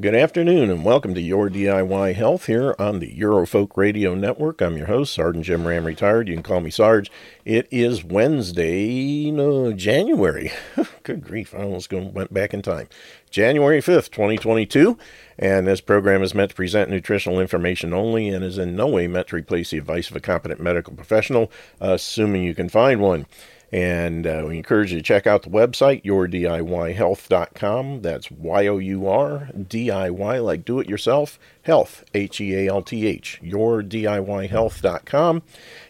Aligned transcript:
Good 0.00 0.14
afternoon 0.14 0.70
and 0.70 0.84
welcome 0.84 1.12
to 1.14 1.20
Your 1.20 1.48
DIY 1.50 2.14
Health 2.14 2.46
here 2.46 2.76
on 2.78 3.00
the 3.00 3.16
Eurofolk 3.18 3.76
Radio 3.76 4.14
Network. 4.14 4.60
I'm 4.60 4.76
your 4.76 4.86
host, 4.86 5.12
Sergeant 5.12 5.46
Jim 5.46 5.66
Ram, 5.66 5.84
retired. 5.84 6.28
You 6.28 6.34
can 6.34 6.44
call 6.44 6.60
me 6.60 6.70
Sarge. 6.70 7.10
It 7.44 7.66
is 7.72 8.04
Wednesday, 8.04 9.32
no, 9.32 9.72
January. 9.72 10.52
good 11.02 11.24
grief, 11.24 11.52
I 11.52 11.62
almost 11.62 11.92
went 11.92 12.32
back 12.32 12.54
in 12.54 12.62
time. 12.62 12.88
January 13.30 13.80
5th, 13.80 14.12
2022. 14.12 14.96
And 15.36 15.66
this 15.66 15.80
program 15.80 16.22
is 16.22 16.34
meant 16.34 16.50
to 16.50 16.56
present 16.56 16.90
nutritional 16.90 17.40
information 17.40 17.92
only 17.92 18.28
and 18.28 18.44
is 18.44 18.58
in 18.58 18.76
no 18.76 18.86
way 18.86 19.08
meant 19.08 19.28
to 19.28 19.36
replace 19.36 19.70
the 19.70 19.78
advice 19.78 20.10
of 20.10 20.16
a 20.16 20.20
competent 20.20 20.60
medical 20.60 20.94
professional, 20.94 21.50
assuming 21.80 22.44
you 22.44 22.54
can 22.54 22.68
find 22.68 23.00
one. 23.00 23.26
And 23.70 24.26
uh, 24.26 24.44
we 24.46 24.56
encourage 24.56 24.92
you 24.92 24.98
to 24.98 25.02
check 25.02 25.26
out 25.26 25.42
the 25.42 25.50
website, 25.50 26.02
yourdiyhealth.com. 26.02 28.00
That's 28.00 28.30
Y 28.30 28.66
O 28.66 28.78
U 28.78 29.06
R 29.06 29.50
D 29.52 29.90
I 29.90 30.08
Y, 30.08 30.38
like 30.38 30.64
do 30.64 30.80
it 30.80 30.88
yourself, 30.88 31.38
health, 31.62 32.02
H 32.14 32.40
E 32.40 32.56
A 32.56 32.68
L 32.68 32.80
T 32.80 33.06
H, 33.06 33.38
yourdiyhealth.com. 33.42 35.42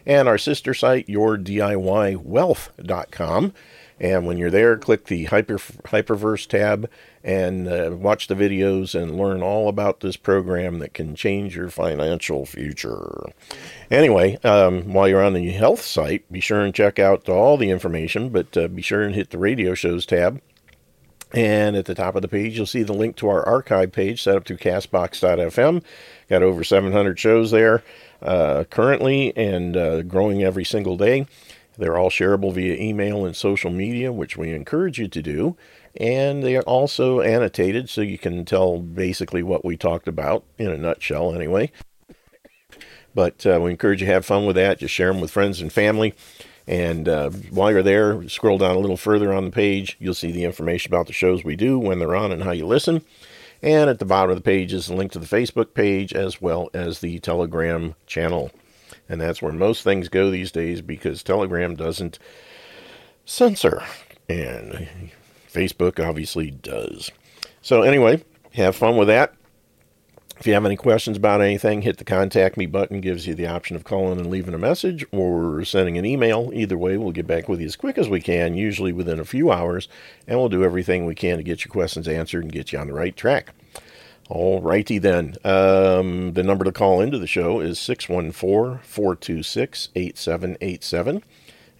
And 0.04 0.28
our 0.28 0.38
sister 0.38 0.74
site, 0.74 1.06
yourdiywealth.com. 1.06 3.52
And 4.00 4.26
when 4.26 4.38
you're 4.38 4.50
there, 4.50 4.76
click 4.76 5.06
the 5.06 5.24
Hyper, 5.24 5.58
Hyperverse 5.58 6.46
tab 6.46 6.88
and 7.24 7.68
uh, 7.68 7.90
watch 7.92 8.28
the 8.28 8.34
videos 8.34 8.94
and 8.94 9.16
learn 9.16 9.42
all 9.42 9.68
about 9.68 10.00
this 10.00 10.16
program 10.16 10.78
that 10.78 10.94
can 10.94 11.16
change 11.16 11.56
your 11.56 11.68
financial 11.68 12.46
future. 12.46 13.32
Anyway, 13.90 14.36
um, 14.44 14.92
while 14.92 15.08
you're 15.08 15.22
on 15.22 15.34
the 15.34 15.50
health 15.50 15.82
site, 15.82 16.30
be 16.30 16.40
sure 16.40 16.60
and 16.60 16.74
check 16.74 16.98
out 16.98 17.28
all 17.28 17.56
the 17.56 17.70
information, 17.70 18.28
but 18.28 18.56
uh, 18.56 18.68
be 18.68 18.82
sure 18.82 19.02
and 19.02 19.14
hit 19.14 19.30
the 19.30 19.38
radio 19.38 19.74
shows 19.74 20.06
tab. 20.06 20.40
And 21.32 21.76
at 21.76 21.84
the 21.84 21.94
top 21.94 22.16
of 22.16 22.22
the 22.22 22.28
page, 22.28 22.56
you'll 22.56 22.66
see 22.66 22.82
the 22.82 22.94
link 22.94 23.16
to 23.16 23.28
our 23.28 23.46
archive 23.46 23.92
page 23.92 24.22
set 24.22 24.36
up 24.36 24.46
through 24.46 24.56
castbox.fm. 24.58 25.82
Got 26.30 26.42
over 26.42 26.64
700 26.64 27.18
shows 27.18 27.50
there 27.50 27.82
uh, 28.22 28.64
currently 28.70 29.36
and 29.36 29.76
uh, 29.76 30.02
growing 30.02 30.42
every 30.42 30.64
single 30.64 30.96
day. 30.96 31.26
They're 31.78 31.96
all 31.96 32.10
shareable 32.10 32.52
via 32.52 32.74
email 32.74 33.24
and 33.24 33.36
social 33.36 33.70
media, 33.70 34.12
which 34.12 34.36
we 34.36 34.52
encourage 34.52 34.98
you 34.98 35.08
to 35.08 35.22
do. 35.22 35.56
And 35.96 36.42
they 36.42 36.56
are 36.56 36.62
also 36.62 37.20
annotated 37.20 37.88
so 37.88 38.00
you 38.00 38.18
can 38.18 38.44
tell 38.44 38.78
basically 38.78 39.42
what 39.42 39.64
we 39.64 39.76
talked 39.76 40.08
about 40.08 40.44
in 40.58 40.70
a 40.70 40.76
nutshell, 40.76 41.34
anyway. 41.34 41.70
But 43.14 43.46
uh, 43.46 43.60
we 43.62 43.70
encourage 43.70 44.00
you 44.00 44.06
to 44.06 44.12
have 44.12 44.26
fun 44.26 44.44
with 44.44 44.56
that. 44.56 44.80
Just 44.80 44.94
share 44.94 45.12
them 45.12 45.20
with 45.20 45.30
friends 45.30 45.60
and 45.60 45.72
family. 45.72 46.14
And 46.66 47.08
uh, 47.08 47.30
while 47.50 47.72
you're 47.72 47.82
there, 47.82 48.28
scroll 48.28 48.58
down 48.58 48.76
a 48.76 48.80
little 48.80 48.98
further 48.98 49.32
on 49.32 49.46
the 49.46 49.50
page. 49.50 49.96
You'll 49.98 50.14
see 50.14 50.30
the 50.30 50.44
information 50.44 50.92
about 50.92 51.06
the 51.06 51.12
shows 51.12 51.42
we 51.42 51.56
do, 51.56 51.78
when 51.78 51.98
they're 51.98 52.14
on, 52.14 52.30
and 52.30 52.42
how 52.42 52.50
you 52.50 52.66
listen. 52.66 53.02
And 53.62 53.88
at 53.88 53.98
the 53.98 54.04
bottom 54.04 54.30
of 54.30 54.36
the 54.36 54.42
page 54.42 54.72
is 54.72 54.88
a 54.88 54.94
link 54.94 55.12
to 55.12 55.18
the 55.18 55.26
Facebook 55.26 55.74
page 55.74 56.12
as 56.12 56.40
well 56.40 56.68
as 56.74 57.00
the 57.00 57.18
Telegram 57.20 57.94
channel. 58.06 58.52
And 59.08 59.20
that's 59.20 59.40
where 59.40 59.52
most 59.52 59.82
things 59.82 60.08
go 60.08 60.30
these 60.30 60.52
days 60.52 60.80
because 60.82 61.22
Telegram 61.22 61.74
doesn't 61.74 62.18
censor. 63.24 63.82
And 64.28 64.88
Facebook 65.50 66.04
obviously 66.04 66.50
does. 66.50 67.10
So, 67.62 67.82
anyway, 67.82 68.22
have 68.54 68.76
fun 68.76 68.96
with 68.96 69.08
that. 69.08 69.34
If 70.38 70.46
you 70.46 70.54
have 70.54 70.64
any 70.64 70.76
questions 70.76 71.16
about 71.16 71.40
anything, 71.40 71.82
hit 71.82 71.96
the 71.96 72.04
contact 72.04 72.56
me 72.56 72.66
button, 72.66 73.00
gives 73.00 73.26
you 73.26 73.34
the 73.34 73.48
option 73.48 73.74
of 73.74 73.82
calling 73.82 74.20
and 74.20 74.30
leaving 74.30 74.54
a 74.54 74.58
message 74.58 75.04
or 75.10 75.64
sending 75.64 75.98
an 75.98 76.04
email. 76.04 76.52
Either 76.54 76.78
way, 76.78 76.96
we'll 76.96 77.10
get 77.10 77.26
back 77.26 77.48
with 77.48 77.58
you 77.58 77.66
as 77.66 77.74
quick 77.74 77.98
as 77.98 78.08
we 78.08 78.20
can, 78.20 78.54
usually 78.54 78.92
within 78.92 79.18
a 79.18 79.24
few 79.24 79.50
hours, 79.50 79.88
and 80.28 80.38
we'll 80.38 80.48
do 80.48 80.62
everything 80.62 81.06
we 81.06 81.16
can 81.16 81.38
to 81.38 81.42
get 81.42 81.64
your 81.64 81.72
questions 81.72 82.06
answered 82.06 82.44
and 82.44 82.52
get 82.52 82.70
you 82.72 82.78
on 82.78 82.86
the 82.86 82.92
right 82.92 83.16
track. 83.16 83.52
All 84.28 84.60
righty 84.60 84.98
then. 84.98 85.36
Um, 85.44 86.34
the 86.34 86.42
number 86.42 86.64
to 86.64 86.72
call 86.72 87.00
into 87.00 87.18
the 87.18 87.26
show 87.26 87.60
is 87.60 87.78
614 87.78 88.80
426 88.82 89.88
8787. 89.94 91.22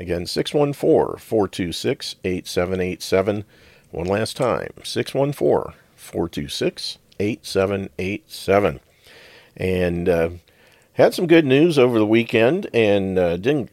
Again, 0.01 0.27
614 0.27 1.19
426 1.19 2.17
8787. 2.25 3.45
One 3.91 4.07
last 4.07 4.37
time 4.37 4.71
614 4.83 5.75
426 5.95 6.99
8787. 7.21 8.81
And 9.57 10.09
uh, 10.09 10.31
had 10.95 11.15
some 11.15 11.27
good 11.27 11.45
news 11.45 11.79
over 11.79 11.99
the 11.99 12.07
weekend 12.07 12.69
and 12.73 13.19
uh, 13.19 13.37
didn't 13.37 13.71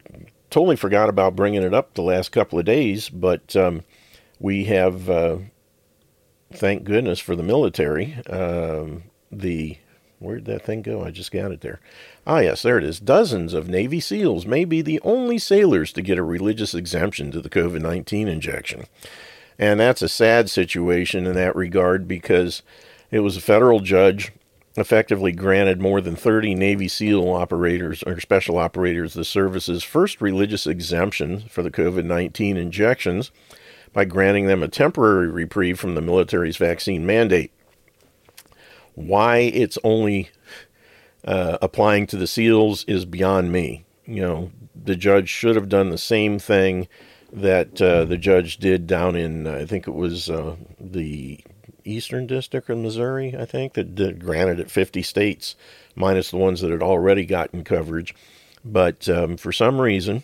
totally 0.50 0.75
forgot 0.75 1.09
about 1.09 1.35
bringing 1.35 1.64
it 1.64 1.74
up 1.74 1.94
the 1.94 2.02
last 2.02 2.31
couple 2.31 2.58
of 2.59 2.66
days, 2.66 3.09
but 3.09 3.56
um, 3.56 3.84
we 4.40 4.66
have, 4.66 5.09
uh, 5.09 5.38
thank 6.51 6.83
goodness 6.83 7.19
for 7.19 7.35
the 7.35 7.44
military, 7.44 8.16
um, 8.29 9.03
the 9.31 9.78
Where'd 10.19 10.45
that 10.45 10.63
thing 10.63 10.81
go? 10.81 11.03
I 11.03 11.11
just 11.11 11.31
got 11.31 11.51
it 11.51 11.61
there. 11.61 11.79
Ah, 12.25 12.39
yes, 12.39 12.61
there 12.61 12.78
it 12.78 12.83
is. 12.83 13.00
Dozens 13.00 13.53
of 13.53 13.67
Navy 13.67 14.00
SEALs 14.00 14.45
may 14.45 14.63
be 14.63 14.81
the 14.81 15.01
only 15.03 15.38
sailors 15.38 15.91
to 15.94 16.01
get 16.01 16.17
a 16.17 16.23
religious 16.23 16.73
exemption 16.73 17.31
to 17.31 17.41
the 17.41 17.50
COVID 17.50 17.81
19 17.81 18.28
injection. 18.28 18.85
And 19.59 19.79
that's 19.79 20.01
a 20.01 20.09
sad 20.09 20.50
situation 20.50 21.25
in 21.25 21.34
that 21.35 21.55
regard 21.55 22.07
because 22.07 22.63
it 23.11 23.19
was 23.19 23.38
a 23.38 23.41
federal 23.41 23.81
judge 23.81 24.31
effectively 24.78 25.31
granted 25.31 25.79
more 25.79 26.01
than 26.01 26.16
30 26.16 26.55
Navy 26.55 26.88
SEAL 26.88 27.29
operators 27.29 28.03
or 28.03 28.19
special 28.19 28.57
operators 28.57 29.13
the 29.13 29.23
service's 29.23 29.84
first 29.84 30.22
religious 30.22 30.67
exemption 30.67 31.41
for 31.50 31.61
the 31.61 31.72
COVID 31.72 32.03
19 32.03 32.57
injections 32.57 33.31
by 33.95 34.03
granting 34.03 34.45
them 34.45 34.61
a 34.61 34.67
temporary 34.67 35.29
reprieve 35.29 35.79
from 35.79 35.95
the 35.95 36.01
military's 36.01 36.57
vaccine 36.57 37.06
mandate. 37.06 37.53
Why 38.94 39.38
it's 39.38 39.78
only 39.85 40.29
uh, 41.23 41.57
applying 41.61 42.05
to 42.07 42.17
the 42.17 42.28
SEALs 42.28 42.84
is 42.89 43.05
beyond 43.05 43.53
me. 43.53 43.85
You 44.05 44.22
know, 44.22 44.51
the 44.75 44.97
judge 44.97 45.29
should 45.29 45.55
have 45.55 45.69
done 45.69 45.89
the 45.89 45.97
same 45.97 46.39
thing 46.39 46.89
that 47.31 47.81
uh, 47.81 48.03
the 48.03 48.17
judge 48.17 48.57
did 48.57 48.85
down 48.85 49.16
in, 49.16 49.47
I 49.47 49.66
think 49.66 49.88
it 49.88 49.95
was 49.95 50.29
uh, 50.29 50.57
the 50.78 51.39
Eastern 51.85 52.28
District 52.28 52.69
of 52.69 52.78
Missouri, 52.78 53.34
I 53.38 53.45
think, 53.45 53.73
that 53.73 54.19
granted 54.19 54.59
it 54.59 54.69
50 54.69 55.03
states, 55.03 55.55
minus 55.95 56.31
the 56.31 56.38
ones 56.38 56.59
that 56.59 56.72
had 56.72 56.84
already 56.84 57.25
gotten 57.25 57.63
coverage. 57.63 58.13
But 58.66 59.07
um, 59.07 59.38
for 59.38 59.53
some 59.53 59.79
reason, 59.79 60.23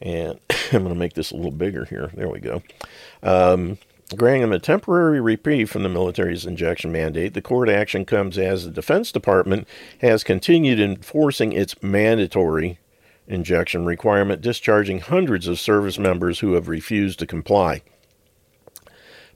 and 0.00 0.38
I'm 0.72 0.82
going 0.82 0.94
to 0.94 0.94
make 0.94 1.14
this 1.14 1.30
a 1.30 1.36
little 1.36 1.50
bigger 1.50 1.84
here. 1.84 2.10
There 2.14 2.28
we 2.28 2.40
go. 2.40 2.62
Um, 3.22 3.78
granting 4.14 4.42
them 4.42 4.52
a 4.52 4.58
temporary 4.58 5.20
reprieve 5.20 5.70
from 5.70 5.82
the 5.82 5.88
military's 5.88 6.46
injection 6.46 6.92
mandate, 6.92 7.34
the 7.34 7.42
court 7.42 7.68
action 7.68 8.04
comes 8.04 8.38
as 8.38 8.64
the 8.64 8.70
Defense 8.70 9.10
Department 9.12 9.66
has 10.00 10.22
continued 10.22 10.80
enforcing 10.80 11.52
its 11.52 11.82
mandatory 11.82 12.78
injection 13.26 13.84
requirement, 13.84 14.40
discharging 14.40 15.00
hundreds 15.00 15.48
of 15.48 15.58
service 15.58 15.98
members 15.98 16.40
who 16.40 16.52
have 16.52 16.68
refused 16.68 17.18
to 17.18 17.26
comply. 17.26 17.82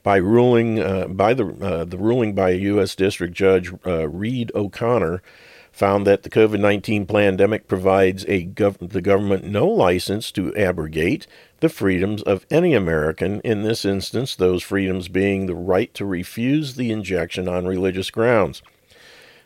By 0.03 0.17
ruling 0.17 0.81
uh, 0.81 1.09
by 1.09 1.35
the 1.35 1.47
uh, 1.47 1.85
the 1.85 1.99
ruling 1.99 2.35
by 2.35 2.51
U.S. 2.51 2.95
District 2.95 3.35
Judge 3.35 3.71
uh, 3.87 4.09
Reed 4.09 4.51
O'Connor 4.55 5.23
found 5.73 6.07
that 6.07 6.23
the 6.23 6.31
COVID 6.31 6.61
19 6.61 7.07
pandemic 7.07 7.69
provides 7.69 8.25
gov- 8.25 8.91
the 8.91 9.01
government 9.01 9.45
no 9.45 9.67
license 9.67 10.31
to 10.33 10.55
abrogate 10.57 11.27
the 11.61 11.69
freedoms 11.69 12.23
of 12.23 12.47
any 12.51 12.75
American, 12.75 13.41
in 13.41 13.63
this 13.63 13.85
instance, 13.85 14.35
those 14.35 14.63
freedoms 14.63 15.09
being 15.09 15.47
the 15.47 15.55
right 15.55 15.93
to 15.95 16.05
refuse 16.05 16.75
the 16.75 16.91
injection 16.91 17.49
on 17.49 17.67
religious 17.67 18.11
grounds. 18.11 18.63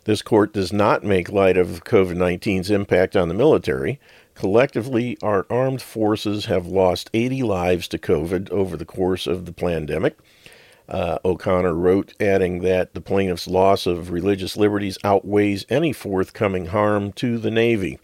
This 0.04 0.22
court 0.22 0.52
does 0.52 0.72
not 0.72 1.02
make 1.02 1.32
light 1.32 1.56
of 1.56 1.84
COVID 1.84 2.16
19's 2.16 2.70
impact 2.70 3.16
on 3.16 3.28
the 3.28 3.34
military. 3.34 3.98
Collectively, 4.34 5.16
our 5.22 5.46
armed 5.48 5.80
forces 5.80 6.46
have 6.46 6.66
lost 6.66 7.10
80 7.14 7.42
lives 7.42 7.88
to 7.88 7.98
COVID 7.98 8.50
over 8.50 8.76
the 8.76 8.84
course 8.84 9.26
of 9.26 9.46
the 9.46 9.52
pandemic. 9.52 10.16
Uh, 10.88 11.18
O'Connor 11.24 11.74
wrote, 11.74 12.12
adding 12.20 12.60
that 12.60 12.94
the 12.94 13.00
plaintiff's 13.00 13.46
loss 13.46 13.86
of 13.86 14.10
religious 14.10 14.56
liberties 14.56 14.98
outweighs 15.02 15.64
any 15.70 15.92
forthcoming 15.92 16.66
harm 16.66 17.12
to 17.12 17.38
the 17.38 17.50
Navy. 17.50 17.98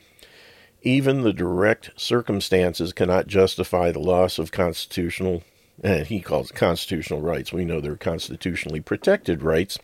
Even 0.82 1.23
the 1.23 1.32
direct 1.32 1.91
circumstances 1.97 2.94
cannot 2.94 3.27
justify 3.27 3.93
the 3.93 3.99
loss 3.99 4.38
of 4.38 4.50
constitutional, 4.50 5.43
and 5.82 6.06
he 6.06 6.21
calls 6.21 6.50
it 6.50 6.56
constitutional 6.56 7.21
rights. 7.21 7.53
We 7.53 7.67
know 7.67 7.81
they're 7.81 7.97
constitutionally 7.97 8.81
protected 8.81 9.43
rights. 9.43 9.79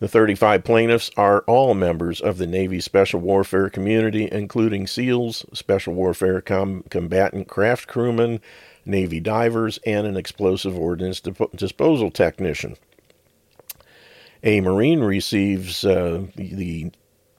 The 0.00 0.08
35 0.08 0.62
plaintiffs 0.62 1.10
are 1.16 1.40
all 1.48 1.74
members 1.74 2.20
of 2.20 2.38
the 2.38 2.46
Navy 2.46 2.80
Special 2.80 3.20
Warfare 3.20 3.68
community, 3.68 4.28
including 4.30 4.86
SEALs, 4.86 5.44
Special 5.52 5.92
Warfare 5.92 6.40
com- 6.40 6.84
combatant 6.88 7.48
craft 7.48 7.88
crewmen, 7.88 8.40
Navy 8.88 9.20
divers, 9.20 9.78
and 9.86 10.06
an 10.06 10.16
explosive 10.16 10.76
ordnance 10.76 11.20
disposal 11.54 12.10
technician. 12.10 12.76
A 14.42 14.60
Marine 14.60 15.00
receives 15.00 15.84
uh, 15.84 16.26
the, 16.36 16.90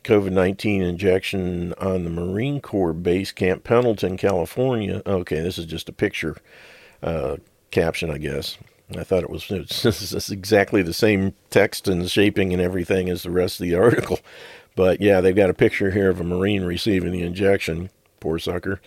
COVID 0.04 0.32
19 0.32 0.82
injection 0.82 1.74
on 1.74 2.04
the 2.04 2.10
Marine 2.10 2.62
Corps 2.62 2.94
base, 2.94 3.32
Camp 3.32 3.64
Pendleton, 3.64 4.18
California. 4.18 5.02
Okay, 5.06 5.42
this 5.42 5.58
is 5.58 5.66
just 5.66 5.90
a 5.90 5.94
picture 5.94 6.38
uh, 7.04 7.38
caption, 7.72 8.10
I 8.10 8.18
guess. 8.18 8.58
I 8.98 9.04
thought 9.04 9.24
it 9.24 9.30
was 9.30 9.52
exactly 10.32 10.82
the 10.82 10.94
same 10.94 11.36
text 11.50 11.88
and 11.88 12.10
shaping 12.10 12.54
and 12.54 12.62
everything 12.62 13.10
as 13.10 13.24
the 13.24 13.30
rest 13.30 13.60
of 13.60 13.68
the 13.68 13.76
article. 13.76 14.20
But 14.76 15.02
yeah, 15.02 15.22
they've 15.22 15.36
got 15.36 15.50
a 15.50 15.54
picture 15.54 15.92
here 15.92 16.10
of 16.10 16.20
a 16.20 16.24
Marine 16.24 16.64
receiving 16.64 17.12
the 17.12 17.22
injection. 17.22 17.90
Poor 18.20 18.40
sucker. 18.40 18.82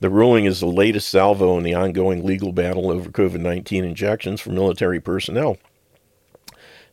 The 0.00 0.08
ruling 0.08 0.46
is 0.46 0.60
the 0.60 0.66
latest 0.66 1.10
salvo 1.10 1.58
in 1.58 1.62
the 1.62 1.74
ongoing 1.74 2.24
legal 2.24 2.52
battle 2.52 2.90
over 2.90 3.10
COVID 3.10 3.40
19 3.40 3.84
injections 3.84 4.40
for 4.40 4.48
military 4.48 4.98
personnel. 4.98 5.58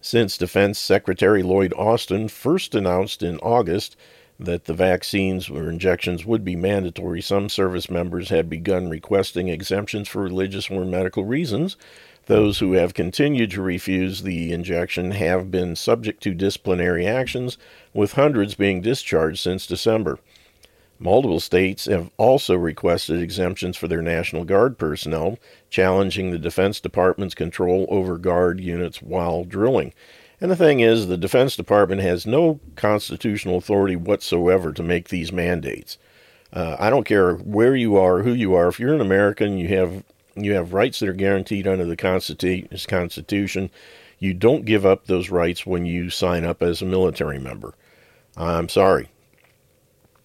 Since 0.01 0.37
Defense 0.37 0.77
Secretary 0.77 1.41
Lloyd 1.41 1.73
Austin 1.77 2.27
first 2.27 2.75
announced 2.75 3.23
in 3.23 3.39
August 3.39 3.95
that 4.37 4.65
the 4.65 4.73
vaccines 4.73 5.49
or 5.49 5.69
injections 5.69 6.25
would 6.25 6.43
be 6.43 6.57
mandatory, 6.57 7.21
some 7.21 7.47
service 7.47 7.89
members 7.89 8.27
had 8.27 8.49
begun 8.49 8.89
requesting 8.89 9.47
exemptions 9.47 10.09
for 10.09 10.21
religious 10.21 10.69
or 10.69 10.83
medical 10.83 11.23
reasons. 11.23 11.77
Those 12.25 12.59
who 12.59 12.73
have 12.73 12.93
continued 12.93 13.51
to 13.51 13.61
refuse 13.61 14.23
the 14.23 14.51
injection 14.51 15.11
have 15.11 15.49
been 15.49 15.77
subject 15.77 16.21
to 16.23 16.33
disciplinary 16.33 17.07
actions, 17.07 17.57
with 17.93 18.13
hundreds 18.13 18.53
being 18.53 18.81
discharged 18.81 19.39
since 19.39 19.65
December. 19.65 20.19
Multiple 20.99 21.39
states 21.39 21.85
have 21.85 22.09
also 22.17 22.55
requested 22.55 23.21
exemptions 23.21 23.77
for 23.77 23.87
their 23.87 24.01
National 24.01 24.43
Guard 24.43 24.77
personnel, 24.77 25.37
challenging 25.69 26.31
the 26.31 26.39
Defense 26.39 26.79
Department's 26.79 27.35
control 27.35 27.85
over 27.89 28.17
Guard 28.17 28.59
units 28.59 29.01
while 29.01 29.43
drilling. 29.43 29.93
And 30.41 30.51
the 30.51 30.55
thing 30.55 30.79
is, 30.79 31.07
the 31.07 31.17
Defense 31.17 31.55
Department 31.55 32.01
has 32.01 32.25
no 32.25 32.59
constitutional 32.75 33.57
authority 33.57 33.95
whatsoever 33.95 34.71
to 34.73 34.83
make 34.83 35.09
these 35.09 35.31
mandates. 35.31 35.97
Uh, 36.53 36.75
I 36.79 36.89
don't 36.89 37.05
care 37.05 37.35
where 37.35 37.75
you 37.75 37.97
are, 37.97 38.23
who 38.23 38.33
you 38.33 38.55
are. 38.55 38.67
If 38.67 38.79
you're 38.79 38.93
an 38.93 39.01
American, 39.01 39.57
you 39.57 39.67
have 39.69 40.03
you 40.35 40.53
have 40.53 40.73
rights 40.73 40.99
that 40.99 41.09
are 41.09 41.13
guaranteed 41.13 41.67
under 41.67 41.85
the 41.85 41.95
Constitution. 41.95 43.71
You 44.19 44.33
don't 44.33 44.65
give 44.65 44.85
up 44.85 45.05
those 45.05 45.29
rights 45.29 45.65
when 45.65 45.85
you 45.85 46.09
sign 46.11 46.45
up 46.45 46.61
as 46.61 46.81
a 46.81 46.85
military 46.85 47.39
member. 47.39 47.73
I'm 48.35 48.69
sorry. 48.69 49.09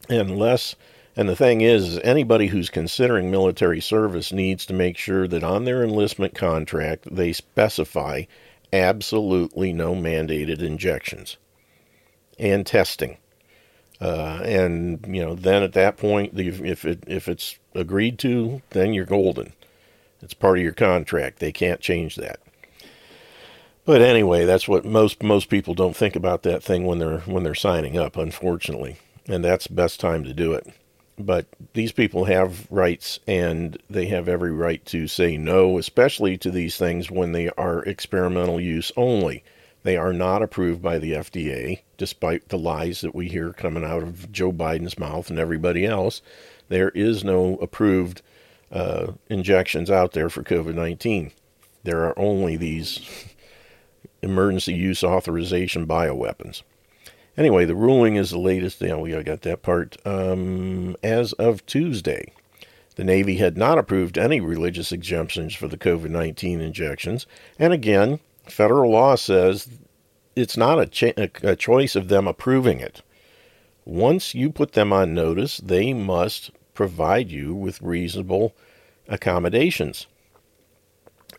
Unless, 0.09 0.77
and 1.17 1.29
the 1.29 1.37
thing 1.37 1.61
is, 1.61 1.99
anybody 1.99 2.49
who's 2.49 2.71
considering 2.71 3.31
military 3.31 3.81
service 3.81 4.33
needs 4.33 4.67
to 4.67 4.73
make 4.73 4.99
sure 4.99 5.29
that 5.29 5.45
on 5.45 5.65
their 5.65 5.83
enlistment 5.83 6.35
contract 6.35 7.07
they 7.11 7.33
specify 7.33 8.25
absolutely 8.73 9.73
no 9.73 9.95
mandated 9.95 10.61
injections 10.61 11.37
and 12.39 12.67
testing. 12.67 13.19
Uh, 14.01 14.41
and 14.45 15.05
you 15.07 15.25
know, 15.25 15.35
then 15.35 15.63
at 15.63 15.75
that 15.75 15.97
point, 15.97 16.39
if 16.39 16.85
it 16.85 17.05
if 17.07 17.29
it's 17.29 17.59
agreed 17.75 18.19
to, 18.19 18.61
then 18.71 18.93
you're 18.93 19.05
golden. 19.05 19.53
It's 20.21 20.35
part 20.35 20.59
of 20.59 20.65
your 20.65 20.73
contract. 20.73 21.39
They 21.39 21.53
can't 21.53 21.81
change 21.81 22.17
that. 22.17 22.41
But 23.85 24.01
anyway, 24.01 24.45
that's 24.45 24.67
what 24.67 24.85
most 24.85 25.23
most 25.23 25.49
people 25.49 25.75
don't 25.75 25.97
think 25.97 26.17
about 26.17 26.43
that 26.43 26.65
thing 26.65 26.85
when 26.85 26.99
they're 26.99 27.21
when 27.21 27.45
they're 27.45 27.55
signing 27.55 27.97
up, 27.97 28.17
unfortunately. 28.17 28.97
And 29.29 29.45
that's 29.45 29.69
the 29.69 29.75
best 29.75 30.01
time 30.01 30.25
to 30.25 30.35
do 30.35 30.53
it 30.53 30.73
but 31.19 31.47
these 31.75 31.93
people 31.93 32.25
have 32.25 32.71
rights 32.71 33.21
and 33.27 33.79
they 33.89 34.07
have 34.07 34.29
every 34.29 34.53
right 34.53 34.85
to 34.87 35.07
say 35.07 35.37
no, 35.37 35.79
especially 35.79 36.37
to 36.39 36.51
these 36.51 36.77
things 36.77 37.11
when 37.11 37.33
they 37.33 37.51
are 37.51 37.83
experimental 37.85 38.61
use 38.61 38.93
only. 38.97 39.45
They 39.83 39.97
are 39.97 40.13
not 40.13 40.43
approved 40.43 40.81
by 40.81 40.99
the 40.99 41.13
FDA, 41.13 41.81
despite 41.97 42.49
the 42.49 42.59
lies 42.59 43.01
that 43.01 43.15
we 43.15 43.29
hear 43.29 43.53
coming 43.53 43.85
out 43.85 44.03
of 44.03 44.31
Joe 44.31 44.53
Biden's 44.53 44.99
mouth 44.99 45.29
and 45.29 45.39
everybody 45.39 45.85
else. 45.85 46.23
There 46.69 46.91
is 46.91 47.25
no 47.25 47.57
approved 47.57 48.23
uh, 48.71 49.13
injections 49.29 49.91
out 49.91 50.13
there 50.13 50.31
for 50.31 50.43
COVID 50.43 50.75
19. 50.75 51.33
There 51.83 52.05
are 52.05 52.19
only 52.19 52.57
these 52.57 53.01
emergency 54.23 54.75
use 54.75 55.03
authorization 55.03 55.87
bioweapons. 55.87 56.63
Anyway, 57.37 57.65
the 57.65 57.75
ruling 57.75 58.17
is 58.17 58.31
the 58.31 58.39
latest. 58.39 58.81
Know, 58.81 59.01
we 59.01 59.23
got 59.23 59.43
that 59.43 59.63
part. 59.63 59.97
Um, 60.07 60.97
as 61.03 61.33
of 61.35 61.65
Tuesday, 61.67 62.33
the 62.97 63.05
Navy 63.05 63.37
had 63.37 63.57
not 63.57 63.79
approved 63.79 64.19
any 64.19 64.41
religious 64.41 64.93
exemptions 64.93 65.55
for 65.55 65.67
the 65.67 65.79
COVID 65.79 66.11
19 66.11 66.61
injections. 66.61 67.27
And 67.59 67.73
again, 67.73 68.21
federal 68.45 68.91
law 68.91 69.15
says 69.15 69.69
it's 70.37 70.57
not 70.57 70.79
a, 70.79 71.31
a 71.43 71.57
choice 71.57 71.97
of 71.97 72.09
them 72.09 72.29
approving 72.29 72.81
it. 72.81 73.03
Once 73.85 74.35
you 74.35 74.51
put 74.51 74.73
them 74.73 74.93
on 74.93 75.15
notice, 75.15 75.59
they 75.59 75.93
must 75.93 76.51
provide 76.75 77.31
you 77.31 77.55
with 77.55 77.83
reasonable 77.83 78.55
accommodations 79.09 80.07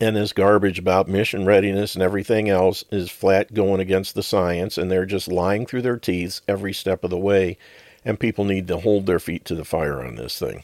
and 0.01 0.15
this 0.15 0.33
garbage 0.33 0.79
about 0.79 1.07
mission 1.07 1.45
readiness 1.45 1.93
and 1.93 2.03
everything 2.03 2.49
else 2.49 2.83
is 2.91 3.09
flat 3.09 3.53
going 3.53 3.79
against 3.79 4.15
the 4.15 4.23
science, 4.23 4.77
and 4.77 4.91
they're 4.91 5.05
just 5.05 5.27
lying 5.27 5.65
through 5.65 5.81
their 5.83 5.97
teeth 5.97 6.41
every 6.47 6.73
step 6.73 7.03
of 7.03 7.09
the 7.09 7.17
way. 7.17 7.57
And 8.05 8.19
people 8.19 8.43
need 8.43 8.67
to 8.67 8.79
hold 8.79 9.05
their 9.05 9.19
feet 9.19 9.45
to 9.45 9.55
the 9.55 9.63
fire 9.63 10.03
on 10.03 10.15
this 10.15 10.37
thing. 10.37 10.63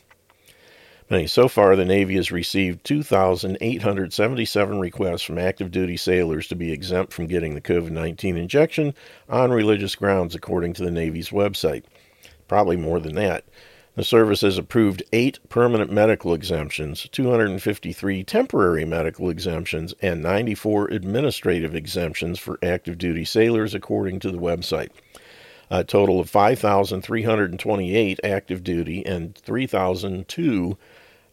Anyway, 1.10 1.26
so 1.26 1.48
far, 1.48 1.76
the 1.76 1.86
Navy 1.86 2.16
has 2.18 2.31
received 2.31 2.84
2,877 2.84 4.80
requests 4.80 5.24
from 5.24 5.40
active 5.40 5.72
duty 5.72 5.98
sailors 5.98 6.48
to 6.48 6.56
be 6.56 6.72
exempt 6.72 7.14
from 7.14 7.26
getting 7.26 7.56
the 7.56 7.62
COVID 7.62 7.90
19 7.90 8.38
injection 8.38 8.94
on 9.28 9.52
religious 9.52 9.96
grounds, 9.96 10.36
according 10.36 10.74
to 10.74 10.84
the 10.84 10.92
Navy's 10.92 11.30
website. 11.30 11.84
Probably 12.48 12.76
more 12.76 13.00
than 13.00 13.16
that. 13.16 13.44
The 14.00 14.06
service 14.06 14.40
has 14.40 14.57
approved 14.57 15.04
eight 15.12 15.40
permanent 15.50 15.92
medical 15.92 16.34
exemptions, 16.34 17.10
253 17.12 18.24
temporary 18.24 18.86
medical 18.86 19.30
exemptions, 19.30 19.94
and 20.01 20.24
94 20.24 20.88
administrative 20.88 21.75
exemptions 21.75 22.40
for 22.40 22.57
active 22.63 22.98
duty 22.98 23.25
sailors, 23.25 23.74
according 23.74 24.22
to 24.22 24.31
the 24.31 24.38
website. 24.38 24.92
A 25.69 25.84
total 25.84 26.22
of 26.22 26.30
5,328 26.30 28.19
active 28.24 28.63
duty 28.63 29.06
and 29.06 29.35
3,002 29.35 30.78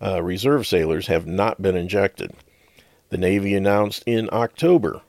uh, 0.03 0.21
reserve 0.21 0.67
sailors 0.67 1.07
have 1.07 1.25
not 1.25 1.63
been 1.63 1.77
injected. 1.77 2.33
The 3.11 3.19
Navy 3.19 3.55
announced 3.55 4.03
in 4.07 4.29
October 4.33 5.03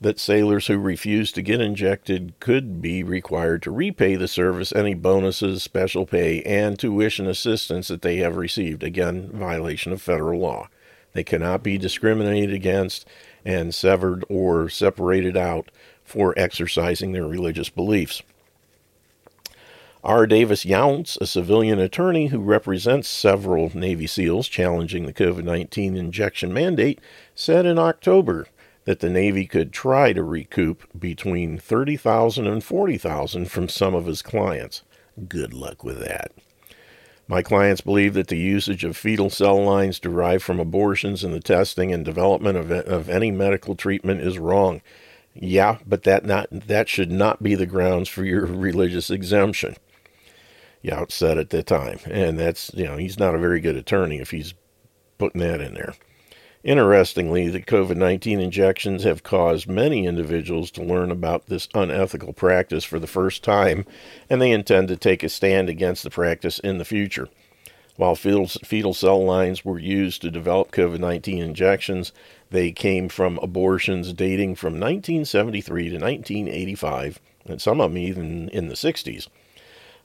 that 0.00 0.18
sailors 0.18 0.66
who 0.66 0.78
refuse 0.78 1.30
to 1.32 1.42
get 1.42 1.60
injected 1.60 2.32
could 2.40 2.80
be 2.80 3.02
required 3.02 3.62
to 3.62 3.70
repay 3.70 4.16
the 4.16 4.28
service 4.28 4.72
any 4.72 4.94
bonuses, 4.94 5.62
special 5.62 6.06
pay, 6.06 6.42
and 6.42 6.78
tuition 6.78 7.26
assistance 7.26 7.88
that 7.88 8.00
they 8.00 8.16
have 8.16 8.36
received. 8.36 8.82
Again, 8.82 9.30
violation 9.30 9.92
of 9.92 10.00
federal 10.00 10.40
law. 10.40 10.68
They 11.12 11.24
cannot 11.24 11.62
be 11.62 11.76
discriminated 11.76 12.54
against 12.54 13.06
and 13.44 13.74
severed 13.74 14.24
or 14.28 14.68
separated 14.68 15.36
out 15.36 15.70
for 16.02 16.34
exercising 16.36 17.12
their 17.12 17.26
religious 17.26 17.68
beliefs. 17.68 18.22
R. 20.02 20.26
Davis 20.26 20.64
Younts, 20.64 21.20
a 21.20 21.26
civilian 21.26 21.78
attorney 21.78 22.28
who 22.28 22.38
represents 22.38 23.06
several 23.06 23.70
Navy 23.76 24.06
SEALs 24.06 24.48
challenging 24.48 25.04
the 25.04 25.12
COVID 25.12 25.44
19 25.44 25.94
injection 25.94 26.54
mandate, 26.54 27.00
said 27.34 27.66
in 27.66 27.78
October 27.78 28.46
that 28.90 28.98
the 28.98 29.08
Navy 29.08 29.46
could 29.46 29.72
try 29.72 30.12
to 30.12 30.20
recoup 30.24 30.82
between 30.98 31.58
30,000 31.58 32.48
and 32.48 32.64
40,000 32.64 33.48
from 33.48 33.68
some 33.68 33.94
of 33.94 34.06
his 34.06 34.20
clients. 34.20 34.82
Good 35.28 35.54
luck 35.54 35.84
with 35.84 36.00
that. 36.00 36.32
My 37.28 37.40
clients 37.40 37.82
believe 37.82 38.14
that 38.14 38.26
the 38.26 38.36
usage 38.36 38.82
of 38.82 38.96
fetal 38.96 39.30
cell 39.30 39.62
lines 39.62 40.00
derived 40.00 40.42
from 40.42 40.58
abortions 40.58 41.22
in 41.22 41.30
the 41.30 41.38
testing 41.38 41.92
and 41.92 42.04
development 42.04 42.58
of, 42.58 42.72
of 42.72 43.08
any 43.08 43.30
medical 43.30 43.76
treatment 43.76 44.22
is 44.22 44.40
wrong. 44.40 44.82
Yeah, 45.32 45.78
but 45.86 46.02
that 46.02 46.24
not 46.24 46.48
that 46.50 46.88
should 46.88 47.12
not 47.12 47.44
be 47.44 47.54
the 47.54 47.66
grounds 47.66 48.08
for 48.08 48.24
your 48.24 48.44
religious 48.46 49.08
exemption. 49.08 49.76
Younts 50.82 51.12
said 51.12 51.38
at 51.38 51.50
the 51.50 51.62
time, 51.62 52.00
and 52.06 52.36
that's 52.36 52.74
you 52.74 52.86
know 52.86 52.96
he's 52.96 53.20
not 53.20 53.36
a 53.36 53.38
very 53.38 53.60
good 53.60 53.76
attorney 53.76 54.18
if 54.18 54.32
he's 54.32 54.52
putting 55.16 55.42
that 55.42 55.60
in 55.60 55.74
there. 55.74 55.94
Interestingly, 56.62 57.48
the 57.48 57.62
COVID 57.62 57.96
19 57.96 58.38
injections 58.38 59.02
have 59.04 59.22
caused 59.22 59.66
many 59.66 60.06
individuals 60.06 60.70
to 60.72 60.82
learn 60.82 61.10
about 61.10 61.46
this 61.46 61.68
unethical 61.74 62.34
practice 62.34 62.84
for 62.84 62.98
the 62.98 63.06
first 63.06 63.42
time, 63.42 63.86
and 64.28 64.42
they 64.42 64.50
intend 64.50 64.88
to 64.88 64.96
take 64.96 65.22
a 65.22 65.30
stand 65.30 65.70
against 65.70 66.02
the 66.02 66.10
practice 66.10 66.58
in 66.58 66.76
the 66.76 66.84
future. 66.84 67.28
While 67.96 68.14
fetal, 68.14 68.46
fetal 68.46 68.92
cell 68.92 69.24
lines 69.24 69.64
were 69.64 69.78
used 69.78 70.20
to 70.20 70.30
develop 70.30 70.70
COVID 70.70 70.98
19 70.98 71.38
injections, 71.38 72.12
they 72.50 72.72
came 72.72 73.08
from 73.08 73.38
abortions 73.38 74.12
dating 74.12 74.56
from 74.56 74.74
1973 74.74 75.84
to 75.84 75.94
1985, 75.96 77.20
and 77.46 77.62
some 77.62 77.80
of 77.80 77.90
them 77.90 77.98
even 77.98 78.50
in 78.50 78.68
the 78.68 78.74
60s. 78.74 79.28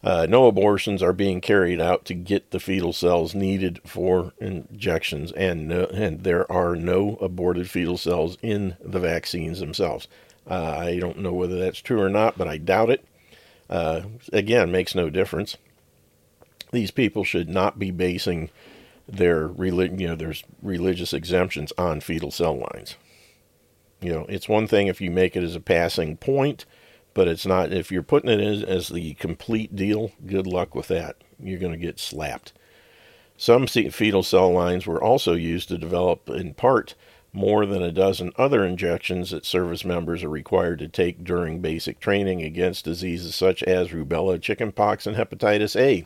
Uh, 0.05 0.27
no 0.29 0.45
abortions 0.45 1.01
are 1.01 1.13
being 1.13 1.41
carried 1.41 1.81
out 1.81 2.05
to 2.05 2.13
get 2.13 2.51
the 2.51 2.59
fetal 2.59 2.93
cells 2.93 3.33
needed 3.33 3.81
for 3.83 4.33
injections, 4.39 5.31
and, 5.31 5.67
no, 5.67 5.85
and 5.85 6.23
there 6.23 6.49
are 6.51 6.75
no 6.75 7.17
aborted 7.19 7.67
fetal 7.67 7.97
cells 7.97 8.37
in 8.43 8.77
the 8.79 8.99
vaccines 8.99 9.59
themselves. 9.59 10.07
Uh, 10.47 10.75
I 10.77 10.99
don't 10.99 11.17
know 11.17 11.33
whether 11.33 11.57
that's 11.57 11.79
true 11.79 11.99
or 11.99 12.09
not, 12.09 12.37
but 12.37 12.47
I 12.47 12.59
doubt 12.59 12.91
it. 12.91 13.03
Uh, 13.67 14.01
again, 14.31 14.71
makes 14.71 14.93
no 14.93 15.09
difference. 15.09 15.57
These 16.71 16.91
people 16.91 17.23
should 17.23 17.49
not 17.49 17.79
be 17.79 17.89
basing 17.89 18.51
their 19.07 19.51
you 19.57 20.07
know 20.07 20.15
there's 20.15 20.43
religious 20.61 21.13
exemptions 21.13 21.73
on 21.79 22.01
fetal 22.01 22.29
cell 22.29 22.57
lines. 22.57 22.95
You 24.01 24.11
know, 24.11 24.25
it's 24.29 24.47
one 24.47 24.67
thing 24.67 24.85
if 24.85 25.01
you 25.01 25.09
make 25.09 25.35
it 25.35 25.43
as 25.43 25.55
a 25.55 25.59
passing 25.59 26.17
point, 26.17 26.65
but 27.15 27.27
it's 27.27 27.45
not 27.47 27.73
if 27.73 27.91
you're 27.91 28.03
putting 28.03 28.29
it 28.29 28.39
as, 28.39 28.61
as 28.61 28.89
the 28.89 29.15
complete 29.15 29.75
deal. 29.75 30.11
Good 30.27 30.45
luck 30.45 30.75
with 30.75 30.89
that. 30.89 31.15
You're 31.39 31.59
going 31.59 31.71
to 31.71 31.77
get 31.77 31.99
slapped. 31.99 32.53
Some 33.37 33.65
fetal 33.65 34.21
cell 34.21 34.51
lines 34.51 34.85
were 34.85 35.03
also 35.03 35.33
used 35.33 35.69
to 35.69 35.77
develop, 35.77 36.29
in 36.29 36.53
part, 36.53 36.93
more 37.33 37.65
than 37.65 37.81
a 37.81 37.91
dozen 37.91 38.31
other 38.37 38.63
injections 38.63 39.31
that 39.31 39.45
service 39.45 39.83
members 39.83 40.23
are 40.23 40.29
required 40.29 40.79
to 40.79 40.87
take 40.87 41.23
during 41.23 41.59
basic 41.59 41.99
training 41.99 42.41
against 42.41 42.85
diseases 42.85 43.35
such 43.35 43.63
as 43.63 43.89
rubella, 43.89 44.41
chickenpox, 44.41 45.07
and 45.07 45.17
hepatitis 45.17 45.75
A. 45.79 46.05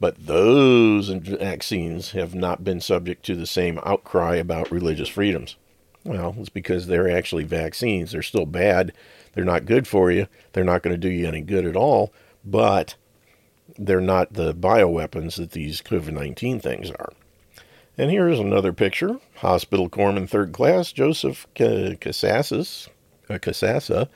But 0.00 0.26
those 0.26 1.08
vaccines 1.08 2.12
have 2.12 2.34
not 2.34 2.62
been 2.62 2.80
subject 2.80 3.24
to 3.26 3.34
the 3.34 3.46
same 3.46 3.80
outcry 3.84 4.36
about 4.36 4.70
religious 4.70 5.08
freedoms. 5.08 5.56
Well, 6.04 6.36
it's 6.38 6.48
because 6.48 6.86
they're 6.86 7.10
actually 7.10 7.44
vaccines. 7.44 8.12
They're 8.12 8.22
still 8.22 8.46
bad. 8.46 8.92
They're 9.38 9.44
not 9.44 9.66
good 9.66 9.86
for 9.86 10.10
you. 10.10 10.26
They're 10.52 10.64
not 10.64 10.82
going 10.82 10.94
to 10.94 10.98
do 10.98 11.08
you 11.08 11.28
any 11.28 11.42
good 11.42 11.64
at 11.64 11.76
all. 11.76 12.12
But 12.44 12.96
they're 13.78 14.00
not 14.00 14.32
the 14.32 14.52
bioweapons 14.52 15.36
that 15.36 15.52
these 15.52 15.80
COVID 15.80 16.12
19 16.12 16.58
things 16.58 16.90
are. 16.90 17.12
And 17.96 18.10
here's 18.10 18.40
another 18.40 18.72
picture 18.72 19.20
Hospital 19.36 19.88
Corpsman 19.88 20.28
Third 20.28 20.52
Class 20.52 20.90
Joseph 20.90 21.46
Casasas, 21.54 22.88
uh, 23.30 23.34
Casassa, 23.34 24.08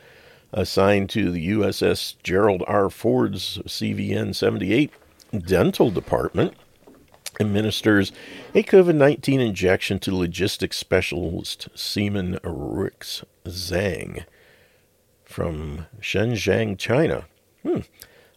assigned 0.52 1.08
to 1.10 1.30
the 1.30 1.50
USS 1.50 2.16
Gerald 2.24 2.64
R. 2.66 2.90
Ford's 2.90 3.58
CVN 3.58 4.34
78 4.34 4.90
dental 5.38 5.92
department, 5.92 6.54
administers 7.38 8.10
a 8.56 8.64
COVID 8.64 8.96
19 8.96 9.40
injection 9.40 10.00
to 10.00 10.16
logistics 10.16 10.78
specialist 10.78 11.68
Seaman 11.76 12.40
Rix 12.42 13.22
Zhang 13.44 14.24
from 15.32 15.86
Shenzhen, 16.00 16.78
China. 16.78 17.24
Hmm 17.62 17.80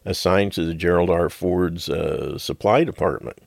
assigned 0.06 0.54
to 0.54 0.64
the 0.64 0.74
Gerald 0.74 1.10
R. 1.10 1.30
Ford's 1.30 1.90
uh, 1.90 2.38
supply 2.38 2.84
department 2.84 3.40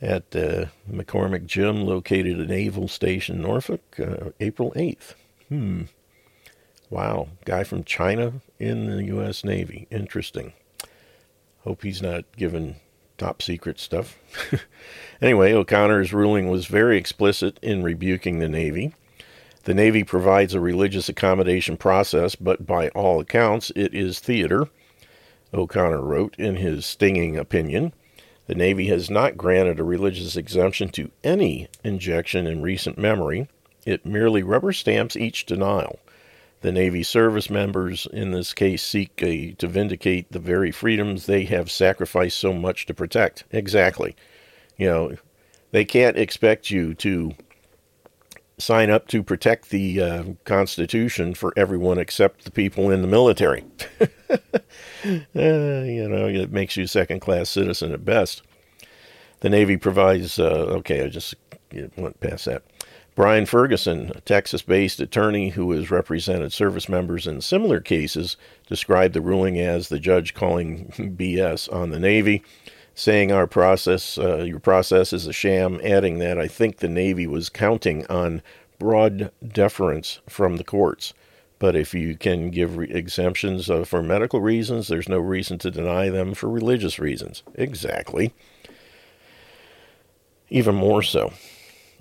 at 0.00 0.24
uh, 0.36 0.66
McCormick 0.90 1.46
Gym, 1.46 1.84
located 1.84 2.38
at 2.38 2.48
Naval 2.48 2.86
Station, 2.86 3.40
Norfolk, 3.40 3.98
uh, 3.98 4.30
April 4.38 4.72
8th. 4.76 5.14
Hmm. 5.48 5.82
Wow. 6.90 7.28
Guy 7.44 7.64
from 7.64 7.84
China 7.84 8.34
in 8.58 8.90
the 8.90 9.04
U.S. 9.04 9.44
Navy. 9.44 9.86
Interesting. 9.90 10.52
Hope 11.64 11.82
he's 11.82 12.02
not 12.02 12.24
given 12.36 12.76
top 13.18 13.42
secret 13.42 13.78
stuff. 13.78 14.18
anyway, 15.22 15.52
O'Connor's 15.52 16.12
ruling 16.12 16.48
was 16.48 16.66
very 16.66 16.96
explicit 16.96 17.58
in 17.62 17.82
rebuking 17.82 18.38
the 18.38 18.48
Navy. 18.48 18.94
The 19.64 19.74
Navy 19.74 20.04
provides 20.04 20.54
a 20.54 20.60
religious 20.60 21.08
accommodation 21.08 21.76
process, 21.76 22.34
but 22.34 22.66
by 22.66 22.88
all 22.90 23.20
accounts, 23.20 23.70
it 23.76 23.94
is 23.94 24.18
theater 24.18 24.68
O'Connor 25.52 26.00
wrote 26.00 26.36
in 26.38 26.56
his 26.56 26.86
stinging 26.86 27.36
opinion. 27.36 27.92
The 28.46 28.54
Navy 28.54 28.86
has 28.86 29.10
not 29.10 29.36
granted 29.36 29.78
a 29.78 29.84
religious 29.84 30.36
exemption 30.36 30.88
to 30.90 31.10
any 31.22 31.68
injection 31.84 32.46
in 32.46 32.62
recent 32.62 32.98
memory. 32.98 33.48
It 33.84 34.06
merely 34.06 34.42
rubber 34.42 34.72
stamps 34.72 35.16
each 35.16 35.46
denial. 35.46 35.98
The 36.62 36.72
Navy 36.72 37.02
service 37.02 37.48
members 37.48 38.06
in 38.12 38.32
this 38.32 38.52
case 38.52 38.82
seek 38.82 39.22
a, 39.22 39.52
to 39.52 39.66
vindicate 39.66 40.30
the 40.30 40.38
very 40.38 40.70
freedoms 40.70 41.26
they 41.26 41.44
have 41.44 41.70
sacrificed 41.70 42.38
so 42.38 42.52
much 42.52 42.86
to 42.86 42.94
protect. 42.94 43.44
Exactly. 43.50 44.14
You 44.76 44.86
know, 44.86 45.16
they 45.70 45.84
can't 45.84 46.18
expect 46.18 46.70
you 46.70 46.94
to 46.96 47.32
sign 48.60 48.90
up 48.90 49.08
to 49.08 49.22
protect 49.22 49.70
the 49.70 50.00
uh, 50.00 50.24
Constitution 50.44 51.34
for 51.34 51.52
everyone 51.56 51.98
except 51.98 52.44
the 52.44 52.50
people 52.50 52.90
in 52.90 53.02
the 53.02 53.08
military. 53.08 53.64
uh, 54.00 54.06
you 55.04 56.08
know, 56.08 56.28
it 56.28 56.52
makes 56.52 56.76
you 56.76 56.84
a 56.84 56.88
second 56.88 57.20
class 57.20 57.50
citizen 57.50 57.92
at 57.92 58.04
best. 58.04 58.42
The 59.40 59.48
Navy 59.48 59.76
provides, 59.76 60.38
uh, 60.38 60.66
okay, 60.78 61.04
I 61.04 61.08
just 61.08 61.34
went 61.96 62.20
past 62.20 62.44
that. 62.44 62.62
Brian 63.14 63.44
Ferguson, 63.44 64.12
a 64.14 64.20
Texas 64.20 64.62
based 64.62 65.00
attorney 65.00 65.50
who 65.50 65.70
has 65.72 65.90
represented 65.90 66.52
service 66.52 66.88
members 66.88 67.26
in 67.26 67.40
similar 67.40 67.80
cases, 67.80 68.36
described 68.66 69.14
the 69.14 69.20
ruling 69.20 69.58
as 69.58 69.88
the 69.88 69.98
judge 69.98 70.34
calling 70.34 70.92
BS 70.96 71.72
on 71.72 71.90
the 71.90 71.98
Navy 71.98 72.42
saying 73.00 73.32
our 73.32 73.46
process, 73.46 74.18
uh, 74.18 74.42
your 74.42 74.58
process 74.58 75.14
is 75.14 75.26
a 75.26 75.32
sham, 75.32 75.80
adding 75.82 76.18
that 76.18 76.38
I 76.38 76.46
think 76.46 76.76
the 76.76 76.88
Navy 76.88 77.26
was 77.26 77.48
counting 77.48 78.06
on 78.08 78.42
broad 78.78 79.32
deference 79.46 80.20
from 80.28 80.58
the 80.58 80.64
courts. 80.64 81.14
But 81.58 81.74
if 81.74 81.94
you 81.94 82.14
can 82.14 82.50
give 82.50 82.76
re- 82.76 82.90
exemptions 82.90 83.70
uh, 83.70 83.84
for 83.84 84.02
medical 84.02 84.42
reasons, 84.42 84.88
there's 84.88 85.08
no 85.08 85.18
reason 85.18 85.56
to 85.60 85.70
deny 85.70 86.10
them 86.10 86.34
for 86.34 86.50
religious 86.50 86.98
reasons. 86.98 87.42
Exactly. 87.54 88.34
Even 90.50 90.74
more 90.74 91.02
so. 91.02 91.32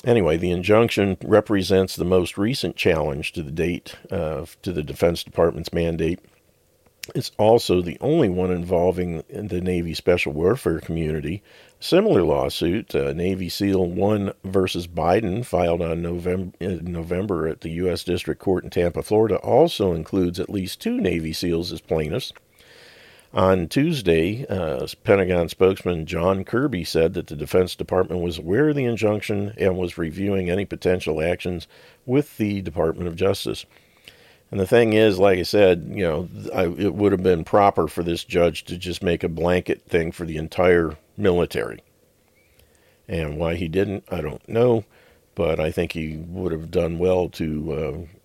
Anyway, 0.04 0.36
the 0.36 0.52
injunction 0.52 1.16
represents 1.24 1.96
the 1.96 2.04
most 2.04 2.38
recent 2.38 2.76
challenge 2.76 3.32
to 3.34 3.42
the 3.42 3.52
date 3.52 3.96
uh, 4.12 4.46
to 4.64 4.74
the 4.74 4.84
Defense 4.84 5.24
Department's 5.24 5.72
mandate 5.72 6.20
it's 7.16 7.32
also 7.38 7.82
the 7.82 7.98
only 8.02 8.30
one 8.30 8.52
involving 8.52 9.24
the 9.30 9.62
Navy 9.62 9.94
Special 9.94 10.34
Warfare 10.34 10.80
Community. 10.80 11.42
Similar 11.80 12.24
lawsuit, 12.24 12.94
uh, 12.94 13.14
Navy 13.14 13.48
SEAL 13.50 13.86
1 13.88 14.34
versus 14.44 14.88
Biden, 14.88 15.46
filed 15.46 15.82
on 15.82 16.02
November, 16.02 16.56
November 16.60 17.48
at 17.48 17.62
the 17.62 17.70
U.S. 17.72 18.04
District 18.04 18.42
Court 18.42 18.64
in 18.64 18.70
Tampa, 18.70 19.02
Florida, 19.02 19.38
also 19.38 19.94
includes 19.94 20.40
at 20.40 20.50
least 20.50 20.82
two 20.82 21.00
Navy 21.00 21.32
SEALs 21.32 21.72
as 21.72 21.82
plaintiffs. 21.82 22.34
On 23.34 23.68
Tuesday, 23.68 24.46
uh, 24.48 24.88
Pentagon 25.04 25.50
spokesman 25.50 26.08
John 26.08 26.44
Kirby 26.44 26.84
said 26.84 27.14
that 27.14 27.28
the 27.28 27.36
Defense 27.36 27.76
Department 27.76 28.22
was 28.22 28.40
aware 28.40 28.70
of 28.70 28.76
the 28.76 28.86
injunction 28.86 29.54
and 29.56 29.78
was 29.78 30.00
reviewing 30.00 30.50
any 30.50 30.66
potential 30.66 31.22
actions 31.22 31.68
with 32.08 32.38
the 32.38 32.62
Department 32.62 33.08
of 33.08 33.16
Justice. 33.16 33.68
And 34.52 34.60
the 34.60 34.68
thing 34.68 34.94
is, 34.94 35.20
like 35.20 35.38
I 35.38 35.44
said, 35.44 35.92
you 35.94 36.04
know, 36.04 36.30
I, 36.54 36.64
it 36.64 36.96
would 36.96 37.12
have 37.12 37.22
been 37.22 37.44
proper 37.44 37.88
for 37.88 38.04
this 38.04 38.24
judge 38.24 38.64
to 38.66 38.78
just 38.78 39.04
make 39.04 39.24
a 39.24 39.30
blanket 39.30 39.84
thing 39.84 40.12
for 40.12 40.26
the 40.26 40.38
entire 40.38 40.98
military. 41.18 41.84
And 43.08 43.38
why 43.38 43.56
he 43.56 43.68
didn't, 43.68 44.06
I 44.10 44.22
don't 44.22 44.48
know, 44.50 44.86
but 45.36 45.60
I 45.60 45.72
think 45.72 45.92
he 45.92 46.18
would 46.18 46.52
have 46.52 46.72
done 46.72 46.98
well 46.98 47.30
to 47.30 47.74
uh, 47.74 48.18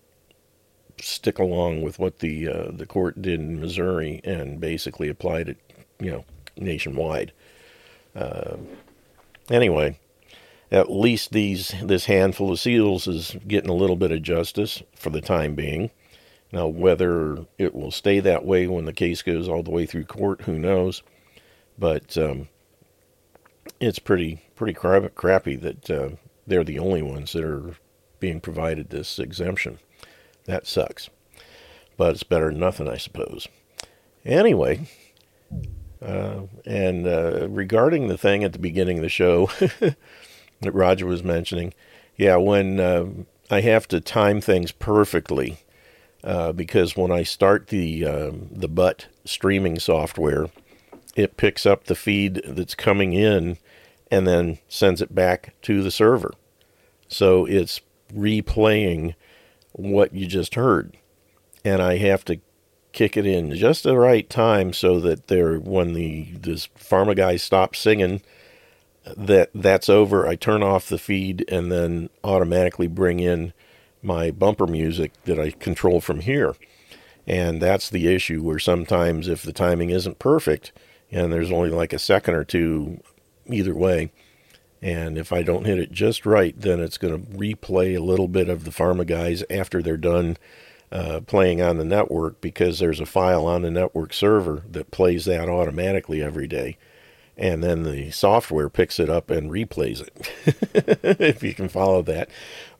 stick 1.01 1.39
along 1.39 1.81
with 1.81 1.99
what 1.99 2.19
the 2.19 2.47
uh, 2.47 2.71
the 2.71 2.85
court 2.85 3.21
did 3.21 3.39
in 3.39 3.59
Missouri 3.59 4.21
and 4.23 4.59
basically 4.59 5.09
applied 5.09 5.49
it, 5.49 5.57
you 5.99 6.11
know, 6.11 6.25
nationwide. 6.57 7.31
Uh, 8.15 8.57
anyway, 9.49 9.99
at 10.71 10.91
least 10.91 11.31
these 11.31 11.73
this 11.83 12.05
handful 12.05 12.51
of 12.51 12.59
seals 12.59 13.07
is 13.07 13.35
getting 13.47 13.69
a 13.69 13.75
little 13.75 13.95
bit 13.95 14.11
of 14.11 14.21
justice 14.21 14.81
for 14.95 15.09
the 15.09 15.21
time 15.21 15.55
being. 15.55 15.91
Now, 16.55 16.67
whether 16.67 17.39
it 17.57 17.75
will 17.75 17.91
stay 17.91 18.21
that 18.21 18.45
way 18.45 18.65
when 18.65 18.85
the 18.85 18.93
case 18.93 19.21
goes 19.21 19.49
all 19.49 19.61
the 19.61 19.71
way 19.71 19.85
through 19.85 20.05
court, 20.05 20.43
who 20.43 20.57
knows? 20.57 21.03
But 21.77 22.17
um, 22.17 22.47
it's 23.81 23.99
pretty 23.99 24.41
pretty 24.55 24.71
cra- 24.71 25.09
crappy 25.09 25.57
that 25.57 25.91
uh, 25.91 26.09
they're 26.47 26.63
the 26.63 26.79
only 26.79 27.01
ones 27.01 27.33
that 27.33 27.43
are 27.43 27.75
being 28.21 28.39
provided 28.39 28.89
this 28.89 29.19
exemption. 29.19 29.79
That 30.45 30.65
sucks, 30.65 31.09
but 31.97 32.13
it's 32.13 32.23
better 32.23 32.51
than 32.51 32.61
nothing, 32.61 32.87
I 32.87 32.95
suppose. 32.95 33.49
Anyway, 34.23 34.87
uh, 36.01 36.43
and 36.65 37.05
uh, 37.05 37.49
regarding 37.49 38.07
the 38.07 38.17
thing 38.17 38.45
at 38.45 38.53
the 38.53 38.59
beginning 38.59 38.99
of 38.99 39.03
the 39.03 39.09
show 39.09 39.47
that 39.59 39.97
Roger 40.73 41.05
was 41.05 41.21
mentioning, 41.21 41.73
yeah, 42.15 42.37
when 42.37 42.79
uh, 42.79 43.07
I 43.51 43.59
have 43.59 43.89
to 43.89 43.99
time 43.99 44.39
things 44.39 44.71
perfectly 44.71 45.57
uh, 46.25 46.51
because 46.51 46.97
when 46.97 47.11
I 47.11 47.23
start 47.23 47.67
the 47.67 48.03
um, 48.03 48.47
the 48.51 48.67
butt 48.67 49.07
streaming 49.23 49.79
software, 49.79 50.47
it 51.15 51.37
picks 51.37 51.65
up 51.65 51.85
the 51.85 51.95
feed 51.95 52.41
that's 52.45 52.75
coming 52.75 53.13
in 53.13 53.57
and 54.09 54.27
then 54.27 54.57
sends 54.67 55.01
it 55.01 55.13
back 55.13 55.53
to 55.61 55.83
the 55.83 55.91
server. 55.91 56.33
So 57.07 57.45
it's 57.45 57.81
replaying 58.13 59.13
what 59.73 60.13
you 60.13 60.25
just 60.25 60.55
heard, 60.55 60.97
and 61.63 61.81
I 61.81 61.97
have 61.97 62.25
to 62.25 62.39
kick 62.91 63.17
it 63.17 63.25
in 63.25 63.53
just 63.53 63.83
the 63.83 63.97
right 63.97 64.27
time 64.29 64.73
so 64.73 64.99
that 65.01 65.27
there 65.27 65.59
when 65.59 65.93
the 65.93 66.29
this 66.31 66.69
pharma 66.79 67.15
guy 67.15 67.35
stops 67.35 67.77
singing 67.77 68.21
that 69.17 69.49
that's 69.53 69.89
over 69.89 70.25
i 70.25 70.33
turn 70.33 70.63
off 70.63 70.87
the 70.87 70.97
feed 70.97 71.43
and 71.49 71.69
then 71.69 72.09
automatically 72.23 72.87
bring 72.87 73.19
in 73.19 73.51
my 74.05 74.31
bumper 74.31 74.67
music 74.67 75.11
that 75.25 75.39
I 75.39 75.51
control 75.51 75.99
from 76.01 76.21
here. 76.21 76.55
And 77.27 77.61
that's 77.61 77.89
the 77.89 78.07
issue 78.13 78.43
where 78.43 78.59
sometimes 78.59 79.27
if 79.27 79.41
the 79.41 79.53
timing 79.53 79.89
isn't 79.89 80.19
perfect 80.19 80.71
and 81.11 81.33
there's 81.33 81.51
only 81.51 81.69
like 81.69 81.93
a 81.93 81.99
second 81.99 82.35
or 82.35 82.43
two 82.43 83.01
either 83.47 83.75
way, 83.75 84.11
And 84.81 85.17
if 85.17 85.33
I 85.33 85.41
don't 85.41 85.65
hit 85.65 85.79
it 85.79 85.91
just 85.91 86.25
right, 86.25 86.53
then 86.59 86.79
it's 86.79 86.97
going 86.97 87.13
to 87.13 87.31
replay 87.31 87.95
a 87.97 88.03
little 88.03 88.27
bit 88.27 88.49
of 88.49 88.65
the 88.65 88.71
pharma 88.71 89.07
guys 89.07 89.43
after 89.49 89.81
they're 89.81 89.97
done 89.97 90.37
uh, 90.91 91.21
playing 91.25 91.61
on 91.61 91.77
the 91.77 91.85
network 91.85 92.39
because 92.41 92.79
there's 92.79 92.99
a 92.99 93.05
file 93.05 93.47
on 93.47 93.63
the 93.63 93.71
network 93.71 94.13
server 94.13 94.63
that 94.69 94.91
plays 94.91 95.25
that 95.25 95.49
automatically 95.49 96.21
every 96.21 96.47
day. 96.47 96.77
And 97.37 97.63
then 97.63 97.83
the 97.83 98.11
software 98.11 98.69
picks 98.69 98.99
it 98.99 99.09
up 99.09 99.29
and 99.29 99.51
replays 99.51 100.01
it, 100.01 100.31
if 101.19 101.43
you 101.43 101.53
can 101.53 101.67
follow 101.67 102.01
that. 102.03 102.29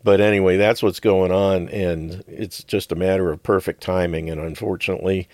But 0.06 0.22
anyway, 0.22 0.58
that's 0.58 0.84
what's 0.84 1.00
going 1.00 1.32
on, 1.32 1.68
and 1.70 2.24
it's 2.28 2.64
just 2.64 2.92
a 2.92 2.96
matter 2.96 3.32
of 3.32 3.42
perfect 3.42 3.82
timing. 3.82 4.30
And 4.30 4.40
unfortunately, 4.40 5.28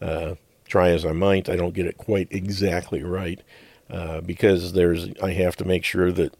uh, 0.00 0.36
try 0.66 0.88
as 0.88 1.04
I 1.04 1.12
might, 1.12 1.50
I 1.50 1.56
don't 1.56 1.74
get 1.74 1.84
it 1.84 1.98
quite 1.98 2.28
exactly 2.30 3.02
right 3.02 3.42
uh, 3.90 4.22
because 4.22 4.72
there's 4.72 5.10
I 5.22 5.32
have 5.32 5.56
to 5.56 5.66
make 5.66 5.84
sure 5.84 6.10
that 6.10 6.34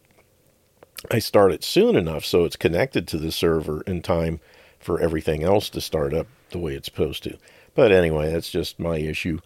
I 1.11 1.19
start 1.19 1.51
it 1.51 1.63
soon 1.63 1.95
enough 1.95 2.25
so 2.25 2.43
it's 2.43 2.55
connected 2.55 3.07
to 3.09 3.19
the 3.19 3.31
server 3.31 3.81
in 3.81 4.01
time 4.01 4.39
for 4.79 4.99
everything 4.99 5.43
else 5.43 5.69
to 5.69 5.79
start 5.79 6.11
up 6.11 6.25
the 6.49 6.57
way 6.57 6.73
it's 6.73 6.87
supposed 6.87 7.21
to. 7.25 7.37
But 7.75 7.91
anyway, 7.91 8.31
that's 8.31 8.49
just 8.49 8.79
my 8.79 8.97
issue, 8.97 9.41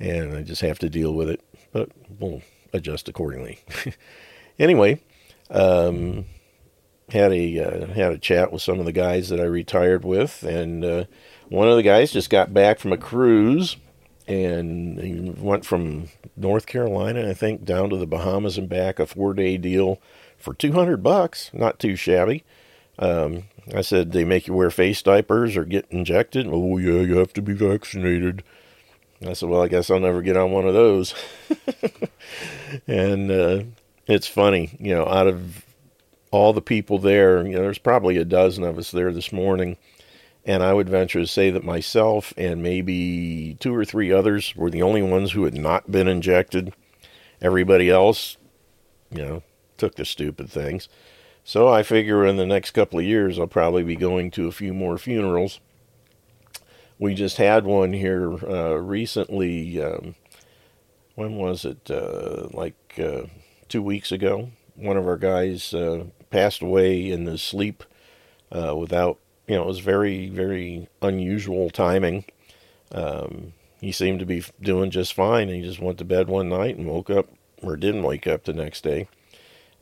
and 0.00 0.34
I 0.34 0.42
just 0.42 0.62
have 0.62 0.80
to 0.80 0.90
deal 0.90 1.14
with 1.14 1.28
it. 1.30 1.40
But 1.70 1.90
we'll 2.18 2.42
adjust 2.72 3.08
accordingly. 3.08 3.60
anyway, 4.58 5.00
um, 5.48 6.24
had 7.10 7.32
a 7.32 7.58
uh, 7.58 7.86
had 7.88 8.12
a 8.12 8.18
chat 8.18 8.52
with 8.52 8.62
some 8.62 8.78
of 8.78 8.86
the 8.86 8.92
guys 8.92 9.28
that 9.28 9.40
I 9.40 9.44
retired 9.44 10.04
with, 10.04 10.42
and 10.42 10.84
uh, 10.84 11.04
one 11.48 11.68
of 11.68 11.76
the 11.76 11.82
guys 11.82 12.12
just 12.12 12.30
got 12.30 12.54
back 12.54 12.78
from 12.78 12.92
a 12.92 12.98
cruise, 12.98 13.76
and 14.26 14.98
he 15.00 15.30
went 15.36 15.64
from 15.64 16.08
North 16.36 16.66
Carolina, 16.66 17.28
I 17.28 17.34
think, 17.34 17.64
down 17.64 17.90
to 17.90 17.96
the 17.96 18.06
Bahamas 18.06 18.58
and 18.58 18.68
back, 18.68 18.98
a 18.98 19.06
four 19.06 19.34
day 19.34 19.56
deal 19.56 20.00
for 20.38 20.54
two 20.54 20.72
hundred 20.72 21.02
bucks. 21.02 21.50
Not 21.52 21.78
too 21.78 21.96
shabby. 21.96 22.44
Um, 22.98 23.44
I 23.74 23.80
said, 23.80 24.12
they 24.12 24.24
make 24.24 24.46
you 24.46 24.54
wear 24.54 24.70
face 24.70 25.02
diapers 25.02 25.56
or 25.56 25.64
get 25.64 25.86
injected. 25.90 26.46
Oh 26.48 26.78
yeah, 26.78 27.00
you 27.00 27.16
have 27.16 27.32
to 27.34 27.42
be 27.42 27.54
vaccinated. 27.54 28.42
I 29.26 29.32
said, 29.32 29.48
well, 29.48 29.62
I 29.62 29.68
guess 29.68 29.90
I'll 29.90 30.00
never 30.00 30.22
get 30.22 30.36
on 30.36 30.52
one 30.52 30.66
of 30.66 30.74
those. 30.74 31.14
and 32.86 33.30
uh, 33.30 33.62
it's 34.06 34.26
funny, 34.26 34.76
you 34.78 34.94
know, 34.94 35.06
out 35.06 35.26
of 35.26 35.64
all 36.34 36.52
the 36.52 36.60
people 36.60 36.98
there, 36.98 37.46
you 37.46 37.54
know, 37.54 37.62
there's 37.62 37.78
probably 37.78 38.16
a 38.16 38.24
dozen 38.24 38.64
of 38.64 38.76
us 38.76 38.90
there 38.90 39.12
this 39.12 39.32
morning. 39.32 39.76
And 40.44 40.62
I 40.62 40.74
would 40.74 40.88
venture 40.88 41.20
to 41.20 41.26
say 41.26 41.50
that 41.50 41.64
myself 41.64 42.34
and 42.36 42.62
maybe 42.62 43.56
two 43.60 43.74
or 43.74 43.84
three 43.84 44.12
others 44.12 44.54
were 44.54 44.68
the 44.68 44.82
only 44.82 45.00
ones 45.00 45.32
who 45.32 45.44
had 45.44 45.54
not 45.54 45.90
been 45.90 46.08
injected. 46.08 46.74
Everybody 47.40 47.88
else, 47.88 48.36
you 49.10 49.24
know, 49.24 49.42
took 49.78 49.94
the 49.94 50.04
stupid 50.04 50.50
things. 50.50 50.88
So 51.44 51.68
I 51.68 51.82
figure 51.82 52.26
in 52.26 52.36
the 52.36 52.46
next 52.46 52.72
couple 52.72 52.98
of 52.98 53.04
years, 53.04 53.38
I'll 53.38 53.46
probably 53.46 53.84
be 53.84 53.96
going 53.96 54.30
to 54.32 54.48
a 54.48 54.52
few 54.52 54.74
more 54.74 54.98
funerals. 54.98 55.60
We 56.98 57.14
just 57.14 57.36
had 57.36 57.64
one 57.64 57.92
here 57.92 58.32
uh, 58.44 58.74
recently. 58.74 59.80
Um, 59.80 60.14
when 61.14 61.36
was 61.36 61.64
it? 61.64 61.90
Uh, 61.90 62.48
like 62.52 62.98
uh, 62.98 63.22
two 63.68 63.82
weeks 63.82 64.10
ago. 64.10 64.50
One 64.76 64.96
of 64.96 65.06
our 65.06 65.16
guys 65.16 65.72
uh, 65.72 66.06
passed 66.34 66.62
away 66.62 67.10
in 67.10 67.26
his 67.26 67.42
sleep 67.42 67.84
uh, 68.50 68.74
without, 68.76 69.18
you 69.46 69.54
know, 69.54 69.62
it 69.62 69.68
was 69.68 69.78
very, 69.78 70.28
very 70.28 70.88
unusual 71.00 71.70
timing. 71.70 72.24
Um, 72.92 73.52
he 73.80 73.92
seemed 73.92 74.18
to 74.20 74.26
be 74.26 74.42
doing 74.60 74.90
just 74.90 75.14
fine. 75.14 75.48
He 75.48 75.62
just 75.62 75.80
went 75.80 75.98
to 75.98 76.04
bed 76.04 76.28
one 76.28 76.48
night 76.48 76.76
and 76.76 76.86
woke 76.86 77.10
up, 77.10 77.28
or 77.62 77.76
didn't 77.76 78.02
wake 78.02 78.26
up 78.26 78.44
the 78.44 78.52
next 78.52 78.82
day 78.82 79.08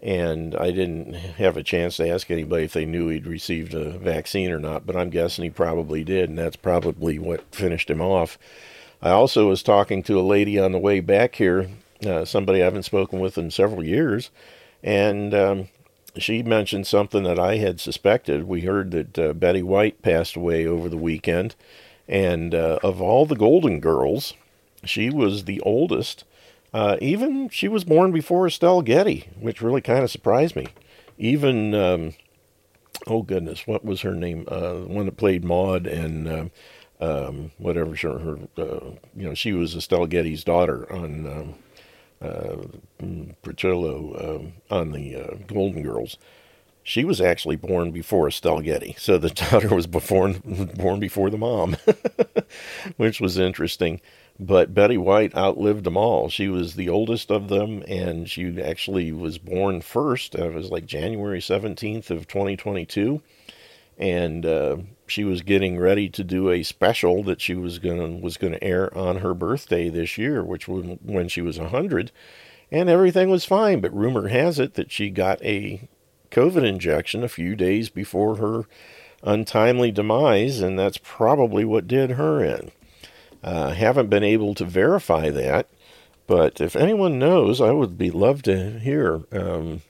and 0.02 0.56
I 0.56 0.72
didn't 0.72 1.12
have 1.14 1.56
a 1.56 1.62
chance 1.62 1.96
to 1.96 2.08
ask 2.08 2.28
anybody 2.30 2.64
if 2.64 2.72
they 2.72 2.84
knew 2.84 3.08
he'd 3.08 3.26
received 3.26 3.72
a 3.72 3.90
vaccine 3.90 4.50
or 4.50 4.58
not, 4.58 4.84
but 4.84 4.96
I'm 4.96 5.10
guessing 5.10 5.44
he 5.44 5.50
probably 5.50 6.02
did, 6.02 6.28
and 6.28 6.36
that's 6.36 6.56
probably 6.56 7.20
what 7.20 7.54
finished 7.54 7.88
him 7.88 8.00
off. 8.00 8.36
I 9.00 9.10
also 9.10 9.48
was 9.48 9.62
talking 9.62 10.02
to 10.04 10.18
a 10.18 10.22
lady 10.22 10.58
on 10.58 10.72
the 10.72 10.78
way 10.78 10.98
back 10.98 11.36
here, 11.36 11.68
uh, 12.04 12.24
somebody 12.24 12.60
I 12.60 12.64
haven't 12.64 12.82
spoken 12.82 13.20
with 13.20 13.38
in 13.38 13.52
several 13.52 13.84
years, 13.84 14.30
and 14.82 15.32
um, 15.34 15.68
she 16.18 16.42
mentioned 16.42 16.86
something 16.86 17.22
that 17.22 17.38
I 17.38 17.56
had 17.56 17.80
suspected. 17.80 18.44
We 18.44 18.62
heard 18.62 18.90
that 18.90 19.18
uh, 19.18 19.32
Betty 19.32 19.62
White 19.62 20.02
passed 20.02 20.36
away 20.36 20.66
over 20.66 20.88
the 20.88 20.96
weekend, 20.96 21.54
and 22.08 22.54
uh, 22.54 22.78
of 22.82 23.00
all 23.00 23.26
the 23.26 23.36
Golden 23.36 23.80
Girls, 23.80 24.34
she 24.84 25.10
was 25.10 25.44
the 25.44 25.60
oldest 25.60 26.24
uh, 26.74 26.96
even 27.00 27.48
she 27.50 27.68
was 27.68 27.84
born 27.84 28.12
before 28.12 28.46
Estelle 28.46 28.82
Getty, 28.82 29.28
which 29.38 29.60
really 29.60 29.82
kind 29.82 30.02
of 30.02 30.10
surprised 30.10 30.56
me. 30.56 30.68
Even, 31.18 31.74
um, 31.74 32.14
oh 33.06 33.22
goodness, 33.22 33.66
what 33.66 33.84
was 33.84 34.00
her 34.00 34.14
name? 34.14 34.46
Uh, 34.48 34.74
the 34.74 34.86
one 34.86 35.06
that 35.06 35.18
played 35.18 35.44
Maude 35.44 35.86
and 35.86 36.28
uh, 36.28 36.44
um, 37.00 37.50
whatever 37.58 37.94
her, 37.94 38.18
her 38.18 38.38
uh, 38.56 38.90
you 39.14 39.24
know, 39.28 39.34
she 39.34 39.52
was 39.52 39.76
Estelle 39.76 40.06
Getty's 40.06 40.44
daughter 40.44 40.90
on 40.90 41.26
um, 41.26 41.54
uh, 42.22 42.56
um, 43.02 44.52
on 44.70 44.92
the 44.92 45.16
uh, 45.16 45.34
Golden 45.46 45.82
Girls. 45.82 46.16
She 46.84 47.04
was 47.04 47.20
actually 47.20 47.56
born 47.56 47.92
before 47.92 48.26
Estelle 48.26 48.60
Getty, 48.60 48.96
so 48.98 49.16
the 49.16 49.30
daughter 49.50 49.74
was 49.74 49.86
born 49.86 50.70
born 50.76 50.98
before 50.98 51.30
the 51.30 51.38
mom, 51.38 51.76
which 52.96 53.20
was 53.20 53.38
interesting. 53.38 54.00
But 54.40 54.74
Betty 54.74 54.96
White 54.96 55.36
outlived 55.36 55.84
them 55.84 55.96
all. 55.96 56.28
She 56.28 56.48
was 56.48 56.74
the 56.74 56.88
oldest 56.88 57.30
of 57.30 57.48
them, 57.48 57.84
and 57.86 58.28
she 58.28 58.60
actually 58.60 59.12
was 59.12 59.38
born 59.38 59.80
first. 59.82 60.34
It 60.34 60.52
was 60.52 60.70
like 60.70 60.86
January 60.86 61.38
17th 61.38 62.10
of 62.10 62.26
2022. 62.26 63.22
And 63.98 64.44
uh, 64.46 64.76
she 65.06 65.24
was 65.24 65.42
getting 65.42 65.78
ready 65.78 66.08
to 66.08 66.24
do 66.24 66.50
a 66.50 66.62
special 66.62 67.22
that 67.24 67.40
she 67.40 67.54
was 67.54 67.78
gonna 67.78 68.08
was 68.08 68.36
gonna 68.36 68.58
air 68.62 68.96
on 68.96 69.18
her 69.18 69.34
birthday 69.34 69.88
this 69.88 70.16
year, 70.16 70.42
which 70.42 70.66
was 70.66 70.98
when 71.02 71.28
she 71.28 71.42
was 71.42 71.58
100, 71.58 72.10
and 72.70 72.88
everything 72.88 73.30
was 73.30 73.44
fine. 73.44 73.80
But 73.80 73.94
rumor 73.94 74.28
has 74.28 74.58
it 74.58 74.74
that 74.74 74.90
she 74.90 75.10
got 75.10 75.42
a 75.44 75.88
COVID 76.30 76.66
injection 76.66 77.22
a 77.22 77.28
few 77.28 77.54
days 77.54 77.90
before 77.90 78.36
her 78.36 78.64
untimely 79.22 79.92
demise, 79.92 80.60
and 80.60 80.78
that's 80.78 80.98
probably 80.98 81.64
what 81.64 81.86
did 81.86 82.12
her 82.12 82.42
in. 82.42 82.72
Uh, 83.44 83.72
haven't 83.72 84.08
been 84.08 84.24
able 84.24 84.54
to 84.54 84.64
verify 84.64 85.28
that, 85.30 85.68
but 86.26 86.60
if 86.60 86.74
anyone 86.74 87.18
knows, 87.18 87.60
I 87.60 87.72
would 87.72 87.98
be 87.98 88.10
love 88.10 88.42
to 88.42 88.78
hear. 88.78 89.22
Um, 89.32 89.82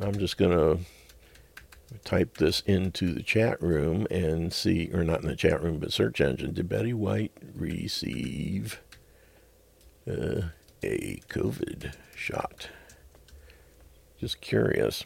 I'm 0.00 0.18
just 0.18 0.36
to 0.50 0.84
type 2.04 2.38
this 2.38 2.60
into 2.60 3.12
the 3.12 3.22
chat 3.22 3.60
room 3.62 4.06
and 4.10 4.52
see, 4.52 4.90
or 4.92 5.04
not 5.04 5.22
in 5.22 5.28
the 5.28 5.36
chat 5.36 5.62
room, 5.62 5.78
but 5.78 5.92
search 5.92 6.20
engine. 6.20 6.54
Did 6.54 6.68
Betty 6.68 6.92
White 6.92 7.32
receive 7.54 8.80
uh, 10.06 10.42
a 10.82 11.20
COVID 11.28 11.94
shot? 12.14 12.68
Just 14.20 14.40
curious. 14.40 15.04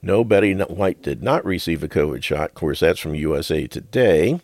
No, 0.00 0.24
Betty 0.24 0.54
White 0.54 1.02
did 1.02 1.22
not 1.22 1.44
receive 1.44 1.82
a 1.82 1.88
COVID 1.88 2.22
shot. 2.22 2.50
Of 2.50 2.54
course, 2.54 2.80
that's 2.80 2.98
from 2.98 3.14
USA 3.14 3.66
Today. 3.66 4.40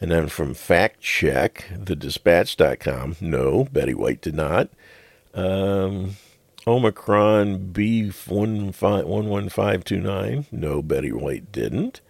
And 0.00 0.10
then 0.10 0.28
from 0.28 0.52
fact 0.52 1.00
check, 1.00 1.68
thedispatch.com, 1.72 3.16
no, 3.20 3.64
Betty 3.64 3.94
White 3.94 4.20
did 4.20 4.34
not. 4.34 4.68
Um, 5.32 6.16
Omicron 6.68 7.72
B11529, 7.72 10.46
no, 10.50 10.82
Betty 10.82 11.12
White 11.12 11.52
didn't. 11.52 12.00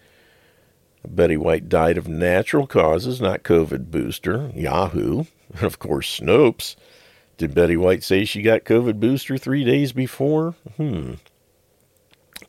Betty 1.06 1.36
White 1.36 1.68
died 1.68 1.98
of 1.98 2.08
natural 2.08 2.66
causes, 2.66 3.20
not 3.20 3.42
COVID 3.42 3.90
booster. 3.90 4.50
Yahoo. 4.54 5.24
And 5.52 5.62
of 5.62 5.78
course, 5.78 6.20
Snopes. 6.20 6.74
Did 7.36 7.54
Betty 7.54 7.76
White 7.76 8.02
say 8.02 8.24
she 8.24 8.42
got 8.42 8.64
COVID 8.64 8.98
booster 8.98 9.36
three 9.36 9.62
days 9.62 9.92
before? 9.92 10.54
Hmm. 10.76 11.14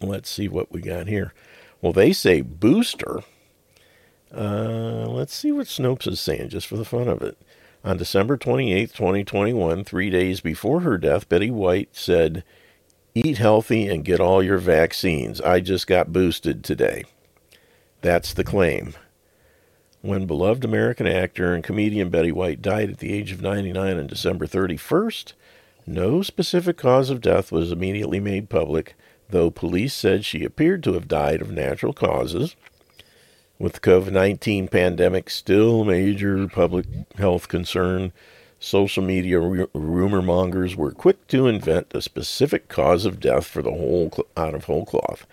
Let's 0.01 0.29
see 0.29 0.47
what 0.47 0.71
we 0.71 0.81
got 0.81 1.07
here. 1.07 1.33
Well, 1.81 1.93
they 1.93 2.13
say 2.13 2.41
booster. 2.41 3.21
Uh, 4.33 5.07
let's 5.07 5.33
see 5.33 5.51
what 5.51 5.67
Snopes 5.67 6.07
is 6.07 6.19
saying, 6.19 6.49
just 6.49 6.67
for 6.67 6.77
the 6.77 6.85
fun 6.85 7.07
of 7.07 7.21
it. 7.21 7.37
On 7.87 7.95
December 7.95 8.35
28, 8.35 8.93
2021, 8.93 9.85
three 9.85 10.09
days 10.09 10.41
before 10.41 10.81
her 10.81 10.97
death, 10.97 11.29
Betty 11.29 11.49
White 11.49 11.95
said, 11.95 12.43
Eat 13.15 13.37
healthy 13.37 13.87
and 13.87 14.03
get 14.03 14.19
all 14.19 14.43
your 14.43 14.57
vaccines. 14.57 15.39
I 15.39 15.61
just 15.61 15.87
got 15.87 16.11
boosted 16.11 16.65
today. 16.65 17.05
That's 18.01 18.33
the 18.33 18.43
claim. 18.43 18.93
When 20.01 20.25
beloved 20.25 20.65
American 20.65 21.07
actor 21.07 21.53
and 21.53 21.63
comedian 21.63 22.09
Betty 22.09 22.33
White 22.33 22.61
died 22.61 22.89
at 22.89 22.97
the 22.97 23.13
age 23.13 23.31
of 23.31 23.41
99 23.41 23.97
on 23.97 24.07
December 24.07 24.47
31st, 24.47 25.31
no 25.85 26.21
specific 26.21 26.75
cause 26.75 27.09
of 27.09 27.21
death 27.21 27.53
was 27.53 27.71
immediately 27.71 28.19
made 28.19 28.49
public, 28.49 28.95
though 29.29 29.49
police 29.49 29.93
said 29.93 30.25
she 30.25 30.43
appeared 30.43 30.83
to 30.83 30.91
have 30.95 31.07
died 31.07 31.41
of 31.41 31.51
natural 31.51 31.93
causes 31.93 32.57
with 33.59 33.73
the 33.73 33.79
COVID 33.79 34.11
19 34.11 34.67
pandemic 34.67 35.29
still 35.29 35.81
a 35.81 35.85
major 35.85 36.47
public 36.47 36.85
health 37.17 37.47
concern, 37.47 38.11
social 38.59 39.03
media 39.03 39.41
r- 39.41 39.69
rumor 39.73 40.21
mongers 40.21 40.75
were 40.75 40.91
quick 40.91 41.27
to 41.27 41.47
invent 41.47 41.87
a 41.91 42.01
specific 42.01 42.67
cause 42.67 43.05
of 43.05 43.19
death 43.19 43.45
for 43.45 43.61
the 43.61 43.71
whole 43.71 44.11
cl- 44.11 44.27
out 44.35 44.53
of 44.53 44.65
whole 44.65 44.85
cloth. 44.85 45.25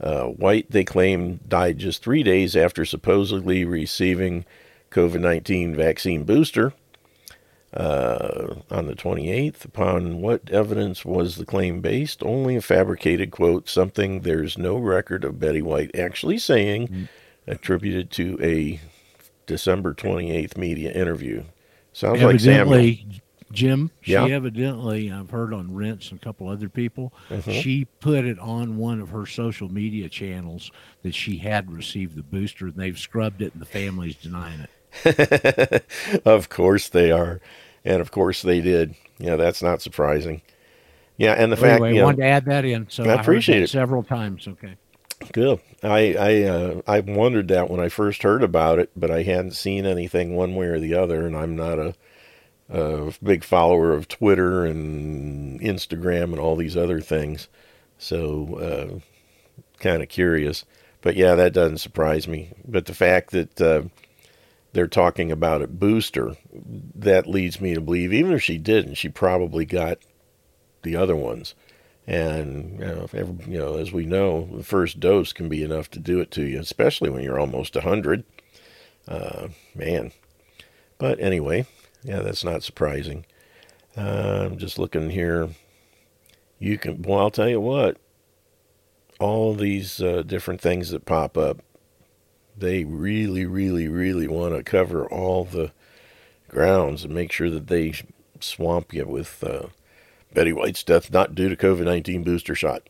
Uh, 0.00 0.24
White, 0.24 0.70
they 0.70 0.84
claim, 0.84 1.40
died 1.48 1.78
just 1.78 2.02
three 2.02 2.22
days 2.22 2.54
after 2.54 2.84
supposedly 2.84 3.64
receiving 3.64 4.44
COVID 4.90 5.20
19 5.20 5.74
vaccine 5.74 6.24
booster 6.24 6.72
uh, 7.74 8.54
on 8.70 8.86
the 8.86 8.94
28th. 8.94 9.64
Upon 9.64 10.20
what 10.20 10.48
evidence 10.50 11.04
was 11.04 11.36
the 11.36 11.44
claim 11.44 11.80
based? 11.80 12.22
Only 12.22 12.56
a 12.56 12.62
fabricated 12.62 13.30
quote, 13.30 13.68
something 13.68 14.20
there's 14.20 14.56
no 14.56 14.78
record 14.78 15.24
of 15.24 15.40
Betty 15.40 15.62
White 15.62 15.94
actually 15.96 16.38
saying, 16.38 16.88
mm. 16.88 17.08
Attributed 17.48 18.10
to 18.12 18.38
a 18.42 18.80
December 19.46 19.94
28th 19.94 20.56
media 20.56 20.92
interview. 20.92 21.44
Sounds 21.92 22.22
evidently, 22.22 22.86
like 22.86 22.98
Samuel. 22.98 23.20
Jim, 23.50 23.90
yeah. 24.04 24.26
she 24.26 24.32
evidently, 24.32 25.10
I've 25.10 25.30
heard 25.30 25.54
on 25.54 25.74
Rense 25.74 26.10
and 26.10 26.20
a 26.20 26.24
couple 26.24 26.48
other 26.48 26.68
people, 26.68 27.14
mm-hmm. 27.30 27.50
she 27.50 27.86
put 27.86 28.24
it 28.24 28.38
on 28.38 28.76
one 28.76 29.00
of 29.00 29.08
her 29.10 29.24
social 29.24 29.72
media 29.72 30.08
channels 30.08 30.70
that 31.02 31.14
she 31.14 31.38
had 31.38 31.70
received 31.70 32.14
the 32.14 32.22
booster, 32.22 32.66
and 32.66 32.76
they've 32.76 32.98
scrubbed 32.98 33.40
it, 33.40 33.54
and 33.54 33.62
the 33.62 33.66
family's 33.66 34.16
denying 34.16 34.60
it. 34.60 35.84
of 36.24 36.48
course 36.50 36.88
they 36.88 37.10
are, 37.10 37.40
and 37.84 38.00
of 38.00 38.10
course 38.10 38.42
they 38.42 38.60
did. 38.60 38.94
Yeah, 39.18 39.36
that's 39.36 39.62
not 39.62 39.80
surprising. 39.80 40.42
Yeah, 41.16 41.32
and 41.32 41.50
the 41.50 41.56
well, 41.56 41.70
fact 41.70 41.82
anyway, 41.82 42.00
I 42.00 42.04
wanted 42.04 42.18
to 42.18 42.26
add 42.26 42.44
that 42.46 42.64
in, 42.64 42.88
so 42.90 43.04
I, 43.04 43.14
I 43.14 43.20
appreciate 43.20 43.62
it 43.62 43.70
several 43.70 44.02
times. 44.02 44.46
Okay, 44.46 44.76
good. 45.32 45.60
I 45.82 46.14
I 46.14 46.42
uh, 46.44 46.82
I 46.86 47.00
wondered 47.00 47.48
that 47.48 47.70
when 47.70 47.80
I 47.80 47.88
first 47.88 48.22
heard 48.22 48.42
about 48.42 48.78
it, 48.78 48.90
but 48.96 49.10
I 49.10 49.22
hadn't 49.22 49.52
seen 49.52 49.86
anything 49.86 50.34
one 50.34 50.54
way 50.54 50.66
or 50.66 50.80
the 50.80 50.94
other, 50.94 51.26
and 51.26 51.36
I'm 51.36 51.56
not 51.56 51.78
a, 51.78 51.94
a 52.68 53.12
big 53.22 53.44
follower 53.44 53.92
of 53.92 54.08
Twitter 54.08 54.64
and 54.64 55.60
Instagram 55.60 56.24
and 56.24 56.38
all 56.38 56.56
these 56.56 56.76
other 56.76 57.00
things, 57.00 57.48
so 57.98 58.58
uh, 58.58 58.98
kind 59.80 60.02
of 60.02 60.08
curious. 60.08 60.64
But 61.00 61.16
yeah, 61.16 61.34
that 61.36 61.52
doesn't 61.52 61.78
surprise 61.78 62.26
me. 62.26 62.52
But 62.66 62.86
the 62.86 62.94
fact 62.94 63.30
that 63.30 63.60
uh, 63.60 63.82
they're 64.72 64.88
talking 64.88 65.30
about 65.30 65.62
a 65.62 65.68
booster, 65.68 66.36
that 66.52 67.26
leads 67.26 67.60
me 67.60 67.74
to 67.74 67.80
believe 67.80 68.12
even 68.12 68.32
if 68.32 68.42
she 68.42 68.58
didn't, 68.58 68.94
she 68.94 69.08
probably 69.08 69.64
got 69.64 69.98
the 70.82 70.96
other 70.96 71.16
ones. 71.16 71.54
And 72.08 72.80
you 72.80 72.86
know, 72.86 73.08
you 73.46 73.58
know, 73.58 73.76
as 73.76 73.92
we 73.92 74.06
know, 74.06 74.48
the 74.50 74.64
first 74.64 74.98
dose 74.98 75.34
can 75.34 75.48
be 75.50 75.62
enough 75.62 75.90
to 75.90 75.98
do 75.98 76.20
it 76.20 76.30
to 76.32 76.42
you, 76.42 76.58
especially 76.58 77.10
when 77.10 77.22
you're 77.22 77.38
almost 77.38 77.76
a 77.76 77.82
hundred. 77.82 78.24
Uh, 79.06 79.48
man, 79.74 80.12
but 80.96 81.20
anyway, 81.20 81.66
yeah, 82.02 82.20
that's 82.20 82.44
not 82.44 82.62
surprising. 82.62 83.26
Uh, 83.96 84.46
I'm 84.46 84.56
just 84.58 84.78
looking 84.78 85.10
here. 85.10 85.50
You 86.58 86.78
can, 86.78 87.02
well, 87.02 87.18
I'll 87.18 87.30
tell 87.30 87.48
you 87.48 87.60
what. 87.60 87.98
All 89.20 89.54
these 89.54 90.00
uh, 90.00 90.22
different 90.22 90.60
things 90.60 90.90
that 90.90 91.04
pop 91.04 91.36
up 91.36 91.62
they 92.58 92.84
really, 92.84 93.46
really, 93.46 93.88
really 93.88 94.26
want 94.26 94.54
to 94.54 94.62
cover 94.62 95.06
all 95.06 95.44
the 95.44 95.72
grounds 96.48 97.04
and 97.04 97.14
make 97.14 97.30
sure 97.30 97.50
that 97.50 97.68
they 97.68 97.92
swamp 98.40 98.92
you 98.92 99.06
with 99.06 99.42
uh, 99.44 99.68
Betty 100.34 100.52
White's 100.52 100.82
death 100.82 101.12
not 101.12 101.34
due 101.34 101.48
to 101.48 101.56
COVID 101.56 101.84
19 101.84 102.22
booster 102.22 102.54
shot. 102.54 102.88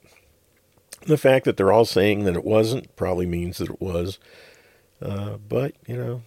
The 1.07 1.19
fact 1.19 1.45
that 1.45 1.57
they're 1.57 1.73
all 1.73 1.85
saying 1.85 2.25
that 2.25 2.35
it 2.35 2.45
wasn't 2.45 2.95
probably 2.97 3.27
means 3.27 3.59
that 3.59 3.71
it 3.71 3.81
was. 3.81 4.19
Uh, 5.01 5.37
but, 5.37 5.75
you 5.87 5.97
know, 5.97 6.23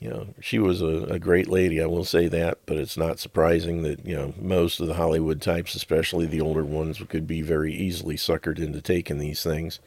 you 0.00 0.10
know, 0.10 0.28
she 0.40 0.58
was 0.58 0.82
a, 0.82 1.04
a, 1.04 1.18
great 1.18 1.48
lady, 1.48 1.80
I 1.80 1.86
will 1.86 2.04
say 2.04 2.28
that, 2.28 2.58
but 2.66 2.76
it's 2.76 2.96
not 2.96 3.18
surprising 3.18 3.82
that, 3.82 4.04
you 4.04 4.16
know, 4.16 4.34
most 4.38 4.80
of 4.80 4.88
the 4.88 4.94
Hollywood 4.94 5.40
types, 5.40 5.74
especially 5.74 6.26
the 6.26 6.40
older 6.40 6.64
ones, 6.64 7.00
could 7.08 7.26
be 7.26 7.42
very 7.42 7.72
easily 7.72 8.16
suckered 8.16 8.58
into 8.58 8.80
taking 8.80 9.18
these 9.18 9.42
things. 9.42 9.80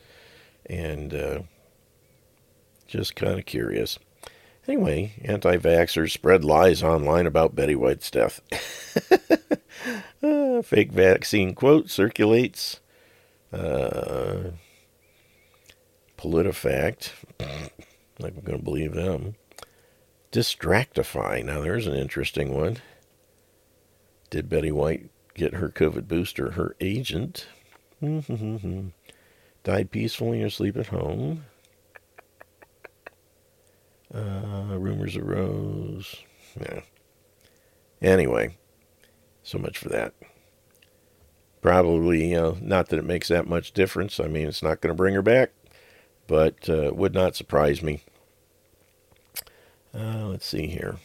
And, 0.65 1.13
uh, 1.13 1.39
just 2.87 3.15
kind 3.15 3.39
of 3.39 3.45
curious. 3.45 3.99
Anyway, 4.67 5.13
anti 5.23 5.57
vaxxers 5.57 6.11
spread 6.11 6.43
lies 6.43 6.83
online 6.83 7.25
about 7.25 7.55
Betty 7.55 7.75
White's 7.75 8.11
death. 8.11 8.41
uh, 10.23 10.61
fake 10.61 10.91
vaccine 10.91 11.53
quote 11.55 11.89
circulates. 11.89 12.79
Uh, 13.51 14.51
PolitiFact. 16.17 17.11
I'm 17.39 18.41
going 18.43 18.57
to 18.57 18.63
believe 18.63 18.93
them. 18.93 19.35
Distractify. 20.31 21.43
Now, 21.43 21.61
there's 21.61 21.87
an 21.87 21.95
interesting 21.95 22.53
one. 22.53 22.77
Did 24.29 24.47
Betty 24.47 24.71
White 24.71 25.09
get 25.33 25.55
her 25.55 25.69
COVID 25.69 26.07
booster? 26.07 26.51
Her 26.51 26.75
agent 26.79 27.47
died 29.63 29.91
peacefully 29.91 30.41
in 30.41 30.49
sleep 30.49 30.77
at 30.77 30.87
home. 30.87 31.45
Uh, 34.13 34.77
rumors 34.77 35.15
arose. 35.15 36.17
Yeah. 36.59 36.81
Anyway, 38.01 38.57
so 39.43 39.57
much 39.57 39.77
for 39.77 39.89
that. 39.89 40.13
Probably, 41.61 42.29
you 42.29 42.35
know, 42.35 42.57
not 42.61 42.89
that 42.89 42.99
it 42.99 43.05
makes 43.05 43.27
that 43.27 43.47
much 43.47 43.71
difference. 43.71 44.19
I 44.19 44.27
mean, 44.27 44.47
it's 44.47 44.63
not 44.63 44.81
going 44.81 44.91
to 44.91 44.97
bring 44.97 45.13
her 45.13 45.21
back, 45.21 45.51
but 46.27 46.67
uh, 46.67 46.91
would 46.93 47.13
not 47.13 47.35
surprise 47.35 47.83
me. 47.83 48.01
Uh, 49.93 50.25
let's 50.27 50.45
see 50.45 50.67
here. 50.67 50.97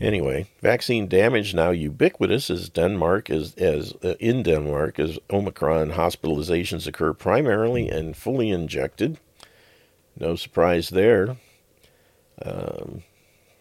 Anyway, 0.00 0.46
vaccine 0.60 1.06
damage 1.06 1.54
now 1.54 1.70
ubiquitous 1.70 2.50
as 2.50 2.68
Denmark 2.68 3.30
as 3.30 3.54
as 3.54 3.94
uh, 4.02 4.14
in 4.18 4.42
Denmark 4.42 4.98
as 4.98 5.18
Omicron 5.30 5.92
hospitalizations 5.92 6.86
occur 6.86 7.12
primarily 7.12 7.88
and 7.88 8.16
fully 8.16 8.50
injected. 8.50 9.18
No 10.18 10.34
surprise 10.34 10.88
there. 10.88 11.36
Um, 12.42 13.04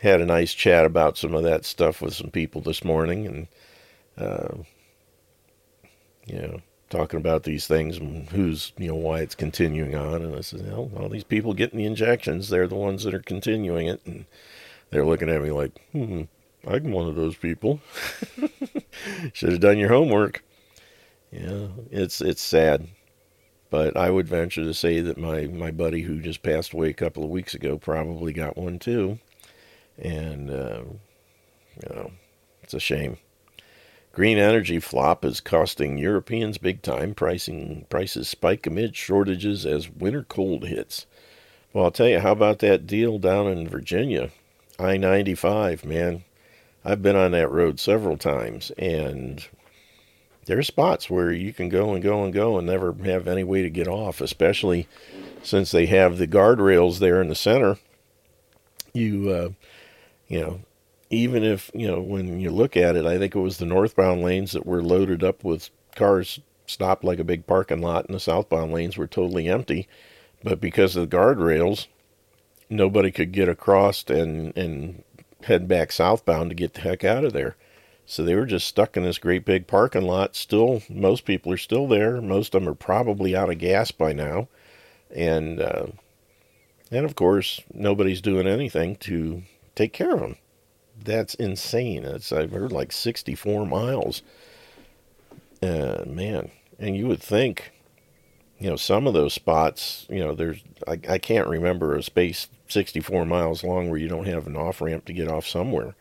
had 0.07 0.21
a 0.21 0.25
nice 0.25 0.53
chat 0.53 0.85
about 0.85 1.17
some 1.17 1.33
of 1.35 1.43
that 1.43 1.65
stuff 1.65 2.01
with 2.01 2.13
some 2.13 2.31
people 2.31 2.61
this 2.61 2.83
morning, 2.83 3.25
and 3.27 3.47
uh, 4.17 4.63
you 6.25 6.41
know, 6.41 6.61
talking 6.89 7.19
about 7.19 7.43
these 7.43 7.67
things 7.67 7.97
and 7.97 8.29
who's 8.29 8.73
you 8.77 8.87
know 8.87 8.95
why 8.95 9.19
it's 9.19 9.35
continuing 9.35 9.95
on. 9.95 10.21
And 10.21 10.35
I 10.35 10.41
said, 10.41 10.67
well, 10.67 10.91
all 10.97 11.09
these 11.09 11.23
people 11.23 11.53
getting 11.53 11.77
the 11.77 11.85
injections, 11.85 12.49
they're 12.49 12.67
the 12.67 12.75
ones 12.75 13.03
that 13.03 13.13
are 13.13 13.19
continuing 13.19 13.87
it, 13.87 14.01
and 14.05 14.25
they're 14.89 15.05
looking 15.05 15.29
at 15.29 15.41
me 15.41 15.51
like, 15.51 15.71
hmm, 15.91 16.23
I'm 16.67 16.91
one 16.91 17.07
of 17.07 17.15
those 17.15 17.35
people. 17.35 17.79
Should 19.33 19.51
have 19.51 19.61
done 19.61 19.77
your 19.77 19.89
homework. 19.89 20.43
Yeah, 21.31 21.67
it's 21.91 22.21
it's 22.21 22.41
sad. 22.41 22.87
But 23.69 23.97
I 23.97 24.09
would 24.09 24.27
venture 24.27 24.63
to 24.63 24.73
say 24.73 25.01
that 25.01 25.17
my, 25.17 25.47
my 25.47 25.71
buddy 25.71 26.01
who 26.01 26.21
just 26.21 26.41
passed 26.41 26.71
away 26.71 26.89
a 26.89 26.93
couple 26.93 27.23
of 27.23 27.29
weeks 27.29 27.53
ago 27.53 27.77
probably 27.77 28.31
got 28.31 28.57
one 28.57 28.79
too. 28.79 29.19
And, 29.97 30.49
uh, 30.49 30.81
you 31.81 31.95
know, 31.95 32.11
it's 32.63 32.73
a 32.73 32.79
shame. 32.79 33.17
Green 34.11 34.37
energy 34.37 34.79
flop 34.79 35.23
is 35.23 35.39
costing 35.39 35.97
Europeans 35.97 36.57
big 36.57 36.81
time. 36.81 37.13
Pricing 37.13 37.85
prices 37.89 38.27
spike 38.27 38.65
amid 38.65 38.95
shortages 38.95 39.65
as 39.65 39.89
winter 39.89 40.23
cold 40.23 40.65
hits. 40.65 41.05
Well, 41.71 41.85
I'll 41.85 41.91
tell 41.91 42.07
you, 42.07 42.19
how 42.19 42.31
about 42.31 42.59
that 42.59 42.87
deal 42.87 43.19
down 43.19 43.47
in 43.47 43.67
Virginia? 43.67 44.31
I 44.79 44.97
95, 44.97 45.85
man. 45.85 46.23
I've 46.83 47.01
been 47.01 47.15
on 47.15 47.31
that 47.31 47.51
road 47.51 47.79
several 47.79 48.17
times, 48.17 48.71
and 48.77 49.45
there 50.45 50.57
are 50.57 50.63
spots 50.63 51.09
where 51.09 51.31
you 51.31 51.51
can 51.51 51.67
go 51.69 51.93
and 51.93 52.01
go 52.01 52.23
and 52.23 52.33
go 52.33 52.57
and 52.57 52.65
never 52.65 52.93
have 53.03 53.27
any 53.27 53.43
way 53.43 53.61
to 53.61 53.69
get 53.69 53.87
off, 53.87 54.21
especially 54.21 54.87
since 55.43 55.71
they 55.71 55.85
have 55.87 56.17
the 56.17 56.27
guardrails 56.27 56.99
there 56.99 57.21
in 57.21 57.27
the 57.27 57.35
center. 57.35 57.77
You, 58.93 59.29
uh, 59.29 59.49
you 60.27 60.41
know, 60.41 60.59
even 61.09 61.43
if, 61.43 61.71
you 61.73 61.87
know, 61.87 62.01
when 62.01 62.39
you 62.39 62.51
look 62.51 62.75
at 62.75 62.95
it, 62.95 63.05
I 63.05 63.17
think 63.17 63.35
it 63.35 63.39
was 63.39 63.57
the 63.57 63.65
northbound 63.65 64.21
lanes 64.21 64.51
that 64.51 64.65
were 64.65 64.83
loaded 64.83 65.23
up 65.23 65.43
with 65.43 65.69
cars 65.95 66.39
stopped 66.65 67.03
like 67.03 67.19
a 67.19 67.23
big 67.23 67.47
parking 67.47 67.81
lot, 67.81 68.05
and 68.05 68.15
the 68.15 68.19
southbound 68.19 68.73
lanes 68.73 68.97
were 68.97 69.07
totally 69.07 69.47
empty. 69.47 69.87
But 70.43 70.59
because 70.59 70.95
of 70.95 71.09
the 71.09 71.17
guardrails, 71.17 71.87
nobody 72.69 73.11
could 73.11 73.31
get 73.31 73.49
across 73.49 74.03
and, 74.09 74.55
and 74.57 75.03
head 75.43 75.67
back 75.67 75.91
southbound 75.91 76.49
to 76.49 76.55
get 76.55 76.73
the 76.73 76.81
heck 76.81 77.03
out 77.03 77.23
of 77.23 77.33
there. 77.33 77.55
So 78.05 78.23
they 78.23 78.35
were 78.35 78.45
just 78.45 78.67
stuck 78.67 78.95
in 78.95 79.03
this 79.03 79.17
great 79.17 79.43
big 79.43 79.67
parking 79.67 80.03
lot. 80.03 80.35
Still, 80.35 80.81
most 80.89 81.25
people 81.25 81.51
are 81.51 81.57
still 81.57 81.87
there. 81.87 82.21
Most 82.21 82.55
of 82.55 82.61
them 82.61 82.69
are 82.69 82.75
probably 82.75 83.35
out 83.35 83.49
of 83.49 83.57
gas 83.57 83.91
by 83.91 84.13
now, 84.13 84.47
and 85.13 85.59
uh, 85.59 85.87
and 86.89 87.05
of 87.05 87.15
course 87.15 87.61
nobody's 87.73 88.21
doing 88.21 88.47
anything 88.47 88.95
to 88.97 89.43
take 89.77 89.93
care 89.93 90.13
of 90.13 90.19
them. 90.19 90.35
That's 91.01 91.35
insane. 91.35 92.03
It's 92.03 92.31
I've 92.31 92.51
heard 92.51 92.71
like 92.71 92.91
64 92.91 93.65
miles. 93.65 94.23
Uh, 95.61 96.03
man, 96.05 96.51
and 96.79 96.95
you 96.95 97.07
would 97.07 97.21
think, 97.21 97.71
you 98.59 98.69
know, 98.69 98.75
some 98.75 99.07
of 99.07 99.13
those 99.13 99.33
spots, 99.33 100.05
you 100.09 100.19
know, 100.19 100.35
there's 100.35 100.61
I, 100.87 100.99
I 101.07 101.17
can't 101.17 101.47
remember 101.47 101.95
a 101.95 102.03
space 102.03 102.49
64 102.67 103.25
miles 103.25 103.63
long 103.63 103.89
where 103.89 103.99
you 103.99 104.07
don't 104.07 104.27
have 104.27 104.47
an 104.47 104.57
off 104.57 104.81
ramp 104.81 105.05
to 105.05 105.13
get 105.13 105.29
off 105.29 105.47
somewhere. 105.47 105.95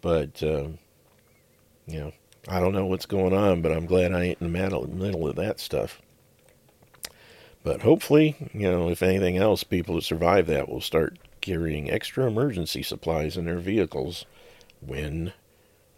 But, 0.00 0.42
uh, 0.42 0.68
you 1.86 2.00
know, 2.00 2.12
I 2.46 2.60
don't 2.60 2.74
know 2.74 2.86
what's 2.86 3.06
going 3.06 3.34
on, 3.34 3.62
but 3.62 3.72
I'm 3.72 3.86
glad 3.86 4.12
I 4.12 4.24
ain't 4.24 4.40
in 4.40 4.52
the 4.52 4.58
middle, 4.58 4.88
middle 4.88 5.28
of 5.28 5.36
that 5.36 5.58
stuff. 5.58 6.00
But 7.64 7.82
hopefully, 7.82 8.36
you 8.52 8.70
know, 8.70 8.88
if 8.88 9.02
anything 9.02 9.36
else, 9.36 9.64
people 9.64 9.96
that 9.96 10.04
survive 10.04 10.46
that 10.46 10.68
will 10.68 10.80
start 10.80 11.18
carrying 11.48 11.90
extra 11.90 12.26
emergency 12.26 12.82
supplies 12.82 13.38
in 13.38 13.46
their 13.46 13.58
vehicles 13.58 14.26
when 14.80 15.32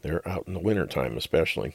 they're 0.03 0.27
out 0.27 0.45
in 0.47 0.55
the 0.55 0.61
wintertime, 0.61 1.17
especially. 1.17 1.75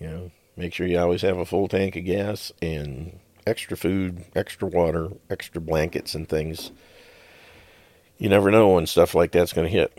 You 0.00 0.06
know, 0.08 0.30
make 0.56 0.72
sure 0.72 0.86
you 0.86 0.98
always 0.98 1.20
have 1.22 1.36
a 1.36 1.44
full 1.44 1.68
tank 1.68 1.96
of 1.96 2.04
gas 2.04 2.50
and 2.62 3.18
extra 3.46 3.76
food, 3.76 4.24
extra 4.34 4.66
water, 4.66 5.10
extra 5.28 5.60
blankets 5.60 6.14
and 6.14 6.26
things. 6.26 6.72
You 8.16 8.30
never 8.30 8.50
know 8.50 8.70
when 8.70 8.86
stuff 8.86 9.14
like 9.14 9.32
that's 9.32 9.52
going 9.52 9.66
to 9.66 9.72
hit. 9.72 9.96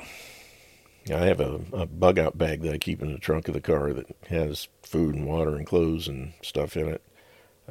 I 1.14 1.26
have 1.26 1.40
a, 1.40 1.62
a 1.72 1.86
bug 1.86 2.18
out 2.18 2.38
bag 2.38 2.62
that 2.64 2.74
I 2.74 2.78
keep 2.80 3.04
in 3.04 3.14
the 3.14 3.20
trunk 3.20 3.48
of 3.48 3.54
the 3.54 3.62
car 3.62 3.94
that 3.94 4.16
has 4.30 4.68
food 4.82 5.14
and 5.14 5.28
water 5.28 5.56
and 5.56 5.66
clothes 5.66 6.08
and 6.08 6.34
stuff 6.42 6.76
in 6.76 6.88
it. 6.90 7.02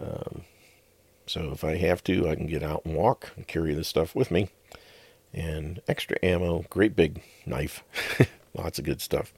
Um, 0.00 0.42
so 1.26 1.50
if 1.52 1.64
I 1.64 1.76
have 1.76 2.04
to, 2.04 2.28
I 2.28 2.36
can 2.36 2.46
get 2.46 2.62
out 2.62 2.84
and 2.84 2.94
walk 2.94 3.32
and 3.36 3.46
carry 3.48 3.74
this 3.74 3.88
stuff 3.88 4.14
with 4.14 4.30
me. 4.30 4.48
And 5.32 5.80
extra 5.86 6.16
ammo, 6.22 6.64
great 6.70 6.96
big 6.96 7.22
knife, 7.44 7.84
lots 8.54 8.78
of 8.78 8.84
good 8.84 9.00
stuff. 9.00 9.32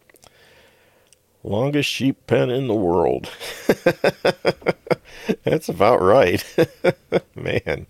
Longest 1.43 1.89
sheep 1.89 2.27
pen 2.27 2.51
in 2.51 2.69
the 2.69 2.75
world. 2.75 3.31
That's 5.43 5.69
about 5.69 6.03
right. 6.03 6.45
Man, 7.35 7.87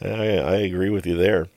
I, 0.00 0.38
I, 0.38 0.56
agree 0.56 0.90
with 0.90 1.06
you 1.06 1.16
there. 1.16 1.48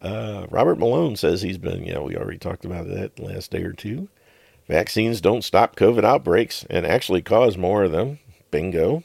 Uh, 0.00 0.46
Robert 0.50 0.78
Malone 0.78 1.16
says 1.16 1.42
he's 1.42 1.58
been, 1.58 1.84
yeah, 1.84 1.98
we 1.98 2.16
already 2.16 2.38
talked 2.38 2.64
about 2.64 2.86
that 2.88 3.18
last 3.18 3.50
day 3.50 3.62
or 3.62 3.72
two. 3.72 4.08
Vaccines 4.68 5.20
don't 5.20 5.42
stop 5.42 5.76
COVID 5.76 6.04
outbreaks 6.04 6.64
and 6.70 6.86
actually 6.86 7.22
cause 7.22 7.56
more 7.56 7.84
of 7.84 7.92
them. 7.92 8.18
Bingo. 8.50 9.02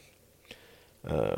Uh, 1.07 1.37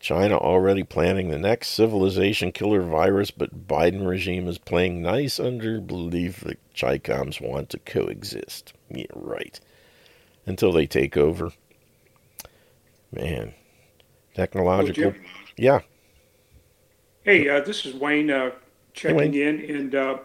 China 0.00 0.38
already 0.38 0.82
planning 0.82 1.28
the 1.28 1.38
next 1.38 1.68
civilization 1.68 2.52
killer 2.52 2.80
virus, 2.80 3.30
but 3.30 3.68
Biden 3.68 4.06
regime 4.06 4.48
is 4.48 4.56
playing 4.56 5.02
nice 5.02 5.38
under 5.38 5.78
belief 5.80 6.40
that 6.40 6.58
Chicoms 6.74 7.40
want 7.40 7.68
to 7.70 7.78
coexist. 7.78 8.72
Yeah, 8.88 9.06
right. 9.14 9.60
Until 10.46 10.72
they 10.72 10.86
take 10.86 11.18
over. 11.18 11.52
Man, 13.12 13.54
technological. 14.34 15.14
Yeah. 15.56 15.80
Hey, 17.22 17.48
uh, 17.48 17.60
this 17.60 17.84
is 17.84 17.94
Wayne 17.94 18.30
uh, 18.30 18.52
checking 18.94 19.32
hey, 19.32 19.46
Wayne. 19.48 19.60
in, 19.60 19.76
and 19.76 19.94
uh, 19.94 20.18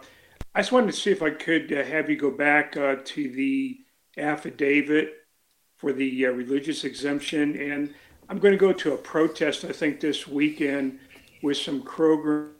I 0.54 0.60
just 0.60 0.72
wanted 0.72 0.92
to 0.92 0.98
see 0.98 1.10
if 1.10 1.22
I 1.22 1.30
could 1.30 1.72
uh, 1.72 1.84
have 1.84 2.08
you 2.08 2.16
go 2.16 2.30
back 2.30 2.76
uh, 2.76 2.96
to 3.04 3.30
the 3.30 3.78
affidavit 4.16 5.14
for 5.76 5.92
the 5.92 6.26
uh, 6.26 6.30
religious 6.30 6.84
exemption 6.84 7.56
and 7.56 7.94
I'm 8.30 8.38
going 8.38 8.52
to 8.52 8.58
go 8.58 8.72
to 8.72 8.94
a 8.94 8.96
protest, 8.96 9.64
I 9.64 9.72
think, 9.72 9.98
this 9.98 10.28
weekend 10.28 11.00
with 11.42 11.56
some 11.56 11.82
Kroger 11.82 12.50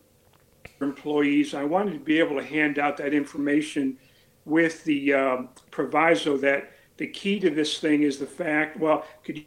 employees. 0.80 1.54
I 1.54 1.62
wanted 1.62 1.92
to 1.92 2.00
be 2.00 2.18
able 2.18 2.36
to 2.36 2.44
hand 2.44 2.80
out 2.80 2.96
that 2.96 3.14
information 3.14 3.96
with 4.44 4.82
the 4.82 5.14
um, 5.14 5.48
proviso 5.70 6.36
that 6.38 6.72
the 6.96 7.06
key 7.06 7.38
to 7.38 7.50
this 7.50 7.78
thing 7.78 8.02
is 8.02 8.18
the 8.18 8.26
fact. 8.26 8.80
Well, 8.80 9.06
could 9.22 9.44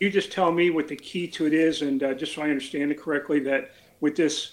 you 0.00 0.08
just 0.08 0.32
tell 0.32 0.50
me 0.50 0.70
what 0.70 0.88
the 0.88 0.96
key 0.96 1.28
to 1.28 1.46
it 1.46 1.52
is, 1.52 1.82
and 1.82 2.02
uh, 2.02 2.14
just 2.14 2.34
so 2.34 2.40
I 2.40 2.48
understand 2.48 2.90
it 2.90 2.98
correctly, 2.98 3.38
that 3.40 3.72
with 4.00 4.16
this 4.16 4.52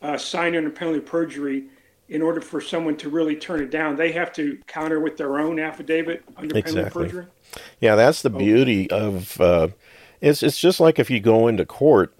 uh, 0.00 0.16
sign 0.16 0.56
under 0.56 0.70
penalty 0.70 1.00
of 1.00 1.04
perjury, 1.04 1.64
in 2.08 2.22
order 2.22 2.40
for 2.40 2.62
someone 2.62 2.96
to 2.96 3.10
really 3.10 3.36
turn 3.36 3.60
it 3.60 3.70
down, 3.70 3.96
they 3.96 4.12
have 4.12 4.32
to 4.32 4.58
counter 4.66 4.98
with 4.98 5.18
their 5.18 5.38
own 5.38 5.60
affidavit 5.60 6.24
under 6.38 6.56
exactly. 6.56 6.72
penalty 6.72 6.86
of 6.86 6.92
perjury. 6.94 7.26
Yeah, 7.80 7.96
that's 7.96 8.22
the 8.22 8.30
beauty 8.30 8.90
of 8.90 9.38
uh, 9.40 9.68
it's 10.20 10.42
it's 10.42 10.58
just 10.58 10.80
like 10.80 10.98
if 10.98 11.10
you 11.10 11.20
go 11.20 11.48
into 11.48 11.64
court 11.64 12.14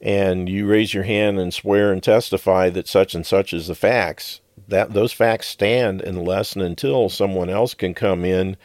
and 0.00 0.48
you 0.48 0.66
raise 0.66 0.92
your 0.92 1.04
hand 1.04 1.38
and 1.38 1.54
swear 1.54 1.92
and 1.92 2.02
testify 2.02 2.68
that 2.70 2.88
such 2.88 3.14
and 3.14 3.24
such 3.24 3.52
is 3.52 3.68
the 3.68 3.74
facts. 3.74 4.40
That 4.68 4.92
those 4.92 5.12
facts 5.12 5.48
stand 5.48 6.00
unless 6.02 6.54
and 6.54 6.62
until 6.62 7.08
someone 7.08 7.48
else 7.48 7.74
can 7.74 7.94
come 7.94 8.24
in 8.24 8.56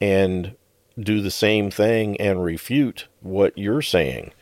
and 0.00 0.54
do 0.98 1.20
the 1.20 1.30
same 1.30 1.70
thing 1.70 2.20
and 2.20 2.44
refute 2.44 3.08
what 3.20 3.56
you're 3.56 3.82
saying. 3.82 4.32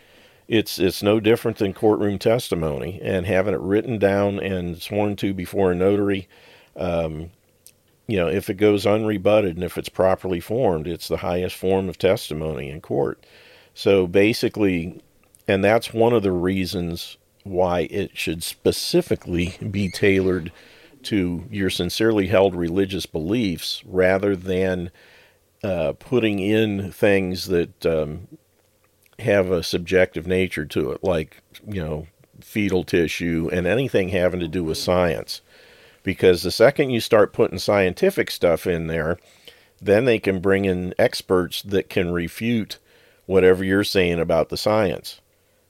It's 0.49 0.79
it's 0.79 1.03
no 1.03 1.21
different 1.21 1.59
than 1.59 1.73
courtroom 1.73 2.19
testimony 2.19 2.99
and 3.03 3.27
having 3.27 3.55
it 3.55 3.61
written 3.61 3.99
down 3.99 4.41
and 4.41 4.81
sworn 4.83 5.15
to 5.17 5.33
before 5.33 5.71
a 5.71 5.77
notary. 5.77 6.29
Um, 6.75 7.31
you 8.09 8.17
know, 8.17 8.27
if 8.27 8.51
it 8.51 8.55
goes 8.55 8.85
unrebutted 8.85 9.51
and 9.51 9.63
if 9.63 9.79
it's 9.79 9.89
properly 9.89 10.41
formed, 10.41 10.89
it's 10.89 11.07
the 11.07 11.19
highest 11.19 11.55
form 11.55 11.89
of 11.89 11.97
testimony 11.99 12.69
in 12.69 12.81
court. 12.81 13.25
So 13.81 14.07
basically, 14.07 15.01
and 15.49 15.65
that's 15.65 15.95
one 15.95 16.13
of 16.13 16.23
the 16.23 16.33
reasons 16.33 17.17
why 17.45 17.89
it 17.91 18.15
should 18.15 18.43
specifically 18.43 19.57
be 19.71 19.91
tailored 19.91 20.53
to 21.05 21.45
your 21.51 21.71
sincerely 21.71 22.27
held 22.27 22.55
religious 22.55 23.07
beliefs 23.07 23.83
rather 23.87 24.37
than 24.37 24.91
uh, 25.65 25.95
putting 25.99 26.41
in 26.41 26.93
things 26.93 27.47
that 27.47 27.87
um, 27.87 28.29
have 29.19 29.51
a 29.51 29.63
subjective 29.63 30.27
nature 30.27 30.67
to 30.67 30.91
it, 30.91 31.03
like, 31.03 31.39
you 31.67 31.83
know, 31.83 32.07
fetal 32.43 32.85
tissue 32.85 33.49
and 33.51 33.67
anything 33.67 34.11
having 34.11 34.41
to 34.41 34.49
do 34.49 34.63
with 34.63 34.77
science. 34.77 35.41
Because 36.03 36.43
the 36.43 36.51
second 36.51 36.91
you 36.91 37.01
start 37.01 37.33
putting 37.33 37.59
scientific 37.59 38.31
stuff 38.31 38.67
in 38.67 38.89
there, 38.89 39.19
then 39.81 40.05
they 40.05 40.19
can 40.19 40.41
bring 40.41 40.67
in 40.67 40.93
experts 40.99 41.63
that 41.63 41.89
can 41.89 42.13
refute 42.13 42.77
whatever 43.31 43.63
you're 43.63 43.85
saying 43.85 44.19
about 44.19 44.49
the 44.49 44.57
science. 44.57 45.21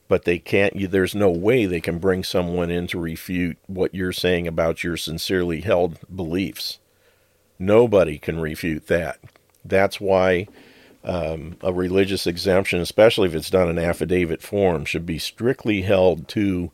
But 0.09 0.25
they 0.25 0.39
can't, 0.39 0.91
there's 0.91 1.15
no 1.15 1.31
way 1.31 1.67
they 1.67 1.83
can 1.83 1.99
bring 1.99 2.25
someone 2.25 2.71
in 2.71 2.87
to 2.87 2.99
refute 2.99 3.59
what 3.67 3.95
you're 3.95 4.15
saying 4.15 4.49
about 4.49 4.83
your 4.83 4.97
sincerely 4.97 5.61
held 5.61 5.99
beliefs. 6.09 6.79
Nobody 7.59 8.19
can 8.19 8.41
refute 8.41 8.87
that. 8.87 9.19
That's 9.63 10.01
why 10.01 10.49
um, 11.05 11.59
a 11.61 11.71
religious 11.71 12.27
exemption, 12.27 12.81
especially 12.81 13.29
if 13.29 13.35
it's 13.35 13.51
done 13.51 13.69
in 13.69 13.79
affidavit 13.79 14.41
form, 14.41 14.87
should 14.87 15.05
be 15.05 15.19
strictly 15.19 15.83
held 15.83 16.29
to 16.29 16.71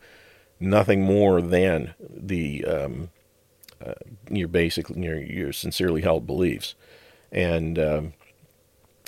nothing 0.61 1.03
more 1.03 1.43
than 1.43 1.95
the 1.99 2.65
um, 2.65 3.11
uh, 3.85 3.95
your 4.31 4.49
basic 4.49 4.89
your, 4.91 5.21
your 5.21 5.53
sincerely 5.53 6.03
held 6.03 6.29
beliefs. 6.29 6.77
And 7.33 7.77
um, 7.77 8.13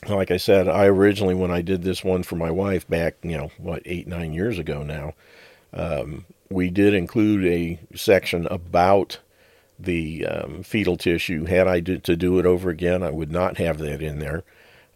like 0.06 0.30
I 0.30 0.36
said, 0.36 0.68
I 0.68 0.86
originally, 0.86 1.34
when 1.34 1.50
I 1.50 1.62
did 1.62 1.82
this 1.82 2.04
one 2.04 2.22
for 2.22 2.36
my 2.36 2.50
wife 2.50 2.88
back, 2.88 3.16
you 3.22 3.36
know, 3.36 3.50
what, 3.58 3.82
eight, 3.84 4.06
nine 4.06 4.32
years 4.32 4.58
ago 4.58 4.82
now, 4.82 5.14
um, 5.72 6.24
we 6.50 6.70
did 6.70 6.94
include 6.94 7.44
a 7.44 7.78
section 7.96 8.46
about 8.50 9.18
the 9.78 10.26
um, 10.26 10.62
fetal 10.62 10.96
tissue. 10.96 11.44
Had 11.44 11.68
I 11.68 11.80
did 11.80 12.04
to 12.04 12.16
do 12.16 12.38
it 12.38 12.46
over 12.46 12.70
again, 12.70 13.02
I 13.02 13.10
would 13.10 13.30
not 13.30 13.58
have 13.58 13.78
that 13.78 14.02
in 14.02 14.18
there. 14.18 14.44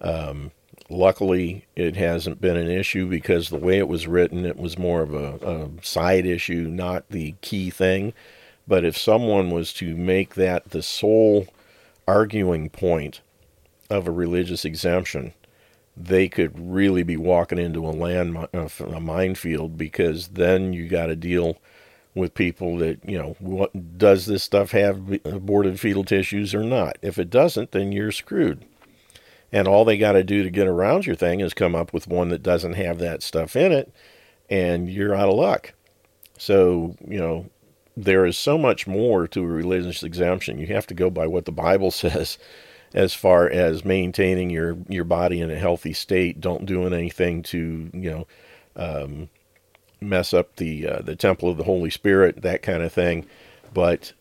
Um, 0.01 0.53
luckily, 0.89 1.67
it 1.77 1.97
hasn't 1.97 2.41
been 2.41 2.57
an 2.57 2.71
issue 2.71 3.07
because 3.09 3.49
the 3.49 3.59
way 3.59 3.79
it 3.79 3.89
was 3.89 4.07
written, 4.07 4.45
it 4.45 4.57
was 4.57 4.79
more 4.79 5.03
of 5.03 5.15
a, 5.15 5.35
a 5.47 5.71
side 5.83 6.27
issue, 6.27 6.69
not 6.69 7.09
the 7.11 7.35
key 7.41 7.71
thing. 7.71 8.13
But 8.67 8.85
if 8.85 8.97
someone 8.97 9.51
was 9.51 9.73
to 9.75 9.97
make 9.97 10.35
that 10.35 10.71
the 10.71 10.83
sole 10.83 11.47
arguing 12.07 12.71
point, 12.71 13.21
of 13.93 14.09
a 14.09 14.11
religious 14.11 14.65
exemption, 14.65 15.35
they 15.97 16.29
could 16.29 16.53
really 16.59 17.03
be 17.03 17.17
walking 17.17 17.59
into 17.59 17.87
a 17.87 17.91
land 17.91 18.37
uh, 18.55 18.69
a 18.81 19.01
minefield 19.01 19.77
because 19.77 20.29
then 20.29 20.73
you 20.73 20.89
got 20.89 21.07
to 21.07 21.17
deal 21.17 21.59
with 22.15 22.35
people 22.35 22.77
that 22.79 22.99
you 23.09 23.19
know 23.19 23.37
what 23.39 23.99
does 23.99 24.27
this 24.27 24.43
stuff 24.43 24.71
have 24.73 25.21
aborted 25.25 25.79
fetal 25.79 26.05
tissues 26.05 26.55
or 26.55 26.63
not? 26.63 26.99
If 27.03 27.19
it 27.19 27.31
doesn't 27.31 27.73
then 27.73 27.93
you're 27.93 28.13
screwed. 28.13 28.65
And 29.55 29.69
all 29.69 29.85
they 29.85 29.99
got 29.99 30.13
to 30.13 30.25
do 30.25 30.43
to 30.43 30.51
get 30.51 30.67
around 30.67 31.05
your 31.05 31.15
thing 31.15 31.41
is 31.41 31.53
come 31.53 31.75
up 31.75 31.93
with 31.93 32.09
one 32.09 32.31
that 32.31 32.43
doesn't 32.43 32.73
have 32.73 32.99
that 32.99 33.23
stuff 33.23 33.55
in 33.55 33.71
it 33.71 33.93
and 34.49 34.89
you're 34.89 35.15
out 35.15 35.29
of 35.29 35.35
luck. 35.35 35.75
So 36.39 36.97
you 37.07 37.19
know 37.19 37.47
there 37.95 38.25
is 38.25 38.39
so 38.39 38.57
much 38.57 38.87
more 38.87 39.29
to 39.29 39.43
a 39.43 39.47
religious 39.47 40.03
exemption. 40.03 40.59
You 40.59 40.69
have 40.69 40.87
to 40.87 40.95
go 40.95 41.11
by 41.11 41.27
what 41.27 41.45
the 41.45 41.53
bible 41.53 41.91
says 41.91 42.39
as 42.95 43.15
far 43.15 43.49
as 43.49 43.85
maintaining 43.85 44.51
your 44.51 44.77
your 44.89 45.05
body 45.05 45.41
in 45.41 45.51
a 45.51 45.59
healthy 45.59 45.93
state. 45.93 46.41
Don't 46.41 46.67
doing 46.67 46.93
anything 46.93 47.43
to 47.45 47.91
you 47.93 48.11
know 48.11 48.27
um, 48.77 49.29
mess 50.01 50.35
up 50.35 50.57
the 50.57 50.89
uh, 50.89 51.03
the 51.03 51.17
temple 51.17 51.49
of 51.49 51.57
the 51.57 51.65
Holy 51.65 51.91
Spirit, 51.91 52.43
that 52.43 52.63
kind 52.63 52.83
of 52.83 52.93
thing. 52.93 53.27
But 53.73 54.13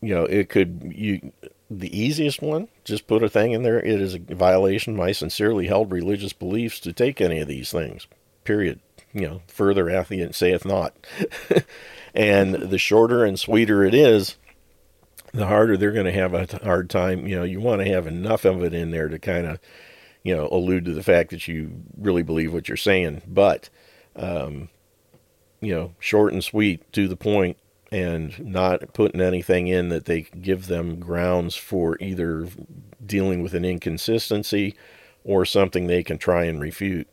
you 0.00 0.14
know, 0.14 0.24
it 0.24 0.48
could 0.48 0.92
you 0.94 1.32
the 1.70 1.98
easiest 1.98 2.40
one. 2.40 2.68
Just 2.84 3.06
put 3.06 3.22
a 3.22 3.28
thing 3.28 3.52
in 3.52 3.62
there. 3.62 3.80
It 3.80 4.00
is 4.00 4.14
a 4.14 4.18
violation 4.18 4.94
of 4.94 4.98
my 4.98 5.12
sincerely 5.12 5.66
held 5.66 5.92
religious 5.92 6.32
beliefs 6.32 6.80
to 6.80 6.92
take 6.92 7.20
any 7.20 7.40
of 7.40 7.48
these 7.48 7.70
things. 7.70 8.06
Period. 8.44 8.80
You 9.12 9.22
know, 9.22 9.42
further 9.48 9.88
hath 9.88 10.12
saith 10.34 10.64
not. 10.64 10.94
and 12.14 12.54
the 12.54 12.78
shorter 12.78 13.24
and 13.24 13.38
sweeter 13.38 13.84
it 13.84 13.94
is, 13.94 14.36
the 15.32 15.46
harder 15.46 15.76
they're 15.76 15.92
going 15.92 16.06
to 16.06 16.12
have 16.12 16.34
a 16.34 16.46
hard 16.64 16.90
time. 16.90 17.26
You 17.26 17.36
know, 17.36 17.44
you 17.44 17.60
want 17.60 17.82
to 17.82 17.88
have 17.90 18.06
enough 18.06 18.44
of 18.44 18.62
it 18.62 18.74
in 18.74 18.90
there 18.90 19.08
to 19.08 19.18
kind 19.18 19.46
of, 19.46 19.58
you 20.22 20.34
know, 20.34 20.48
allude 20.50 20.84
to 20.86 20.92
the 20.92 21.02
fact 21.02 21.30
that 21.30 21.48
you 21.48 21.82
really 21.96 22.22
believe 22.22 22.52
what 22.52 22.68
you're 22.68 22.76
saying. 22.76 23.22
But, 23.26 23.68
um, 24.16 24.68
you 25.60 25.74
know, 25.74 25.94
short 25.98 26.32
and 26.32 26.42
sweet, 26.42 26.90
to 26.92 27.08
the 27.08 27.16
point, 27.16 27.56
and 27.90 28.38
not 28.44 28.92
putting 28.92 29.20
anything 29.20 29.66
in 29.66 29.88
that 29.88 30.04
they 30.04 30.22
give 30.22 30.66
them 30.66 31.00
grounds 31.00 31.56
for 31.56 31.96
either 32.00 32.48
dealing 33.04 33.42
with 33.42 33.54
an 33.54 33.64
inconsistency 33.64 34.74
or 35.24 35.44
something 35.44 35.86
they 35.86 36.02
can 36.02 36.18
try 36.18 36.44
and 36.44 36.60
refute. 36.60 37.08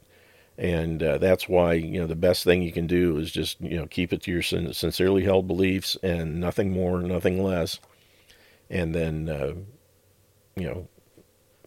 And 0.58 1.04
uh, 1.04 1.18
that's 1.18 1.50
why 1.50 1.74
you 1.74 2.00
know 2.00 2.08
the 2.08 2.16
best 2.16 2.44
thing 2.46 2.62
you 2.62 2.72
can 2.72 2.88
do 2.88 3.18
is 3.18 3.32
just 3.32 3.60
you 3.60 3.78
know 3.78 3.88
keep 3.88 4.14
it 4.14 4.22
to 4.24 4.32
your 4.32 4.42
sincerely 4.42 5.24
held 5.24 5.48
beliefs 5.48 5.98
and 6.02 6.40
nothing 6.40 6.72
more, 6.72 7.02
nothing 7.02 7.44
less. 7.44 7.80
And 8.70 8.94
then 8.96 9.30
uh, 9.30 9.54
you 10.56 10.68
know 10.68 10.88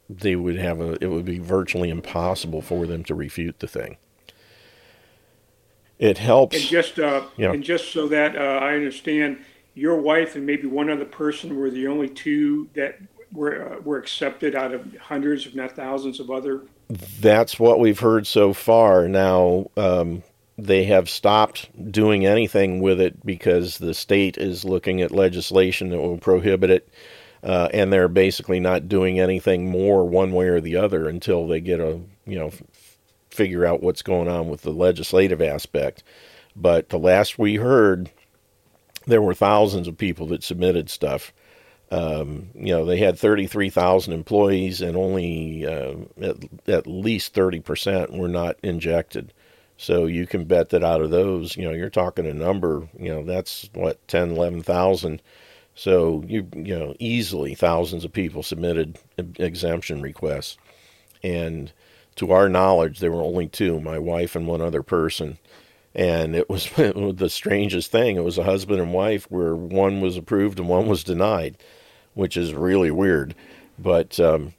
they 0.09 0.37
would 0.37 0.57
have 0.57 0.81
a 0.81 0.97
it 1.03 1.09
would 1.09 1.25
be 1.25 1.39
virtually 1.39 1.91
impossible 1.91 2.63
for 2.63 2.87
them 2.87 3.05
to 3.05 3.15
refute 3.15 3.61
the 3.61 3.69
thing 3.69 3.99
it 5.99 6.19
helps. 6.19 6.57
And 6.57 6.65
just 6.65 6.99
uh, 6.99 7.25
yeah. 7.37 7.53
and 7.53 7.63
just 7.63 7.93
so 7.93 8.09
that 8.09 8.37
uh, 8.37 8.61
I 8.63 8.75
understand, 8.75 9.39
your 9.75 10.01
wife 10.01 10.37
and 10.37 10.47
maybe 10.47 10.67
one 10.67 10.91
other 10.91 11.05
person 11.05 11.57
were 11.57 11.71
the 11.71 11.87
only 11.87 12.09
two 12.09 12.69
that 12.75 12.99
were 13.33 13.75
uh, 13.75 13.81
were 13.81 13.99
accepted 13.99 14.55
out 14.55 14.73
of 14.73 14.87
hundreds, 15.01 15.47
if 15.47 15.55
not 15.55 15.73
thousands, 15.73 16.21
of 16.21 16.31
other. 16.31 16.63
That's 17.21 17.59
what 17.59 17.81
we've 17.81 17.99
heard 17.99 18.27
so 18.27 18.53
far. 18.53 19.09
Now 19.09 19.71
um, 19.77 20.23
they 20.59 20.85
have 20.85 21.09
stopped 21.09 21.71
doing 21.93 22.27
anything 22.27 22.81
with 22.81 23.01
it 23.01 23.25
because 23.25 23.79
the 23.79 23.95
state 23.95 24.37
is 24.37 24.65
looking 24.65 25.01
at 25.01 25.13
legislation 25.13 25.91
that 25.91 26.01
will 26.01 26.19
prohibit 26.19 26.69
it. 26.69 26.89
Uh, 27.45 27.69
and 27.73 27.93
they're 27.93 28.09
basically 28.09 28.59
not 28.59 28.89
doing 28.89 29.21
anything 29.21 29.71
more 29.71 30.05
one 30.05 30.33
way 30.33 30.49
or 30.49 30.61
the 30.61 30.75
other 30.75 31.09
until 31.09 31.47
they 31.47 31.61
get 31.61 31.79
a 31.79 32.01
you 32.27 32.37
know 32.37 32.51
figure 33.31 33.65
out 33.65 33.81
what's 33.81 34.03
going 34.03 34.27
on 34.27 34.49
with 34.49 34.63
the 34.63 34.73
legislative 34.73 35.41
aspect. 35.41 36.03
But 36.57 36.89
the 36.89 36.99
last 36.99 37.39
we 37.39 37.55
heard, 37.55 38.11
there 39.07 39.23
were 39.23 39.35
thousands 39.35 39.87
of 39.87 39.97
people 39.97 40.27
that 40.27 40.43
submitted 40.43 40.91
stuff. 40.91 41.33
Um, 41.93 42.51
you 42.55 42.75
know, 42.75 42.85
they 42.85 42.99
had 42.99 43.17
33,000 43.17 44.13
employees, 44.13 44.83
and 44.83 44.97
only 44.97 45.65
uh, 45.65 45.95
at, 46.21 46.37
at 46.67 46.87
least 46.89 47.35
30% 47.35 48.19
were 48.19 48.29
not 48.29 48.57
injected. 48.65 49.33
So 49.81 50.07
you 50.07 50.27
can 50.27 50.45
bet 50.45 50.71
that 50.71 50.83
out 50.83 51.01
of 51.01 51.11
those, 51.11 51.57
you 51.57 51.63
know, 51.63 51.71
you're 51.71 51.89
talking 51.89 52.27
a 52.27 52.35
number, 52.35 52.89
you 52.99 53.15
know, 53.15 53.25
that's 53.25 53.71
what, 53.75 54.07
10, 54.09 54.33
11,000. 54.33 55.23
So 55.77 56.25
you, 56.27 56.49
you 56.53 56.77
know, 56.77 56.97
easily 56.99 57.55
thousands 57.55 58.05
of 58.05 58.13
people 58.13 58.43
submitted 58.43 58.99
exemption 59.39 60.03
requests. 60.03 60.59
And 61.23 61.73
to 62.17 62.33
our 62.33 62.49
knowledge, 62.49 62.99
there 62.99 63.13
were 63.13 63.23
only 63.23 63.47
two 63.47 63.81
my 63.81 64.01
wife 64.01 64.35
and 64.35 64.49
one 64.49 64.61
other 64.61 64.83
person. 64.83 65.39
And 65.95 66.35
it 66.35 66.51
was 66.51 66.69
the 66.77 67.31
strangest 67.31 67.93
thing. 67.93 68.17
It 68.17 68.25
was 68.25 68.37
a 68.37 68.43
husband 68.45 68.81
and 68.81 68.93
wife 68.93 69.31
where 69.31 69.55
one 69.55 70.01
was 70.01 70.17
approved 70.17 70.59
and 70.59 70.69
one 70.69 70.89
was 70.89 71.05
denied, 71.05 71.57
which 72.15 72.37
is 72.37 72.53
really 72.53 72.91
weird. 72.91 73.37
But, 73.79 74.19
um, 74.19 74.55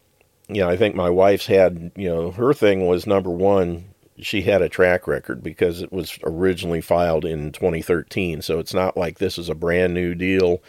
you 0.48 0.62
know, 0.62 0.70
I 0.70 0.78
think 0.78 0.96
my 0.96 1.10
wife's 1.10 1.48
had, 1.48 1.92
you 1.98 2.08
know, 2.08 2.32
her 2.32 2.54
thing 2.54 2.88
was 2.88 3.06
number 3.06 3.30
one, 3.30 3.89
she 4.22 4.42
had 4.42 4.62
a 4.62 4.70
track 4.70 5.08
record 5.08 5.44
because 5.44 5.82
it 5.82 5.92
was 5.92 6.18
originally 6.24 6.82
filed 6.82 7.26
in 7.26 7.52
2013. 7.52 8.42
So 8.42 8.60
it's 8.60 8.74
not 8.74 8.98
like 8.98 9.18
this 9.18 9.38
is 9.38 9.50
a 9.50 9.56
brand 9.56 9.94
new 9.94 10.16
deal 10.16 10.62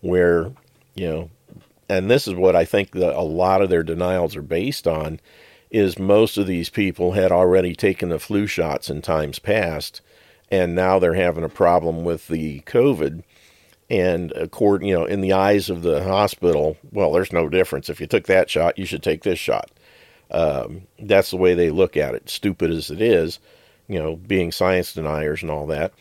where, 0.00 0.52
you 0.94 1.08
know, 1.08 1.30
and 1.88 2.10
this 2.10 2.26
is 2.26 2.34
what 2.34 2.56
I 2.56 2.64
think 2.64 2.92
that 2.92 3.14
a 3.14 3.22
lot 3.22 3.62
of 3.62 3.70
their 3.70 3.82
denials 3.82 4.36
are 4.36 4.42
based 4.42 4.86
on 4.86 5.20
is 5.70 5.98
most 5.98 6.36
of 6.38 6.46
these 6.46 6.70
people 6.70 7.12
had 7.12 7.32
already 7.32 7.74
taken 7.74 8.08
the 8.08 8.18
flu 8.18 8.46
shots 8.46 8.88
in 8.88 9.02
times 9.02 9.38
past, 9.38 10.00
and 10.50 10.74
now 10.74 10.98
they're 10.98 11.14
having 11.14 11.44
a 11.44 11.48
problem 11.48 12.04
with 12.04 12.28
the 12.28 12.60
COVID. 12.60 13.22
And 13.88 14.32
according, 14.32 14.88
you 14.88 14.94
know, 14.94 15.04
in 15.04 15.20
the 15.20 15.32
eyes 15.32 15.70
of 15.70 15.82
the 15.82 16.02
hospital, 16.02 16.76
well, 16.90 17.12
there's 17.12 17.32
no 17.32 17.48
difference. 17.48 17.88
If 17.88 18.00
you 18.00 18.06
took 18.06 18.26
that 18.26 18.50
shot, 18.50 18.78
you 18.78 18.86
should 18.86 19.02
take 19.02 19.22
this 19.22 19.38
shot. 19.38 19.70
Um, 20.30 20.82
that's 20.98 21.30
the 21.30 21.36
way 21.36 21.54
they 21.54 21.70
look 21.70 21.96
at 21.96 22.14
it. 22.14 22.28
Stupid 22.28 22.70
as 22.70 22.90
it 22.90 23.00
is, 23.00 23.38
you 23.88 23.98
know, 23.98 24.16
being 24.16 24.52
science 24.52 24.92
deniers 24.92 25.42
and 25.42 25.50
all 25.50 25.66
that. 25.68 25.92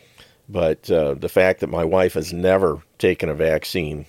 But 0.49 0.89
uh, 0.89 1.15
the 1.15 1.29
fact 1.29 1.59
that 1.61 1.69
my 1.69 1.83
wife 1.83 2.13
has 2.13 2.33
never 2.33 2.81
taken 2.97 3.29
a 3.29 3.35
vaccine 3.35 4.05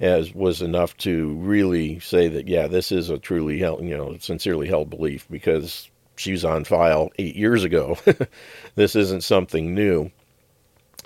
as 0.00 0.32
was 0.32 0.62
enough 0.62 0.96
to 0.98 1.34
really 1.36 1.98
say 2.00 2.28
that 2.28 2.46
yeah, 2.46 2.66
this 2.66 2.92
is 2.92 3.10
a 3.10 3.18
truly 3.18 3.58
held, 3.58 3.82
you 3.82 3.96
know, 3.96 4.16
sincerely 4.18 4.68
held 4.68 4.90
belief 4.90 5.26
because 5.30 5.90
she 6.16 6.32
was 6.32 6.44
on 6.44 6.64
file 6.64 7.10
eight 7.18 7.36
years 7.36 7.64
ago. 7.64 7.98
this 8.74 8.94
isn't 8.94 9.24
something 9.24 9.74
new, 9.74 10.10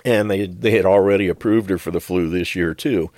and 0.05 0.29
they 0.29 0.45
they 0.45 0.71
had 0.71 0.85
already 0.85 1.27
approved 1.27 1.69
her 1.69 1.77
for 1.77 1.91
the 1.91 1.99
flu 1.99 2.29
this 2.29 2.55
year 2.55 2.73
too. 2.73 3.09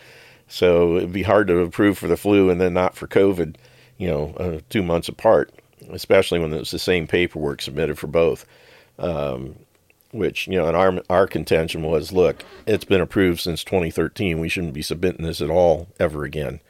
So 0.47 0.97
it'd 0.97 1.11
be 1.11 1.23
hard 1.23 1.47
to 1.47 1.59
approve 1.59 1.97
for 1.97 2.07
the 2.07 2.17
flu 2.17 2.49
and 2.49 2.61
then 2.61 2.73
not 2.73 2.95
for 2.95 3.07
COVID, 3.07 3.55
you 3.97 4.07
know, 4.07 4.33
uh, 4.37 4.59
two 4.69 4.83
months 4.83 5.07
apart, 5.07 5.51
especially 5.91 6.39
when 6.39 6.53
it's 6.53 6.71
the 6.71 6.79
same 6.79 7.07
paperwork 7.07 7.61
submitted 7.61 7.97
for 7.97 8.07
both. 8.07 8.45
Um, 8.97 9.55
which 10.11 10.47
you 10.47 10.57
know, 10.57 10.67
and 10.67 10.77
our 10.77 11.01
our 11.09 11.27
contention 11.27 11.83
was, 11.83 12.13
look, 12.13 12.43
it's 12.65 12.85
been 12.85 13.01
approved 13.01 13.41
since 13.41 13.63
2013. 13.63 14.39
We 14.39 14.47
shouldn't 14.49 14.73
be 14.73 14.81
submitting 14.81 15.25
this 15.25 15.41
at 15.41 15.49
all 15.49 15.89
ever 15.99 16.23
again. 16.23 16.61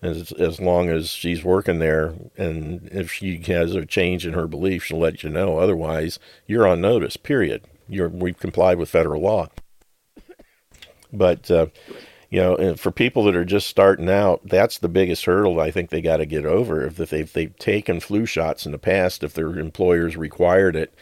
As 0.00 0.32
as 0.32 0.60
long 0.60 0.88
as 0.88 1.10
she's 1.10 1.44
working 1.44 1.78
there, 1.78 2.14
and 2.36 2.88
if 2.92 3.12
she 3.12 3.38
has 3.46 3.74
a 3.74 3.84
change 3.84 4.26
in 4.26 4.34
her 4.34 4.46
belief, 4.46 4.84
she'll 4.84 4.98
let 4.98 5.22
you 5.22 5.30
know. 5.30 5.58
Otherwise, 5.58 6.18
you're 6.46 6.66
on 6.66 6.80
notice. 6.80 7.16
Period. 7.16 7.64
You're 7.88 8.08
we've 8.08 8.38
complied 8.38 8.78
with 8.78 8.88
federal 8.88 9.22
law. 9.22 9.48
But 11.12 11.50
uh, 11.50 11.66
you 12.32 12.40
know, 12.40 12.74
for 12.76 12.90
people 12.90 13.24
that 13.24 13.36
are 13.36 13.44
just 13.44 13.68
starting 13.68 14.08
out, 14.08 14.40
that's 14.42 14.78
the 14.78 14.88
biggest 14.88 15.26
hurdle 15.26 15.60
I 15.60 15.70
think 15.70 15.90
they 15.90 16.00
got 16.00 16.16
to 16.16 16.24
get 16.24 16.46
over. 16.46 16.86
If 16.86 16.96
they've, 16.96 17.30
they've 17.30 17.54
taken 17.58 18.00
flu 18.00 18.24
shots 18.24 18.64
in 18.64 18.72
the 18.72 18.78
past, 18.78 19.22
if 19.22 19.34
their 19.34 19.58
employers 19.58 20.16
required 20.16 20.74
it, 20.74 20.94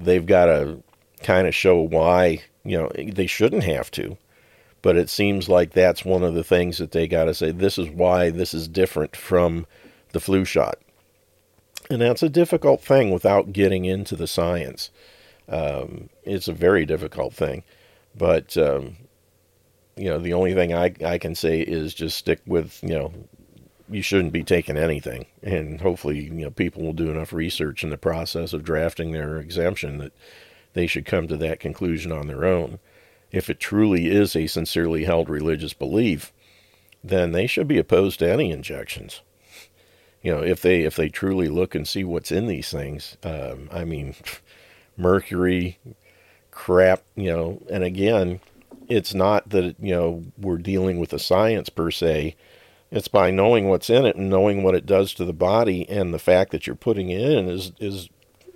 they've 0.00 0.26
got 0.26 0.46
to 0.46 0.82
kind 1.22 1.46
of 1.46 1.54
show 1.54 1.80
why, 1.80 2.42
you 2.64 2.76
know, 2.76 2.90
they 2.96 3.28
shouldn't 3.28 3.62
have 3.62 3.88
to. 3.92 4.18
But 4.82 4.96
it 4.96 5.08
seems 5.08 5.48
like 5.48 5.70
that's 5.70 6.04
one 6.04 6.24
of 6.24 6.34
the 6.34 6.42
things 6.42 6.78
that 6.78 6.90
they 6.90 7.06
got 7.06 7.26
to 7.26 7.34
say 7.34 7.52
this 7.52 7.78
is 7.78 7.88
why 7.88 8.30
this 8.30 8.52
is 8.52 8.66
different 8.66 9.14
from 9.14 9.66
the 10.10 10.18
flu 10.18 10.44
shot. 10.44 10.80
And 11.88 12.02
that's 12.02 12.24
a 12.24 12.28
difficult 12.28 12.82
thing 12.82 13.12
without 13.12 13.52
getting 13.52 13.84
into 13.84 14.16
the 14.16 14.26
science. 14.26 14.90
Um, 15.48 16.08
it's 16.24 16.48
a 16.48 16.52
very 16.52 16.84
difficult 16.84 17.32
thing. 17.32 17.62
But, 18.16 18.56
um, 18.56 18.96
you 19.96 20.08
know, 20.08 20.18
the 20.18 20.32
only 20.34 20.54
thing 20.54 20.74
I, 20.74 20.94
I 21.04 21.18
can 21.18 21.34
say 21.34 21.60
is 21.60 21.94
just 21.94 22.16
stick 22.16 22.40
with, 22.46 22.82
you 22.82 22.94
know, 22.94 23.12
you 23.88 24.02
shouldn't 24.02 24.32
be 24.32 24.42
taking 24.42 24.76
anything. 24.76 25.26
And 25.42 25.80
hopefully, 25.80 26.24
you 26.24 26.30
know, 26.30 26.50
people 26.50 26.82
will 26.82 26.92
do 26.92 27.10
enough 27.10 27.32
research 27.32 27.84
in 27.84 27.90
the 27.90 27.98
process 27.98 28.52
of 28.52 28.64
drafting 28.64 29.12
their 29.12 29.38
exemption 29.38 29.98
that 29.98 30.12
they 30.72 30.86
should 30.86 31.04
come 31.04 31.28
to 31.28 31.36
that 31.36 31.60
conclusion 31.60 32.12
on 32.12 32.26
their 32.26 32.44
own. 32.44 32.78
If 33.30 33.50
it 33.50 33.60
truly 33.60 34.10
is 34.10 34.34
a 34.36 34.46
sincerely 34.46 35.04
held 35.04 35.28
religious 35.28 35.72
belief, 35.74 36.32
then 37.02 37.32
they 37.32 37.46
should 37.46 37.68
be 37.68 37.78
opposed 37.78 38.18
to 38.20 38.30
any 38.30 38.50
injections. 38.50 39.20
You 40.22 40.32
know, 40.32 40.42
if 40.42 40.62
they 40.62 40.82
if 40.82 40.96
they 40.96 41.10
truly 41.10 41.48
look 41.48 41.74
and 41.74 41.86
see 41.86 42.02
what's 42.02 42.32
in 42.32 42.46
these 42.46 42.70
things, 42.70 43.18
um, 43.22 43.68
I 43.70 43.84
mean, 43.84 44.14
mercury, 44.96 45.78
crap. 46.50 47.02
You 47.14 47.30
know, 47.30 47.62
and 47.70 47.84
again, 47.84 48.40
it's 48.88 49.14
not 49.14 49.50
that 49.50 49.76
you 49.80 49.94
know 49.94 50.22
we're 50.38 50.58
dealing 50.58 50.98
with 50.98 51.12
a 51.12 51.18
science 51.18 51.68
per 51.68 51.90
se. 51.90 52.36
It's 52.90 53.08
by 53.08 53.30
knowing 53.30 53.68
what's 53.68 53.90
in 53.90 54.04
it 54.04 54.16
and 54.16 54.30
knowing 54.30 54.62
what 54.62 54.74
it 54.74 54.86
does 54.86 55.14
to 55.14 55.24
the 55.24 55.32
body, 55.32 55.88
and 55.88 56.14
the 56.14 56.18
fact 56.18 56.52
that 56.52 56.66
you're 56.66 56.76
putting 56.76 57.10
it 57.10 57.20
in 57.20 57.48
is 57.48 57.72
is 57.80 58.08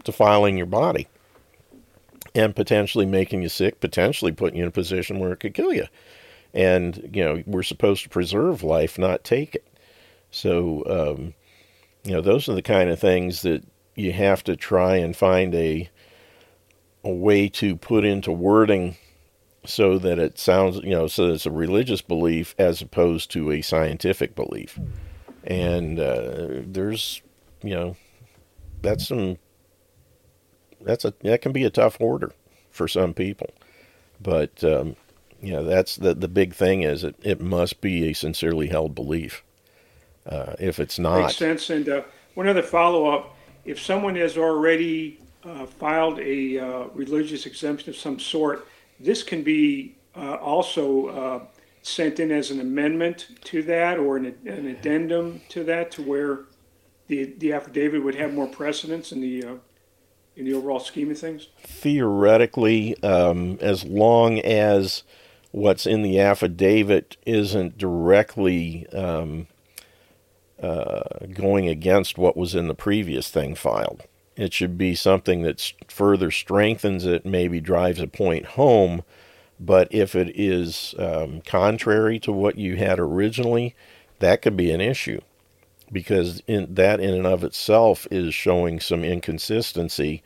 defiling 0.04 0.56
your 0.56 0.66
body 0.66 1.08
and 2.34 2.54
potentially 2.54 3.06
making 3.06 3.42
you 3.42 3.48
sick, 3.48 3.80
potentially 3.80 4.32
putting 4.32 4.58
you 4.58 4.64
in 4.64 4.68
a 4.68 4.72
position 4.72 5.18
where 5.18 5.32
it 5.32 5.40
could 5.40 5.54
kill 5.54 5.72
you. 5.72 5.86
And, 6.54 7.10
you 7.12 7.24
know, 7.24 7.42
we're 7.46 7.62
supposed 7.62 8.04
to 8.04 8.08
preserve 8.08 8.62
life, 8.62 8.98
not 8.98 9.24
take 9.24 9.54
it. 9.54 9.66
So, 10.30 10.84
um, 10.86 11.34
you 12.04 12.12
know, 12.12 12.20
those 12.20 12.48
are 12.48 12.54
the 12.54 12.62
kind 12.62 12.90
of 12.90 12.98
things 12.98 13.42
that 13.42 13.64
you 13.96 14.12
have 14.12 14.44
to 14.44 14.56
try 14.56 14.96
and 14.96 15.16
find 15.16 15.54
a, 15.54 15.90
a 17.04 17.12
way 17.12 17.48
to 17.48 17.76
put 17.76 18.04
into 18.04 18.30
wording 18.30 18.96
so 19.68 19.98
that 19.98 20.18
it 20.18 20.38
sounds, 20.38 20.76
you 20.82 20.90
know, 20.90 21.06
so 21.06 21.28
it's 21.28 21.46
a 21.46 21.50
religious 21.50 22.00
belief 22.00 22.54
as 22.58 22.80
opposed 22.80 23.30
to 23.32 23.52
a 23.52 23.60
scientific 23.60 24.34
belief. 24.34 24.78
And 25.44 26.00
uh, 26.00 26.62
there's, 26.64 27.22
you 27.62 27.74
know, 27.74 27.96
that's 28.82 29.08
some 29.08 29.38
that's 30.80 31.04
a 31.04 31.12
that 31.22 31.42
can 31.42 31.52
be 31.52 31.64
a 31.64 31.70
tough 31.70 31.96
order 32.00 32.32
for 32.70 32.88
some 32.88 33.12
people, 33.14 33.50
but 34.20 34.62
um, 34.64 34.96
you 35.42 35.52
know, 35.52 35.64
that's 35.64 35.96
the 35.96 36.14
the 36.14 36.28
big 36.28 36.54
thing 36.54 36.82
is 36.82 37.04
it, 37.04 37.16
it 37.22 37.40
must 37.40 37.80
be 37.80 38.08
a 38.08 38.12
sincerely 38.14 38.68
held 38.68 38.94
belief. 38.94 39.42
Uh, 40.26 40.54
if 40.58 40.78
it's 40.78 40.98
not, 40.98 41.22
makes 41.22 41.36
sense. 41.36 41.70
And 41.70 41.88
uh, 41.88 42.02
one 42.34 42.48
other 42.48 42.62
follow 42.62 43.06
up: 43.06 43.36
if 43.64 43.80
someone 43.80 44.16
has 44.16 44.36
already 44.36 45.20
uh, 45.44 45.66
filed 45.66 46.20
a 46.20 46.58
uh, 46.58 46.84
religious 46.94 47.46
exemption 47.46 47.90
of 47.90 47.96
some 47.96 48.18
sort, 48.18 48.66
this 49.00 49.22
can 49.22 49.42
be 49.42 49.96
uh, 50.16 50.34
also 50.34 51.06
uh, 51.06 51.44
sent 51.82 52.20
in 52.20 52.30
as 52.30 52.50
an 52.50 52.60
amendment 52.60 53.28
to 53.44 53.62
that 53.64 53.98
or 53.98 54.16
an, 54.16 54.26
an, 54.46 54.66
addendum 54.66 55.40
to 55.48 55.64
that, 55.64 55.90
to 55.92 56.02
where 56.02 56.40
the 57.06 57.34
the 57.38 57.52
affidavit 57.52 58.02
would 58.02 58.14
have 58.14 58.34
more 58.34 58.46
precedence 58.46 59.12
in 59.12 59.20
the 59.20 59.44
in 60.36 60.44
the 60.44 60.54
overall 60.54 60.80
scheme 60.80 61.10
of 61.10 61.18
things. 61.18 61.48
Theoretically, 61.60 63.00
um, 63.02 63.58
as 63.60 63.84
long 63.84 64.38
as 64.40 65.02
what's 65.50 65.86
in 65.86 66.02
the 66.02 66.20
affidavit 66.20 67.16
isn't 67.26 67.76
directly 67.76 68.86
um, 68.88 69.48
uh, 70.62 71.02
going 71.32 71.68
against 71.68 72.18
what 72.18 72.36
was 72.36 72.54
in 72.54 72.68
the 72.68 72.74
previous 72.74 73.30
thing 73.30 73.54
filed. 73.54 74.04
It 74.38 74.54
should 74.54 74.78
be 74.78 74.94
something 74.94 75.42
that 75.42 75.72
further 75.88 76.30
strengthens 76.30 77.04
it, 77.04 77.26
maybe 77.26 77.60
drives 77.60 77.98
a 77.98 78.06
point 78.06 78.46
home. 78.46 79.02
But 79.58 79.88
if 79.90 80.14
it 80.14 80.32
is 80.38 80.94
um, 80.96 81.40
contrary 81.40 82.20
to 82.20 82.30
what 82.30 82.56
you 82.56 82.76
had 82.76 83.00
originally, 83.00 83.74
that 84.20 84.40
could 84.40 84.56
be 84.56 84.70
an 84.70 84.80
issue. 84.80 85.20
Because 85.90 86.40
in, 86.46 86.74
that 86.74 87.00
in 87.00 87.14
and 87.14 87.26
of 87.26 87.42
itself 87.42 88.06
is 88.12 88.32
showing 88.32 88.78
some 88.78 89.02
inconsistency. 89.02 90.22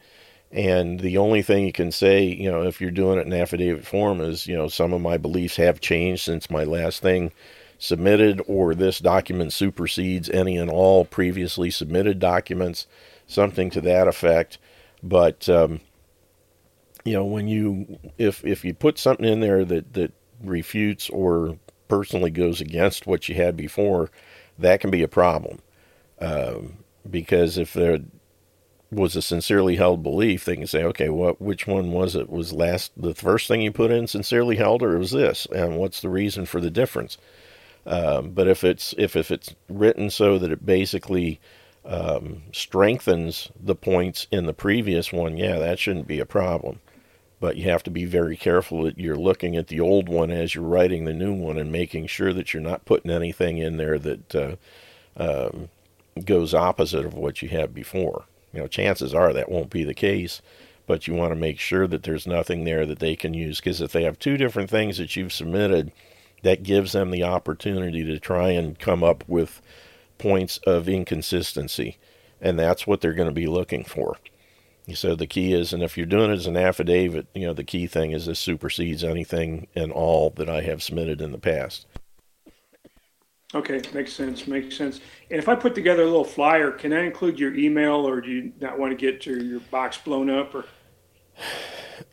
And 0.51 1.01
the 1.01 1.17
only 1.17 1.41
thing 1.41 1.65
you 1.65 1.73
can 1.73 1.91
say, 1.91 2.25
you 2.25 2.51
know, 2.51 2.65
if 2.65 2.83
you're 2.83 2.91
doing 2.91 3.19
it 3.19 3.27
in 3.27 3.33
affidavit 3.33 3.87
form 3.87 4.21
is, 4.21 4.47
you 4.47 4.55
know, 4.55 4.69
some 4.69 4.93
of 4.93 5.01
my 5.01 5.17
beliefs 5.17 5.57
have 5.57 5.81
changed 5.81 6.23
since 6.23 6.51
my 6.51 6.65
last 6.65 7.01
thing 7.01 7.33
submitted, 7.79 8.43
or 8.47 8.75
this 8.75 8.99
document 8.99 9.55
supersedes 9.55 10.29
any 10.29 10.59
and 10.59 10.71
all 10.71 11.07
previously 11.07 11.71
submitted 11.71 12.19
documents, 12.19 12.87
something 13.33 13.71
to 13.71 13.81
that 13.81 14.09
effect. 14.09 14.59
But, 15.03 15.49
um, 15.49 15.81
you 17.05 17.15
know, 17.15 17.25
when 17.25 17.49
you, 17.49 17.99
if, 18.19 18.45
if 18.45 18.65
you 18.65 18.75
put 18.75 18.99
something 18.99 19.27
in 19.27 19.41
there 19.41 19.65
that, 19.65 19.95
that 19.95 20.13
refutes 20.43 21.11
or 21.11 21.59
personally 21.89 22.31
goes 22.31 22.61
against 22.61 23.07
what 23.07 23.29
you 23.29 23.35
had 23.35 23.57
before, 23.57 24.11
that 24.59 24.81
can 24.81 24.91
be 24.91 25.03
a 25.03 25.09
problem. 25.09 25.59
Um, 26.21 26.79
because 27.11 27.59
if 27.59 27.73
they're, 27.73 27.99
was 28.93 29.17
a 29.17 29.23
sincerely 29.23 29.77
held 29.77 30.03
belief, 30.03 30.45
they 30.45 30.57
can 30.57 30.67
say, 30.67 30.85
okay, 30.85 31.09
what 31.09 31.41
which 31.41 31.67
one 31.67 31.93
was 31.93 32.15
it? 32.15 32.29
Was 32.29 32.53
last 32.53 32.93
the 32.95 33.15
first 33.15 33.49
thing 33.49 33.63
you 33.63 33.73
put 33.73 33.91
in 33.91 34.07
sincerely 34.07 34.57
held, 34.57 34.83
or 34.83 34.99
was 34.99 35.13
this? 35.13 35.47
And 35.47 35.79
what's 35.79 36.03
the 36.03 36.11
reason 36.11 36.45
for 36.45 36.61
the 36.61 36.71
difference? 36.71 37.17
Um, 37.87 38.31
but 38.31 38.47
if 38.47 38.63
it's 38.63 38.95
if 38.99 39.17
if 39.17 39.31
it's 39.31 39.55
written 39.69 40.11
so 40.11 40.39
that 40.39 40.53
it 40.53 40.67
basically 40.67 41.41
um, 41.85 42.43
strengthens 42.53 43.51
the 43.61 43.75
points 43.75 44.27
in 44.31 44.47
the 44.47 44.53
previous 44.53 45.13
one, 45.13 45.37
yeah, 45.37 45.59
that 45.59 45.79
shouldn't 45.79 46.07
be 46.07 46.21
a 46.21 46.27
problem. 46.27 46.81
But 47.41 47.57
you 47.57 47.69
have 47.71 47.83
to 47.85 47.91
be 47.91 48.05
very 48.05 48.37
careful 48.37 48.85
that 48.85 48.99
you're 48.99 49.17
looking 49.17 49.57
at 49.57 49.67
the 49.67 49.81
old 49.81 50.09
one 50.09 50.31
as 50.31 50.55
you're 50.55 50.65
writing 50.65 51.05
the 51.05 51.13
new 51.13 51.33
one 51.33 51.59
and 51.59 51.73
making 51.73 52.07
sure 52.07 52.33
that 52.33 52.55
you're 52.55 52.63
not 52.63 52.85
putting 52.85 53.11
anything 53.11 53.59
in 53.59 53.79
there 53.79 53.99
that 53.99 54.35
uh, 54.35 54.57
um, 55.17 55.69
goes 56.25 56.55
opposite 56.55 57.05
of 57.05 57.15
what 57.15 57.43
you 57.43 57.49
had 57.49 57.75
before. 57.75 58.27
You 58.53 58.61
know, 58.61 58.69
chances 58.69 59.15
are 59.15 59.33
that 59.33 59.51
won't 59.51 59.71
be 59.71 59.83
the 59.83 59.95
case, 59.95 60.41
but 60.87 61.09
you 61.09 61.15
want 61.15 61.33
to 61.33 61.37
make 61.37 61.59
sure 61.59 61.89
that 61.89 62.05
there's 62.05 62.27
nothing 62.27 62.65
there 62.65 62.87
that 62.87 63.01
they 63.01 63.17
can 63.17 63.35
use 63.35 63.59
because 63.59 63.81
if 63.81 63.91
they 63.91 64.05
have 64.05 64.19
two 64.19 64.37
different 64.37 64.71
things 64.71 64.99
that 64.99 65.17
you've 65.17 65.33
submitted, 65.33 65.91
that 66.43 66.63
gives 66.63 66.93
them 66.93 67.11
the 67.11 67.23
opportunity 67.25 68.05
to 68.05 68.19
try 68.19 68.51
and 68.51 68.79
come 68.79 69.03
up 69.03 69.25
with 69.29 69.63
points 70.23 70.59
of 70.59 70.89
inconsistency, 70.89 71.99
and 72.41 72.59
that's 72.59 72.87
what 72.87 73.01
they're 73.01 73.13
going 73.13 73.29
to 73.29 73.35
be 73.35 73.47
looking 73.47 73.85
for. 73.85 74.17
So 74.95 75.15
the 75.15 75.27
key 75.27 75.53
is, 75.53 75.73
and 75.73 75.83
if 75.83 75.97
you're 75.97 76.07
doing 76.07 76.31
it 76.31 76.35
as 76.35 76.47
an 76.47 76.57
affidavit, 76.57 77.27
you 77.35 77.47
know, 77.47 77.53
the 77.53 77.65
key 77.65 77.87
thing 77.87 78.13
is 78.13 78.27
this 78.27 78.39
supersedes 78.39 79.05
anything 79.05 79.69
and 79.75 79.93
all 79.93 80.31
that 80.31 80.49
I 80.49 80.63
have 80.63 80.83
submitted 80.83 81.21
in 81.21 81.33
the 81.33 81.39
past. 81.39 81.87
Okay, 83.55 83.81
makes 83.93 84.13
sense. 84.13 84.47
Makes 84.47 84.77
sense. 84.77 85.01
And 85.31 85.39
if 85.39 85.49
I 85.49 85.55
put 85.55 85.75
together 85.75 86.03
a 86.03 86.07
little 86.07 86.25
flyer, 86.25 86.71
can 86.71 86.93
I 86.93 87.05
include 87.05 87.39
your 87.39 87.55
email, 87.55 88.09
or 88.09 88.21
do 88.21 88.31
you 88.31 88.53
not 88.61 88.79
want 88.79 88.91
to 88.91 88.97
get 88.97 89.27
your, 89.27 89.41
your 89.41 89.61
box 89.71 89.99
blown 89.99 90.31
up? 90.31 90.55
Or 90.55 90.65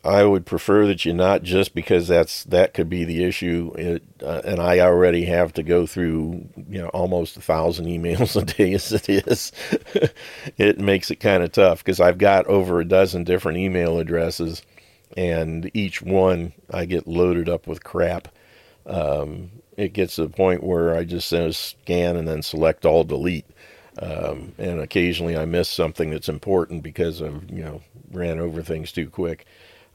I 0.03 0.23
would 0.23 0.45
prefer 0.45 0.87
that 0.87 1.03
you 1.03 1.13
not, 1.13 1.43
just 1.43 1.75
because 1.75 2.07
that's 2.07 2.43
that 2.45 2.73
could 2.73 2.89
be 2.89 3.03
the 3.03 3.23
issue. 3.23 3.73
It, 3.77 4.03
uh, 4.23 4.41
and 4.45 4.61
I 4.61 4.79
already 4.79 5.25
have 5.25 5.51
to 5.53 5.63
go 5.63 5.85
through 5.85 6.47
you 6.55 6.81
know 6.81 6.87
almost 6.89 7.37
a 7.37 7.41
thousand 7.41 7.85
emails 7.87 8.41
a 8.41 8.45
day 8.45 8.73
as 8.73 8.91
it 8.91 9.09
is. 9.09 9.51
it 10.57 10.79
makes 10.79 11.11
it 11.11 11.17
kind 11.17 11.43
of 11.43 11.51
tough 11.51 11.79
because 11.79 11.99
I've 11.99 12.17
got 12.17 12.47
over 12.47 12.79
a 12.79 12.85
dozen 12.85 13.23
different 13.25 13.57
email 13.57 13.99
addresses, 13.99 14.61
and 15.17 15.69
each 15.73 16.01
one 16.01 16.53
I 16.71 16.85
get 16.85 17.07
loaded 17.07 17.49
up 17.49 17.67
with 17.67 17.83
crap. 17.83 18.29
Um, 18.85 19.51
it 19.75 19.93
gets 19.93 20.15
to 20.15 20.23
the 20.23 20.29
point 20.29 20.63
where 20.63 20.95
I 20.95 21.03
just 21.03 21.29
scan 21.29 22.15
and 22.15 22.27
then 22.27 22.41
select 22.41 22.85
all 22.85 23.03
delete. 23.03 23.45
Um, 24.01 24.53
and 24.57 24.79
occasionally 24.79 25.37
I 25.37 25.45
miss 25.45 25.67
something 25.67 26.09
that's 26.09 26.29
important 26.29 26.83
because 26.83 27.21
I've 27.21 27.49
you 27.49 27.63
know 27.63 27.81
ran 28.11 28.39
over 28.39 28.61
things 28.61 28.91
too 28.91 29.09
quick. 29.09 29.45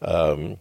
Um, 0.02 0.58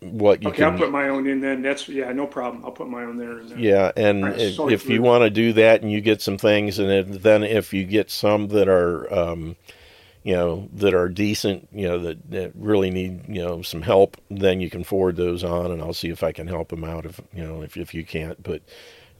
what 0.00 0.42
you 0.42 0.48
okay, 0.48 0.58
can, 0.58 0.72
I'll 0.72 0.78
put 0.78 0.90
my 0.90 1.08
own 1.08 1.26
in 1.26 1.40
then. 1.40 1.62
That's 1.62 1.88
yeah, 1.88 2.12
no 2.12 2.26
problem. 2.26 2.64
I'll 2.64 2.72
put 2.72 2.88
my 2.88 3.02
own 3.02 3.16
there. 3.16 3.38
And, 3.38 3.60
yeah, 3.60 3.92
and 3.96 4.24
right, 4.24 4.38
if, 4.38 4.58
if 4.60 4.88
you 4.88 5.02
want 5.02 5.22
to 5.22 5.30
do 5.30 5.52
that, 5.54 5.82
and 5.82 5.90
you 5.90 6.00
get 6.00 6.22
some 6.22 6.38
things, 6.38 6.78
and 6.78 7.14
then 7.14 7.42
if 7.42 7.72
you 7.72 7.84
get 7.84 8.10
some 8.10 8.48
that 8.48 8.68
are 8.68 9.12
um, 9.12 9.56
you 10.28 10.34
know, 10.34 10.68
that 10.74 10.92
are 10.92 11.08
decent, 11.08 11.68
you 11.72 11.88
know, 11.88 11.98
that, 12.00 12.30
that 12.30 12.52
really 12.54 12.90
need, 12.90 13.22
you 13.28 13.42
know, 13.42 13.62
some 13.62 13.80
help, 13.80 14.16
then 14.30 14.60
you 14.60 14.68
can 14.68 14.84
forward 14.84 15.16
those 15.16 15.42
on 15.42 15.70
and 15.70 15.80
I'll 15.80 15.94
see 15.94 16.10
if 16.10 16.22
I 16.22 16.32
can 16.32 16.46
help 16.46 16.68
them 16.68 16.84
out 16.84 17.06
if, 17.06 17.18
you 17.32 17.42
know, 17.42 17.62
if, 17.62 17.78
if 17.78 17.94
you 17.94 18.04
can't. 18.04 18.42
But 18.42 18.60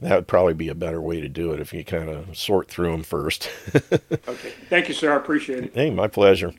that 0.01 0.15
would 0.15 0.27
probably 0.27 0.53
be 0.53 0.69
a 0.69 0.75
better 0.75 1.01
way 1.01 1.19
to 1.21 1.29
do 1.29 1.51
it 1.51 1.59
if 1.59 1.73
you 1.73 1.83
kind 1.83 2.09
of 2.09 2.37
sort 2.37 2.69
through 2.69 2.91
them 2.91 3.03
first. 3.03 3.49
okay. 3.75 4.53
Thank 4.69 4.87
you, 4.87 4.93
sir. 4.93 5.13
I 5.13 5.17
appreciate 5.17 5.65
it. 5.65 5.71
Hey, 5.73 5.89
my 5.89 6.07
pleasure. 6.07 6.53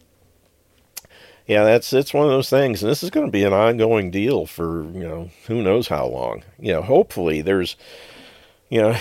Yeah, 1.46 1.64
that's 1.64 1.92
it's 1.92 2.14
one 2.14 2.26
of 2.26 2.30
those 2.30 2.50
things, 2.50 2.82
and 2.82 2.90
this 2.90 3.02
is 3.02 3.10
going 3.10 3.26
to 3.26 3.32
be 3.32 3.42
an 3.42 3.52
ongoing 3.52 4.10
deal 4.10 4.46
for 4.46 4.84
you 4.84 5.00
know 5.00 5.30
who 5.46 5.62
knows 5.62 5.88
how 5.88 6.06
long. 6.06 6.44
You 6.60 6.74
know, 6.74 6.82
hopefully 6.82 7.42
there's 7.42 7.76
you 8.68 8.80
know 8.80 8.96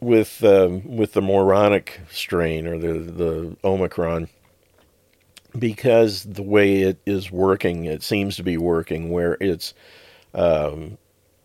with 0.00 0.44
um, 0.44 0.96
with 0.96 1.14
the 1.14 1.22
moronic 1.22 2.00
strain 2.10 2.66
or 2.66 2.76
the 2.78 2.98
the 2.98 3.56
Omicron, 3.64 4.28
because 5.58 6.24
the 6.24 6.42
way 6.42 6.82
it 6.82 6.98
is 7.06 7.30
working, 7.30 7.86
it 7.86 8.02
seems 8.02 8.36
to 8.36 8.42
be 8.42 8.58
working 8.58 9.10
where 9.10 9.38
it's 9.40 9.72
um, 10.34 10.98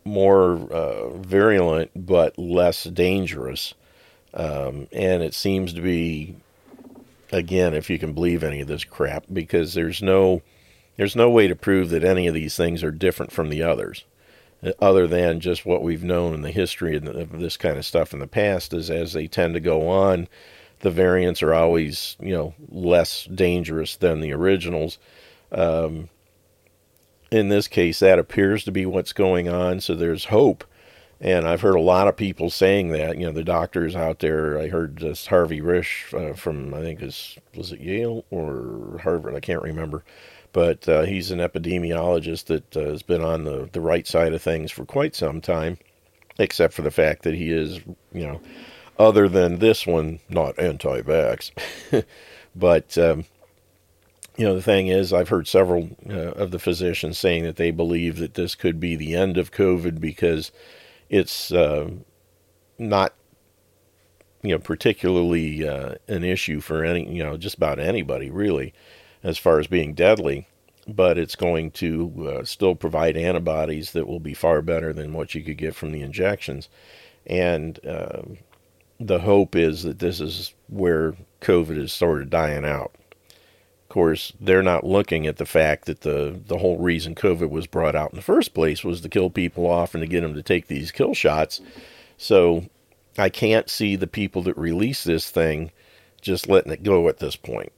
more 0.10 0.54
uh, 0.72 1.10
virulent 1.10 1.92
but 1.96 2.38
less 2.38 2.84
dangerous. 2.84 3.74
Um, 4.34 4.88
and 4.92 5.24
it 5.24 5.34
seems 5.34 5.74
to 5.74 5.82
be, 5.82 6.36
again, 7.32 7.74
if 7.74 7.90
you 7.90 7.98
can 7.98 8.14
believe 8.14 8.44
any 8.44 8.62
of 8.62 8.68
this 8.68 8.84
crap, 8.84 9.26
because 9.32 9.74
there's 9.74 10.02
no 10.02 10.42
there's 10.98 11.16
no 11.16 11.30
way 11.30 11.48
to 11.48 11.56
prove 11.56 11.92
that 11.92 12.04
any 12.04 12.28
of 12.28 12.34
these 12.34 12.58
things 12.58 12.84
are 12.84 12.92
different 12.92 13.32
from 13.32 13.50
the 13.50 13.64
others, 13.64 14.04
uh, 14.62 14.72
other 14.82 15.08
than 15.08 15.40
just 15.40 15.66
what 15.66 15.82
we've 15.82 16.04
known 16.04 16.34
in 16.34 16.42
the 16.42 16.52
history 16.52 16.98
of 16.98 17.40
this 17.40 17.56
kind 17.56 17.78
of 17.78 17.86
stuff 17.86 18.14
in 18.14 18.20
the 18.20 18.28
past. 18.28 18.74
Is 18.74 18.90
as 18.92 19.14
they 19.14 19.28
tend 19.28 19.54
to 19.54 19.60
go 19.60 19.88
on, 19.88 20.28
the 20.82 20.92
variants 20.92 21.42
are 21.42 21.54
always 21.54 22.18
you 22.20 22.34
know 22.34 22.54
less 22.70 23.26
dangerous 23.26 23.96
than 23.96 24.20
the 24.20 24.34
originals. 24.34 25.00
Um, 25.52 26.10
in 27.32 27.50
this 27.50 27.68
case, 27.68 28.00
that 28.00 28.20
appears 28.20 28.64
to 28.64 28.72
be 28.72 28.86
what's 28.86 29.14
going 29.14 29.48
on. 29.48 29.82
So 29.82 29.96
there's 29.96 30.26
hope, 30.26 30.64
and 31.22 31.48
I've 31.48 31.62
heard 31.62 31.76
a 31.76 31.82
lot 31.82 32.08
of 32.08 32.16
people 32.16 32.50
saying 32.50 32.90
that. 32.90 33.18
You 33.18 33.28
know, 33.28 33.32
the 33.32 33.44
doctors 33.44 33.96
out 33.96 34.20
there. 34.20 34.58
I 34.58 34.68
heard 34.68 35.00
this 35.00 35.28
Harvey 35.28 35.62
Risch 35.62 36.14
uh, 36.14 36.34
from 36.34 36.74
I 36.74 36.82
think 36.82 37.02
is 37.02 37.38
was 37.56 37.72
it 37.72 37.82
Yale 37.82 38.26
or 38.30 39.00
Harvard? 39.04 39.36
I 39.36 39.40
can't 39.40 39.62
remember. 39.62 40.04
But 40.52 40.90
uh, 40.90 41.04
he's 41.04 41.32
an 41.32 41.40
epidemiologist 41.40 42.46
that 42.46 42.76
uh, 42.76 42.90
has 42.92 43.04
been 43.04 43.22
on 43.22 43.44
the, 43.44 43.70
the 43.72 43.82
right 43.82 44.08
side 44.08 44.34
of 44.34 44.42
things 44.42 44.72
for 44.72 44.84
quite 44.84 45.16
some 45.16 45.42
time, 45.42 45.78
except 46.40 46.74
for 46.74 46.82
the 46.82 46.92
fact 46.92 47.24
that 47.24 47.36
he 47.36 47.52
is, 47.52 47.80
you 48.12 48.26
know, 48.26 48.42
other 48.98 49.30
than 49.30 49.60
this 49.60 49.86
one, 49.86 50.20
not 50.28 50.58
anti 50.58 51.02
vax. 51.02 51.52
but, 52.56 52.98
um, 52.98 53.26
you 54.40 54.46
know, 54.46 54.56
the 54.56 54.64
thing 54.64 54.88
is, 54.88 55.14
I've 55.14 55.30
heard 55.30 55.48
several 55.48 55.90
uh, 56.10 56.32
of 56.44 56.52
the 56.52 56.60
physicians 56.60 57.20
saying 57.20 57.44
that 57.44 57.58
they 57.58 57.72
believe 57.72 58.18
that 58.20 58.36
this 58.36 58.56
could 58.56 58.80
be 58.80 58.96
the 58.96 59.16
end 59.16 59.38
of 59.38 59.52
COVID 59.52 60.00
because 60.02 60.52
it's 61.10 61.52
uh, 61.52 61.90
not, 62.80 63.14
you 64.44 64.52
know, 64.52 64.60
particularly 64.60 65.68
uh, 65.68 65.96
an 66.08 66.24
issue 66.24 66.62
for 66.62 66.86
any, 66.86 67.14
you 67.14 67.24
know, 67.24 67.38
just 67.38 67.58
about 67.58 67.80
anybody 67.80 68.32
really, 68.32 68.74
as 69.24 69.38
far 69.38 69.60
as 69.60 69.68
being 69.68 69.94
deadly. 69.94 70.48
but 70.96 71.18
it's 71.18 71.36
going 71.36 71.72
to 71.72 72.40
uh, 72.40 72.44
still 72.44 72.76
provide 72.76 73.18
antibodies 73.18 73.92
that 73.94 74.08
will 74.08 74.20
be 74.20 74.34
far 74.34 74.62
better 74.62 74.94
than 74.94 75.14
what 75.14 75.36
you 75.36 75.44
could 75.44 75.58
get 75.58 75.76
from 75.76 75.92
the 75.92 76.02
injections. 76.02 76.70
And 77.26 77.86
uh, 77.86 78.22
the 79.00 79.20
hope 79.20 79.56
is 79.56 79.84
that 79.84 80.00
this 80.00 80.20
is 80.20 80.54
where 80.68 81.16
COVID 81.42 81.78
is 81.78 81.94
sort 81.94 82.22
of 82.22 82.30
dying 82.30 82.66
out. 82.66 82.94
Of 83.90 83.94
course, 83.94 84.34
they're 84.40 84.62
not 84.62 84.84
looking 84.84 85.26
at 85.26 85.38
the 85.38 85.48
fact 85.48 85.86
that 85.86 86.02
the, 86.02 86.40
the 86.46 86.60
whole 86.60 86.78
reason 86.78 87.16
COVID 87.16 87.50
was 87.50 87.66
brought 87.66 87.96
out 87.96 88.12
in 88.12 88.18
the 88.18 88.22
first 88.22 88.54
place 88.54 88.84
was 88.84 89.02
to 89.02 89.10
kill 89.10 89.32
people 89.32 89.66
off 89.66 89.96
and 89.96 90.02
to 90.04 90.08
get 90.08 90.22
them 90.22 90.36
to 90.36 90.44
take 90.44 90.68
these 90.68 90.92
kill 90.92 91.16
shots. 91.16 91.60
So 92.16 92.66
I 93.18 93.30
can't 93.30 93.70
see 93.70 93.96
the 93.96 94.06
people 94.08 94.44
that 94.44 94.58
release 94.58 95.04
this 95.04 95.32
thing 95.32 95.72
just 96.22 96.48
letting 96.48 96.72
it 96.72 96.84
go 96.84 97.10
at 97.10 97.18
this 97.18 97.36
point 97.36 97.72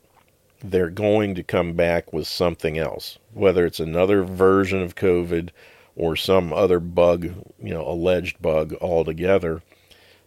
they're 0.63 0.89
going 0.89 1.35
to 1.35 1.43
come 1.43 1.73
back 1.73 2.13
with 2.13 2.27
something 2.27 2.77
else, 2.77 3.17
whether 3.33 3.65
it's 3.65 3.79
another 3.79 4.23
version 4.23 4.81
of 4.81 4.95
COVID 4.95 5.49
or 5.95 6.15
some 6.15 6.53
other 6.53 6.79
bug, 6.79 7.23
you 7.23 7.73
know, 7.73 7.87
alleged 7.87 8.41
bug 8.41 8.73
altogether. 8.81 9.61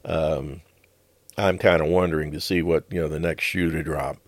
Um, 0.04 0.60
I'm 1.38 1.58
kind 1.58 1.80
of 1.80 1.88
wondering 1.88 2.32
to 2.32 2.40
see 2.40 2.62
what 2.62 2.84
you 2.90 3.00
know 3.00 3.08
the 3.08 3.20
next 3.20 3.44
shoe 3.44 3.70
to 3.70 3.82
drop, 3.82 4.18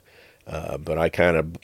uh, 0.46 0.78
but 0.78 0.98
I 0.98 1.08
kind 1.08 1.36
of 1.36 1.56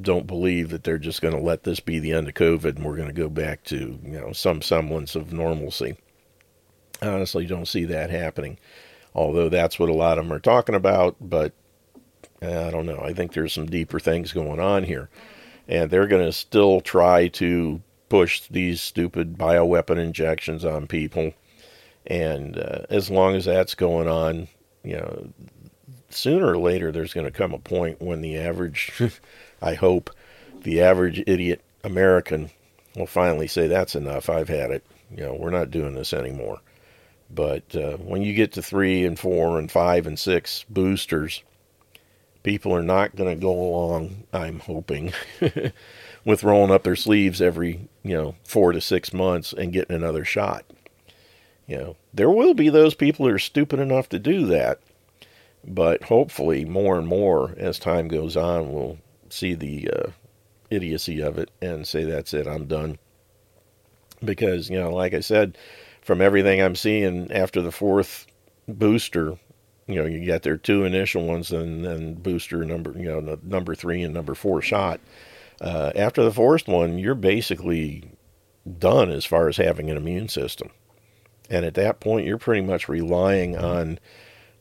don't 0.00 0.26
believe 0.26 0.70
that 0.70 0.84
they're 0.84 0.98
just 0.98 1.22
going 1.22 1.34
to 1.34 1.40
let 1.40 1.64
this 1.64 1.80
be 1.80 1.98
the 1.98 2.12
end 2.12 2.28
of 2.28 2.34
COVID 2.34 2.76
and 2.76 2.84
we're 2.84 2.96
going 2.96 3.08
to 3.08 3.14
go 3.14 3.28
back 3.28 3.64
to 3.64 3.98
you 4.02 4.20
know 4.20 4.32
some 4.32 4.62
semblance 4.62 5.14
of 5.14 5.32
normalcy. 5.32 5.96
I 7.02 7.08
honestly, 7.08 7.46
don't 7.46 7.68
see 7.68 7.84
that 7.84 8.10
happening, 8.10 8.58
although 9.14 9.48
that's 9.48 9.78
what 9.78 9.88
a 9.88 9.94
lot 9.94 10.18
of 10.18 10.24
them 10.24 10.32
are 10.32 10.40
talking 10.40 10.74
about. 10.74 11.16
But 11.20 11.52
I 12.42 12.70
don't 12.70 12.86
know. 12.86 13.00
I 13.00 13.12
think 13.12 13.32
there's 13.32 13.52
some 13.52 13.66
deeper 13.66 13.98
things 13.98 14.32
going 14.32 14.60
on 14.60 14.84
here. 14.84 15.08
And 15.66 15.90
they're 15.90 16.06
going 16.06 16.24
to 16.24 16.32
still 16.32 16.80
try 16.80 17.28
to 17.28 17.82
push 18.08 18.42
these 18.48 18.80
stupid 18.80 19.36
bioweapon 19.36 19.98
injections 19.98 20.64
on 20.64 20.86
people. 20.86 21.34
And 22.06 22.58
uh, 22.58 22.82
as 22.88 23.10
long 23.10 23.34
as 23.34 23.44
that's 23.44 23.74
going 23.74 24.08
on, 24.08 24.48
you 24.82 24.96
know, 24.96 25.28
sooner 26.10 26.46
or 26.46 26.58
later 26.58 26.90
there's 26.90 27.14
going 27.14 27.26
to 27.26 27.32
come 27.32 27.52
a 27.52 27.58
point 27.58 28.00
when 28.00 28.20
the 28.20 28.36
average, 28.38 28.92
I 29.62 29.74
hope, 29.74 30.10
the 30.62 30.80
average 30.82 31.22
idiot 31.26 31.62
American 31.84 32.50
will 32.96 33.06
finally 33.06 33.46
say, 33.46 33.66
that's 33.66 33.94
enough. 33.94 34.28
I've 34.28 34.48
had 34.48 34.70
it. 34.70 34.84
You 35.10 35.24
know, 35.24 35.34
we're 35.34 35.50
not 35.50 35.70
doing 35.70 35.94
this 35.94 36.12
anymore. 36.12 36.60
But 37.30 37.74
uh, 37.74 37.96
when 37.98 38.22
you 38.22 38.34
get 38.34 38.52
to 38.52 38.62
three 38.62 39.04
and 39.04 39.18
four 39.18 39.58
and 39.58 39.70
five 39.70 40.06
and 40.06 40.18
six 40.18 40.64
boosters, 40.68 41.42
people 42.42 42.74
are 42.74 42.82
not 42.82 43.16
going 43.16 43.34
to 43.34 43.40
go 43.40 43.52
along, 43.52 44.24
I'm 44.32 44.60
hoping, 44.60 45.12
with 46.24 46.44
rolling 46.44 46.70
up 46.70 46.84
their 46.84 46.96
sleeves 46.96 47.42
every, 47.42 47.88
you 48.02 48.16
know, 48.16 48.34
four 48.44 48.72
to 48.72 48.80
six 48.80 49.12
months 49.12 49.52
and 49.52 49.72
getting 49.72 49.94
another 49.94 50.24
shot. 50.24 50.64
You 51.66 51.76
know, 51.76 51.96
there 52.14 52.30
will 52.30 52.54
be 52.54 52.70
those 52.70 52.94
people 52.94 53.26
who 53.26 53.34
are 53.34 53.38
stupid 53.38 53.78
enough 53.78 54.08
to 54.08 54.18
do 54.18 54.46
that, 54.46 54.80
but 55.64 56.02
hopefully 56.04 56.64
more 56.64 56.98
and 56.98 57.06
more 57.06 57.54
as 57.58 57.78
time 57.78 58.08
goes 58.08 58.36
on, 58.36 58.72
we'll 58.72 58.98
see 59.30 59.54
the 59.54 59.90
uh, 59.90 60.10
idiocy 60.70 61.20
of 61.20 61.38
it 61.38 61.50
and 61.60 61.86
say, 61.86 62.04
that's 62.04 62.34
it, 62.34 62.46
I'm 62.46 62.66
done. 62.66 62.98
Because, 64.24 64.68
you 64.68 64.78
know, 64.78 64.90
like 64.90 65.14
I 65.14 65.20
said, 65.20 65.56
from 66.02 66.20
everything 66.20 66.60
I'm 66.60 66.74
seeing 66.74 67.30
after 67.32 67.62
the 67.62 67.72
fourth 67.72 68.26
booster, 68.66 69.38
you 69.86 69.94
know, 69.94 70.06
you 70.06 70.24
get 70.24 70.42
their 70.42 70.56
two 70.56 70.84
initial 70.84 71.26
ones 71.26 71.50
and 71.52 71.84
then 71.84 72.14
booster 72.14 72.64
number, 72.64 72.92
you 72.96 73.08
know, 73.08 73.38
number 73.42 73.74
three 73.74 74.02
and 74.02 74.12
number 74.12 74.34
four 74.34 74.60
shot. 74.60 75.00
Uh, 75.60 75.92
after 75.94 76.22
the 76.22 76.32
fourth 76.32 76.68
one, 76.68 76.98
you're 76.98 77.14
basically 77.14 78.10
done 78.78 79.10
as 79.10 79.24
far 79.24 79.48
as 79.48 79.56
having 79.56 79.90
an 79.90 79.96
immune 79.96 80.28
system. 80.28 80.70
And 81.50 81.64
at 81.64 81.74
that 81.74 82.00
point, 82.00 82.26
you're 82.26 82.38
pretty 82.38 82.60
much 82.60 82.88
relying 82.88 83.56
on 83.56 83.98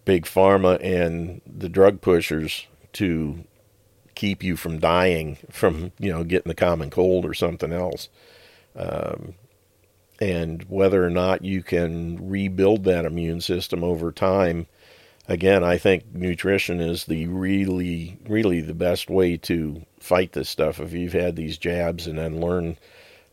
big 0.08 0.24
pharma 0.24 0.82
and 0.82 1.42
the 1.46 1.68
drug 1.68 2.00
pushers 2.00 2.66
to 2.94 3.44
keep 4.16 4.42
you 4.42 4.56
from 4.56 4.80
dying 4.80 5.38
from, 5.52 5.92
you 6.00 6.10
know, 6.10 6.24
getting 6.24 6.48
the 6.48 6.56
common 6.56 6.90
cold 6.90 7.26
or 7.26 7.34
something 7.34 7.74
else. 7.74 8.08
Um, 8.74 9.34
and 10.22 10.64
whether 10.70 11.06
or 11.06 11.10
not 11.10 11.44
you 11.44 11.62
can 11.62 12.30
rebuild 12.30 12.86
that 12.86 13.04
immune 13.04 13.42
system 13.42 13.84
over 13.84 14.14
time 14.14 14.68
again, 15.28 15.62
I 15.62 15.78
think 15.78 16.06
nutrition 16.14 16.80
is 16.80 17.04
the 17.04 17.28
really, 17.28 18.18
really 18.30 18.62
the 18.62 18.74
best 18.74 19.10
way 19.10 19.36
to 19.38 19.86
fight 20.00 20.32
this 20.32 20.48
stuff. 20.48 20.80
If 20.80 20.94
you've 20.94 21.12
had 21.12 21.36
these 21.36 21.58
jabs 21.58 22.08
and 22.08 22.18
then 22.18 22.40
learn, 22.40 22.78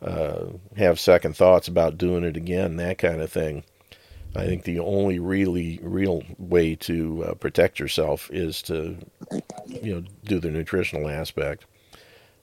uh, 0.02 0.46
have 0.76 0.98
second 0.98 1.36
thoughts 1.36 1.68
about 1.68 1.98
doing 1.98 2.24
it 2.24 2.36
again, 2.36 2.76
that 2.78 2.98
kind 2.98 3.20
of 3.20 3.30
thing. 3.30 3.62
I 4.37 4.47
think 4.47 4.64
the 4.64 4.80
only 4.80 5.18
really 5.18 5.78
real 5.82 6.22
way 6.39 6.74
to 6.76 7.24
uh, 7.24 7.35
protect 7.35 7.78
yourself 7.78 8.28
is 8.32 8.62
to, 8.62 8.99
you 9.66 9.95
know, 9.95 10.05
do 10.24 10.41
the 10.41 10.51
nutritional 10.51 11.09
aspect. 11.09 11.66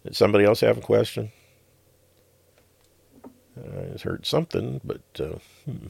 Did 0.03 0.15
somebody 0.15 0.45
else 0.45 0.61
have 0.61 0.77
a 0.77 0.81
question? 0.81 1.31
I 3.57 3.97
heard 4.01 4.25
something, 4.25 4.79
but 4.83 5.01
uh, 5.19 5.37
hmm. 5.65 5.87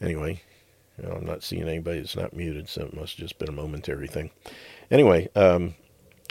anyway, 0.00 0.40
you 0.96 1.08
know, 1.08 1.14
I'm 1.14 1.26
not 1.26 1.42
seeing 1.42 1.68
anybody 1.68 2.00
that's 2.00 2.16
not 2.16 2.34
muted, 2.34 2.68
so 2.68 2.82
it 2.82 2.94
must 2.94 3.16
have 3.16 3.26
just 3.26 3.38
been 3.38 3.48
a 3.48 3.52
momentary 3.52 4.06
thing. 4.06 4.30
Anyway, 4.90 5.28
um, 5.34 5.74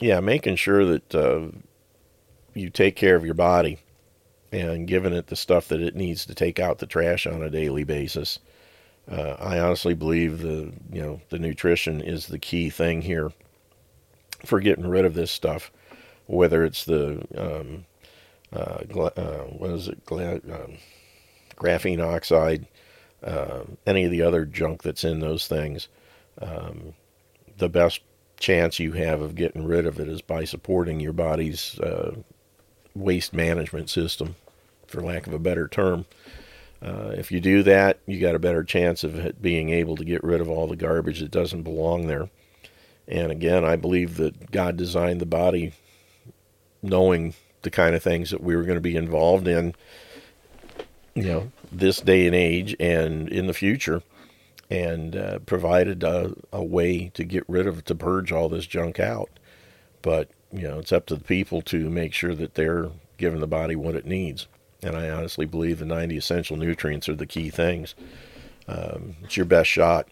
yeah, 0.01 0.19
making 0.19 0.55
sure 0.55 0.85
that 0.85 1.15
uh, 1.15 1.47
you 2.53 2.69
take 2.69 2.95
care 2.95 3.15
of 3.15 3.25
your 3.25 3.33
body 3.33 3.79
and 4.51 4.87
giving 4.87 5.13
it 5.13 5.27
the 5.27 5.35
stuff 5.35 5.67
that 5.67 5.81
it 5.81 5.95
needs 5.95 6.25
to 6.25 6.33
take 6.33 6.59
out 6.59 6.79
the 6.79 6.85
trash 6.85 7.27
on 7.27 7.43
a 7.43 7.49
daily 7.49 7.83
basis. 7.83 8.39
Uh, 9.09 9.35
I 9.39 9.59
honestly 9.59 9.93
believe 9.93 10.39
the 10.39 10.73
you 10.91 11.01
know 11.01 11.21
the 11.29 11.39
nutrition 11.39 12.01
is 12.01 12.27
the 12.27 12.39
key 12.39 12.69
thing 12.69 13.01
here 13.01 13.31
for 14.45 14.59
getting 14.59 14.87
rid 14.87 15.05
of 15.05 15.13
this 15.13 15.31
stuff, 15.31 15.71
whether 16.25 16.63
it's 16.63 16.85
the 16.85 17.25
um, 17.37 17.85
uh, 18.53 18.83
gla- 18.89 19.13
uh, 19.15 19.43
what 19.45 19.71
is 19.71 19.87
it, 19.87 20.05
gla- 20.05 20.35
um, 20.35 20.77
graphene 21.55 22.03
oxide, 22.05 22.67
uh, 23.23 23.61
any 23.85 24.03
of 24.03 24.11
the 24.11 24.21
other 24.21 24.45
junk 24.45 24.83
that's 24.83 25.03
in 25.03 25.19
those 25.19 25.47
things, 25.47 25.87
um, 26.41 26.93
the 27.57 27.69
best 27.69 28.01
chance 28.39 28.79
you 28.79 28.91
have 28.91 29.21
of 29.21 29.35
getting 29.35 29.65
rid 29.65 29.85
of 29.85 29.99
it 29.99 30.07
is 30.07 30.21
by 30.21 30.43
supporting 30.45 30.99
your 30.99 31.13
body's 31.13 31.79
uh, 31.79 32.15
waste 32.93 33.33
management 33.33 33.89
system, 33.89 34.35
for 34.85 35.01
lack 35.01 35.27
of 35.27 35.33
a 35.33 35.39
better 35.39 35.67
term. 35.67 36.05
Uh, 36.81 37.11
if 37.17 37.31
you 37.31 37.39
do 37.39 37.63
that, 37.63 37.99
you 38.05 38.19
got 38.19 38.35
a 38.35 38.39
better 38.39 38.63
chance 38.63 39.03
of 39.03 39.41
being 39.41 39.69
able 39.69 39.95
to 39.95 40.05
get 40.05 40.23
rid 40.23 40.41
of 40.41 40.49
all 40.49 40.67
the 40.67 40.75
garbage 40.75 41.19
that 41.19 41.31
doesn't 41.31 41.63
belong 41.63 42.07
there. 42.07 42.29
And 43.07 43.31
again, 43.31 43.65
I 43.65 43.75
believe 43.75 44.17
that 44.17 44.51
God 44.51 44.77
designed 44.77 45.21
the 45.21 45.25
body 45.25 45.73
knowing 46.83 47.33
the 47.63 47.71
kind 47.71 47.95
of 47.95 48.03
things 48.03 48.29
that 48.29 48.43
we 48.43 48.55
were 48.55 48.63
going 48.63 48.77
to 48.77 48.81
be 48.81 48.95
involved 48.95 49.47
in 49.47 49.73
you 51.17 51.23
know, 51.23 51.51
this 51.71 51.99
day 51.99 52.27
and 52.27 52.35
age 52.35 52.75
and 52.79 53.27
in 53.29 53.47
the 53.47 53.53
future, 53.53 54.03
and 54.69 55.15
uh, 55.15 55.39
provided 55.39 56.03
a, 56.03 56.35
a, 56.53 56.63
way 56.63 57.09
to 57.15 57.23
get 57.23 57.43
rid 57.47 57.65
of, 57.65 57.83
to 57.85 57.95
purge 57.95 58.31
all 58.31 58.47
this 58.47 58.67
junk 58.67 58.99
out. 58.99 59.31
But, 60.03 60.29
you 60.51 60.61
know, 60.61 60.77
it's 60.77 60.91
up 60.91 61.07
to 61.07 61.15
the 61.15 61.23
people 61.23 61.63
to 61.63 61.89
make 61.89 62.13
sure 62.13 62.35
that 62.35 62.53
they're 62.53 62.91
giving 63.17 63.39
the 63.39 63.47
body 63.47 63.75
what 63.75 63.95
it 63.95 64.05
needs. 64.05 64.45
And 64.83 64.95
I 64.95 65.09
honestly 65.09 65.45
believe 65.45 65.79
the 65.79 65.85
90 65.85 66.17
essential 66.17 66.57
nutrients 66.57 67.09
are 67.09 67.15
the 67.15 67.25
key 67.25 67.49
things. 67.49 67.95
Um, 68.67 69.15
it's 69.23 69.37
your 69.37 69.45
best 69.45 69.69
shot. 69.69 70.07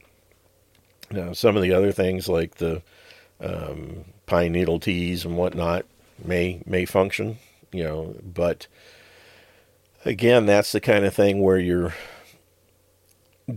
Now, 1.11 1.33
some 1.33 1.55
of 1.55 1.61
the 1.61 1.73
other 1.73 1.91
things 1.91 2.27
like 2.27 2.55
the 2.55 2.81
um, 3.39 4.05
pine 4.25 4.53
needle 4.53 4.79
teas 4.79 5.25
and 5.25 5.37
whatnot 5.37 5.85
may 6.23 6.63
may 6.65 6.85
function, 6.85 7.37
you 7.71 7.83
know, 7.83 8.15
but 8.23 8.67
again, 10.03 10.45
that's 10.45 10.71
the 10.71 10.79
kind 10.79 11.05
of 11.05 11.13
thing 11.13 11.41
where 11.41 11.59
you're 11.59 11.93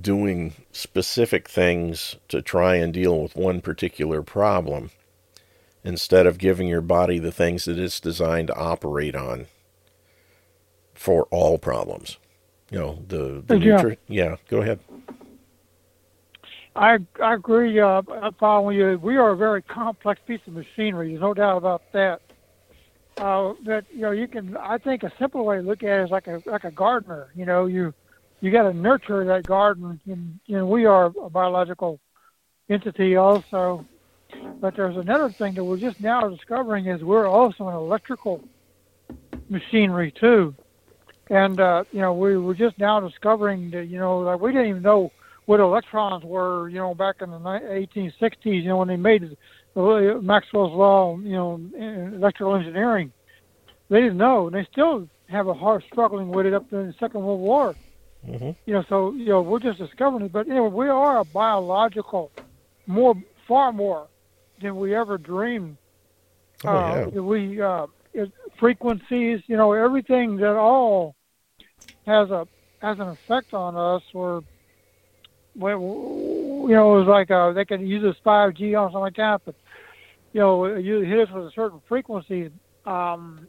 doing 0.01 0.53
specific 0.73 1.49
things 1.49 2.17
to 2.29 2.43
try 2.43 2.75
and 2.75 2.93
deal 2.93 3.23
with 3.23 3.37
one 3.37 3.61
particular 3.61 4.23
problem 4.23 4.91
instead 5.83 6.27
of 6.27 6.37
giving 6.37 6.69
your 6.69 6.83
body 6.83 7.19
the 7.19 7.33
things 7.33 7.65
that 7.65 7.79
it's 7.79 8.01
designed 8.01 8.49
to 8.49 8.57
operate 8.57 9.15
on 9.15 9.47
for 10.99 11.25
all 11.31 11.59
problems. 11.59 12.19
You 12.71 12.79
know, 12.79 12.99
the, 13.07 13.43
the 13.47 13.59
yeah. 13.59 13.83
Nutri- 13.83 13.97
yeah, 14.09 14.37
go 14.49 14.61
ahead. 14.61 14.81
I, 16.77 16.99
I 17.23 17.35
agree. 17.35 17.81
Uh, 17.81 18.03
following 18.39 18.77
you. 18.77 18.99
We 19.03 19.17
are 19.17 19.31
a 19.31 19.37
very 19.37 19.63
complex 19.63 20.21
piece 20.27 20.41
of 20.47 20.53
machinery. 20.53 21.11
There's 21.11 21.21
no 21.21 21.35
doubt 21.35 21.57
about 21.57 21.83
that 21.93 22.21
uh, 23.17 23.55
that 23.65 23.85
you 23.93 24.01
know 24.01 24.11
you 24.11 24.29
can. 24.29 24.57
I 24.57 24.79
think 24.79 25.03
a 25.03 25.13
simple 25.19 25.45
way 25.45 25.57
to 25.57 25.63
look 25.63 25.83
at 25.83 26.01
it 26.01 26.05
is 26.05 26.11
like 26.11 26.27
a 26.27 26.43
like 26.47 26.65
a 26.65 26.71
gardener. 26.71 27.29
You 27.35 27.47
know, 27.47 27.67
you 27.67 27.95
you 28.41 28.51
got 28.51 28.65
to 28.65 28.75
nurture 28.75 29.25
that 29.25 29.47
garden, 29.47 30.01
and 30.07 30.39
you 30.47 30.57
know 30.57 30.67
we 30.67 30.85
are 30.85 31.07
a 31.07 31.31
biological 31.31 32.01
entity 32.69 33.17
also. 33.17 33.87
But 34.61 34.77
there's 34.77 34.97
another 34.97 35.31
thing 35.31 35.55
that 35.55 35.65
we're 35.65 35.79
just 35.79 36.01
now 36.01 36.29
discovering 36.29 36.87
is 36.87 37.03
we're 37.03 37.27
also 37.27 37.67
an 37.69 37.75
electrical 37.75 38.43
machinery 39.49 40.13
too. 40.13 40.55
And 41.31 41.61
uh, 41.61 41.85
you 41.93 42.01
know, 42.01 42.15
we 42.15 42.37
were 42.37 42.55
just 42.55 42.79
now 42.79 43.01
discovering 43.01 43.71
that 43.71 43.87
you 43.87 43.99
know, 43.99 44.19
like 44.21 44.41
we 44.41 44.53
didn't 44.53 44.69
even 44.69 44.83
know 44.83 45.13
what 45.47 45.61
electrons 45.61 46.25
were, 46.25 46.69
you 46.69 46.77
know, 46.77 46.95
back 46.95 47.23
in 47.23 47.31
the 47.31 47.39
1860s, 47.39 48.37
you 48.45 48.65
know, 48.65 48.77
when 48.77 48.89
they 48.89 48.97
made 48.97 49.35
the 49.75 50.21
Maxwell's 50.23 50.75
law, 50.75 51.17
you 51.19 51.33
know, 51.33 51.55
in 51.55 52.15
electrical 52.15 52.55
engineering. 52.55 53.13
They 53.89 54.03
didn't 54.03 54.19
know, 54.19 54.47
and 54.47 54.55
they 54.55 54.69
still 54.71 55.09
have 55.31 55.47
a 55.47 55.55
hard 55.55 55.85
struggling 55.91 56.29
with 56.29 56.45
it 56.45 56.53
up 56.53 56.71
in 56.73 56.89
the 56.89 56.95
Second 57.01 57.23
World 57.23 57.41
War. 57.41 57.75
Mm-hmm. 58.27 58.51
You 58.67 58.75
know, 58.75 58.85
so 58.89 59.13
you 59.13 59.27
know, 59.27 59.41
we're 59.41 59.61
just 59.61 59.79
discovering 59.79 60.27
it. 60.27 60.33
But 60.33 60.49
anyway, 60.49 60.69
we 60.69 60.89
are 60.89 61.21
a 61.21 61.25
biological, 61.25 62.31
more, 62.87 63.15
far 63.47 63.73
more 63.73 64.09
than 64.61 64.77
we 64.77 64.95
ever 64.95 65.17
dreamed. 65.17 65.79
Oh, 66.65 66.75
yeah. 66.75 67.07
uh, 67.17 67.23
we 67.23 67.63
uh, 67.63 67.87
frequencies, 68.59 69.41
you 69.47 69.57
know, 69.57 69.73
everything 69.73 70.37
that 70.37 70.57
all 70.57 71.15
has 72.09 72.31
a 72.31 72.47
has 72.81 72.99
an 72.99 73.09
effect 73.09 73.55
on 73.55 73.77
us. 73.77 74.03
Or 74.15 74.43
well, 75.57 75.81
you 75.81 76.75
know, 76.75 76.97
it 76.97 77.01
was 77.01 77.09
like 77.09 77.31
uh, 77.31 77.53
they 77.53 77.65
can 77.65 77.87
use 77.87 78.03
this 78.03 78.17
5G 78.25 78.79
or 78.79 78.87
something 78.87 79.01
like 79.01 79.17
that, 79.17 79.43
but 79.45 79.55
you 80.33 80.41
know, 80.41 80.77
you 80.77 81.01
hit 81.01 81.29
us 81.29 81.35
with 81.35 81.47
a 81.47 81.51
certain 81.55 81.81
frequency. 81.89 82.51
Um, 82.87 83.47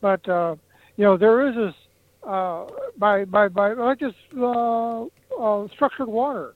but 0.00 0.26
uh, 0.28 0.56
you 0.96 1.04
know, 1.04 1.16
there 1.16 1.48
is 1.48 1.54
this 1.54 1.74
uh, 2.26 2.66
by 2.96 3.24
by 3.24 3.48
by 3.48 3.72
like 3.72 4.00
this 4.00 4.14
uh, 4.36 5.04
uh, 5.04 5.68
structured 5.74 6.08
water. 6.08 6.54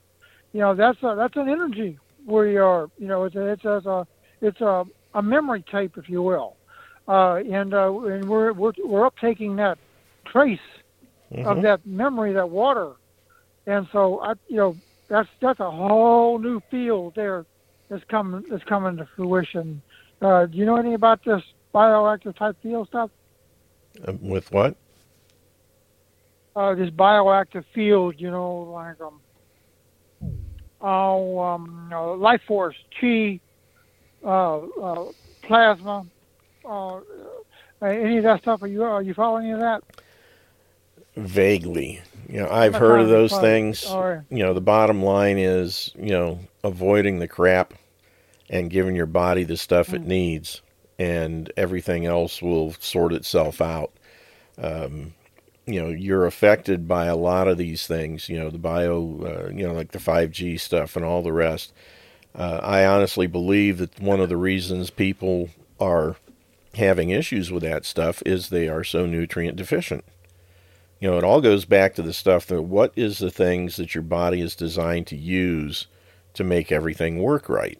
You 0.53 0.61
know, 0.61 0.75
that's 0.75 1.01
a, 1.01 1.15
that's 1.17 1.35
an 1.35 1.49
energy 1.49 1.97
we 2.25 2.57
are. 2.57 2.89
You 2.97 3.07
know, 3.07 3.23
it's 3.23 3.35
a, 3.35 3.51
it's 3.51 3.65
a, 3.65 3.77
it's 3.77 3.85
a 3.85 4.07
it's 4.41 4.61
a, 4.61 4.83
a 5.13 5.21
memory 5.21 5.63
tape, 5.71 5.97
if 5.97 6.09
you 6.09 6.21
will, 6.21 6.55
uh, 7.07 7.35
and 7.35 7.73
uh, 7.73 7.91
and 8.01 8.29
we're 8.29 8.53
we're 8.53 8.73
we're 8.83 9.09
uptaking 9.09 9.57
that 9.57 9.77
trace 10.25 10.59
Mm-hmm. 11.33 11.47
of 11.47 11.63
that 11.63 11.85
memory, 11.85 12.33
that 12.33 12.49
water, 12.49 12.91
and 13.65 13.87
so 13.91 14.21
I, 14.21 14.33
you 14.47 14.57
know, 14.57 14.77
that's 15.09 15.29
that's 15.41 15.59
a 15.59 15.71
whole 15.71 16.37
new 16.37 16.61
field 16.69 17.13
there 17.15 17.45
that's 17.89 18.03
coming 18.05 18.43
that's 18.51 18.63
coming 18.65 18.97
to 18.97 19.07
fruition. 19.15 19.81
Uh, 20.21 20.45
do 20.45 20.57
you 20.57 20.65
know 20.65 20.75
anything 20.75 20.93
about 20.93 21.21
this 21.25 21.41
bioactive 21.73 22.37
type 22.37 22.55
field 22.61 22.87
stuff? 22.87 23.09
Uh, 24.07 24.13
with 24.21 24.51
what? 24.51 24.75
Uh, 26.55 26.75
this 26.75 26.91
bioactive 26.91 27.65
field, 27.73 28.13
you 28.19 28.29
know, 28.29 28.71
like 28.71 29.01
um, 29.01 29.19
oh, 30.81 31.39
um, 31.39 31.89
uh, 31.91 32.15
life 32.15 32.41
force, 32.47 32.75
chi, 33.01 33.39
uh, 34.23 34.59
uh, 34.59 35.05
plasma, 35.41 36.05
uh, 36.69 36.99
any 37.81 38.19
of 38.19 38.23
that 38.23 38.41
stuff. 38.41 38.61
Are 38.61 38.67
you 38.67 38.83
are 38.83 39.01
you 39.01 39.15
following 39.15 39.45
any 39.45 39.53
of 39.53 39.61
that? 39.61 39.81
Vaguely. 41.15 42.01
You 42.29 42.39
know, 42.41 42.49
I've 42.49 42.73
heard 42.75 43.01
of 43.01 43.09
those 43.09 43.37
things. 43.37 43.85
Right. 43.89 44.21
You 44.29 44.39
know, 44.43 44.53
the 44.53 44.61
bottom 44.61 45.03
line 45.03 45.37
is, 45.37 45.91
you 45.95 46.11
know, 46.11 46.39
avoiding 46.63 47.19
the 47.19 47.27
crap 47.27 47.73
and 48.49 48.69
giving 48.69 48.95
your 48.95 49.05
body 49.05 49.43
the 49.43 49.57
stuff 49.57 49.89
Mm. 49.89 49.93
it 49.95 50.01
needs, 50.05 50.61
and 50.97 51.51
everything 51.57 52.05
else 52.05 52.41
will 52.41 52.73
sort 52.79 53.13
itself 53.13 53.61
out. 53.61 53.91
Um, 54.57 55.13
you 55.65 55.81
know, 55.81 55.89
you're 55.89 56.25
affected 56.25 56.87
by 56.87 57.05
a 57.05 57.15
lot 57.15 57.47
of 57.47 57.57
these 57.57 57.87
things. 57.87 58.27
You 58.29 58.39
know, 58.39 58.49
the 58.49 58.57
bio, 58.57 59.47
uh, 59.47 59.49
you 59.53 59.65
know, 59.67 59.73
like 59.73 59.91
the 59.91 59.99
5G 59.99 60.57
stuff 60.57 60.95
and 60.95 61.05
all 61.05 61.21
the 61.21 61.31
rest. 61.33 61.73
Uh, 62.35 62.59
I 62.63 62.85
honestly 62.85 63.27
believe 63.27 63.77
that 63.77 63.99
one 63.99 64.19
of 64.19 64.29
the 64.29 64.37
reasons 64.37 64.89
people 64.89 65.49
are 65.79 66.15
having 66.75 67.11
issues 67.11 67.51
with 67.51 67.61
that 67.63 67.85
stuff 67.85 68.23
is 68.25 68.49
they 68.49 68.67
are 68.67 68.83
so 68.83 69.05
nutrient 69.05 69.55
deficient. 69.55 70.03
You 71.03 71.11
know, 71.11 71.17
it 71.17 71.25
all 71.25 71.41
goes 71.41 71.65
back 71.65 71.95
to 71.95 72.01
the 72.01 72.13
stuff 72.13 72.47
that 72.47 72.61
what 72.61 72.93
is 72.95 73.17
the 73.17 73.29
things 73.29 73.75
that 73.75 73.93
your 73.93 74.03
body 74.03 74.39
is 74.39 74.55
designed 74.55 75.05
to 75.07 75.17
use 75.17 75.87
to 76.33 76.45
make 76.45 76.71
everything 76.71 77.21
work 77.21 77.49
right. 77.49 77.77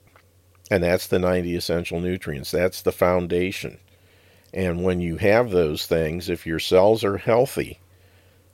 And 0.70 0.84
that's 0.84 1.08
the 1.08 1.20
90 1.20 1.56
essential 1.56 2.02
nutrients. 2.02 2.52
That's 2.52 2.82
the 2.82 2.92
foundation. 2.92 3.78
And 4.54 4.84
when 4.84 5.00
you 5.00 5.16
have 5.16 5.52
those 5.52 5.86
things, 5.86 6.28
if 6.28 6.46
your 6.46 6.60
cells 6.60 7.02
are 7.06 7.16
healthy, 7.16 7.80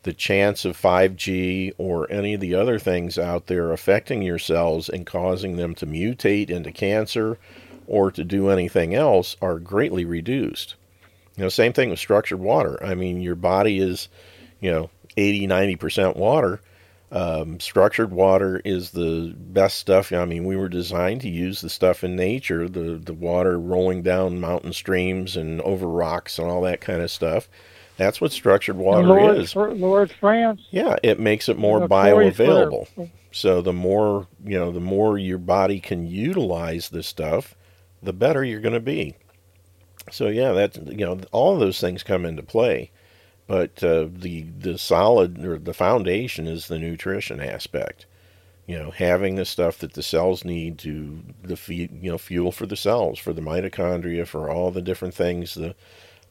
the 0.03 0.13
chance 0.13 0.65
of 0.65 0.79
5G 0.79 1.73
or 1.79 2.05
any 2.11 2.35
of 2.35 2.39
the 2.39 2.53
other 2.53 2.77
things 2.77 3.17
out 3.17 3.47
there 3.47 3.71
affecting 3.71 4.21
your 4.21 4.37
cells 4.37 4.87
and 4.87 5.03
causing 5.03 5.55
them 5.55 5.73
to 5.73 5.87
mutate 5.87 6.51
into 6.51 6.71
cancer 6.71 7.39
or 7.87 8.11
to 8.11 8.23
do 8.23 8.49
anything 8.49 8.93
else 8.93 9.35
are 9.41 9.57
greatly 9.57 10.05
reduced. 10.05 10.75
You 11.37 11.41
know, 11.45 11.49
same 11.49 11.73
thing 11.73 11.89
with 11.89 11.97
structured 11.97 12.39
water. 12.39 12.77
I 12.85 12.93
mean, 12.93 13.19
your 13.19 13.33
body 13.33 13.79
is, 13.79 14.09
you 14.59 14.71
know, 14.71 14.89
80, 15.17 15.47
90% 15.47 16.15
water. 16.15 16.61
Um, 17.11 17.59
structured 17.59 18.11
water 18.11 18.61
is 18.63 18.91
the 18.91 19.33
best 19.35 19.79
stuff. 19.79 20.11
I 20.11 20.25
mean, 20.25 20.45
we 20.45 20.55
were 20.55 20.69
designed 20.69 21.21
to 21.21 21.29
use 21.29 21.61
the 21.61 21.69
stuff 21.69 22.03
in 22.03 22.15
nature, 22.15 22.69
the, 22.69 23.01
the 23.03 23.13
water 23.13 23.59
rolling 23.59 24.03
down 24.03 24.39
mountain 24.39 24.73
streams 24.73 25.35
and 25.35 25.59
over 25.61 25.87
rocks 25.87 26.37
and 26.37 26.47
all 26.47 26.61
that 26.61 26.81
kind 26.81 27.01
of 27.01 27.09
stuff. 27.09 27.49
That's 27.97 28.21
what 28.21 28.31
structured 28.31 28.77
water 28.77 29.07
Lourdes, 29.07 29.49
is. 29.49 29.55
Lourdes 29.55 30.13
France. 30.13 30.61
Yeah, 30.69 30.95
it 31.03 31.19
makes 31.19 31.49
it 31.49 31.57
more 31.57 31.85
bioavailable. 31.87 32.87
Flair. 32.87 33.11
So 33.31 33.61
the 33.61 33.73
more 33.73 34.27
you 34.45 34.57
know, 34.57 34.71
the 34.71 34.79
more 34.79 35.17
your 35.17 35.37
body 35.37 35.79
can 35.79 36.07
utilize 36.07 36.89
this 36.89 37.07
stuff, 37.07 37.55
the 38.01 38.13
better 38.13 38.43
you're 38.43 38.61
going 38.61 38.73
to 38.73 38.79
be. 38.79 39.15
So 40.11 40.27
yeah, 40.27 40.53
that's 40.53 40.77
you 40.77 41.05
know, 41.05 41.19
all 41.31 41.53
of 41.53 41.59
those 41.59 41.81
things 41.81 42.01
come 42.03 42.25
into 42.25 42.41
play, 42.41 42.91
but 43.49 43.83
uh, 43.83 44.09
the 44.13 44.43
the 44.59 44.79
solid 44.79 45.45
or 45.45 45.59
the 45.59 45.75
foundation 45.75 46.47
is 46.47 46.69
the 46.69 46.79
nutrition 46.79 47.41
aspect. 47.41 48.07
You 48.67 48.79
know, 48.79 48.91
having 48.91 49.35
the 49.35 49.45
stuff 49.45 49.79
that 49.79 49.93
the 49.93 50.03
cells 50.03 50.45
need 50.45 50.79
to 50.79 51.21
the 51.43 51.57
feed, 51.57 51.91
you 52.03 52.11
know, 52.11 52.19
fuel 52.19 52.51
for 52.53 52.67
the 52.67 52.77
cells, 52.77 53.19
for 53.19 53.33
the 53.33 53.41
mitochondria, 53.41 54.27
for 54.27 54.49
all 54.49 54.71
the 54.71 54.81
different 54.83 55.15
things, 55.15 55.55
the 55.55 55.75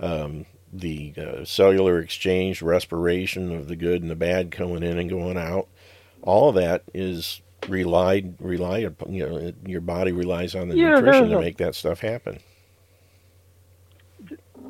um, 0.00 0.46
the 0.72 1.14
uh, 1.18 1.44
cellular 1.44 2.00
exchange, 2.00 2.62
respiration 2.62 3.52
of 3.52 3.68
the 3.68 3.76
good 3.76 4.02
and 4.02 4.10
the 4.10 4.16
bad 4.16 4.50
coming 4.52 4.84
in 4.84 4.98
and 4.98 5.10
going 5.10 5.38
out. 5.38 5.68
All 6.22 6.50
of 6.50 6.56
that 6.56 6.84
is 6.94 7.42
relied 7.68 8.34
relied 8.40 8.84
upon. 8.84 9.14
You 9.14 9.28
know, 9.28 9.52
your 9.66 9.82
body 9.82 10.12
relies 10.12 10.54
on 10.54 10.68
the 10.68 10.76
Yeah, 10.76 11.00
nutrition 11.00 11.30
to 11.30 11.36
make 11.36 11.58
that 11.58 11.74
stuff 11.76 12.00
happen. 12.00 12.40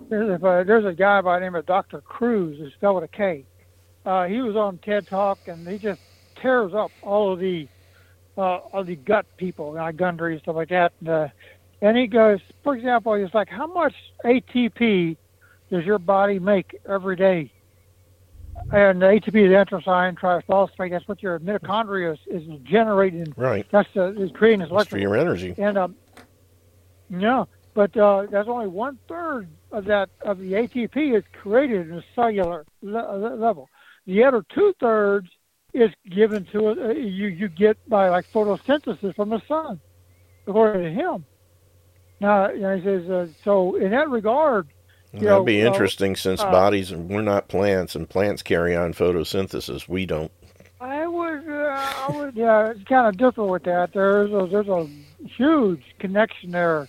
There's 0.08 0.30
a, 0.30 0.64
there's 0.66 0.84
a 0.84 0.94
guy 0.94 1.20
by 1.20 1.38
the 1.38 1.44
name 1.44 1.54
of 1.54 1.66
Dr. 1.66 2.00
Kruse, 2.00 2.58
who's 2.58 2.72
spelled 2.74 2.96
with 2.96 3.04
a 3.04 3.16
K. 3.16 3.44
Uh, 4.06 4.24
he 4.24 4.40
was 4.40 4.56
on 4.56 4.78
TED 4.78 5.06
Talk, 5.06 5.38
and 5.46 5.68
he 5.68 5.78
just 5.78 6.00
tears 6.40 6.72
up 6.74 6.90
all 7.02 7.32
of 7.32 7.40
the 7.40 7.68
uh, 8.36 8.60
all 8.72 8.84
the 8.84 8.96
gut 8.96 9.26
people, 9.36 9.72
like 9.72 9.96
Gundry 9.96 10.34
and 10.34 10.42
stuff 10.42 10.54
like 10.54 10.68
that. 10.68 10.92
And, 11.00 11.08
uh, 11.08 11.28
and 11.82 11.96
he 11.96 12.06
goes, 12.06 12.38
for 12.62 12.76
example, 12.76 13.14
he's 13.14 13.34
like, 13.34 13.48
how 13.48 13.66
much 13.66 13.94
ATP 14.24 15.16
does 15.70 15.84
your 15.84 15.98
body 15.98 16.38
make 16.38 16.80
every 16.88 17.16
day? 17.16 17.52
And 18.72 19.02
ATP 19.02 19.34
is 19.34 19.50
anthracene 19.50 20.18
triphosphate. 20.18 20.90
That's 20.90 21.06
what 21.06 21.22
your 21.22 21.38
mitochondria 21.40 22.14
is, 22.14 22.42
is 22.42 22.60
generating. 22.62 23.34
Right. 23.36 23.66
That's 23.70 23.88
the, 23.92 24.20
is 24.20 24.30
creating 24.32 24.68
this 24.68 24.86
for 24.86 24.98
your 24.98 25.16
energy. 25.16 25.54
and 25.58 25.76
um, 25.76 25.96
yeah, 27.10 27.44
but 27.74 27.96
uh, 27.96 28.26
that's 28.30 28.48
only 28.48 28.66
one 28.66 28.98
third 29.08 29.48
of 29.72 29.84
that 29.86 30.10
of 30.22 30.38
the 30.38 30.52
ATP 30.52 31.16
is 31.16 31.24
created 31.42 31.90
in 31.90 31.98
a 31.98 32.04
cellular 32.14 32.64
le- 32.82 33.16
le- 33.16 33.36
level. 33.36 33.68
The 34.06 34.24
other 34.24 34.44
two 34.54 34.74
thirds 34.80 35.28
is 35.74 35.90
given 36.10 36.44
to. 36.52 36.68
Uh, 36.68 36.88
you 36.92 37.28
you 37.28 37.48
get 37.48 37.76
by 37.88 38.08
like 38.08 38.26
photosynthesis 38.32 39.14
from 39.14 39.30
the 39.30 39.40
sun, 39.46 39.80
according 40.46 40.82
to 40.82 40.90
him. 40.90 41.24
Now, 42.20 42.50
you 42.50 42.60
know, 42.60 42.76
he 42.76 42.82
says 42.82 43.08
uh, 43.08 43.28
so. 43.44 43.76
In 43.76 43.90
that 43.90 44.08
regard, 44.08 44.68
you 45.12 45.20
That'd 45.20 45.46
be 45.46 45.62
know, 45.62 45.68
uh, 45.68 45.72
interesting 45.72 46.16
since 46.16 46.40
uh, 46.40 46.50
bodies 46.50 46.92
we're 46.94 47.22
not 47.22 47.48
plants 47.48 47.94
and 47.94 48.08
plants 48.08 48.42
carry 48.42 48.76
on 48.76 48.92
photosynthesis. 48.92 49.88
We 49.88 50.06
don't. 50.06 50.32
I 50.80 51.06
would, 51.06 51.48
uh, 51.48 51.92
I 52.08 52.16
would, 52.16 52.36
yeah, 52.36 52.70
it's 52.70 52.84
kind 52.84 53.08
of 53.08 53.16
different 53.16 53.50
with 53.50 53.64
that. 53.64 53.92
There's 53.92 54.30
a, 54.30 54.46
there's 54.46 54.68
a 54.68 54.88
huge 55.36 55.82
connection 55.98 56.52
there. 56.52 56.88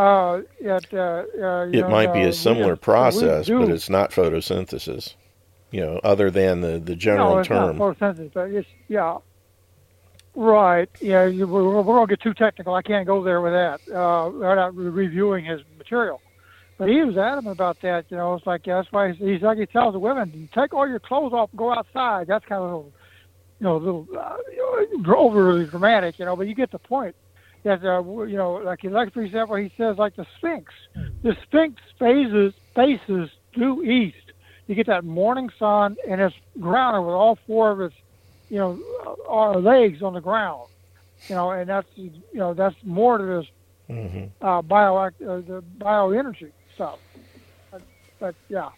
Uh, 0.00 0.42
at, 0.64 0.94
uh, 0.94 0.98
uh, 0.98 1.66
It 1.66 1.80
know, 1.82 1.88
might 1.90 2.12
be 2.14 2.22
uh, 2.22 2.28
a 2.28 2.32
similar 2.32 2.72
just- 2.72 2.82
process, 2.82 3.48
but 3.48 3.68
it's 3.68 3.90
not 3.90 4.10
photosynthesis. 4.12 5.14
You 5.72 5.82
know, 5.82 6.00
other 6.02 6.30
than 6.30 6.62
the 6.62 6.78
the 6.80 6.96
general 6.96 7.34
no, 7.34 7.38
it's 7.38 7.48
term. 7.48 7.76
not 7.76 7.98
photosynthesis, 7.98 8.32
but 8.32 8.50
it's 8.50 8.68
yeah, 8.88 9.18
right. 10.34 10.88
Yeah, 11.00 11.26
you, 11.26 11.46
we're, 11.46 11.82
we're 11.82 11.94
gonna 11.94 12.06
get 12.08 12.20
too 12.20 12.34
technical. 12.34 12.74
I 12.74 12.82
can't 12.82 13.06
go 13.06 13.22
there 13.22 13.40
with 13.40 13.52
that. 13.52 13.80
Uh, 13.94 14.30
without 14.30 14.74
re- 14.74 14.88
reviewing 14.88 15.44
his 15.44 15.60
material. 15.78 16.20
But 16.78 16.88
he 16.88 17.04
was 17.04 17.16
adamant 17.16 17.54
about 17.54 17.80
that. 17.82 18.06
You 18.08 18.16
know, 18.16 18.34
it's 18.34 18.46
like 18.46 18.64
that's 18.64 18.90
why 18.90 19.12
he's, 19.12 19.18
he's 19.18 19.42
like 19.42 19.58
he 19.58 19.66
tells 19.66 19.92
the 19.92 19.98
women, 19.98 20.48
take 20.54 20.72
all 20.72 20.88
your 20.88 20.98
clothes 20.98 21.32
off 21.34 21.50
and 21.50 21.58
go 21.58 21.72
outside. 21.72 22.26
That's 22.26 22.44
kind 22.46 22.62
of 22.62 22.62
a 22.62 22.66
little, 22.74 22.92
you 23.60 23.64
know, 23.64 23.76
a 23.76 23.82
little 23.84 24.08
uh, 24.18 24.36
you 24.50 25.02
know, 25.02 25.16
overly 25.16 25.66
dramatic. 25.66 26.18
You 26.18 26.24
know, 26.24 26.34
but 26.36 26.48
you 26.48 26.54
get 26.54 26.70
the 26.70 26.78
point. 26.78 27.14
That 27.62 27.84
uh, 27.84 28.02
you 28.24 28.36
know, 28.36 28.54
like 28.54 28.82
like 28.84 29.12
for 29.12 29.22
example, 29.22 29.56
he 29.56 29.70
says 29.76 29.98
like 29.98 30.16
the 30.16 30.26
Sphinx. 30.38 30.72
The 31.22 31.36
Sphinx 31.42 31.80
faces 31.98 32.54
faces 32.74 33.30
due 33.52 33.82
east. 33.82 34.16
You 34.66 34.74
get 34.74 34.86
that 34.86 35.04
morning 35.04 35.50
sun, 35.58 35.96
and 36.08 36.20
it's 36.20 36.34
grounded 36.58 37.04
with 37.04 37.14
all 37.14 37.38
four 37.46 37.72
of 37.72 37.80
its, 37.80 37.94
you 38.48 38.58
know, 38.58 38.80
our 39.28 39.58
legs 39.58 40.02
on 40.02 40.14
the 40.14 40.20
ground. 40.20 40.68
You 41.28 41.34
know, 41.34 41.50
and 41.50 41.68
that's 41.68 41.88
you 41.96 42.12
know 42.32 42.54
that's 42.54 42.76
more 42.82 43.18
to 43.18 43.24
this 43.24 43.46
mm-hmm. 43.90 44.46
uh, 44.46 44.62
bio 44.62 44.96
uh, 44.96 45.10
the 45.18 45.62
bioenergy 45.78 46.52
stuff. 46.74 46.98
But, 47.70 47.82
but 48.18 48.34
yeah. 48.48 48.70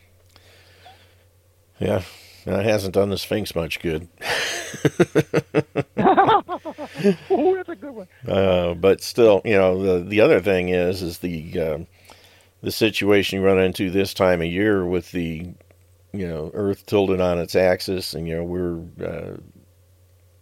Yeah, 1.79 2.03
it 2.47 2.65
hasn't 2.65 2.95
done 2.95 3.11
the 3.11 3.19
Sphinx 3.19 3.55
much 3.55 3.81
good. 3.81 4.09
oh, 5.97 7.55
that's 7.55 7.69
a 7.69 7.77
good 7.77 7.95
one. 7.95 8.09
Uh, 8.27 8.75
but 8.75 9.03
still, 9.03 9.43
you 9.45 9.57
know, 9.57 9.83
the 9.83 10.05
the 10.05 10.21
other 10.21 10.41
thing 10.41 10.69
is 10.69 11.03
is 11.03 11.19
the 11.19 11.61
uh, 11.61 11.79
the 12.63 12.73
situation 12.73 13.41
you 13.41 13.45
run 13.47 13.59
into 13.59 13.91
this 13.91 14.15
time 14.15 14.41
of 14.41 14.49
year 14.49 14.85
with 14.85 15.13
the 15.13 15.49
you 16.13 16.27
know 16.27 16.51
Earth 16.55 16.87
tilted 16.87 17.21
on 17.21 17.39
its 17.39 17.55
axis, 17.55 18.15
and 18.15 18.27
you 18.27 18.37
know 18.37 18.45
we're 18.45 18.79
uh, 19.05 19.37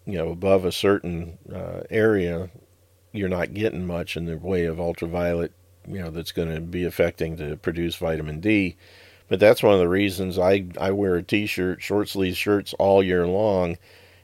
you 0.07 0.19
know 0.19 0.31
above 0.31 0.65
a 0.65 0.73
certain 0.73 1.39
uh, 1.53 1.81
area, 1.91 2.51
you're 3.13 3.29
not 3.29 3.55
getting 3.55 3.87
much 3.87 4.17
in 4.17 4.27
the 4.27 4.37
way 4.37 4.65
of 4.65 4.81
ultraviolet, 4.81 5.53
you 5.87 6.01
know, 6.01 6.11
that's 6.11 6.33
going 6.33 6.53
to 6.55 6.61
be 6.61 6.85
affecting 6.85 7.37
to 7.37 7.57
produce 7.57 7.97
vitamin 7.97 8.41
D. 8.41 8.77
But 9.31 9.41
that's 9.41 9.63
one 9.63 9.73
of 9.73 9.81
the 9.81 9.89
reasons 9.89 10.39
I 10.39 10.67
I 10.79 10.91
wear 10.91 11.15
a 11.15 11.23
t-shirt, 11.23 11.83
short 11.83 12.11
sleeve 12.11 12.37
shirts 12.37 12.75
all 12.79 13.03
year 13.03 13.27
long, 13.27 13.79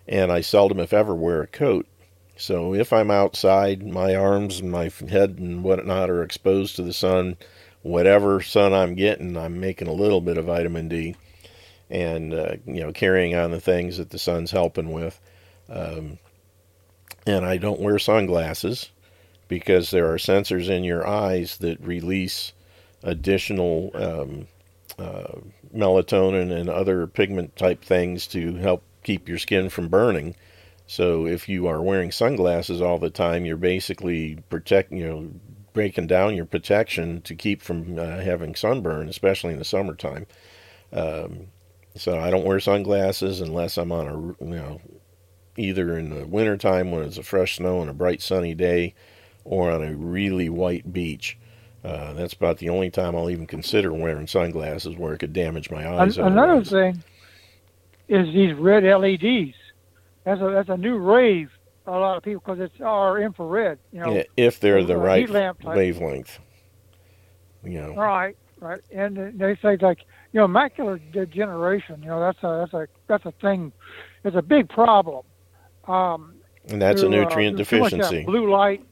and 0.07 0.31
I 0.31 0.43
seldom, 0.43 0.81
if 0.81 0.93
ever, 0.93 1.15
wear 1.15 1.41
a 1.41 1.47
coat. 1.47 1.87
So 2.37 2.75
if 2.75 2.93
I'm 2.93 3.11
outside, 3.11 3.87
my 3.87 4.15
arms 4.15 4.61
and 4.61 4.71
my 4.71 4.91
head 5.09 5.39
and 5.39 5.65
whatnot 5.65 6.11
are 6.11 6.23
exposed 6.23 6.77
to 6.77 6.83
the 6.83 6.93
sun 6.93 7.39
whatever 7.87 8.41
sun 8.41 8.73
I'm 8.73 8.95
getting, 8.95 9.37
I'm 9.37 9.61
making 9.61 9.89
a 9.89 9.93
little 9.93 10.21
bit 10.21 10.39
of 10.39 10.47
vitamin 10.47 10.89
D, 10.89 11.15
and 11.89 12.35
uh, 12.35 12.57
you 12.67 12.81
know 12.81 12.93
carrying 12.93 13.35
on 13.35 13.53
the 13.53 13.61
things 13.61 13.99
that 13.99 14.11
the 14.11 14.19
sun's 14.19 14.51
helping 14.51 14.93
with. 14.93 15.21
Um, 15.69 16.19
and 17.27 17.45
I 17.45 17.57
don't 17.57 17.81
wear 17.81 17.99
sunglasses 17.99 18.91
because 19.49 19.91
there 19.91 20.13
are 20.13 20.17
sensors 20.17 20.69
in 20.69 20.85
your 20.85 21.07
eyes 21.07 21.59
that 21.59 21.81
release 21.81 22.53
additional 23.03 23.91
um, 23.95 24.49
uh, 24.99 25.41
melatonin 25.75 26.53
and 26.53 26.69
other 26.69 27.07
pigment 27.07 27.57
type 27.57 27.85
things 27.85 28.27
to 28.29 28.55
help 28.55 28.83
keep 29.03 29.29
your 29.29 29.39
skin 29.39 29.69
from 29.69 29.89
burning. 29.89 30.35
So 30.87 31.27
if 31.27 31.49
you 31.49 31.67
are 31.67 31.83
wearing 31.83 32.13
sunglasses 32.13 32.81
all 32.81 32.99
the 32.99 33.11
time, 33.11 33.45
you're 33.45 33.57
basically 33.57 34.39
protect 34.49 34.93
you 34.93 35.07
know 35.07 35.31
breaking 35.73 36.07
down 36.07 36.35
your 36.35 36.47
protection 36.47 37.21
to 37.23 37.35
keep 37.35 37.61
from 37.61 37.99
uh, 37.99 38.21
having 38.21 38.55
sunburn, 38.55 39.09
especially 39.09 39.53
in 39.53 39.59
the 39.59 39.65
summertime. 39.65 40.27
Um, 40.93 41.49
so 41.95 42.19
I 42.19 42.31
don't 42.31 42.47
wear 42.47 42.61
sunglasses 42.61 43.41
unless 43.41 43.77
I'm 43.77 43.93
on 43.93 44.07
a 44.07 44.45
you 44.45 44.57
know 44.57 44.81
either 45.57 45.99
in 45.99 46.11
the 46.11 46.27
wintertime 46.27 46.91
when 46.91 47.03
it's 47.03 47.19
a 47.19 47.23
fresh 47.23 47.57
snow 47.57 47.81
and 47.81 47.91
a 47.91 47.95
bright 47.95 48.23
sunny 48.23 48.55
day, 48.55 48.95
or 49.45 49.71
on 49.71 49.83
a 49.83 49.95
really 49.95 50.49
white 50.49 50.93
beach. 50.93 51.39
Uh, 51.87 52.13
that's 52.15 52.35
about 52.35 52.59
the 52.59 52.69
only 52.69 52.91
time 52.91 53.15
I'll 53.15 53.31
even 53.31 53.47
consider 53.47 53.93
wearing 53.93 54.27
sunglasses 54.27 54.97
where 54.97 55.15
it 55.15 55.19
could 55.19 55.33
damage 55.33 55.71
my 55.71 55.89
eyes. 55.89 56.19
Another 56.19 56.65
thing 56.65 57.03
is 58.09 58.27
these 58.35 58.55
red 58.55 58.83
LEDs. 58.83 59.55
That's 60.25 60.41
a 60.41 60.51
that's 60.51 60.69
a 60.69 60.77
new 60.77 60.99
rave 60.99 61.51
a 61.87 61.91
lot 61.93 62.17
of 62.17 62.23
people 62.23 62.43
because 62.45 62.61
it's 62.61 62.81
our 62.81 63.21
infrared. 63.21 63.79
You 63.93 64.01
know, 64.01 64.23
if 64.37 64.61
they're 64.61 64.85
the 64.85 64.97
right 64.97 65.29
wavelength. 65.63 66.39
You 67.65 67.81
know. 67.81 67.95
Right, 67.95 68.37
right, 68.61 68.81
and 68.93 69.39
they 69.39 69.57
say 69.57 69.77
like 69.81 69.99
you 70.33 70.41
know 70.41 70.47
macular 70.47 71.01
degeneration. 71.13 72.03
You 72.03 72.09
know 72.09 72.21
that's 72.21 72.43
a 72.43 72.67
that's 72.71 72.75
a 72.75 72.89
that's 73.07 73.27
a 73.27 73.33
thing. 73.41 73.73
It's 74.25 74.37
a 74.37 74.43
big 74.43 74.69
problem. 74.69 75.25
Um, 75.87 76.35
and 76.69 76.83
that's 76.83 77.01
through, 77.01 77.15
a 77.15 77.23
uh, 77.23 77.25
nutrient 77.25 77.55
uh, 77.55 77.59
deficiency. 77.59 78.25
blue 78.25 78.51
light. 78.51 78.85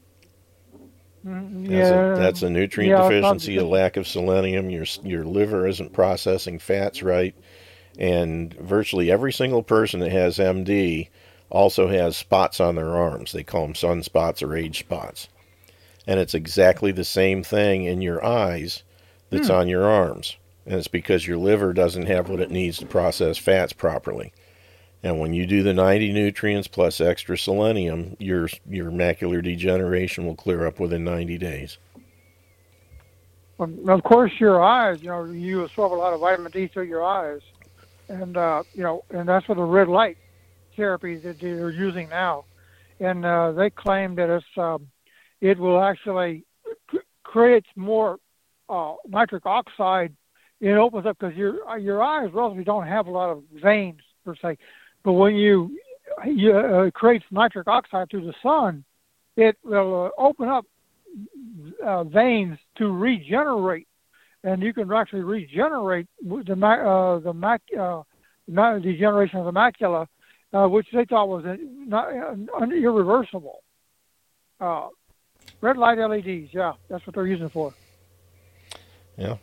Mm, 1.25 1.71
yeah, 1.71 1.79
that's 1.79 1.91
a, 1.91 2.23
that's 2.23 2.43
a 2.43 2.51
nutrient 2.51 2.91
yeah, 2.91 3.09
deficiency, 3.09 3.57
a 3.57 3.65
lack 3.65 3.97
of 3.97 4.07
selenium. 4.07 4.69
Your 4.71 4.85
your 5.03 5.25
liver 5.25 5.67
isn't 5.67 5.93
processing 5.93 6.59
fats 6.59 7.03
right, 7.03 7.35
and 7.99 8.53
virtually 8.55 9.11
every 9.11 9.33
single 9.33 9.63
person 9.63 10.01
that 10.01 10.13
has 10.13 10.39
MD 10.39 11.09
also 11.51 11.89
has 11.89 12.17
spots 12.17 12.61
on 12.61 12.75
their 12.75 12.97
arms. 12.97 13.33
They 13.33 13.45
call 13.45 13.63
them 13.63 13.75
sunspots 13.75 14.43
or 14.43 14.57
age 14.57 14.81
spots. 14.81 15.29
And 16.07 16.21
it's 16.21 16.35
exactly 16.35 16.93
the 16.93 17.05
same 17.05 17.43
thing 17.43 17.85
in 17.85 18.03
your 18.03 18.25
eyes 18.25 18.83
that's 19.31 19.49
hmm. 19.49 19.55
on 19.55 19.69
your 19.69 19.85
arms. 19.85 20.37
And 20.67 20.75
it's 20.75 20.89
because 20.89 21.27
your 21.27 21.39
liver 21.39 21.73
doesn't 21.73 22.07
have 22.07 22.29
what 22.29 22.41
it 22.41 22.51
needs 22.51 22.79
to 22.79 22.87
process 22.87 23.39
fats 23.39 23.73
properly. 23.73 24.33
And 25.05 25.21
when 25.21 25.35
you 25.35 25.47
do 25.47 25.63
the 25.63 25.75
90 25.75 26.15
nutrients 26.15 26.67
plus 26.67 26.99
extra 26.99 27.37
selenium, 27.37 28.17
your 28.19 28.49
your 28.67 28.91
macular 28.91 29.45
degeneration 29.45 30.25
will 30.25 30.35
clear 30.35 30.67
up 30.67 30.81
within 30.81 31.05
90 31.05 31.37
days. 31.37 31.77
of 33.61 34.03
course, 34.03 34.33
your 34.41 34.63
eyes, 34.63 35.03
you 35.03 35.09
know, 35.09 35.25
you 35.25 35.63
absorb 35.63 35.93
a 35.93 35.95
lot 35.95 36.15
of 36.15 36.21
vitamin 36.21 36.51
D 36.51 36.69
through 36.69 36.85
your 36.85 37.05
eyes. 37.05 37.43
And, 38.09 38.37
uh, 38.39 38.63
you 38.73 38.83
know, 38.83 39.05
and 39.11 39.29
that's 39.29 39.47
where 39.47 39.57
the 39.57 39.63
red 39.63 39.89
light 39.89 40.17
therapy 40.75 41.17
that 41.17 41.39
they're 41.39 41.71
using 41.71 42.09
now, 42.09 42.47
and 42.99 43.27
uh, 43.27 43.53
they 43.53 43.69
claim 43.69 44.15
that 44.15 44.31
it's 44.31 44.47
um, 44.57 44.89
it 45.43 45.59
will 45.59 45.83
actually 45.83 46.47
create 47.25 47.67
more 47.77 48.19
uh, 48.71 48.95
nitric 49.07 49.45
oxide. 49.45 50.17
It 50.61 50.73
opens 50.73 51.05
up 51.05 51.19
because 51.19 51.37
your 51.37 51.69
uh, 51.69 51.77
your 51.77 52.03
eyes 52.03 52.31
relatively 52.33 52.65
don't 52.65 52.87
have 52.87 53.07
a 53.07 53.11
lot 53.11 53.29
of 53.29 53.43
veins 53.53 54.01
per 54.25 54.35
se, 54.35 54.57
but 55.05 55.13
when 55.13 55.35
you 55.35 55.77
you 56.27 56.57
uh, 56.57 56.91
creates 56.91 57.25
nitric 57.31 57.69
oxide 57.69 58.09
through 58.11 58.27
the 58.27 58.35
sun, 58.43 58.85
it 59.37 59.57
will 59.63 60.07
uh, 60.07 60.21
open 60.21 60.49
up 60.49 60.65
uh, 61.85 62.05
veins 62.05 62.59
to 62.77 62.91
regenerate, 62.91 63.87
and 64.43 64.63
you 64.63 64.73
can 64.73 64.91
actually 64.93 65.23
regenerate 65.23 66.07
the 66.23 66.55
uh, 66.55 67.19
the 67.21 67.33
mac 67.33 67.63
uh, 67.79 68.03
degeneration 68.79 69.39
of 69.39 69.45
the 69.45 69.53
macula 69.53 70.07
uh, 70.55 70.69
which 70.69 70.87
they 70.93 71.05
thought 71.05 71.29
was 71.29 71.45
not, 71.61 72.09
uh, 72.09 72.65
irreversible. 72.67 73.63
Uh, 74.61 74.89
red 75.61 75.77
light 75.77 75.99
LEDs, 75.99 76.55
yeah, 76.55 76.75
that's 76.89 77.05
what 77.07 77.15
they're 77.15 77.27
using 77.27 77.49
for. 77.49 77.75
Yeah, 79.19 79.37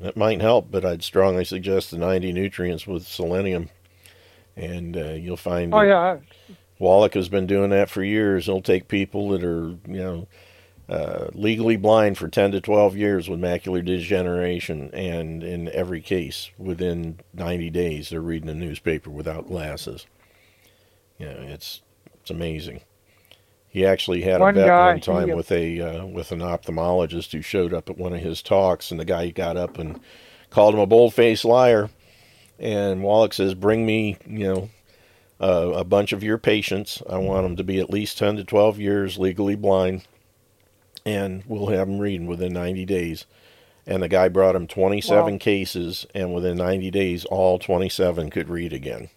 that 0.00 0.16
might 0.16 0.40
help, 0.40 0.70
but 0.70 0.84
I'd 0.84 1.02
strongly 1.02 1.44
suggest 1.44 1.90
the 1.90 1.98
90 1.98 2.32
nutrients 2.32 2.86
with 2.86 3.06
selenium, 3.06 3.70
and 4.58 4.96
uh, 4.96 5.12
you'll 5.12 5.36
find. 5.36 5.72
Oh 5.74 5.82
yeah. 5.82 6.18
Wallach 6.78 7.14
has 7.14 7.28
been 7.28 7.46
doing 7.46 7.70
that 7.70 7.90
for 7.90 8.02
years. 8.04 8.46
He'll 8.46 8.62
take 8.62 8.86
people 8.86 9.30
that 9.30 9.42
are, 9.42 9.70
you 9.70 9.78
know, 9.86 10.28
uh, 10.88 11.26
legally 11.34 11.76
blind 11.76 12.16
for 12.16 12.28
10 12.28 12.52
to 12.52 12.60
12 12.60 12.96
years 12.96 13.28
with 13.28 13.40
macular 13.40 13.84
degeneration, 13.84 14.90
and 14.94 15.42
in 15.42 15.68
every 15.70 16.00
case, 16.00 16.50
within 16.56 17.18
90 17.34 17.68
days, 17.70 18.08
they're 18.08 18.20
reading 18.20 18.48
a 18.48 18.54
newspaper 18.54 19.10
without 19.10 19.48
glasses. 19.48 20.06
You 21.18 21.26
know, 21.26 21.36
it's 21.40 21.82
it's 22.20 22.30
amazing. 22.30 22.80
He 23.68 23.84
actually 23.84 24.22
had 24.22 24.40
one 24.40 24.54
a 24.54 24.60
bet 24.60 24.66
guy, 24.66 24.86
one 24.88 25.00
time 25.00 25.30
with 25.32 25.52
a 25.52 25.80
uh, 25.80 26.06
with 26.06 26.32
an 26.32 26.40
ophthalmologist 26.40 27.32
who 27.32 27.42
showed 27.42 27.74
up 27.74 27.90
at 27.90 27.98
one 27.98 28.14
of 28.14 28.20
his 28.20 28.40
talks, 28.40 28.90
and 28.90 28.98
the 28.98 29.04
guy 29.04 29.28
got 29.30 29.56
up 29.56 29.78
and 29.78 30.00
called 30.48 30.74
him 30.74 30.80
a 30.80 30.86
bold-faced 30.86 31.44
liar. 31.44 31.90
And 32.58 33.02
Wallach 33.02 33.32
says, 33.32 33.54
"Bring 33.54 33.86
me, 33.86 34.16
you 34.26 34.52
know, 34.52 34.70
uh, 35.40 35.72
a 35.74 35.84
bunch 35.84 36.12
of 36.12 36.24
your 36.24 36.38
patients. 36.38 37.02
I 37.08 37.18
want 37.18 37.44
them 37.44 37.56
to 37.56 37.64
be 37.64 37.78
at 37.80 37.90
least 37.90 38.18
ten 38.18 38.36
to 38.36 38.44
twelve 38.44 38.78
years 38.80 39.18
legally 39.18 39.54
blind, 39.54 40.02
and 41.04 41.44
we'll 41.46 41.68
have 41.68 41.86
them 41.86 41.98
reading 41.98 42.26
within 42.26 42.52
ninety 42.52 42.84
days." 42.84 43.26
And 43.86 44.02
the 44.02 44.08
guy 44.08 44.28
brought 44.28 44.54
him 44.54 44.66
27 44.66 45.32
wow. 45.32 45.38
cases, 45.38 46.06
and 46.14 46.34
within 46.34 46.58
90 46.58 46.90
days, 46.90 47.24
all 47.24 47.58
27 47.58 48.28
could 48.28 48.50
read 48.50 48.74
again 48.74 49.08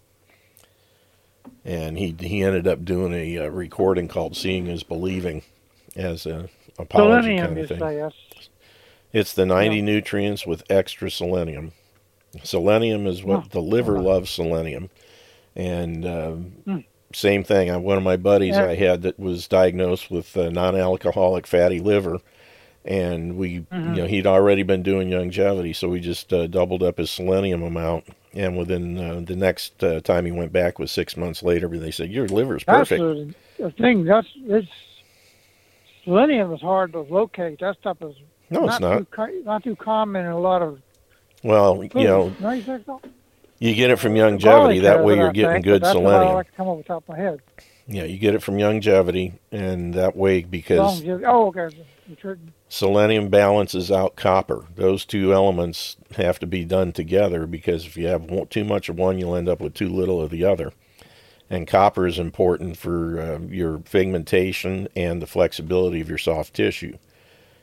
and 1.63 1.97
he 1.97 2.15
he 2.19 2.43
ended 2.43 2.67
up 2.67 2.83
doing 2.83 3.13
a, 3.13 3.35
a 3.35 3.45
uh, 3.45 3.49
recording 3.49 4.07
called 4.07 4.35
"Seeing 4.35 4.67
Is 4.67 4.83
Believing" 4.83 5.43
as 5.95 6.25
a 6.25 6.49
apology 6.79 7.37
kind 7.37 7.57
of 7.57 7.67
thing. 7.67 7.79
Say, 7.79 7.97
yes. 7.97 8.13
It's 9.13 9.33
the 9.33 9.45
90 9.45 9.75
yeah. 9.75 9.81
nutrients 9.81 10.47
with 10.47 10.63
extra 10.69 11.11
selenium. 11.11 11.73
Selenium 12.43 13.07
is 13.07 13.23
what 13.23 13.39
oh, 13.39 13.47
the 13.49 13.61
liver 13.61 13.97
oh. 13.97 14.01
loves. 14.01 14.29
Selenium, 14.29 14.89
and 15.55 16.05
um, 16.05 16.53
mm. 16.65 16.85
same 17.13 17.43
thing. 17.43 17.69
I, 17.69 17.77
one 17.77 17.97
of 17.97 18.03
my 18.03 18.17
buddies 18.17 18.55
yeah. 18.55 18.65
I 18.65 18.75
had 18.75 19.01
that 19.03 19.19
was 19.19 19.47
diagnosed 19.47 20.09
with 20.09 20.35
non-alcoholic 20.35 21.45
fatty 21.45 21.79
liver, 21.79 22.19
and 22.85 23.35
we, 23.37 23.59
mm-hmm. 23.59 23.95
you 23.95 24.01
know, 24.01 24.07
he'd 24.07 24.27
already 24.27 24.63
been 24.63 24.83
doing 24.83 25.09
Youngevity, 25.09 25.75
so 25.75 25.89
we 25.89 25.99
just 25.99 26.31
uh, 26.31 26.47
doubled 26.47 26.83
up 26.83 26.97
his 26.97 27.11
selenium 27.11 27.63
amount 27.63 28.05
and 28.33 28.57
within 28.57 28.97
uh, 28.97 29.21
the 29.25 29.35
next 29.35 29.83
uh, 29.83 29.99
time 30.01 30.25
he 30.25 30.31
went 30.31 30.53
back 30.53 30.79
was 30.79 30.91
six 30.91 31.17
months 31.17 31.43
later. 31.43 31.67
They 31.67 31.91
said 31.91 32.11
your 32.11 32.27
liver's 32.27 32.63
perfect. 32.63 33.01
That's 33.01 33.35
the 33.57 33.71
thing. 33.71 34.05
That's 34.05 34.27
it's 34.45 34.67
selenium 36.03 36.53
is 36.53 36.61
hard 36.61 36.93
to 36.93 37.01
locate. 37.01 37.59
That 37.59 37.77
stuff 37.79 37.97
is 38.01 38.15
no, 38.49 38.61
not 38.61 38.69
it's 38.69 38.81
not 38.81 39.27
too, 39.27 39.43
not 39.43 39.63
too 39.63 39.75
common 39.75 40.25
in 40.25 40.31
a 40.31 40.39
lot 40.39 40.61
of 40.61 40.79
Well, 41.43 41.83
you 41.83 42.03
know, 42.03 42.31
you 43.59 43.75
get 43.75 43.91
it 43.91 43.97
from 43.99 44.13
Youngevity. 44.13 44.81
That 44.83 45.03
way, 45.03 45.15
you're 45.17 45.31
getting 45.31 45.61
good 45.61 45.85
selenium. 45.85 46.13
I 46.29 46.33
like 46.33 46.55
come 46.55 46.67
over 46.67 46.81
the 46.81 46.87
top 46.87 47.03
of 47.03 47.09
my 47.09 47.17
head. 47.17 47.39
Yeah, 47.87 48.03
you 48.03 48.17
get 48.17 48.35
it 48.35 48.43
from 48.43 48.55
Youngevity, 48.57 49.33
and 49.51 49.93
that 49.95 50.15
way 50.15 50.41
because 50.43 51.03
Oh, 51.25 51.47
okay. 51.47 51.69
selenium 52.69 53.29
balances 53.29 53.91
out 53.91 54.15
copper. 54.15 54.65
Those 54.75 55.03
two 55.05 55.33
elements 55.33 55.97
have 56.15 56.39
to 56.39 56.47
be 56.47 56.63
done 56.63 56.91
together 56.91 57.47
because 57.47 57.85
if 57.85 57.97
you 57.97 58.07
have 58.07 58.49
too 58.49 58.63
much 58.63 58.87
of 58.87 58.97
one, 58.97 59.17
you'll 59.17 59.35
end 59.35 59.49
up 59.49 59.59
with 59.59 59.73
too 59.73 59.89
little 59.89 60.21
of 60.21 60.29
the 60.29 60.45
other. 60.45 60.71
And 61.49 61.67
copper 61.67 62.07
is 62.07 62.17
important 62.17 62.77
for 62.77 63.19
uh, 63.19 63.39
your 63.39 63.79
pigmentation 63.79 64.87
and 64.95 65.21
the 65.21 65.27
flexibility 65.27 65.99
of 65.99 66.07
your 66.07 66.17
soft 66.17 66.53
tissue. 66.53 66.97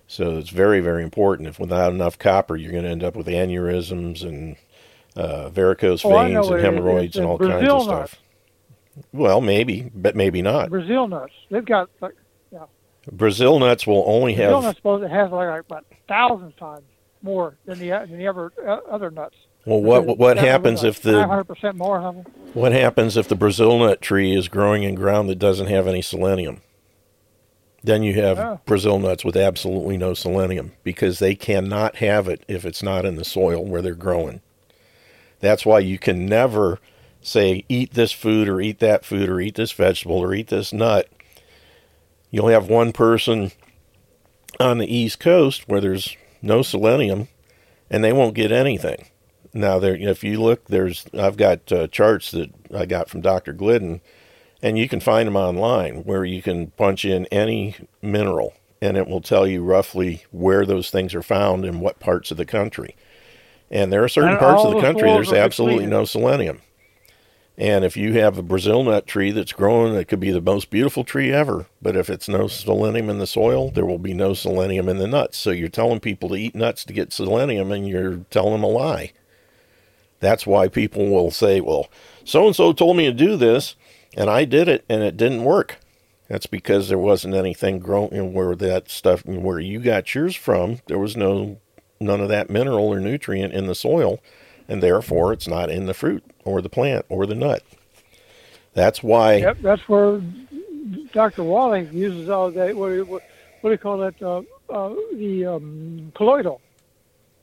So 0.08 0.38
it's 0.38 0.48
very, 0.50 0.80
very 0.80 1.02
important. 1.04 1.48
If 1.48 1.60
without 1.60 1.92
enough 1.92 2.18
copper, 2.18 2.56
you're 2.56 2.72
going 2.72 2.84
to 2.84 2.90
end 2.90 3.04
up 3.04 3.14
with 3.14 3.26
aneurysms 3.28 4.22
and 4.22 4.56
uh, 5.14 5.50
varicose 5.50 6.02
Oh, 6.04 6.08
veins 6.10 6.34
and 6.36 6.50
what 6.50 6.60
hemorrhoids 6.60 7.16
and 7.16 7.26
all 7.26 7.38
kinds 7.38 7.68
of 7.68 7.86
nut. 7.86 8.08
stuff. 8.08 8.16
Well, 9.12 9.40
maybe, 9.40 9.90
but 9.94 10.16
maybe 10.16 10.42
not. 10.42 10.70
Brazil 10.70 11.06
nuts. 11.06 11.32
They've 11.50 11.64
got 11.64 11.90
like 12.00 12.14
Brazil 13.10 13.58
nuts 13.58 13.86
will 13.86 14.04
only 14.06 14.34
Brazil 14.34 14.56
have 14.56 14.64
nuts. 14.64 14.78
Suppose 14.78 15.02
it 15.02 15.10
has 15.10 15.30
like, 15.30 15.60
about 15.60 15.86
thousands 16.08 16.54
times 16.56 16.84
more 17.22 17.56
than 17.64 17.78
the 17.78 17.88
than 17.88 18.18
the 18.18 18.26
ever 18.26 18.52
uh, 18.66 18.80
other 18.90 19.10
nuts. 19.10 19.36
well. 19.64 19.80
What 19.80 20.18
what 20.18 20.36
happens 20.38 20.84
if 20.84 21.00
the 21.00 21.12
Five 21.12 21.28
hundred 21.28 21.44
percent 21.44 21.76
more? 21.76 21.98
or 21.98 22.02
Something. 22.02 22.32
What 22.54 22.72
happens 22.72 23.16
if 23.16 23.28
the 23.28 23.34
Brazil 23.34 23.78
nut 23.78 24.00
tree 24.02 24.34
is 24.36 24.48
growing 24.48 24.82
in 24.82 24.94
ground 24.94 25.28
that 25.30 25.38
doesn't 25.38 25.68
have 25.68 25.86
any 25.86 26.02
selenium? 26.02 26.60
Then 27.82 28.02
you 28.02 28.14
have 28.14 28.38
Oh. 28.38 28.60
Brazil 28.66 28.98
nuts 28.98 29.24
with 29.24 29.36
absolutely 29.36 29.96
no 29.96 30.14
selenium 30.14 30.72
because 30.82 31.18
they 31.18 31.34
cannot 31.34 31.96
have 31.96 32.28
it 32.28 32.44
if 32.48 32.64
it's 32.64 32.82
not 32.82 33.04
in 33.04 33.14
the 33.16 33.24
soil 33.24 33.64
where 33.64 33.82
they're 33.82 33.94
growing. 33.94 34.40
That's 35.40 35.64
why 35.64 35.78
you 35.80 35.98
can 35.98 36.26
never 36.26 36.80
say 37.20 37.64
eat 37.68 37.94
this 37.94 38.12
food 38.12 38.48
or 38.48 38.60
eat 38.60 38.80
that 38.80 39.04
food 39.04 39.28
or 39.28 39.40
eat 39.40 39.54
this 39.54 39.72
vegetable 39.72 40.18
or 40.18 40.34
eat 40.34 40.48
this 40.48 40.72
nut. 40.72 41.08
You'll 42.30 42.48
have 42.48 42.68
one 42.68 42.92
person 42.92 43.52
on 44.60 44.78
the 44.78 44.92
East 44.92 45.20
Coast 45.20 45.68
where 45.68 45.80
there's 45.80 46.16
no 46.42 46.62
selenium 46.62 47.28
and 47.90 48.02
they 48.02 48.12
won't 48.12 48.34
get 48.34 48.52
anything. 48.52 49.06
Now, 49.54 49.78
there, 49.78 49.94
if 49.96 50.22
you 50.22 50.40
look, 50.42 50.66
there's 50.66 51.06
I've 51.18 51.36
got 51.36 51.72
uh, 51.72 51.86
charts 51.86 52.30
that 52.32 52.50
I 52.74 52.84
got 52.86 53.08
from 53.08 53.22
Dr. 53.22 53.52
Glidden, 53.52 54.00
and 54.62 54.78
you 54.78 54.88
can 54.88 55.00
find 55.00 55.26
them 55.26 55.36
online 55.36 56.04
where 56.04 56.24
you 56.24 56.42
can 56.42 56.68
punch 56.72 57.04
in 57.04 57.26
any 57.26 57.76
mineral, 58.02 58.54
and 58.82 58.96
it 58.96 59.06
will 59.08 59.20
tell 59.20 59.46
you 59.46 59.62
roughly 59.62 60.24
where 60.30 60.66
those 60.66 60.90
things 60.90 61.14
are 61.14 61.22
found 61.22 61.64
in 61.64 61.80
what 61.80 62.00
parts 62.00 62.30
of 62.30 62.36
the 62.36 62.46
country. 62.46 62.96
And 63.70 63.92
there 63.92 64.02
are 64.02 64.08
certain 64.08 64.32
And 64.32 64.38
parts 64.38 64.64
of 64.64 64.70
the 64.70 64.76
the 64.76 64.80
country 64.80 65.12
there's 65.12 65.32
absolutely 65.32 65.84
depleted. 65.84 65.90
no 65.90 66.04
selenium. 66.04 66.62
And 67.60 67.84
if 67.84 67.96
you 67.96 68.12
have 68.14 68.38
a 68.38 68.42
Brazil 68.42 68.84
nut 68.84 69.06
tree 69.06 69.32
that's 69.32 69.52
growing, 69.52 69.94
it 69.94 70.06
could 70.06 70.20
be 70.20 70.30
the 70.30 70.40
most 70.40 70.70
beautiful 70.70 71.02
tree 71.02 71.32
ever. 71.32 71.66
But 71.82 71.96
if 71.96 72.08
it's 72.08 72.28
no 72.28 72.46
selenium 72.46 73.10
in 73.10 73.18
the 73.18 73.26
soil, 73.26 73.70
there 73.72 73.84
will 73.84 73.98
be 73.98 74.14
no 74.14 74.32
selenium 74.32 74.88
in 74.88 74.98
the 74.98 75.08
nuts. 75.08 75.38
So 75.38 75.50
you're 75.50 75.68
telling 75.68 75.98
people 75.98 76.28
to 76.28 76.36
eat 76.36 76.54
nuts 76.54 76.84
to 76.84 76.92
get 76.92 77.12
selenium, 77.12 77.72
and 77.72 77.88
you're 77.88 78.18
telling 78.30 78.52
them 78.52 78.62
a 78.62 78.68
lie. 78.68 79.12
That's 80.20 80.46
why 80.46 80.68
people 80.68 81.08
will 81.08 81.32
say, 81.32 81.60
well, 81.60 81.88
so 82.24 82.46
and 82.46 82.54
so 82.54 82.72
told 82.72 82.96
me 82.96 83.06
to 83.06 83.12
do 83.12 83.36
this, 83.36 83.74
and 84.18 84.28
I 84.28 84.44
did 84.44 84.66
it, 84.66 84.84
and 84.88 85.00
it 85.02 85.16
didn't 85.16 85.44
work. 85.44 85.78
That's 86.26 86.46
because 86.46 86.88
there 86.88 86.98
wasn't 86.98 87.34
anything 87.34 87.78
growing 87.78 88.34
where 88.34 88.54
that 88.56 88.90
stuff, 88.90 89.24
where 89.24 89.60
you 89.60 89.78
got 89.78 90.12
yours 90.12 90.34
from, 90.34 90.80
there 90.88 90.98
was 90.98 91.16
no, 91.16 91.60
none 92.00 92.20
of 92.20 92.28
that 92.28 92.50
mineral 92.50 92.88
or 92.88 92.98
nutrient 92.98 93.54
in 93.54 93.68
the 93.68 93.76
soil, 93.76 94.18
and 94.68 94.82
therefore 94.82 95.32
it's 95.32 95.46
not 95.46 95.70
in 95.70 95.86
the 95.86 95.94
fruit 95.94 96.24
or 96.44 96.60
the 96.60 96.68
plant 96.68 97.06
or 97.08 97.26
the 97.26 97.36
nut. 97.36 97.62
That's 98.74 99.02
why, 99.04 99.36
Yep, 99.36 99.58
that's 99.62 99.88
where 99.88 100.20
Dr. 101.12 101.44
Wallach 101.44 101.90
uses 101.92 102.28
all 102.28 102.50
that. 102.50 102.76
What, 102.76 102.90
what 103.08 103.22
do 103.62 103.70
you 103.70 103.78
call 103.78 103.98
that? 103.98 104.20
Uh, 104.20 104.42
uh, 104.68 104.94
the 105.14 105.46
um, 105.46 106.12
colloidal 106.14 106.60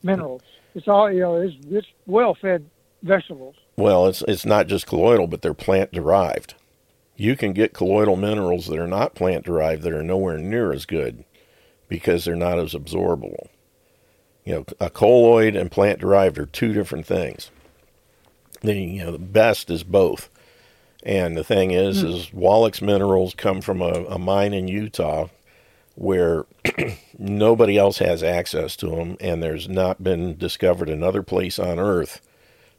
minerals. 0.03 0.43
It's 0.76 0.88
all 0.88 1.11
you 1.11 1.21
know. 1.21 1.38
It's, 1.38 1.55
it's 1.71 1.88
well-fed 2.05 2.69
vegetables. 3.01 3.55
well, 3.78 4.07
it's, 4.07 4.21
it's 4.28 4.45
not 4.45 4.67
just 4.67 4.86
colloidal, 4.86 5.28
but 5.28 5.41
they're 5.41 5.53
plant 5.53 5.91
derived. 5.91 6.53
You 7.16 7.36
can 7.36 7.53
get 7.53 7.74
colloidal 7.74 8.16
minerals 8.16 8.68
that 8.68 8.80
are 8.80 8.88
not 8.88 9.16
plant 9.16 9.45
derived 9.45 9.84
that 9.84 9.93
are 9.93 10.03
nowhere 10.03 10.38
near 10.38 10.74
as 10.74 10.86
good 10.86 11.24
because 11.88 12.26
they're 12.26 12.36
not 12.36 12.59
as 12.59 12.74
absorbable. 12.74 13.47
You 14.43 14.53
know, 14.53 14.66
a 14.80 14.89
colloid 14.89 15.55
and 15.55 15.72
plant 15.72 15.99
derived 15.99 16.38
are 16.38 16.45
two 16.45 16.74
different 16.74 17.05
things. 17.05 17.51
The 18.61 18.74
you 18.74 19.03
know 19.05 19.11
the 19.11 19.20
best 19.20 19.70
is 19.70 19.84
both. 19.84 20.30
And 21.03 21.38
the 21.38 21.43
thing 21.43 21.72
is, 21.72 22.01
hmm. 22.01 22.07
is 22.07 22.34
Wallach's 22.34 22.82
minerals 22.82 23.36
come 23.36 23.61
from 23.61 23.82
a, 23.82 24.05
a 24.05 24.18
mine 24.18 24.53
in 24.53 24.68
Utah 24.68 25.28
where 25.93 26.45
nobody 27.18 27.78
else 27.78 27.99
has 27.99 28.22
access 28.22 28.76
to 28.76 28.88
them, 28.88 29.16
and 29.22 29.41
there's 29.41 29.70
not 29.70 30.03
been 30.03 30.38
discovered 30.38 30.89
another 30.89 31.24
place 31.24 31.57
on 31.57 31.80
Earth 31.80 32.20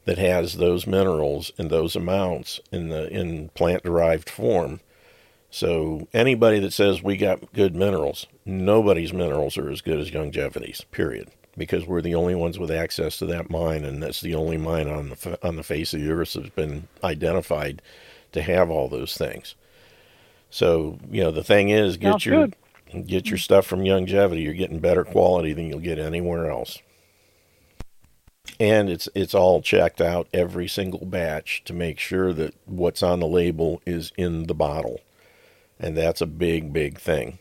that 0.07 0.17
has 0.17 0.53
those 0.55 0.87
minerals 0.87 1.51
in 1.57 1.67
those 1.67 1.93
amounts 1.93 2.61
in 2.71 2.87
the 2.87 3.09
in 3.09 3.49
plant 3.49 3.83
derived 3.83 4.29
form. 4.29 4.79
So 5.51 6.07
anybody 6.13 6.59
that 6.59 6.71
says 6.71 7.03
we 7.03 7.17
got 7.17 7.51
good 7.53 7.75
minerals, 7.75 8.25
nobody's 8.45 9.11
minerals 9.11 9.57
are 9.57 9.69
as 9.69 9.81
good 9.81 9.99
as 9.99 10.09
Youngevity's. 10.11 10.85
Period. 10.91 11.29
Because 11.57 11.85
we're 11.85 12.01
the 12.01 12.15
only 12.15 12.35
ones 12.35 12.57
with 12.57 12.71
access 12.71 13.17
to 13.17 13.25
that 13.25 13.49
mine, 13.49 13.83
and 13.83 14.01
that's 14.01 14.21
the 14.21 14.33
only 14.33 14.57
mine 14.57 14.87
on 14.87 15.09
the 15.09 15.39
on 15.45 15.57
the 15.57 15.63
face 15.63 15.93
of 15.93 15.99
the 15.99 16.09
earth 16.09 16.33
that's 16.33 16.49
been 16.49 16.87
identified 17.03 17.81
to 18.31 18.41
have 18.41 18.69
all 18.69 18.87
those 18.87 19.17
things. 19.17 19.55
So 20.49 20.99
you 21.11 21.21
know 21.21 21.31
the 21.31 21.43
thing 21.43 21.69
is, 21.69 21.97
get 21.97 22.11
Sounds 22.11 22.25
your 22.25 22.47
good. 22.47 23.07
get 23.07 23.27
your 23.27 23.39
stuff 23.39 23.65
from 23.65 23.81
Youngevity. 23.81 24.41
You're 24.41 24.53
getting 24.53 24.79
better 24.79 25.03
quality 25.03 25.51
than 25.51 25.67
you'll 25.67 25.79
get 25.79 25.99
anywhere 25.99 26.49
else 26.49 26.79
and 28.59 28.89
it's 28.89 29.07
it's 29.13 29.35
all 29.35 29.61
checked 29.61 30.01
out 30.01 30.27
every 30.33 30.67
single 30.67 31.05
batch 31.05 31.63
to 31.65 31.73
make 31.73 31.99
sure 31.99 32.33
that 32.33 32.53
what's 32.65 33.03
on 33.03 33.19
the 33.19 33.27
label 33.27 33.81
is 33.85 34.11
in 34.17 34.47
the 34.47 34.55
bottle. 34.55 35.01
And 35.79 35.95
that's 35.95 36.21
a 36.21 36.27
big 36.27 36.73
big 36.73 36.99
thing. 36.99 37.39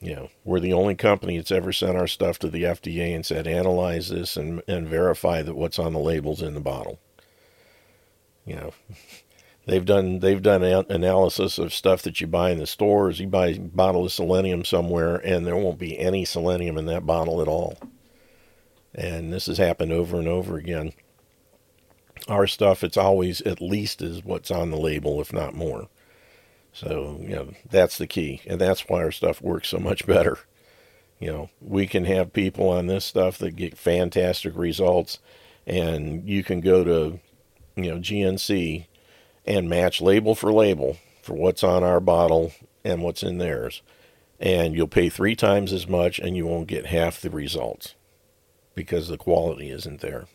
You 0.00 0.14
know 0.14 0.30
we're 0.44 0.60
the 0.60 0.72
only 0.72 0.94
company 0.94 1.36
that's 1.36 1.50
ever 1.50 1.72
sent 1.72 1.96
our 1.96 2.06
stuff 2.06 2.38
to 2.40 2.48
the 2.48 2.62
FDA 2.62 3.14
and 3.14 3.26
said 3.26 3.46
analyze 3.46 4.10
this 4.10 4.36
and 4.36 4.62
and 4.68 4.86
verify 4.86 5.42
that 5.42 5.56
what's 5.56 5.78
on 5.78 5.92
the 5.92 5.98
labels 5.98 6.42
in 6.42 6.54
the 6.54 6.60
bottle. 6.60 6.98
You 8.44 8.56
know 8.56 8.74
they've 9.66 9.84
done 9.84 10.20
they've 10.20 10.42
done 10.42 10.62
an 10.62 10.86
analysis 10.88 11.58
of 11.58 11.74
stuff 11.74 12.02
that 12.02 12.20
you 12.20 12.28
buy 12.28 12.50
in 12.50 12.58
the 12.58 12.66
stores. 12.66 13.18
You 13.18 13.26
buy 13.26 13.48
a 13.48 13.58
bottle 13.58 14.04
of 14.04 14.12
selenium 14.12 14.64
somewhere 14.64 15.16
and 15.16 15.44
there 15.44 15.56
won't 15.56 15.80
be 15.80 15.98
any 15.98 16.24
selenium 16.24 16.78
in 16.78 16.86
that 16.86 17.06
bottle 17.06 17.42
at 17.42 17.48
all 17.48 17.76
and 18.94 19.32
this 19.32 19.46
has 19.46 19.58
happened 19.58 19.92
over 19.92 20.18
and 20.18 20.28
over 20.28 20.56
again. 20.56 20.92
Our 22.28 22.46
stuff, 22.46 22.82
it's 22.82 22.96
always 22.96 23.40
at 23.42 23.60
least 23.60 24.02
as 24.02 24.24
what's 24.24 24.50
on 24.50 24.70
the 24.70 24.76
label, 24.76 25.20
if 25.20 25.32
not 25.32 25.54
more. 25.54 25.88
So, 26.72 27.18
you 27.20 27.34
know, 27.34 27.52
that's 27.68 27.98
the 27.98 28.06
key. 28.06 28.42
And 28.46 28.60
that's 28.60 28.88
why 28.88 29.02
our 29.02 29.12
stuff 29.12 29.40
works 29.40 29.68
so 29.68 29.78
much 29.78 30.06
better. 30.06 30.38
You 31.18 31.28
know, 31.28 31.50
we 31.60 31.86
can 31.86 32.04
have 32.04 32.32
people 32.32 32.68
on 32.68 32.86
this 32.86 33.04
stuff 33.04 33.38
that 33.38 33.56
get 33.56 33.76
fantastic 33.76 34.56
results, 34.56 35.18
and 35.66 36.28
you 36.28 36.44
can 36.44 36.60
go 36.60 36.84
to, 36.84 37.20
you 37.76 37.90
know, 37.90 37.98
GNC 37.98 38.86
and 39.44 39.68
match 39.68 40.00
label 40.00 40.34
for 40.34 40.52
label 40.52 40.98
for 41.22 41.34
what's 41.34 41.64
on 41.64 41.82
our 41.82 42.00
bottle 42.00 42.52
and 42.84 43.02
what's 43.02 43.22
in 43.22 43.38
theirs. 43.38 43.82
And 44.38 44.76
you'll 44.76 44.86
pay 44.86 45.08
three 45.08 45.34
times 45.34 45.72
as 45.72 45.88
much, 45.88 46.20
and 46.20 46.36
you 46.36 46.46
won't 46.46 46.68
get 46.68 46.86
half 46.86 47.20
the 47.20 47.30
results 47.30 47.94
because 48.78 49.08
the 49.08 49.18
quality 49.18 49.70
isn't 49.70 50.00
there. 50.00 50.26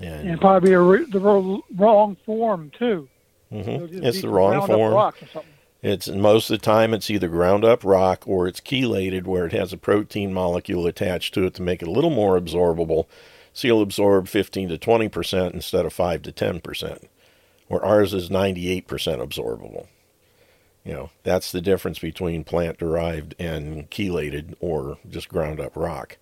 And, 0.00 0.30
And 0.30 0.40
probably 0.40 0.72
a 0.72 0.80
re- 0.80 1.04
the 1.04 1.20
wrong 1.20 2.16
form 2.24 2.70
too. 2.78 3.06
Mhm. 3.52 4.02
It's 4.02 4.22
the 4.22 4.28
wrong 4.30 4.66
form. 4.66 4.94
rocks 4.94 5.22
or 5.22 5.26
something. 5.26 5.52
It's 5.82 6.08
most 6.08 6.50
of 6.50 6.58
the 6.58 6.64
time 6.64 6.94
it's 6.94 7.10
either 7.10 7.28
ground 7.28 7.64
up 7.64 7.84
rock 7.84 8.24
or 8.26 8.48
it's 8.48 8.60
chelated 8.60 9.24
where 9.26 9.44
it 9.46 9.52
has 9.52 9.72
a 9.72 9.76
protein 9.76 10.32
molecule 10.32 10.86
attached 10.86 11.34
to 11.34 11.44
it 11.44 11.54
to 11.54 11.62
make 11.62 11.82
it 11.82 11.88
a 11.88 11.90
little 11.90 12.10
more 12.10 12.40
absorbable. 12.40 13.06
So 13.52 13.68
you'll 13.68 13.82
absorb 13.82 14.26
15 14.28 14.70
to 14.70 14.78
20 14.78 15.08
percent 15.08 15.54
instead 15.54 15.84
of 15.84 15.92
5 15.92 16.22
to 16.22 16.32
10 16.32 16.60
percent. 16.60 17.08
Where 17.68 17.84
ours 17.84 18.14
is 18.14 18.30
98 18.30 18.86
percent 18.86 19.20
absorbable. 19.20 19.86
You 20.84 20.92
know, 20.94 21.10
that's 21.22 21.52
the 21.52 21.60
difference 21.60 21.98
between 21.98 22.44
plant 22.44 22.78
derived 22.78 23.34
and 23.38 23.90
chelated 23.90 24.54
or 24.60 24.96
just 25.10 25.28
ground 25.28 25.60
up 25.60 25.76
rock, 25.76 26.16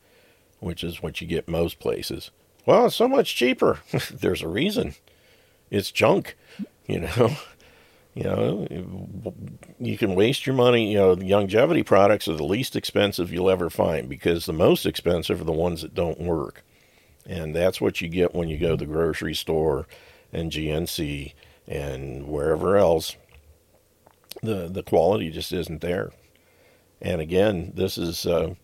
which 0.60 0.82
is 0.82 1.02
what 1.02 1.20
you 1.20 1.26
get 1.26 1.48
most 1.48 1.78
places. 1.78 2.30
Well, 2.64 2.86
it's 2.86 2.96
so 2.96 3.08
much 3.08 3.36
cheaper. 3.36 3.78
There's 4.12 4.42
a 4.42 4.48
reason. 4.48 4.94
It's 5.70 5.90
junk, 5.90 6.36
you 6.86 7.00
know. 7.00 7.36
You 8.16 8.24
know, 8.24 8.66
you 9.78 9.98
can 9.98 10.14
waste 10.14 10.46
your 10.46 10.54
money. 10.54 10.90
You 10.90 10.96
know, 10.96 11.14
the 11.14 11.30
Youngevity 11.30 11.84
products 11.84 12.26
are 12.28 12.34
the 12.34 12.44
least 12.44 12.74
expensive 12.74 13.30
you'll 13.30 13.50
ever 13.50 13.68
find 13.68 14.08
because 14.08 14.46
the 14.46 14.54
most 14.54 14.86
expensive 14.86 15.42
are 15.42 15.44
the 15.44 15.52
ones 15.52 15.82
that 15.82 15.94
don't 15.94 16.18
work. 16.18 16.64
And 17.26 17.54
that's 17.54 17.78
what 17.78 18.00
you 18.00 18.08
get 18.08 18.34
when 18.34 18.48
you 18.48 18.56
go 18.56 18.70
to 18.70 18.76
the 18.78 18.90
grocery 18.90 19.34
store 19.34 19.86
and 20.32 20.50
GNC 20.50 21.34
and 21.68 22.26
wherever 22.26 22.78
else. 22.78 23.16
The, 24.42 24.68
the 24.68 24.82
quality 24.82 25.28
just 25.30 25.52
isn't 25.52 25.82
there. 25.82 26.10
And 27.02 27.20
again, 27.20 27.72
this 27.74 27.98
is 27.98 28.24
uh, 28.24 28.54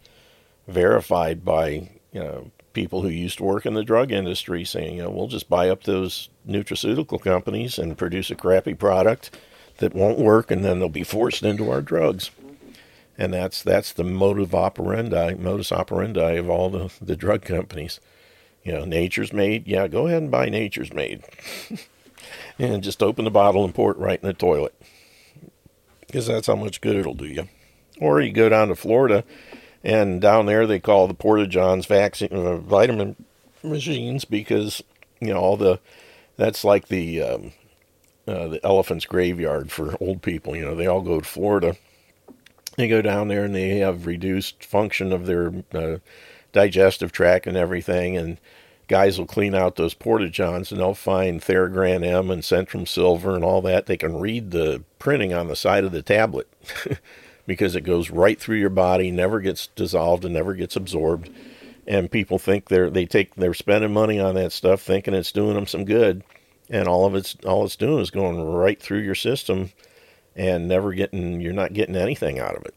verified 0.66 1.44
by 1.44 1.90
you 2.12 2.20
know, 2.20 2.50
people 2.72 3.02
who 3.02 3.08
used 3.08 3.38
to 3.38 3.44
work 3.44 3.66
in 3.66 3.74
the 3.74 3.84
drug 3.84 4.12
industry 4.12 4.64
saying, 4.64 4.96
you 4.96 5.02
know, 5.02 5.10
we'll 5.10 5.28
just 5.28 5.48
buy 5.48 5.68
up 5.68 5.84
those 5.84 6.28
nutraceutical 6.46 7.20
companies 7.20 7.78
and 7.78 7.98
produce 7.98 8.30
a 8.30 8.34
crappy 8.34 8.74
product 8.74 9.36
that 9.78 9.94
won't 9.94 10.18
work, 10.18 10.50
and 10.50 10.64
then 10.64 10.78
they'll 10.78 10.88
be 10.88 11.02
forced 11.02 11.42
into 11.42 11.70
our 11.70 11.80
drugs. 11.80 12.30
And 13.18 13.32
that's 13.32 13.62
that's 13.62 13.92
the 13.92 14.04
motive 14.04 14.54
operandi, 14.54 15.34
modus 15.34 15.72
operandi 15.72 16.32
of 16.32 16.48
all 16.48 16.70
the, 16.70 16.92
the 17.00 17.16
drug 17.16 17.42
companies. 17.42 18.00
You 18.62 18.72
know, 18.72 18.84
Nature's 18.84 19.32
Made, 19.32 19.66
yeah, 19.66 19.88
go 19.88 20.06
ahead 20.06 20.22
and 20.22 20.30
buy 20.30 20.48
Nature's 20.48 20.92
Made. 20.92 21.24
and 22.58 22.82
just 22.82 23.02
open 23.02 23.24
the 23.24 23.30
bottle 23.30 23.64
and 23.64 23.74
pour 23.74 23.90
it 23.90 23.98
right 23.98 24.20
in 24.20 24.26
the 24.26 24.32
toilet. 24.32 24.74
Because 26.06 26.26
that's 26.26 26.46
how 26.46 26.56
much 26.56 26.80
good 26.80 26.96
it'll 26.96 27.14
do 27.14 27.26
you. 27.26 27.48
Or 28.00 28.20
you 28.20 28.32
go 28.32 28.48
down 28.48 28.68
to 28.68 28.74
Florida 28.74 29.24
and 29.84 30.20
down 30.20 30.46
there, 30.46 30.66
they 30.66 30.80
call 30.80 31.06
the 31.06 31.14
Porta 31.14 31.46
Johns 31.46 31.86
vaccine 31.86 32.28
uh, 32.32 32.56
vitamin 32.58 33.16
machines 33.62 34.24
because 34.24 34.82
you 35.20 35.28
know 35.28 35.40
all 35.40 35.56
the 35.56 35.80
that's 36.36 36.64
like 36.64 36.88
the 36.88 37.22
um, 37.22 37.52
uh, 38.26 38.48
the 38.48 38.60
elephant's 38.64 39.06
graveyard 39.06 39.70
for 39.70 39.96
old 40.00 40.22
people. 40.22 40.56
You 40.56 40.64
know, 40.64 40.74
they 40.74 40.86
all 40.86 41.02
go 41.02 41.20
to 41.20 41.26
Florida. 41.26 41.76
They 42.76 42.88
go 42.88 43.02
down 43.02 43.28
there 43.28 43.44
and 43.44 43.54
they 43.54 43.78
have 43.78 44.06
reduced 44.06 44.64
function 44.64 45.12
of 45.12 45.26
their 45.26 45.52
uh, 45.74 45.98
digestive 46.52 47.12
tract 47.12 47.46
and 47.46 47.56
everything. 47.56 48.16
And 48.16 48.38
guys 48.88 49.18
will 49.18 49.26
clean 49.26 49.54
out 49.54 49.76
those 49.76 49.94
porta 49.94 50.28
johns 50.30 50.70
and 50.70 50.80
they'll 50.80 50.94
find 50.94 51.40
Theragran 51.40 52.04
M 52.04 52.30
and 52.30 52.42
Centrum 52.42 52.88
Silver 52.88 53.34
and 53.34 53.44
all 53.44 53.60
that. 53.62 53.86
They 53.86 53.96
can 53.96 54.18
read 54.18 54.52
the 54.52 54.82
printing 54.98 55.34
on 55.34 55.48
the 55.48 55.56
side 55.56 55.84
of 55.84 55.92
the 55.92 56.02
tablet. 56.02 56.48
because 57.46 57.74
it 57.76 57.82
goes 57.82 58.10
right 58.10 58.38
through 58.38 58.58
your 58.58 58.70
body, 58.70 59.10
never 59.10 59.40
gets 59.40 59.68
dissolved 59.68 60.24
and 60.24 60.34
never 60.34 60.54
gets 60.54 60.76
absorbed. 60.76 61.30
And 61.86 62.10
people 62.10 62.38
think 62.38 62.68
they're 62.68 62.90
they 62.90 63.06
take 63.06 63.34
they're 63.34 63.54
spending 63.54 63.92
money 63.92 64.20
on 64.20 64.36
that 64.36 64.52
stuff, 64.52 64.82
thinking 64.82 65.14
it's 65.14 65.32
doing 65.32 65.54
them 65.54 65.66
some 65.66 65.84
good, 65.84 66.22
and 66.70 66.86
all 66.86 67.06
of 67.06 67.14
it's 67.14 67.36
all 67.44 67.64
it's 67.64 67.76
doing 67.76 68.00
is 68.00 68.10
going 68.10 68.40
right 68.40 68.80
through 68.80 69.00
your 69.00 69.16
system, 69.16 69.72
and 70.36 70.68
never 70.68 70.92
getting 70.92 71.40
you're 71.40 71.52
not 71.52 71.72
getting 71.72 71.96
anything 71.96 72.38
out 72.38 72.54
of 72.54 72.64
it. 72.64 72.74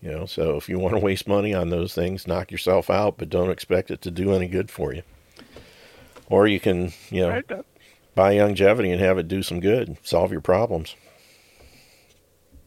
You 0.00 0.12
know, 0.12 0.26
so 0.26 0.56
if 0.56 0.68
you 0.68 0.78
want 0.78 0.94
to 0.94 1.00
waste 1.00 1.26
money 1.26 1.52
on 1.52 1.70
those 1.70 1.92
things, 1.92 2.26
knock 2.26 2.52
yourself 2.52 2.88
out, 2.88 3.18
but 3.18 3.28
don't 3.28 3.50
expect 3.50 3.90
it 3.90 4.00
to 4.02 4.10
do 4.10 4.32
any 4.32 4.46
good 4.46 4.70
for 4.70 4.94
you. 4.94 5.02
Or 6.30 6.46
you 6.46 6.60
can, 6.60 6.92
you 7.10 7.22
know, 7.22 7.42
buy 8.14 8.34
Youngevity 8.34 8.92
and 8.92 9.00
have 9.00 9.18
it 9.18 9.28
do 9.28 9.42
some 9.42 9.60
good, 9.60 9.96
solve 10.02 10.30
your 10.30 10.40
problems. 10.40 10.94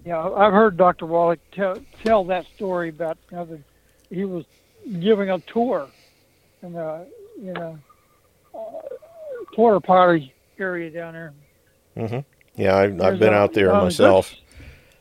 Yeah, 0.05 0.27
I've 0.29 0.53
heard 0.53 0.77
Dr. 0.77 1.05
Wallach 1.05 1.39
tell 1.51 1.77
tell 2.03 2.23
that 2.25 2.45
story 2.55 2.89
about 2.89 3.17
you 3.29 3.37
know, 3.37 3.45
the, 3.45 3.59
he 4.09 4.25
was 4.25 4.45
giving 4.99 5.29
a 5.29 5.39
tour 5.39 5.87
in 6.63 6.73
the 6.73 7.05
you 7.39 7.53
know 7.53 7.77
uh, 8.55 8.95
porta 9.53 9.79
potty 9.79 10.33
area 10.57 10.89
down 10.89 11.13
there. 11.13 11.33
Mm-hmm. 11.97 12.61
Yeah, 12.61 12.77
I've, 12.77 13.01
I've 13.01 13.19
been 13.19 13.33
a, 13.33 13.37
out 13.37 13.53
there 13.53 13.71
myself. 13.73 14.33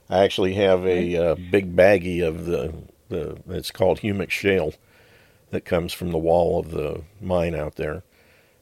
I 0.09 0.25
actually 0.25 0.55
have 0.55 0.85
a 0.87 1.17
uh, 1.17 1.35
big 1.51 1.75
baggie 1.75 2.27
of 2.27 2.45
the 2.45 2.75
the 3.09 3.39
it's 3.49 3.71
called 3.71 4.01
humic 4.01 4.31
shale 4.31 4.75
that 5.51 5.65
comes 5.65 5.93
from 5.93 6.11
the 6.11 6.19
wall 6.19 6.61
of 6.61 6.71
the 6.71 7.03
mine 7.21 7.55
out 7.55 7.77
there. 7.77 8.03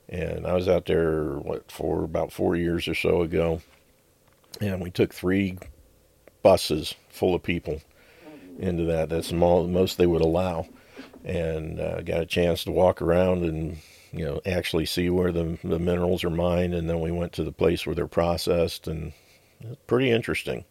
And 0.09 0.47
I 0.47 0.55
was 0.55 0.68
out 0.68 0.86
there 0.86 1.34
what 1.39 1.70
for 1.70 2.05
about 2.05 2.32
four 2.32 2.57
years 2.57 2.89
or 2.89 2.95
so 2.95 3.22
ago, 3.22 3.61
and 4.61 4.80
we 4.80 4.91
took 4.91 5.12
three 5.12 5.59
buses 6.49 6.94
full 7.11 7.34
of 7.34 7.42
people 7.42 7.78
into 8.59 8.84
that. 8.84 9.11
That's 9.11 9.28
the 9.28 9.34
most 9.34 9.99
they 9.99 10.07
would 10.07 10.22
allow, 10.22 10.66
and 11.22 11.78
uh, 11.78 12.01
got 12.01 12.22
a 12.22 12.26
chance 12.26 12.64
to 12.64 12.70
walk 12.70 13.03
around 13.03 13.44
and 13.44 13.76
you 14.12 14.24
know 14.24 14.40
actually 14.46 14.86
see 14.86 15.11
where 15.11 15.30
the 15.30 15.59
the 15.62 15.78
minerals 15.78 16.24
are 16.24 16.30
mined, 16.30 16.72
and 16.72 16.88
then 16.88 17.03
we 17.03 17.12
went 17.12 17.34
to 17.34 17.44
the 17.44 17.53
place 17.53 17.84
where 17.84 17.94
they're 17.94 18.07
processed, 18.07 18.88
and 18.88 19.12
pretty 19.86 20.11
interesting. 20.11 20.64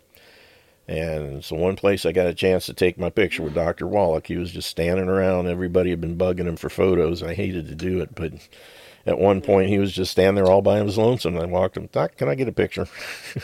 And 0.88 1.46
so 1.46 1.56
one 1.56 1.76
place 1.76 2.08
I 2.08 2.12
got 2.12 2.26
a 2.26 2.34
chance 2.34 2.66
to 2.66 2.74
take 2.74 2.98
my 2.98 3.12
picture 3.12 3.44
with 3.44 3.54
Dr. 3.54 3.86
Wallach. 3.86 4.26
He 4.26 4.38
was 4.38 4.52
just 4.52 4.72
standing 4.72 5.10
around. 5.10 5.46
Everybody 5.46 5.92
had 5.92 6.02
been 6.02 6.18
bugging 6.18 6.48
him 6.48 6.56
for 6.56 6.70
photos. 6.70 7.22
I 7.22 7.36
hated 7.36 7.68
to 7.68 7.76
do 7.76 8.02
it, 8.02 8.16
but 8.16 8.34
at 9.06 9.20
one 9.20 9.42
point 9.42 9.70
he 9.70 9.78
was 9.78 9.92
just 9.92 10.12
standing 10.12 10.44
there 10.44 10.52
all 10.52 10.64
by 10.64 10.78
himself 10.78 11.06
lonesome. 11.06 11.38
I 11.38 11.46
walked 11.46 11.78
him, 11.78 11.88
Doc, 11.92 12.18
can 12.18 12.30
I 12.30 12.36
get 12.36 12.48
a 12.48 12.54
picture? 12.54 12.88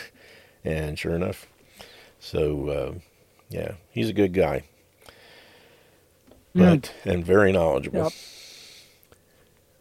and 0.64 0.98
sure 0.98 1.14
enough, 1.14 1.48
so, 2.24 2.70
uh, 2.70 2.94
yeah, 3.50 3.74
he's 3.92 4.10
a 4.10 4.14
good 4.14 4.34
guy, 4.34 4.64
but 6.56 6.94
and 7.04 7.26
very 7.26 7.52
knowledgeable. 7.52 8.04
Yep. 8.04 8.14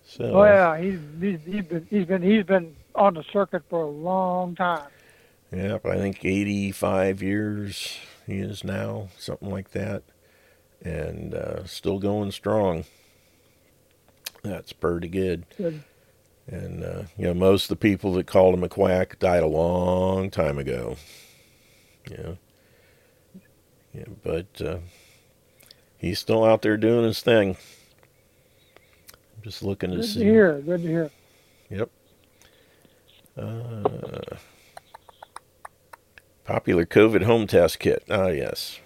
So, 0.04 0.24
oh 0.24 0.44
yeah, 0.44 0.76
he's, 0.78 0.98
he's 1.20 1.38
he's 1.46 1.64
been 1.64 1.86
he's 1.88 2.04
been 2.04 2.22
he's 2.22 2.44
been 2.44 2.76
on 2.94 3.14
the 3.14 3.24
circuit 3.32 3.62
for 3.70 3.84
a 3.84 3.90
long 3.90 4.56
time. 4.56 4.88
Yeah, 5.52 5.78
I 5.84 5.96
think 5.96 6.24
eighty-five 6.24 7.22
years 7.22 7.96
he 8.26 8.38
is 8.38 8.64
now, 8.64 9.08
something 9.18 9.48
like 9.48 9.70
that, 9.70 10.02
and 10.82 11.34
uh, 11.34 11.64
still 11.64 11.98
going 11.98 12.32
strong. 12.32 12.84
That's 14.42 14.72
pretty 14.72 15.08
good. 15.08 15.46
good. 15.56 15.82
And 16.46 16.84
uh, 16.84 17.02
you 17.16 17.26
know, 17.26 17.34
most 17.34 17.64
of 17.64 17.68
the 17.68 17.76
people 17.76 18.12
that 18.14 18.26
called 18.26 18.54
him 18.54 18.64
a 18.64 18.68
quack 18.68 19.18
died 19.18 19.44
a 19.44 19.46
long 19.46 20.28
time 20.30 20.58
ago. 20.58 20.96
Yeah. 22.10 22.32
Yeah, 23.92 24.04
but 24.22 24.60
uh, 24.60 24.78
he's 25.98 26.18
still 26.18 26.44
out 26.44 26.62
there 26.62 26.76
doing 26.76 27.04
his 27.04 27.20
thing. 27.20 27.56
I'm 29.36 29.42
just 29.42 29.62
looking 29.62 29.90
to 29.90 29.96
Good 29.96 30.04
see. 30.04 30.20
Good 30.20 30.24
to 30.24 30.30
hear. 30.30 30.60
Good 30.60 30.82
to 30.82 30.88
hear. 30.88 31.10
Yep. 31.70 31.90
Uh, 33.36 34.36
popular 36.44 36.86
COVID 36.86 37.24
home 37.24 37.46
test 37.46 37.78
kit. 37.78 38.04
Ah, 38.10 38.28
yes. 38.28 38.78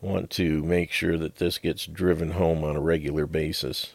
Want 0.00 0.30
to 0.30 0.62
make 0.62 0.92
sure 0.92 1.16
that 1.18 1.36
this 1.36 1.58
gets 1.58 1.86
driven 1.86 2.32
home 2.32 2.64
on 2.64 2.76
a 2.76 2.80
regular 2.80 3.26
basis. 3.26 3.94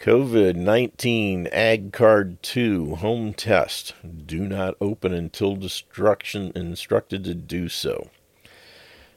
COVID 0.00 0.56
19 0.56 1.46
Ag 1.48 1.92
Card 1.92 2.42
2 2.42 2.94
home 2.96 3.34
test. 3.34 3.92
Do 4.24 4.48
not 4.48 4.74
open 4.80 5.12
until 5.12 5.56
destruction 5.56 6.52
instructed 6.54 7.22
to 7.24 7.34
do 7.34 7.68
so. 7.68 8.08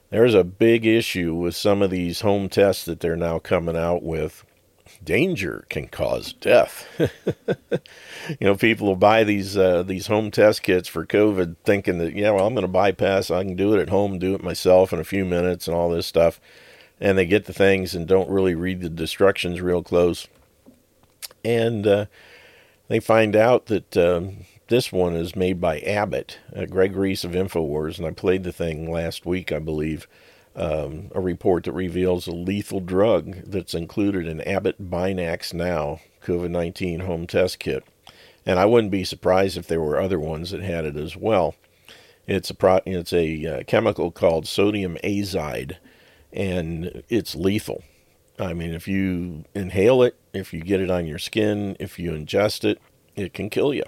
There's 0.10 0.34
a 0.34 0.44
big 0.44 0.86
issue 0.86 1.34
with 1.36 1.56
some 1.56 1.82
of 1.82 1.90
these 1.90 2.20
home 2.20 2.50
tests 2.50 2.84
that 2.84 3.00
they're 3.00 3.16
now 3.16 3.40
coming 3.40 3.78
out 3.78 4.04
with. 4.04 4.44
Danger 5.02 5.66
can 5.70 5.88
cause 5.88 6.34
death. 6.34 6.86
you 7.00 8.38
know, 8.42 8.56
people 8.56 8.88
will 8.88 8.98
buy 8.98 9.24
these 9.24 9.56
uh, 9.56 9.84
these 9.84 10.08
home 10.08 10.32
test 10.32 10.64
kits 10.64 10.90
for 10.90 11.06
COVID, 11.06 11.56
thinking 11.64 11.98
that 12.00 12.14
yeah, 12.14 12.32
well, 12.32 12.46
I'm 12.46 12.56
going 12.56 12.64
to 12.64 12.68
bypass. 12.68 13.32
I 13.32 13.46
can 13.46 13.56
do 13.56 13.74
it 13.74 13.82
at 13.82 13.90
home, 13.90 14.20
do 14.20 14.36
it 14.36 14.44
myself 14.44 14.92
in 14.92 15.00
a 15.00 15.06
few 15.06 15.24
minutes, 15.24 15.66
and 15.66 15.78
all 15.78 15.90
this 15.90 16.08
stuff. 16.08 16.42
And 17.00 17.18
they 17.18 17.26
get 17.26 17.46
the 17.46 17.54
things 17.54 17.96
and 17.96 18.06
don't 18.06 18.30
really 18.30 18.54
read 18.54 18.82
the 18.82 19.02
instructions 19.02 19.62
real 19.62 19.82
close 19.82 20.28
and 21.44 21.86
uh, 21.86 22.06
they 22.88 23.00
find 23.00 23.36
out 23.36 23.68
that 23.68 23.96
um, 23.98 24.46
this 24.68 24.92
one 24.92 25.16
is 25.16 25.36
made 25.36 25.60
by 25.60 25.80
Abbott, 25.80 26.40
uh, 26.56 26.66
Greg 26.66 26.96
Reese 26.96 27.24
of 27.24 27.32
Infowars, 27.32 27.98
and 27.98 28.08
I 28.08 28.12
played 28.12 28.44
the 28.44 28.52
thing 28.52 28.92
last 28.92 29.26
week, 29.26 29.52
I 29.52 29.60
believe. 29.60 30.08
Um, 30.56 31.10
a 31.16 31.20
report 31.20 31.64
that 31.64 31.72
reveals 31.72 32.28
a 32.28 32.32
lethal 32.32 32.80
drug 32.80 33.38
that's 33.46 33.74
included 33.74 34.28
in 34.28 34.40
Abbott 34.42 34.92
Binax 34.92 35.52
Now 35.52 36.00
COVID 36.24 36.50
19 36.50 37.02
home 37.02 37.28
test 37.28 37.60
kit. 37.60 37.84
And 38.46 38.60
I 38.60 38.66
wouldn't 38.66 38.92
be 38.92 39.04
surprised 39.04 39.58
if 39.58 39.68
there 39.68 39.82
were 39.82 40.00
other 40.00 40.20
ones 40.20 40.52
that 40.52 40.62
had 40.62 40.86
it 40.86 40.96
as 40.96 41.16
well. 41.16 41.56
It's 42.28 42.50
a 42.50 42.54
pro- 42.54 42.82
it's 42.86 43.14
a 43.14 43.46
uh, 43.46 43.64
chemical 43.64 44.12
called 44.12 44.48
sodium 44.48 44.98
azide, 45.04 45.78
and 46.32 47.04
it's 47.10 47.36
lethal. 47.36 47.84
I 48.40 48.54
mean, 48.54 48.74
if 48.74 48.88
you 48.88 49.46
inhale 49.54 50.02
it, 50.02 50.16
if 50.34 50.54
you 50.54 50.62
get 50.62 50.82
it 50.82 50.90
on 50.90 51.06
your 51.06 51.20
skin, 51.20 51.78
if 51.80 52.00
you 52.00 52.12
ingest 52.12 52.64
it, 52.64 52.80
it 53.16 53.34
can 53.34 53.50
kill 53.50 53.74
you. 53.74 53.84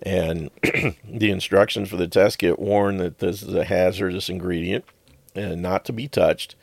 And 0.00 0.50
the 1.04 1.30
instructions 1.30 1.88
for 1.88 1.96
the 1.96 2.06
test 2.06 2.38
kit 2.38 2.58
warn 2.58 2.98
that 2.98 3.18
this 3.18 3.42
is 3.42 3.54
a 3.54 3.64
hazardous 3.64 4.28
ingredient 4.28 4.84
and 5.34 5.60
not 5.60 5.84
to 5.86 5.92
be 5.92 6.06
touched. 6.06 6.54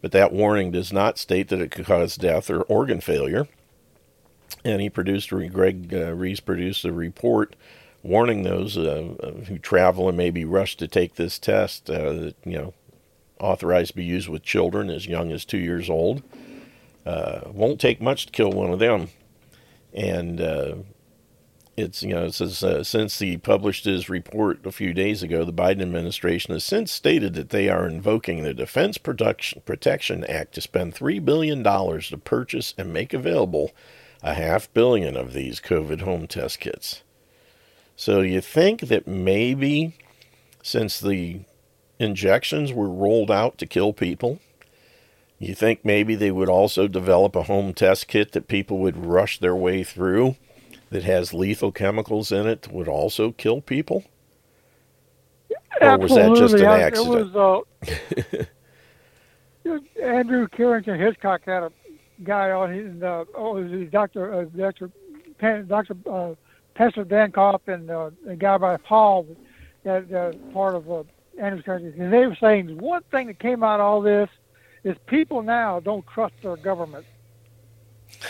But 0.00 0.12
that 0.12 0.32
warning 0.32 0.70
does 0.70 0.92
not 0.92 1.18
state 1.18 1.48
that 1.48 1.60
it 1.60 1.70
could 1.70 1.86
cause 1.86 2.16
death 2.16 2.48
or 2.48 2.62
organ 2.62 3.00
failure. 3.00 3.48
And 4.64 4.80
he 4.80 4.88
produced, 4.88 5.30
Greg 5.30 5.92
uh, 5.92 6.12
Reese 6.14 6.40
produced 6.40 6.84
a 6.84 6.92
report 6.92 7.56
warning 8.02 8.44
those 8.44 8.78
uh, 8.78 9.42
who 9.48 9.58
travel 9.58 10.08
and 10.08 10.16
may 10.16 10.30
be 10.30 10.44
rushed 10.44 10.78
to 10.78 10.86
take 10.86 11.16
this 11.16 11.38
test 11.38 11.90
uh, 11.90 12.12
that, 12.12 12.34
you 12.44 12.56
know, 12.56 12.74
authorized 13.40 13.90
to 13.90 13.96
be 13.96 14.04
used 14.04 14.28
with 14.28 14.42
children 14.42 14.90
as 14.90 15.06
young 15.06 15.32
as 15.32 15.44
two 15.44 15.58
years 15.58 15.90
old. 15.90 16.22
Uh, 17.04 17.40
won't 17.52 17.80
take 17.80 18.00
much 18.00 18.26
to 18.26 18.32
kill 18.32 18.50
one 18.50 18.70
of 18.70 18.78
them. 18.78 19.08
And 19.92 20.40
uh, 20.40 20.74
it's, 21.76 22.02
you 22.02 22.14
know, 22.14 22.24
it 22.24 22.34
says 22.34 22.62
uh, 22.64 22.82
since 22.82 23.18
he 23.18 23.36
published 23.36 23.84
his 23.84 24.08
report 24.08 24.64
a 24.66 24.72
few 24.72 24.92
days 24.92 25.22
ago, 25.22 25.44
the 25.44 25.52
Biden 25.52 25.82
administration 25.82 26.54
has 26.54 26.64
since 26.64 26.90
stated 26.90 27.34
that 27.34 27.50
they 27.50 27.68
are 27.68 27.86
invoking 27.86 28.42
the 28.42 28.54
Defense 28.54 28.98
Production, 28.98 29.62
Protection 29.64 30.24
Act 30.24 30.54
to 30.54 30.60
spend 30.60 30.94
$3 30.94 31.24
billion 31.24 31.62
to 31.62 32.20
purchase 32.24 32.74
and 32.76 32.92
make 32.92 33.12
available 33.12 33.72
a 34.22 34.34
half 34.34 34.72
billion 34.72 35.16
of 35.16 35.32
these 35.32 35.60
COVID 35.60 36.00
home 36.00 36.26
test 36.26 36.60
kits. 36.60 37.02
So 37.94 38.20
you 38.20 38.40
think 38.40 38.80
that 38.82 39.06
maybe 39.06 39.96
since 40.62 40.98
the 40.98 41.40
injections 41.98 42.72
were 42.72 42.88
rolled 42.88 43.30
out 43.30 43.58
to 43.58 43.66
kill 43.66 43.92
people, 43.92 44.40
you 45.38 45.54
think 45.54 45.84
maybe 45.84 46.14
they 46.14 46.30
would 46.30 46.48
also 46.48 46.88
develop 46.88 47.36
a 47.36 47.44
home 47.44 47.74
test 47.74 48.08
kit 48.08 48.32
that 48.32 48.48
people 48.48 48.78
would 48.78 48.96
rush 48.96 49.38
their 49.38 49.56
way 49.56 49.84
through 49.84 50.36
that 50.90 51.02
has 51.02 51.34
lethal 51.34 51.72
chemicals 51.72 52.32
in 52.32 52.46
it 52.46 52.62
that 52.62 52.72
would 52.72 52.88
also 52.88 53.32
kill 53.32 53.60
people? 53.60 54.04
Or 55.80 55.98
was 55.98 56.14
that 56.14 56.34
just 56.36 56.54
an 56.54 56.64
accident? 56.64 57.16
It 57.16 57.32
was, 57.34 57.64
uh, 59.68 60.02
Andrew 60.02 60.48
Carrington 60.48 60.98
Hitchcock 60.98 61.42
had 61.44 61.64
a 61.64 61.72
guy 62.22 62.50
on 62.50 62.72
his, 62.72 63.02
uh, 63.02 63.24
oh, 63.34 63.58
it 63.58 63.70
was 63.70 63.90
Dr. 63.90 64.32
Uh, 64.32 64.44
Dr. 64.44 64.90
Dr. 65.64 65.96
Uh, 66.08 66.34
Pastor 66.74 67.04
Dan 67.04 67.32
Kopp 67.32 67.68
and 67.68 67.90
uh, 67.90 68.10
a 68.28 68.36
guy 68.36 68.58
by 68.58 68.76
Paul, 68.76 69.26
that 69.84 70.12
uh, 70.12 70.32
part 70.52 70.74
of 70.74 70.90
uh, 70.90 71.02
Andrew's 71.40 71.64
country. 71.64 71.92
And 71.98 72.12
they 72.12 72.26
were 72.26 72.36
saying 72.40 72.78
one 72.78 73.02
thing 73.10 73.28
that 73.28 73.38
came 73.38 73.62
out 73.62 73.80
of 73.80 73.86
all 73.86 74.00
this 74.00 74.28
is 74.84 74.96
people 75.06 75.42
now 75.42 75.80
don't 75.80 76.06
trust 76.06 76.34
their 76.42 76.56
government. 76.56 77.04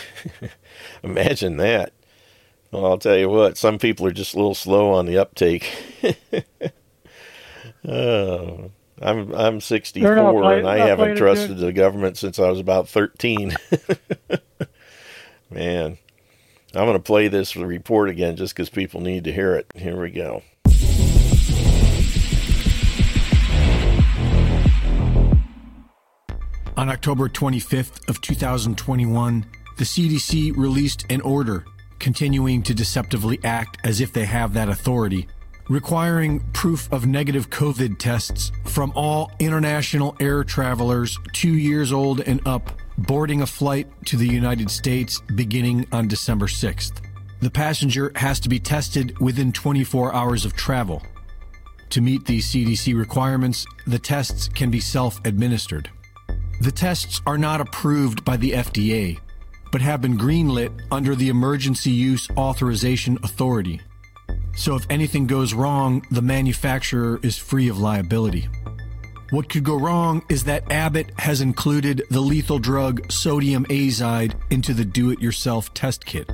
Imagine 1.03 1.57
that. 1.57 1.93
Well, 2.71 2.85
I'll 2.85 2.97
tell 2.97 3.17
you 3.17 3.29
what, 3.29 3.57
some 3.57 3.77
people 3.79 4.05
are 4.07 4.11
just 4.11 4.33
a 4.33 4.37
little 4.37 4.55
slow 4.55 4.91
on 4.91 5.05
the 5.05 5.17
uptake. 5.17 5.71
oh, 7.87 8.71
I'm 9.01 9.33
I'm 9.33 9.61
64 9.61 10.53
and 10.53 10.67
I 10.67 10.77
haven't 10.77 11.15
trusted 11.15 11.57
the 11.57 11.71
government 11.71 12.17
since 12.17 12.39
I 12.39 12.49
was 12.49 12.59
about 12.59 12.89
13. 12.89 13.55
Man, 15.49 15.97
I'm 16.75 16.85
going 16.85 16.93
to 16.93 16.99
play 16.99 17.29
this 17.29 17.55
report 17.55 18.09
again 18.09 18.35
just 18.35 18.53
because 18.53 18.69
people 18.69 18.99
need 18.99 19.23
to 19.23 19.31
hear 19.31 19.55
it. 19.55 19.67
Here 19.75 19.99
we 20.01 20.11
go. 20.11 20.43
On 26.77 26.89
October 26.89 27.27
25th 27.27 28.07
of 28.07 28.21
2021, 28.21 29.43
the 29.77 29.83
CDC 29.83 30.55
released 30.55 31.07
an 31.09 31.21
order 31.21 31.65
continuing 31.97 32.61
to 32.61 32.75
deceptively 32.75 33.39
act 33.43 33.79
as 33.83 33.99
if 33.99 34.13
they 34.13 34.25
have 34.25 34.53
that 34.53 34.69
authority, 34.69 35.27
requiring 35.69 36.39
proof 36.53 36.87
of 36.93 37.07
negative 37.07 37.49
COVID 37.49 37.97
tests 37.97 38.51
from 38.65 38.93
all 38.95 39.31
international 39.39 40.15
air 40.19 40.43
travelers 40.43 41.17
2 41.33 41.49
years 41.49 41.91
old 41.91 42.21
and 42.21 42.47
up 42.47 42.69
boarding 42.95 43.41
a 43.41 43.47
flight 43.47 43.87
to 44.05 44.15
the 44.15 44.27
United 44.27 44.69
States 44.69 45.19
beginning 45.33 45.87
on 45.91 46.07
December 46.07 46.45
6th. 46.45 47.01
The 47.39 47.49
passenger 47.49 48.11
has 48.15 48.39
to 48.41 48.49
be 48.49 48.59
tested 48.59 49.17
within 49.17 49.51
24 49.51 50.13
hours 50.13 50.45
of 50.45 50.53
travel. 50.53 51.01
To 51.89 52.01
meet 52.01 52.25
these 52.25 52.45
CDC 52.45 52.95
requirements, 52.95 53.65
the 53.87 53.97
tests 53.97 54.47
can 54.47 54.69
be 54.69 54.79
self 54.79 55.19
administered. 55.25 55.89
The 56.59 56.71
tests 56.71 57.21
are 57.27 57.37
not 57.37 57.61
approved 57.61 58.25
by 58.25 58.35
the 58.35 58.53
FDA, 58.53 59.19
but 59.71 59.81
have 59.81 60.01
been 60.01 60.17
greenlit 60.17 60.71
under 60.91 61.13
the 61.13 61.29
Emergency 61.29 61.91
Use 61.91 62.27
Authorization 62.35 63.19
Authority. 63.21 63.79
So 64.55 64.75
if 64.75 64.87
anything 64.89 65.27
goes 65.27 65.53
wrong, 65.53 66.03
the 66.09 66.23
manufacturer 66.23 67.19
is 67.21 67.37
free 67.37 67.69
of 67.69 67.77
liability. 67.77 68.49
What 69.29 69.49
could 69.49 69.65
go 69.65 69.75
wrong 69.75 70.23
is 70.29 70.45
that 70.45 70.71
Abbott 70.71 71.11
has 71.19 71.41
included 71.41 72.01
the 72.09 72.21
lethal 72.21 72.57
drug 72.57 73.11
sodium 73.11 73.65
azide 73.65 74.33
into 74.49 74.73
the 74.73 74.85
do 74.85 75.11
it 75.11 75.21
yourself 75.21 75.71
test 75.75 76.07
kit. 76.07 76.27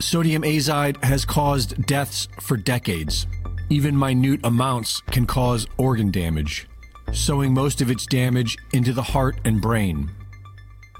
Sodium 0.00 0.44
azide 0.44 1.02
has 1.04 1.26
caused 1.26 1.84
deaths 1.84 2.26
for 2.40 2.56
decades. 2.56 3.26
Even 3.68 3.98
minute 3.98 4.40
amounts 4.44 5.02
can 5.10 5.26
cause 5.26 5.66
organ 5.76 6.10
damage 6.10 6.66
sowing 7.12 7.54
most 7.54 7.80
of 7.80 7.90
its 7.90 8.06
damage 8.06 8.56
into 8.72 8.92
the 8.92 9.02
heart 9.02 9.38
and 9.44 9.60
brain. 9.60 10.10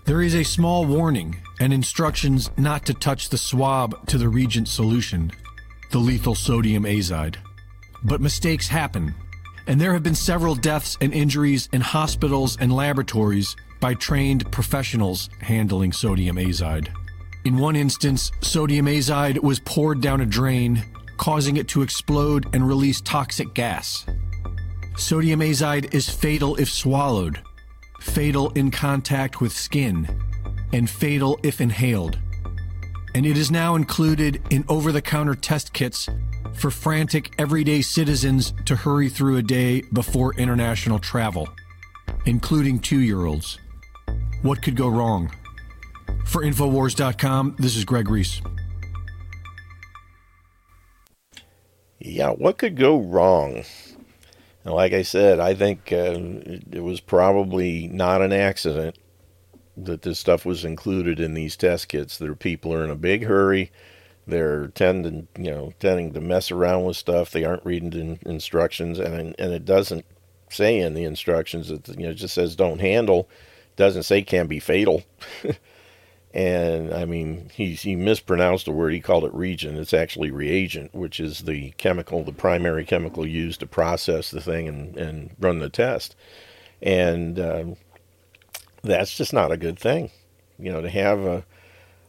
There 0.04 0.22
is 0.22 0.34
a 0.34 0.44
small 0.44 0.84
warning 0.84 1.36
and 1.60 1.72
instructions 1.72 2.50
not 2.56 2.86
to 2.86 2.94
touch 2.94 3.28
the 3.28 3.38
swab 3.38 4.06
to 4.06 4.18
the 4.18 4.28
reagent 4.28 4.68
solution, 4.68 5.32
the 5.90 5.98
lethal 5.98 6.34
sodium 6.34 6.84
azide. 6.84 7.36
But 8.04 8.20
mistakes 8.20 8.68
happen, 8.68 9.14
and 9.66 9.80
there 9.80 9.92
have 9.92 10.02
been 10.02 10.14
several 10.14 10.54
deaths 10.54 10.96
and 11.00 11.12
injuries 11.12 11.68
in 11.72 11.80
hospitals 11.80 12.56
and 12.60 12.72
laboratories 12.72 13.56
by 13.80 13.94
trained 13.94 14.50
professionals 14.52 15.28
handling 15.40 15.92
sodium 15.92 16.36
azide. 16.36 16.88
In 17.44 17.58
one 17.58 17.76
instance, 17.76 18.32
sodium 18.40 18.86
azide 18.86 19.42
was 19.42 19.60
poured 19.60 20.00
down 20.00 20.20
a 20.20 20.26
drain, 20.26 20.84
causing 21.16 21.56
it 21.56 21.68
to 21.68 21.82
explode 21.82 22.54
and 22.54 22.66
release 22.66 23.00
toxic 23.00 23.54
gas. 23.54 24.04
Sodium 24.96 25.40
azide 25.40 25.92
is 25.92 26.08
fatal 26.08 26.56
if 26.56 26.70
swallowed, 26.70 27.42
fatal 28.00 28.50
in 28.52 28.70
contact 28.70 29.42
with 29.42 29.52
skin, 29.52 30.08
and 30.72 30.88
fatal 30.88 31.38
if 31.42 31.60
inhaled. 31.60 32.18
And 33.14 33.26
it 33.26 33.36
is 33.36 33.50
now 33.50 33.74
included 33.74 34.42
in 34.50 34.64
over 34.68 34.92
the 34.92 35.02
counter 35.02 35.34
test 35.34 35.74
kits 35.74 36.08
for 36.54 36.70
frantic 36.70 37.34
everyday 37.38 37.82
citizens 37.82 38.54
to 38.64 38.74
hurry 38.74 39.10
through 39.10 39.36
a 39.36 39.42
day 39.42 39.82
before 39.92 40.34
international 40.34 40.98
travel, 40.98 41.46
including 42.24 42.78
two 42.78 43.00
year 43.00 43.26
olds. 43.26 43.58
What 44.40 44.62
could 44.62 44.76
go 44.76 44.88
wrong? 44.88 45.30
For 46.24 46.42
Infowars.com, 46.42 47.56
this 47.58 47.76
is 47.76 47.84
Greg 47.84 48.08
Reese. 48.08 48.40
Yeah, 51.98 52.30
what 52.30 52.56
could 52.56 52.76
go 52.76 52.98
wrong? 52.98 53.64
Like 54.74 54.92
I 54.92 55.02
said, 55.02 55.38
I 55.38 55.54
think 55.54 55.92
uh, 55.92 56.16
it 56.72 56.82
was 56.82 57.00
probably 57.00 57.88
not 57.88 58.22
an 58.22 58.32
accident 58.32 58.98
that 59.76 60.02
this 60.02 60.18
stuff 60.18 60.44
was 60.44 60.64
included 60.64 61.20
in 61.20 61.34
these 61.34 61.56
test 61.56 61.88
kits. 61.88 62.16
There 62.18 62.34
people 62.34 62.72
are 62.72 62.84
in 62.84 62.90
a 62.90 62.96
big 62.96 63.24
hurry. 63.24 63.70
They're 64.26 64.68
tending, 64.68 65.28
you 65.38 65.50
know, 65.50 65.72
tending 65.78 66.12
to 66.14 66.20
mess 66.20 66.50
around 66.50 66.84
with 66.84 66.96
stuff. 66.96 67.30
They 67.30 67.44
aren't 67.44 67.64
reading 67.64 67.90
the 67.90 68.18
instructions, 68.28 68.98
and 68.98 69.34
and 69.38 69.52
it 69.52 69.64
doesn't 69.64 70.04
say 70.50 70.78
in 70.78 70.94
the 70.94 71.04
instructions 71.04 71.68
that 71.68 71.86
you 71.88 72.04
know 72.04 72.10
it 72.10 72.14
just 72.14 72.34
says 72.34 72.56
don't 72.56 72.80
handle. 72.80 73.28
It 73.70 73.76
doesn't 73.76 74.02
say 74.04 74.22
can 74.22 74.46
be 74.46 74.58
fatal. 74.58 75.04
And 76.36 76.92
I 76.92 77.06
mean, 77.06 77.50
he, 77.54 77.72
he 77.72 77.96
mispronounced 77.96 78.68
a 78.68 78.70
word. 78.70 78.92
He 78.92 79.00
called 79.00 79.24
it 79.24 79.32
reagent. 79.32 79.78
It's 79.78 79.94
actually 79.94 80.30
reagent, 80.30 80.94
which 80.94 81.18
is 81.18 81.40
the 81.40 81.70
chemical, 81.78 82.24
the 82.24 82.32
primary 82.32 82.84
chemical 82.84 83.26
used 83.26 83.60
to 83.60 83.66
process 83.66 84.30
the 84.30 84.42
thing 84.42 84.68
and, 84.68 84.96
and 84.98 85.30
run 85.40 85.60
the 85.60 85.70
test. 85.70 86.14
And 86.82 87.40
um, 87.40 87.76
that's 88.82 89.16
just 89.16 89.32
not 89.32 89.50
a 89.50 89.56
good 89.56 89.78
thing. 89.78 90.10
You 90.58 90.70
know, 90.70 90.82
to 90.82 90.90
have 90.90 91.20
a, 91.20 91.44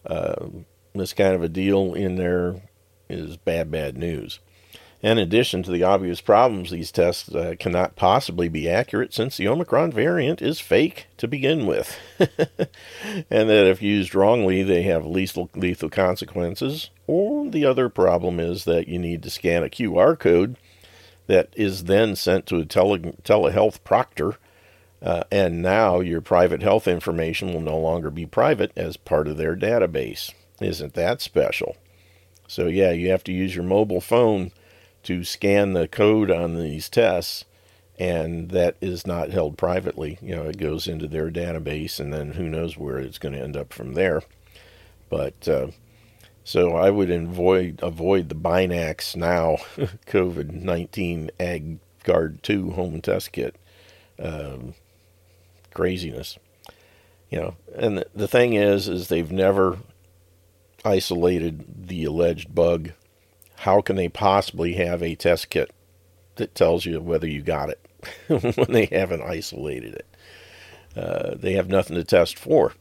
uh, 0.06 0.48
this 0.94 1.14
kind 1.14 1.34
of 1.34 1.42
a 1.42 1.48
deal 1.48 1.94
in 1.94 2.18
there 2.18 2.62
is 3.10 3.38
bad, 3.38 3.72
bad 3.72 3.98
news. 3.98 4.42
In 5.04 5.20
addition 5.20 5.62
to 5.64 5.72
the 5.72 5.84
obvious 5.84 6.22
problems, 6.22 6.72
these 6.72 6.92
tests 6.92 7.34
uh, 7.34 7.54
cannot 7.60 7.96
possibly 7.96 8.50
be 8.50 8.68
accurate 8.68 9.14
since 9.14 9.38
the 9.38 9.48
Omicron 9.48 9.92
variant 9.92 10.42
is 10.42 10.60
fake 10.60 11.06
to 11.18 11.28
begin 11.28 11.68
with. 11.68 11.96
and 12.20 13.50
that 13.50 13.68
if 13.68 13.82
used 13.82 14.16
wrongly, 14.16 14.64
they 14.64 14.82
have 14.84 15.06
lethal, 15.06 15.52
lethal 15.54 15.90
consequences. 15.90 16.90
Or 17.06 17.48
the 17.48 17.64
other 17.64 17.90
problem 17.90 18.40
is 18.40 18.66
that 18.66 18.88
you 18.88 18.98
need 18.98 19.22
to 19.24 19.30
scan 19.30 19.64
a 19.64 19.70
QR 19.70 20.18
code 20.18 20.58
that 21.28 21.50
is 21.56 21.84
then 21.84 22.16
sent 22.16 22.48
to 22.48 22.58
a 22.58 22.66
tele, 22.66 22.98
telehealth 23.24 23.84
proctor. 23.84 24.38
Uh, 25.00 25.24
and 25.32 25.62
now 25.62 26.00
your 26.00 26.22
private 26.22 26.64
health 26.64 26.88
information 26.88 27.54
will 27.54 27.62
no 27.62 27.78
longer 27.78 28.10
be 28.10 28.26
private 28.26 28.72
as 28.76 28.98
part 28.98 29.28
of 29.28 29.38
their 29.38 29.56
database. 29.56 30.34
Isn't 30.60 30.96
that 30.96 31.22
special? 31.22 31.78
So, 32.48 32.66
yeah, 32.66 32.92
you 32.92 33.12
have 33.12 33.24
to 33.26 33.32
use 33.32 33.54
your 33.54 33.66
mobile 33.66 34.02
phone 34.02 34.52
to 35.08 35.24
scan 35.24 35.72
the 35.72 35.88
code 35.88 36.30
on 36.30 36.58
these 36.58 36.90
tests, 36.90 37.46
and 37.98 38.50
that 38.52 38.76
is 38.82 39.08
not 39.08 39.30
held 39.30 39.58
privately. 39.58 40.18
You 40.22 40.36
know, 40.36 40.44
it 40.44 40.58
goes 40.58 40.86
into 40.86 41.08
their 41.08 41.32
database, 41.32 41.98
and 41.98 42.14
then 42.14 42.34
who 42.34 42.50
knows 42.50 42.78
where 42.78 43.00
it's 43.00 43.18
going 43.18 43.34
to 43.34 43.42
end 43.42 43.56
up 43.56 43.72
from 43.72 43.94
there. 43.94 44.24
But 45.10 45.48
uh, 45.48 45.68
so 46.44 46.76
I 46.76 46.90
would 46.90 47.10
avoid 47.10 47.80
avoid 47.82 48.28
the 48.28 48.36
Binax 48.36 49.16
now 49.16 49.58
COVID 50.08 50.52
nineteen 50.52 51.32
Ag 51.40 51.80
Card 52.04 52.44
two 52.44 52.72
home 52.72 53.00
test 53.00 53.32
kit. 53.32 53.56
Um, 54.20 54.74
craziness. 55.74 56.38
You 57.30 57.40
know, 57.40 57.56
and 57.78 58.04
the 58.14 58.28
thing 58.28 58.54
is, 58.54 58.90
is 58.90 59.08
they've 59.08 59.32
never 59.32 59.78
isolated 60.84 61.88
the 61.88 62.04
alleged 62.04 62.54
bug. 62.54 62.92
How 63.58 63.82
can 63.82 63.96
they 63.96 64.10
possibly 64.10 64.74
have 64.74 65.02
a 65.02 65.16
test 65.16 65.50
kit 65.50 65.72
that 66.36 66.56
tells 66.56 66.86
you 66.86 67.00
whether 67.02 67.28
you 67.28 67.42
got 67.42 67.70
it 67.70 67.80
when 68.28 68.72
they 68.72 68.86
haven't 68.86 69.22
isolated 69.22 69.96
it? 69.96 70.08
Uh, 70.96 71.36
they 71.36 71.54
have 71.54 71.70
nothing 71.70 71.96
to 71.96 72.04
test 72.04 72.38
for. 72.40 72.74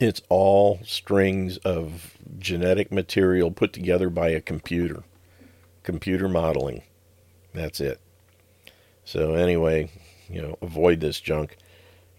It's 0.00 0.22
all 0.30 0.80
strings 0.84 1.58
of 1.58 2.16
genetic 2.38 2.90
material 2.90 3.50
put 3.50 3.72
together 3.72 4.08
by 4.08 4.30
a 4.30 4.40
computer, 4.40 5.02
computer 5.82 6.28
modeling. 6.28 6.82
That's 7.52 7.80
it. 7.80 8.00
So 9.04 9.34
anyway, 9.34 9.90
you 10.28 10.40
know, 10.40 10.56
avoid 10.62 11.00
this 11.00 11.20
junk. 11.20 11.56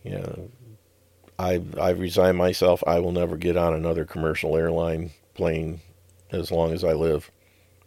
You 0.04 0.20
know, 0.20 0.50
I 1.40 1.62
I 1.80 1.90
resigned 1.92 2.38
myself. 2.38 2.84
I 2.86 3.00
will 3.00 3.12
never 3.12 3.38
get 3.38 3.58
on 3.58 3.74
another 3.74 4.06
commercial 4.06 4.56
airline 4.58 5.12
plane 5.34 5.82
as 6.32 6.52
long 6.52 6.72
as 6.74 6.84
I 6.84 6.94
live, 6.94 7.32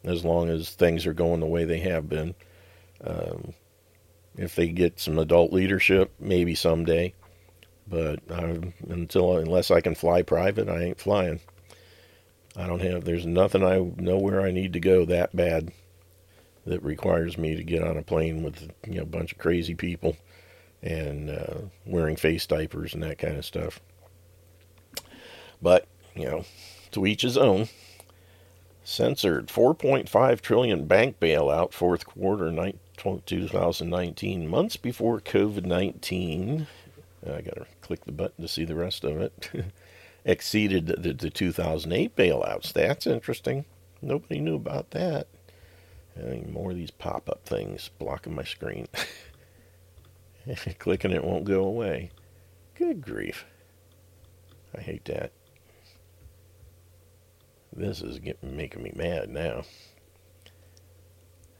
as 0.04 0.24
long 0.24 0.48
as 0.50 0.70
things 0.70 1.06
are 1.06 1.14
going 1.14 1.40
the 1.40 1.46
way 1.46 1.64
they 1.64 1.80
have 1.80 2.08
been. 2.08 2.34
Um, 3.02 3.54
if 4.36 4.54
they 4.54 4.68
get 4.68 5.00
some 5.00 5.18
adult 5.18 5.52
leadership, 5.52 6.12
maybe 6.18 6.54
someday. 6.54 7.14
But 7.86 8.20
I, 8.30 8.72
until 8.88 9.36
unless 9.36 9.70
I 9.70 9.80
can 9.80 9.94
fly 9.94 10.22
private, 10.22 10.68
I 10.68 10.82
ain't 10.82 11.00
flying. 11.00 11.40
I 12.56 12.66
don't 12.66 12.80
have. 12.80 13.04
There's 13.04 13.26
nothing 13.26 13.64
I 13.64 13.78
know 13.78 14.18
where 14.18 14.40
I 14.40 14.50
need 14.50 14.72
to 14.74 14.80
go 14.80 15.04
that 15.04 15.34
bad 15.34 15.72
that 16.66 16.82
requires 16.82 17.36
me 17.36 17.56
to 17.56 17.62
get 17.62 17.82
on 17.82 17.96
a 17.96 18.02
plane 18.02 18.42
with 18.42 18.70
you 18.86 18.94
know 18.94 19.02
a 19.02 19.06
bunch 19.06 19.32
of 19.32 19.38
crazy 19.38 19.74
people 19.74 20.16
and 20.82 21.30
uh, 21.30 21.58
wearing 21.84 22.16
face 22.16 22.46
diapers 22.46 22.94
and 22.94 23.02
that 23.02 23.18
kind 23.18 23.36
of 23.36 23.44
stuff. 23.44 23.80
But 25.60 25.86
you 26.14 26.26
know, 26.26 26.44
to 26.92 27.06
each 27.06 27.22
his 27.22 27.36
own. 27.36 27.68
Censored 28.84 29.48
4.5 29.48 30.40
trillion 30.40 30.84
bank 30.86 31.18
bailout 31.18 31.72
fourth 31.72 32.06
quarter 32.06 32.52
2019 32.96 34.48
months 34.48 34.76
before 34.76 35.20
COVID-19 35.20 36.66
uh, 37.26 37.34
I 37.34 37.40
got 37.40 37.54
to 37.54 37.66
click 37.80 38.04
the 38.04 38.12
button 38.12 38.42
to 38.42 38.48
see 38.48 38.64
the 38.64 38.74
rest 38.74 39.04
of 39.04 39.20
it. 39.20 39.50
Exceeded 40.24 40.86
the, 40.86 41.12
the 41.12 41.30
2008 41.30 42.16
bailouts. 42.16 42.72
That's 42.72 43.06
interesting. 43.06 43.64
Nobody 44.00 44.40
knew 44.40 44.56
about 44.56 44.90
that. 44.90 45.28
And 46.14 46.52
more 46.52 46.70
of 46.70 46.76
these 46.76 46.90
pop 46.90 47.28
up 47.28 47.44
things 47.44 47.90
blocking 47.98 48.34
my 48.34 48.44
screen. 48.44 48.88
Clicking 50.78 51.10
it 51.10 51.24
won't 51.24 51.44
go 51.44 51.64
away. 51.64 52.10
Good 52.74 53.02
grief. 53.02 53.46
I 54.76 54.80
hate 54.80 55.04
that. 55.06 55.32
This 57.76 58.02
is 58.02 58.20
getting 58.20 58.56
making 58.56 58.82
me 58.82 58.92
mad 58.94 59.28
now. 59.28 59.64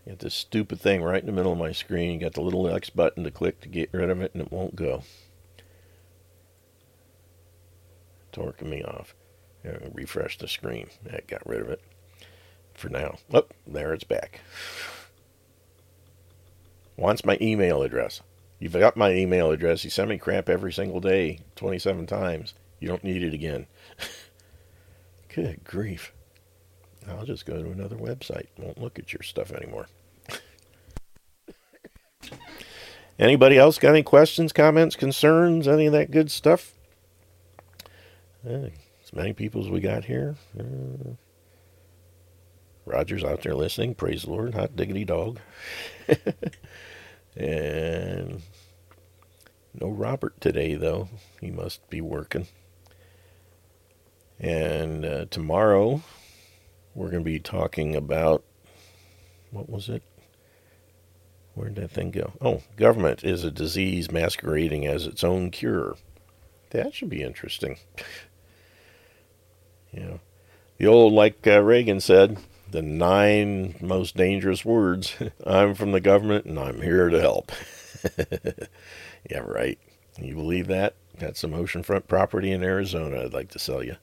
You 0.07 0.13
got 0.13 0.21
this 0.21 0.35
stupid 0.35 0.81
thing 0.81 1.03
right 1.03 1.21
in 1.21 1.27
the 1.27 1.33
middle 1.33 1.53
of 1.53 1.59
my 1.59 1.73
screen. 1.73 2.13
You 2.13 2.21
got 2.21 2.35
the 2.35 2.41
little 2.41 2.69
X 2.69 2.91
button 2.91 3.25
to 3.25 3.31
click 3.31 3.61
to 3.63 3.69
get 3.69 3.91
rid 3.93 4.11
of 4.11 4.21
it, 4.21 4.33
and 4.33 4.43
it 4.43 4.53
won't 4.53 4.77
go. 4.77 5.03
torquing 8.35 8.69
me 8.69 8.83
off. 8.83 9.15
refresh 9.93 10.39
the 10.39 10.49
screen. 10.49 10.89
That 11.05 11.27
got 11.27 11.47
rid 11.47 11.61
of 11.61 11.71
it 11.71 11.81
for 12.75 12.89
now. 12.89 13.17
Oh, 13.33 13.47
there 13.67 13.95
it's 13.95 14.05
back. 14.05 14.41
Wants 16.97 17.25
my 17.25 17.39
email 17.41 17.83
address. 17.83 18.21
You've 18.59 18.73
got 18.73 18.97
my 18.97 19.13
email 19.13 19.51
address. 19.51 19.85
You 19.85 19.91
send 19.91 20.11
me 20.11 20.19
crap 20.19 20.49
every 20.49 20.73
single 20.73 21.01
day, 21.01 21.41
27 21.57 22.07
times. 22.07 22.55
You 22.79 22.89
don't 22.89 23.05
need 23.05 23.23
it 23.23 23.35
again. 23.35 23.67
Good 25.35 25.65
grief. 25.65 26.13
I'll 27.09 27.25
just 27.25 27.45
go 27.45 27.63
to 27.63 27.71
another 27.71 27.97
website. 27.97 28.47
Won't 28.57 28.81
look 28.81 28.99
at 28.99 29.13
your 29.13 29.23
stuff 29.23 29.51
anymore. 29.51 29.87
Anybody 33.19 33.59
else 33.59 33.79
got 33.79 33.91
any 33.91 34.03
questions, 34.03 34.53
comments, 34.53 34.97
concerns, 34.97 35.69
any 35.69 35.87
of 35.87 35.93
that 35.93 36.11
good 36.11 36.31
stuff? 36.31 36.73
as 38.47 39.13
many 39.13 39.33
people 39.33 39.63
as 39.63 39.71
we 39.71 39.81
got 39.81 40.05
here. 40.05 40.37
Uh, 40.59 41.15
Roger's 42.85 43.25
out 43.25 43.43
there 43.43 43.55
listening. 43.55 43.95
Praise 43.95 44.23
the 44.23 44.31
Lord. 44.31 44.55
Hot 44.55 44.77
diggity 44.77 45.05
dog. 45.05 45.41
and 47.37 48.43
no 49.73 49.89
Robert 49.89 50.41
today, 50.41 50.75
though. 50.75 51.09
He 51.41 51.51
must 51.51 51.89
be 51.89 52.01
working. 52.01 52.47
And 54.41 55.05
uh, 55.05 55.25
tomorrow, 55.31 56.03
we're 56.95 57.11
going 57.11 57.23
to 57.23 57.31
be 57.31 57.39
talking 57.39 57.95
about 57.95 58.45
what 59.51 59.71
was 59.71 59.89
it? 59.89 60.03
Where 61.55 61.69
did 61.69 61.77
that 61.77 61.93
thing 61.93 62.11
go? 62.11 62.33
Oh, 62.41 62.63
government 62.77 63.23
is 63.23 63.45
a 63.45 63.51
disease 63.51 64.11
masquerading 64.11 64.87
as 64.87 65.07
its 65.07 65.23
own 65.23 65.51
cure. 65.51 65.97
That 66.71 66.95
should 66.95 67.11
be 67.11 67.23
interesting. 67.23 67.79
Know, 69.93 70.19
the 70.77 70.89
old, 70.89 71.13
like 71.13 71.47
uh, 71.47 71.63
Reagan 71.63 72.01
said, 72.01 72.39
the 72.69 72.83
nine 72.83 73.77
most 73.81 74.17
dangerous 74.17 74.65
words 74.65 75.15
I'm 75.47 75.75
from 75.75 75.93
the 75.93 76.01
government 76.01 76.47
and 76.47 76.59
I'm 76.59 76.83
here 76.83 77.09
to 77.09 77.21
help. 77.21 77.53
yeah, 79.31 79.39
right. 79.39 79.79
You 80.19 80.35
believe 80.35 80.67
that? 80.67 80.97
Got 81.21 81.37
some 81.37 81.53
oceanfront 81.53 82.09
property 82.09 82.51
in 82.51 82.65
Arizona 82.65 83.23
I'd 83.23 83.33
like 83.33 83.51
to 83.51 83.61
sell 83.61 83.85
you. 83.85 83.95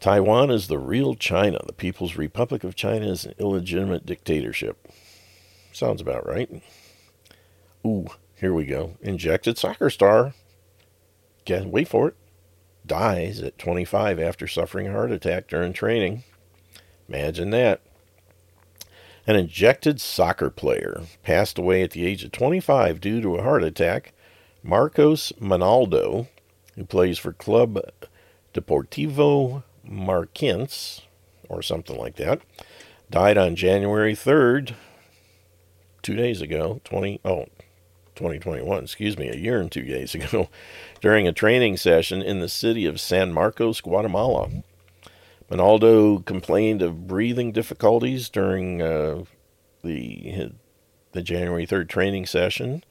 Taiwan 0.00 0.50
is 0.50 0.68
the 0.68 0.78
real 0.78 1.14
China. 1.14 1.58
The 1.66 1.72
People's 1.72 2.16
Republic 2.16 2.64
of 2.64 2.74
China 2.74 3.06
is 3.06 3.24
an 3.24 3.34
illegitimate 3.38 4.06
dictatorship. 4.06 4.88
Sounds 5.72 6.00
about 6.00 6.26
right. 6.26 6.62
Ooh, 7.86 8.06
here 8.36 8.54
we 8.54 8.64
go. 8.64 8.96
Injected 9.00 9.58
soccer 9.58 9.90
star. 9.90 10.34
Get, 11.44 11.66
wait 11.66 11.88
for 11.88 12.08
it 12.08 12.16
dies 12.88 13.40
at 13.40 13.58
25 13.58 14.18
after 14.18 14.48
suffering 14.48 14.88
a 14.88 14.92
heart 14.92 15.12
attack 15.12 15.46
during 15.46 15.72
training. 15.72 16.24
Imagine 17.08 17.50
that. 17.50 17.80
An 19.26 19.36
injected 19.36 20.00
soccer 20.00 20.50
player 20.50 21.02
passed 21.22 21.58
away 21.58 21.82
at 21.82 21.92
the 21.92 22.06
age 22.06 22.24
of 22.24 22.32
25 22.32 23.00
due 23.00 23.20
to 23.20 23.36
a 23.36 23.42
heart 23.42 23.62
attack. 23.62 24.14
Marcos 24.62 25.32
Manaldo, 25.40 26.28
who 26.74 26.84
plays 26.84 27.18
for 27.18 27.32
Club 27.32 27.78
Deportivo 28.54 29.62
Marquense, 29.88 31.02
or 31.48 31.62
something 31.62 31.96
like 31.96 32.16
that, 32.16 32.40
died 33.10 33.38
on 33.38 33.56
January 33.56 34.14
3rd, 34.14 34.74
two 36.02 36.14
days 36.14 36.40
ago, 36.40 36.80
20, 36.84 37.20
oh, 37.24 37.46
2021, 38.14 38.84
excuse 38.84 39.16
me, 39.16 39.28
a 39.28 39.36
year 39.36 39.60
and 39.60 39.72
two 39.72 39.84
days 39.84 40.14
ago, 40.14 40.48
during 41.00 41.26
a 41.26 41.32
training 41.32 41.76
session 41.76 42.22
in 42.22 42.40
the 42.40 42.48
city 42.48 42.86
of 42.86 43.00
San 43.00 43.32
Marcos, 43.32 43.80
Guatemala. 43.80 44.50
Manaldo 45.50 46.24
complained 46.24 46.82
of 46.82 47.06
breathing 47.06 47.52
difficulties 47.52 48.28
during 48.28 48.82
uh, 48.82 49.24
the 49.82 50.52
the 51.12 51.22
January 51.22 51.66
3rd 51.66 51.88
training 51.88 52.26
session 52.26 52.84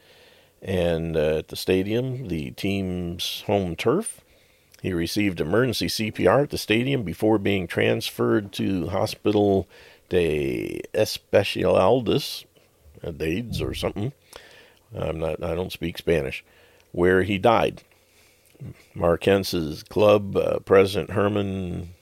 and 0.61 1.15
uh, 1.15 1.37
at 1.37 1.49
the 1.49 1.55
stadium, 1.55 2.27
the 2.27 2.51
team's 2.51 3.43
home 3.45 3.75
turf. 3.75 4.21
He 4.81 4.93
received 4.93 5.41
emergency 5.41 5.87
CPR 5.87 6.43
at 6.43 6.49
the 6.51 6.57
stadium 6.57 7.03
before 7.03 7.39
being 7.39 7.67
transferred 7.67 8.51
to 8.53 8.87
Hospital 8.87 9.67
de 10.09 10.81
Especialidades, 10.93 12.45
uh, 13.03 13.11
DADES 13.11 13.61
or 13.61 13.73
something. 13.73 14.13
I'm 14.95 15.19
not. 15.19 15.43
I 15.43 15.55
don't 15.55 15.71
speak 15.71 15.97
Spanish. 15.97 16.43
Where 16.91 17.23
he 17.23 17.37
died. 17.37 17.83
Marquense's 18.95 19.83
club 19.83 20.35
uh, 20.35 20.59
president 20.59 21.11
Herman 21.11 21.93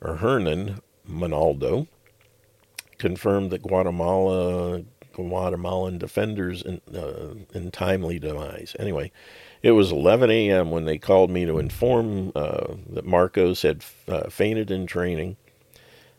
or 0.00 0.16
Hernan 0.16 0.80
Manaldo 1.08 1.86
confirmed 2.98 3.50
that 3.50 3.62
Guatemala 3.62 4.82
Guatemalan 5.12 5.98
defenders 5.98 6.62
in, 6.62 6.80
uh, 6.94 7.34
in 7.54 7.70
timely 7.70 8.18
demise. 8.18 8.76
Anyway, 8.78 9.10
it 9.62 9.72
was 9.72 9.92
11 9.92 10.30
a.m. 10.30 10.70
when 10.70 10.84
they 10.84 10.98
called 10.98 11.30
me 11.30 11.44
to 11.44 11.58
inform 11.58 12.32
uh, 12.34 12.74
that 12.90 13.04
Marcos 13.04 13.62
had 13.62 13.84
uh, 14.08 14.28
fainted 14.30 14.70
in 14.70 14.86
training. 14.86 15.36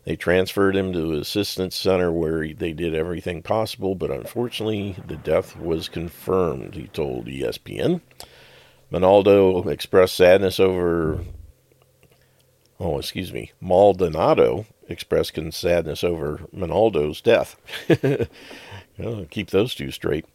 They 0.03 0.15
transferred 0.15 0.75
him 0.75 0.93
to 0.93 1.13
assistance 1.13 1.75
center 1.75 2.11
where 2.11 2.43
he, 2.43 2.53
they 2.53 2.73
did 2.73 2.95
everything 2.95 3.41
possible, 3.41 3.93
but 3.95 4.11
unfortunately, 4.11 4.95
the 5.05 5.15
death 5.15 5.55
was 5.57 5.89
confirmed. 5.89 6.75
He 6.75 6.87
told 6.87 7.27
ESPN. 7.27 8.01
Manaldo 8.91 9.67
expressed 9.67 10.15
sadness 10.15 10.59
over. 10.59 11.19
Oh, 12.79 12.97
excuse 12.97 13.31
me. 13.31 13.51
Maldonado 13.61 14.65
expressed 14.87 15.33
sadness 15.51 16.03
over 16.03 16.41
Manaldo's 16.53 17.21
death. 17.21 17.55
keep 19.29 19.51
those 19.51 19.75
two 19.75 19.91
straight. 19.91 20.25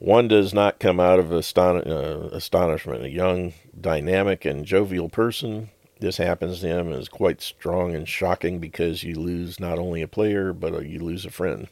One 0.00 0.28
does 0.28 0.54
not 0.54 0.80
come 0.80 0.98
out 0.98 1.18
of 1.18 1.30
aston- 1.30 1.86
uh, 1.86 2.30
astonishment. 2.32 3.04
A 3.04 3.10
young, 3.10 3.52
dynamic, 3.78 4.46
and 4.46 4.64
jovial 4.64 5.10
person. 5.10 5.68
This 6.00 6.16
happens 6.16 6.60
to 6.60 6.68
him 6.68 6.90
is 6.90 7.10
quite 7.10 7.42
strong 7.42 7.94
and 7.94 8.08
shocking 8.08 8.58
because 8.60 9.04
you 9.04 9.16
lose 9.16 9.60
not 9.60 9.78
only 9.78 10.00
a 10.00 10.08
player, 10.08 10.54
but 10.54 10.72
uh, 10.72 10.78
you 10.80 11.00
lose 11.00 11.26
a 11.26 11.30
friend. 11.30 11.68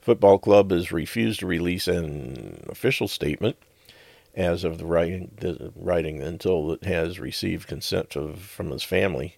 Football 0.00 0.38
club 0.38 0.70
has 0.70 0.92
refused 0.92 1.40
to 1.40 1.46
release 1.46 1.88
an 1.88 2.64
official 2.68 3.08
statement 3.08 3.56
as 4.36 4.62
of 4.62 4.78
the 4.78 4.86
writing, 4.86 5.32
the 5.38 5.72
writing 5.74 6.22
until 6.22 6.70
it 6.70 6.84
has 6.84 7.18
received 7.18 7.66
consent 7.66 8.14
of, 8.14 8.38
from 8.38 8.70
his 8.70 8.84
family. 8.84 9.36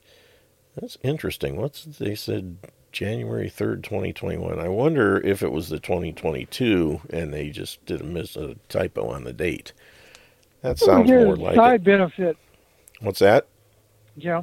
That's 0.79 0.99
interesting. 1.03 1.57
What's 1.57 1.85
they 1.85 2.15
said 2.15 2.59
January 2.93 3.49
3rd, 3.49 3.83
2021. 3.83 4.59
I 4.59 4.69
wonder 4.69 5.19
if 5.19 5.43
it 5.43 5.53
was 5.53 5.69
the 5.69 5.79
2022 5.79 7.01
and 7.11 7.33
they 7.33 7.51
just 7.51 7.85
did 7.87 8.01
a 8.01 8.05
miss 8.05 8.37
a 8.37 8.57
typo 8.69 9.09
on 9.09 9.25
the 9.25 9.33
date. 9.33 9.73
That 10.63 10.79
sounds 10.79 11.09
more 11.09 11.37
like 11.37 11.57
side 11.57 11.81
it. 11.81 11.85
benefit. 11.85 12.37
What's 13.01 13.21
that? 13.21 13.47
Yeah, 14.17 14.43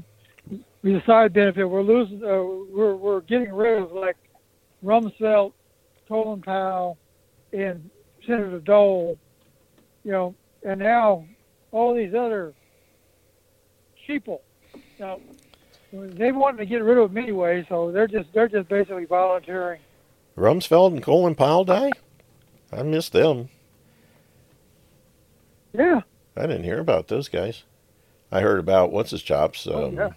the 0.81 1.03
side 1.05 1.33
benefit. 1.33 1.65
We're 1.65 1.83
losing. 1.83 2.23
Uh, 2.23 2.43
we're 2.73 2.95
we're 2.95 3.21
getting 3.21 3.53
rid 3.53 3.83
of 3.83 3.91
like 3.91 4.15
Rumsfeld, 4.83 5.53
Colin 6.07 6.41
Powell, 6.41 6.97
and 7.53 7.89
Senator 8.25 8.59
Dole. 8.59 9.17
You 10.03 10.11
know, 10.11 10.35
and 10.63 10.79
now 10.79 11.25
all 11.71 11.93
these 11.93 12.13
other 12.15 12.53
sheeple. 14.07 14.39
Now, 14.99 15.19
they 15.91 16.31
wanted 16.31 16.57
to 16.57 16.65
get 16.65 16.83
rid 16.83 16.97
of 16.97 17.13
them 17.13 17.23
anyway, 17.23 17.65
so 17.69 17.91
they're 17.91 18.07
just 18.07 18.31
they're 18.33 18.47
just 18.47 18.67
basically 18.69 19.05
volunteering. 19.05 19.79
Rumsfeld 20.37 20.93
and 20.93 21.03
Colin 21.03 21.35
Powell 21.35 21.65
die? 21.65 21.91
I 22.71 22.83
missed 22.83 23.13
them. 23.13 23.49
Yeah. 25.73 26.01
I 26.35 26.41
didn't 26.41 26.63
hear 26.63 26.79
about 26.79 27.07
those 27.07 27.29
guys. 27.29 27.63
I 28.31 28.41
heard 28.41 28.59
about 28.59 28.91
what's 28.91 29.11
his 29.11 29.23
chops, 29.23 29.65
um, 29.67 29.73
oh, 29.73 29.91
yeah. 29.91 30.09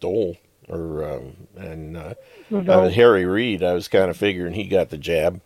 Dole 0.00 0.36
or 0.68 1.04
um, 1.04 1.36
and 1.56 1.96
uh, 1.96 2.14
uh, 2.52 2.88
Harry 2.90 3.24
Reid. 3.24 3.62
I 3.62 3.72
was 3.72 3.88
kind 3.88 4.10
of 4.10 4.16
figuring 4.16 4.54
he 4.54 4.64
got 4.64 4.90
the 4.90 4.98
jab. 4.98 5.40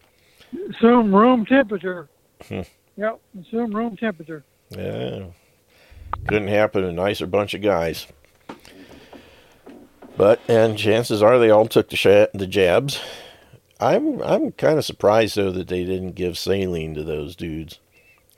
Assume 0.71 1.15
room 1.15 1.47
temperature. 1.47 2.09
Hmm. 2.49 2.63
Yep, 2.97 3.21
assume 3.41 3.75
room 3.75 3.97
temperature. 3.97 4.45
Yeah, 4.71 5.27
couldn't 6.27 6.49
happen. 6.49 6.85
A 6.85 6.93
nicer 6.93 7.27
bunch 7.27 7.55
of 7.55 7.63
guys. 7.63 8.07
But 10.17 10.41
and 10.49 10.79
chances 10.79 11.23
are 11.23 11.39
they 11.39 11.51
all 11.51 11.67
took 11.67 11.89
the 11.89 11.97
sh- 11.97 12.31
the 12.35 12.47
jabs. 12.47 13.01
I'm 13.81 14.23
I'm 14.23 14.53
kind 14.53 14.79
of 14.79 14.85
surprised 14.85 15.37
though 15.37 15.51
that 15.51 15.69
they 15.69 15.85
didn't 15.85 16.13
give 16.13 16.39
saline 16.39 16.95
to 16.95 17.03
those 17.03 17.35
dudes. 17.35 17.81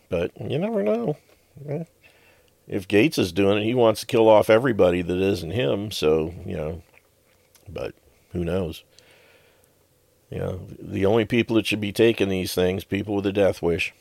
But 0.08 0.30
you 0.40 0.58
never 0.58 0.82
know. 0.82 1.16
Eh. 1.68 1.84
If 2.66 2.88
Gates 2.88 3.18
is 3.18 3.32
doing 3.32 3.58
it, 3.58 3.64
he 3.64 3.74
wants 3.74 4.00
to 4.00 4.06
kill 4.06 4.28
off 4.28 4.48
everybody 4.48 5.02
that 5.02 5.18
isn't 5.18 5.50
him. 5.50 5.90
So 5.90 6.32
you 6.46 6.56
know, 6.56 6.82
but 7.68 7.94
who 8.32 8.44
knows? 8.44 8.84
You 10.30 10.38
know, 10.38 10.66
the 10.80 11.06
only 11.06 11.24
people 11.26 11.56
that 11.56 11.66
should 11.66 11.80
be 11.80 11.92
taking 11.92 12.28
these 12.28 12.54
things, 12.54 12.84
people 12.84 13.14
with 13.14 13.26
a 13.26 13.32
death 13.32 13.62
wish. 13.62 13.92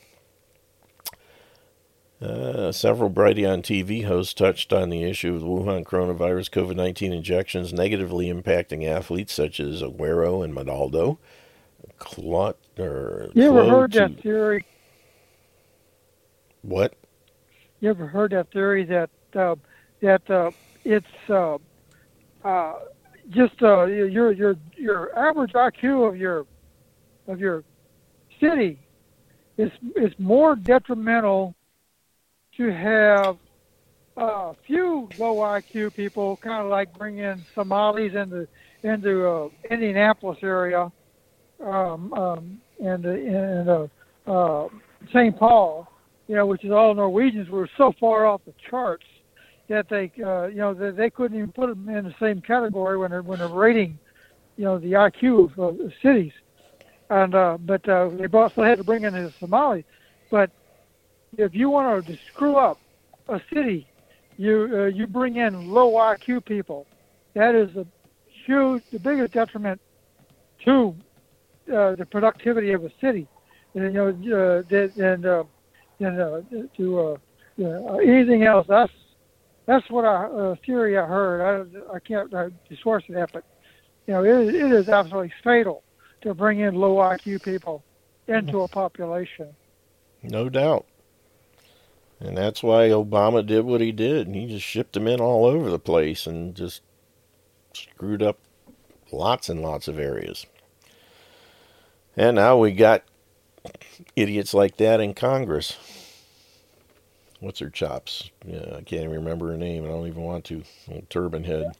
Uh, 2.24 2.72
several 2.72 3.10
on 3.10 3.60
TV 3.60 4.04
hosts 4.06 4.32
touched 4.32 4.72
on 4.72 4.88
the 4.88 5.02
issue 5.02 5.34
of 5.34 5.42
Wuhan 5.42 5.84
coronavirus 5.84 6.48
COVID 6.50 6.74
19 6.74 7.12
injections 7.12 7.70
negatively 7.70 8.32
impacting 8.32 8.86
athletes 8.86 9.34
such 9.34 9.60
as 9.60 9.82
Aguero 9.82 10.42
and 10.42 10.54
Monaldo. 10.54 11.18
Clot, 11.98 12.56
or 12.78 13.28
you 13.34 13.44
ever 13.44 13.68
heard 13.68 13.92
that 13.92 14.20
theory? 14.22 14.64
What? 16.62 16.94
You 17.80 17.90
ever 17.90 18.06
heard 18.06 18.32
that 18.32 18.50
theory 18.52 18.84
that 18.84 19.10
uh, 19.34 19.56
that 20.00 20.28
uh, 20.30 20.50
it's 20.82 21.06
uh, 21.28 21.58
uh 22.42 22.74
just 23.28 23.62
uh, 23.62 23.84
your 23.84 24.32
your 24.32 24.56
your 24.76 25.18
average 25.18 25.52
IQ 25.52 26.08
of 26.08 26.16
your 26.16 26.46
of 27.28 27.38
your 27.38 27.64
city 28.40 28.78
is 29.58 29.70
is 29.94 30.12
more 30.18 30.56
detrimental 30.56 31.54
to 32.56 32.72
have 32.72 33.36
a 34.16 34.54
few 34.66 35.08
low 35.18 35.36
IQ 35.36 35.94
people, 35.94 36.36
kind 36.36 36.64
of 36.64 36.70
like 36.70 36.96
bringing 36.96 37.44
Somalis 37.54 38.14
into 38.14 38.46
into 38.82 39.26
uh, 39.26 39.48
Indianapolis 39.70 40.38
area, 40.42 40.92
um, 41.60 42.12
um, 42.12 42.60
and 42.80 43.04
and 43.04 43.68
uh, 43.68 43.86
uh, 44.26 44.68
St. 45.08 45.36
Paul, 45.36 45.88
you 46.28 46.36
know, 46.36 46.46
which 46.46 46.64
is 46.64 46.70
all 46.70 46.94
Norwegians, 46.94 47.48
were 47.48 47.68
so 47.76 47.92
far 47.98 48.26
off 48.26 48.42
the 48.46 48.54
charts 48.68 49.06
that 49.68 49.88
they, 49.88 50.12
uh, 50.22 50.46
you 50.46 50.56
know, 50.56 50.74
they, 50.74 50.90
they 50.90 51.10
couldn't 51.10 51.36
even 51.36 51.52
put 51.52 51.68
them 51.68 51.88
in 51.88 52.04
the 52.04 52.14
same 52.20 52.40
category 52.40 52.98
when 52.98 53.10
they're 53.10 53.22
when 53.22 53.38
they're 53.38 53.48
rating, 53.48 53.98
you 54.56 54.64
know, 54.64 54.78
the 54.78 54.92
IQ 54.92 55.58
of 55.58 55.58
uh, 55.58 55.88
cities. 56.02 56.32
And 57.10 57.34
uh, 57.34 57.58
but 57.60 57.86
uh, 57.88 58.10
they 58.10 58.26
also 58.26 58.62
had 58.62 58.78
to 58.78 58.84
bring 58.84 59.04
in 59.04 59.12
the 59.14 59.32
Somali, 59.38 59.84
but 60.30 60.50
if 61.38 61.54
you 61.54 61.70
want 61.70 62.06
to 62.06 62.18
screw 62.32 62.56
up 62.56 62.78
a 63.28 63.40
city, 63.52 63.86
you 64.36 64.68
uh, 64.72 64.84
you 64.86 65.06
bring 65.06 65.36
in 65.36 65.68
low 65.68 65.92
IQ 65.92 66.44
people. 66.44 66.86
That 67.34 67.54
is 67.54 67.74
a 67.76 67.86
huge, 68.46 68.82
the 68.92 68.98
biggest 68.98 69.32
detriment 69.32 69.80
to 70.64 70.94
uh, 71.72 71.94
the 71.96 72.06
productivity 72.10 72.72
of 72.72 72.84
a 72.84 72.90
city. 73.00 73.26
And, 73.74 73.92
you 73.94 74.22
know, 74.30 74.62
uh, 74.70 75.02
and 75.02 75.26
uh, 75.26 75.44
and 76.00 76.20
uh, 76.20 76.40
to 76.76 77.18
uh, 77.60 77.96
anything 77.96 78.44
else. 78.44 78.66
That's 78.68 78.92
that's 79.66 79.88
what 79.90 80.04
I 80.04 80.26
uh, 80.26 80.54
theory 80.64 80.98
I 80.98 81.06
heard. 81.06 81.40
I 81.40 81.94
I 81.94 81.98
can't 82.00 82.32
uh, 82.32 82.50
source 82.82 83.04
that, 83.08 83.30
but 83.32 83.44
you 84.06 84.14
know, 84.14 84.24
it, 84.24 84.54
it 84.54 84.72
is 84.72 84.88
absolutely 84.88 85.32
fatal 85.42 85.82
to 86.22 86.34
bring 86.34 86.60
in 86.60 86.74
low 86.74 86.96
IQ 86.96 87.42
people 87.42 87.82
into 88.28 88.60
a 88.60 88.68
population. 88.68 89.48
No 90.22 90.48
doubt. 90.48 90.86
And 92.24 92.36
that's 92.36 92.62
why 92.62 92.88
Obama 92.88 93.44
did 93.44 93.66
what 93.66 93.82
he 93.82 93.92
did. 93.92 94.26
And 94.26 94.34
He 94.34 94.46
just 94.46 94.64
shipped 94.64 94.94
them 94.94 95.06
in 95.06 95.20
all 95.20 95.44
over 95.44 95.70
the 95.70 95.78
place 95.78 96.26
and 96.26 96.54
just 96.54 96.80
screwed 97.74 98.22
up 98.22 98.38
lots 99.12 99.48
and 99.48 99.60
lots 99.60 99.88
of 99.88 99.98
areas. 99.98 100.46
And 102.16 102.36
now 102.36 102.56
we 102.56 102.72
got 102.72 103.02
idiots 104.16 104.54
like 104.54 104.78
that 104.78 105.00
in 105.00 105.14
Congress. 105.14 105.76
What's 107.40 107.58
her 107.60 107.68
chops? 107.68 108.30
Yeah, 108.46 108.76
I 108.76 108.82
can't 108.82 109.02
even 109.04 109.10
remember 109.10 109.48
her 109.48 109.58
name. 109.58 109.84
I 109.84 109.88
don't 109.88 110.06
even 110.06 110.22
want 110.22 110.44
to. 110.46 110.62
Old 110.90 111.10
turban 111.10 111.44
head. 111.44 111.72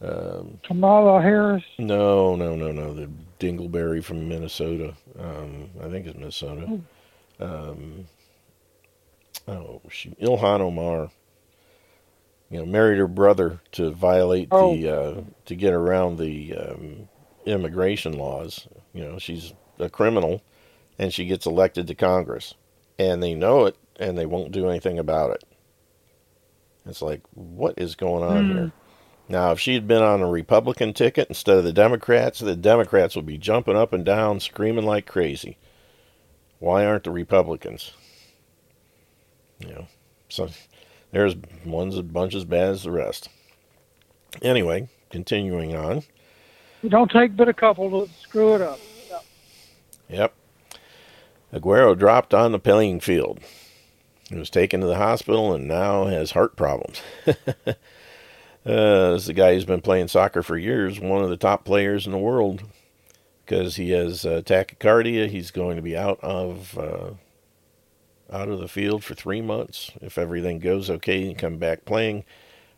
Um, 0.00 0.60
Kamala 0.62 1.20
Harris. 1.22 1.64
No, 1.78 2.36
no, 2.36 2.54
no, 2.54 2.70
no. 2.70 2.94
The 2.94 3.10
Dingleberry 3.40 4.04
from 4.04 4.28
Minnesota. 4.28 4.94
Um, 5.18 5.70
I 5.82 5.88
think 5.88 6.06
it's 6.06 6.16
Minnesota. 6.16 6.66
Hmm. 6.66 7.42
Um, 7.42 8.06
oh, 9.48 9.80
she 9.90 10.10
Ilhan 10.20 10.60
Omar. 10.60 11.10
You 12.48 12.60
know, 12.60 12.66
married 12.66 12.98
her 12.98 13.08
brother 13.08 13.60
to 13.72 13.90
violate 13.90 14.48
oh. 14.52 14.76
the 14.76 14.88
uh, 14.88 15.20
to 15.46 15.54
get 15.56 15.72
around 15.74 16.18
the 16.18 16.54
um, 16.54 17.08
immigration 17.44 18.16
laws. 18.16 18.68
You 18.92 19.04
know, 19.04 19.18
she's 19.18 19.52
a 19.78 19.90
criminal, 19.90 20.42
and 20.98 21.12
she 21.12 21.26
gets 21.26 21.46
elected 21.46 21.88
to 21.88 21.94
Congress, 21.94 22.54
and 22.98 23.22
they 23.22 23.34
know 23.34 23.66
it, 23.66 23.76
and 23.98 24.16
they 24.16 24.26
won't 24.26 24.52
do 24.52 24.68
anything 24.68 24.98
about 24.98 25.32
it. 25.32 25.44
It's 26.86 27.02
like, 27.02 27.22
what 27.34 27.74
is 27.78 27.96
going 27.96 28.22
on 28.22 28.44
mm. 28.44 28.52
here? 28.52 28.72
Now, 29.28 29.50
if 29.50 29.58
she 29.58 29.74
had 29.74 29.88
been 29.88 30.02
on 30.02 30.22
a 30.22 30.30
Republican 30.30 30.92
ticket 30.92 31.28
instead 31.28 31.58
of 31.58 31.64
the 31.64 31.72
Democrats, 31.72 32.38
the 32.38 32.54
Democrats 32.54 33.16
would 33.16 33.26
be 33.26 33.38
jumping 33.38 33.76
up 33.76 33.92
and 33.92 34.04
down, 34.04 34.38
screaming 34.38 34.86
like 34.86 35.06
crazy. 35.06 35.58
Why 36.60 36.86
aren't 36.86 37.04
the 37.04 37.10
Republicans? 37.10 37.92
You 39.58 39.68
know, 39.68 39.86
so 40.28 40.48
there's 41.12 41.34
one's 41.64 41.96
a 41.96 42.02
bunch 42.02 42.34
as 42.34 42.44
bad 42.44 42.70
as 42.70 42.82
the 42.82 42.90
rest. 42.90 43.28
Anyway, 44.42 44.88
continuing 45.10 45.74
on. 45.74 46.02
You 46.82 46.90
don't 46.90 47.10
take 47.10 47.36
but 47.36 47.48
a 47.48 47.54
couple 47.54 48.06
to 48.06 48.12
screw 48.20 48.54
it 48.54 48.60
up. 48.60 48.78
Yep. 49.10 49.24
yep. 50.08 50.34
Aguero 51.52 51.96
dropped 51.96 52.34
on 52.34 52.52
the 52.52 52.58
playing 52.58 53.00
field. 53.00 53.40
He 54.28 54.36
was 54.36 54.50
taken 54.50 54.80
to 54.80 54.86
the 54.86 54.96
hospital 54.96 55.54
and 55.54 55.68
now 55.68 56.06
has 56.06 56.32
heart 56.32 56.56
problems. 56.56 57.00
uh, 57.26 57.74
this 58.64 59.22
is 59.22 59.28
a 59.28 59.34
guy 59.34 59.54
who's 59.54 59.64
been 59.64 59.80
playing 59.80 60.08
soccer 60.08 60.42
for 60.42 60.58
years, 60.58 60.98
one 60.98 61.22
of 61.22 61.30
the 61.30 61.36
top 61.36 61.64
players 61.64 62.06
in 62.06 62.12
the 62.12 62.18
world, 62.18 62.64
because 63.44 63.76
he 63.76 63.90
has 63.90 64.26
uh, 64.26 64.42
tachycardia. 64.44 65.28
He's 65.28 65.52
going 65.52 65.76
to 65.76 65.82
be 65.82 65.96
out 65.96 66.18
of 66.22 66.76
uh, 66.76 67.10
out 68.32 68.48
of 68.48 68.60
the 68.60 68.68
field 68.68 69.04
for 69.04 69.14
three 69.14 69.40
months. 69.40 69.92
If 70.00 70.18
everything 70.18 70.58
goes 70.58 70.90
okay, 70.90 71.28
and 71.28 71.38
come 71.38 71.58
back 71.58 71.84
playing, 71.84 72.24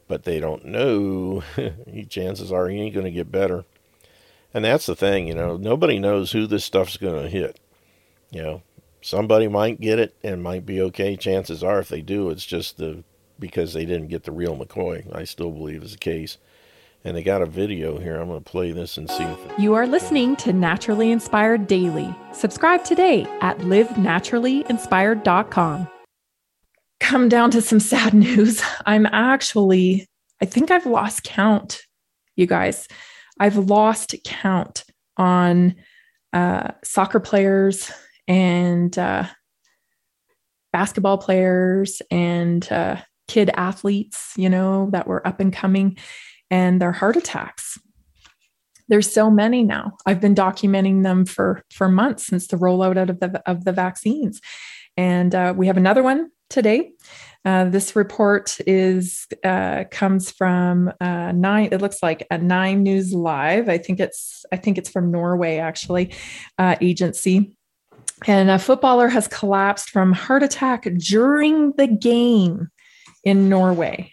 but 0.06 0.24
they 0.24 0.40
don't 0.40 0.64
know. 0.64 1.42
chances 2.08 2.52
are 2.52 2.68
he 2.68 2.80
ain't 2.80 2.94
going 2.94 3.06
to 3.06 3.10
get 3.10 3.32
better. 3.32 3.64
And 4.54 4.64
that's 4.64 4.86
the 4.86 4.96
thing, 4.96 5.28
you 5.28 5.34
know, 5.34 5.56
nobody 5.56 5.98
knows 5.98 6.32
who 6.32 6.46
this 6.46 6.64
stuff's 6.64 6.96
going 6.96 7.22
to 7.22 7.28
hit. 7.28 7.60
You 8.30 8.42
know, 8.42 8.62
somebody 9.02 9.46
might 9.46 9.80
get 9.80 9.98
it 9.98 10.14
and 10.22 10.42
might 10.42 10.64
be 10.64 10.80
okay. 10.82 11.16
Chances 11.16 11.62
are, 11.62 11.80
if 11.80 11.88
they 11.88 12.00
do, 12.00 12.30
it's 12.30 12.46
just 12.46 12.78
the 12.78 13.04
because 13.38 13.72
they 13.72 13.84
didn't 13.84 14.08
get 14.08 14.24
the 14.24 14.32
real 14.32 14.56
McCoy. 14.56 15.14
I 15.14 15.24
still 15.24 15.50
believe 15.50 15.82
is 15.82 15.92
the 15.92 15.98
case. 15.98 16.38
And 17.04 17.16
they 17.16 17.22
got 17.22 17.42
a 17.42 17.46
video 17.46 17.98
here. 17.98 18.20
I'm 18.20 18.26
going 18.28 18.42
to 18.42 18.50
play 18.50 18.72
this 18.72 18.96
and 18.96 19.08
see 19.08 19.22
if 19.22 19.46
it... 19.46 19.56
you 19.58 19.74
are 19.74 19.86
listening 19.86 20.34
to 20.36 20.52
Naturally 20.52 21.12
Inspired 21.12 21.68
Daily. 21.68 22.12
Subscribe 22.32 22.84
today 22.84 23.24
at 23.40 23.58
livenaturallyinspired.com. 23.58 25.88
Come 27.00 27.28
down 27.28 27.50
to 27.52 27.62
some 27.62 27.78
sad 27.80 28.14
news. 28.14 28.60
I'm 28.84 29.06
actually, 29.06 30.08
I 30.42 30.46
think 30.46 30.72
I've 30.72 30.86
lost 30.86 31.22
count, 31.22 31.82
you 32.34 32.46
guys. 32.46 32.88
I've 33.38 33.56
lost 33.56 34.16
count 34.24 34.84
on 35.16 35.76
uh, 36.32 36.72
soccer 36.82 37.20
players 37.20 37.92
and 38.26 38.98
uh, 38.98 39.26
basketball 40.72 41.18
players 41.18 42.02
and 42.10 42.70
uh, 42.72 42.96
kid 43.28 43.50
athletes, 43.54 44.32
you 44.36 44.48
know, 44.48 44.88
that 44.90 45.06
were 45.06 45.24
up 45.26 45.38
and 45.38 45.52
coming 45.52 45.96
and 46.50 46.80
their 46.80 46.92
heart 46.92 47.16
attacks. 47.16 47.78
There's 48.88 49.12
so 49.12 49.30
many 49.30 49.62
now. 49.62 49.96
I've 50.06 50.20
been 50.20 50.34
documenting 50.34 51.02
them 51.02 51.26
for 51.26 51.62
for 51.72 51.88
months 51.88 52.26
since 52.26 52.46
the 52.46 52.56
rollout 52.56 53.10
of 53.10 53.20
the 53.20 53.42
of 53.46 53.64
the 53.64 53.72
vaccines, 53.72 54.40
and 54.96 55.34
uh, 55.34 55.54
we 55.56 55.66
have 55.66 55.76
another 55.76 56.02
one 56.02 56.30
today. 56.48 56.92
Uh, 57.44 57.64
this 57.64 57.94
report 57.94 58.58
is 58.66 59.26
uh, 59.44 59.84
comes 59.90 60.30
from 60.30 60.92
uh, 61.00 61.32
nine. 61.32 61.68
It 61.70 61.80
looks 61.80 62.02
like 62.02 62.26
a 62.30 62.38
Nine 62.38 62.82
News 62.82 63.12
Live. 63.12 63.68
I 63.68 63.78
think 63.78 64.00
it's 64.00 64.44
I 64.52 64.56
think 64.56 64.78
it's 64.78 64.90
from 64.90 65.10
Norway 65.10 65.58
actually, 65.58 66.14
uh, 66.58 66.76
agency. 66.80 67.52
And 68.26 68.50
a 68.50 68.58
footballer 68.58 69.08
has 69.08 69.28
collapsed 69.28 69.90
from 69.90 70.12
heart 70.12 70.42
attack 70.42 70.88
during 70.98 71.72
the 71.72 71.86
game 71.86 72.68
in 73.22 73.48
Norway. 73.48 74.12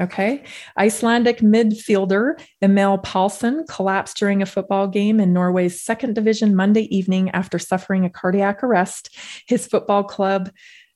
Okay. 0.00 0.44
Icelandic 0.78 1.40
midfielder 1.40 2.40
Emil 2.62 2.98
Pálsson 2.98 3.68
collapsed 3.68 4.16
during 4.16 4.40
a 4.40 4.46
football 4.46 4.88
game 4.88 5.20
in 5.20 5.34
Norway's 5.34 5.82
second 5.82 6.14
division 6.14 6.56
Monday 6.56 6.84
evening 6.94 7.30
after 7.30 7.58
suffering 7.58 8.06
a 8.06 8.10
cardiac 8.10 8.64
arrest. 8.64 9.14
His 9.46 9.66
football 9.66 10.04
club, 10.04 10.50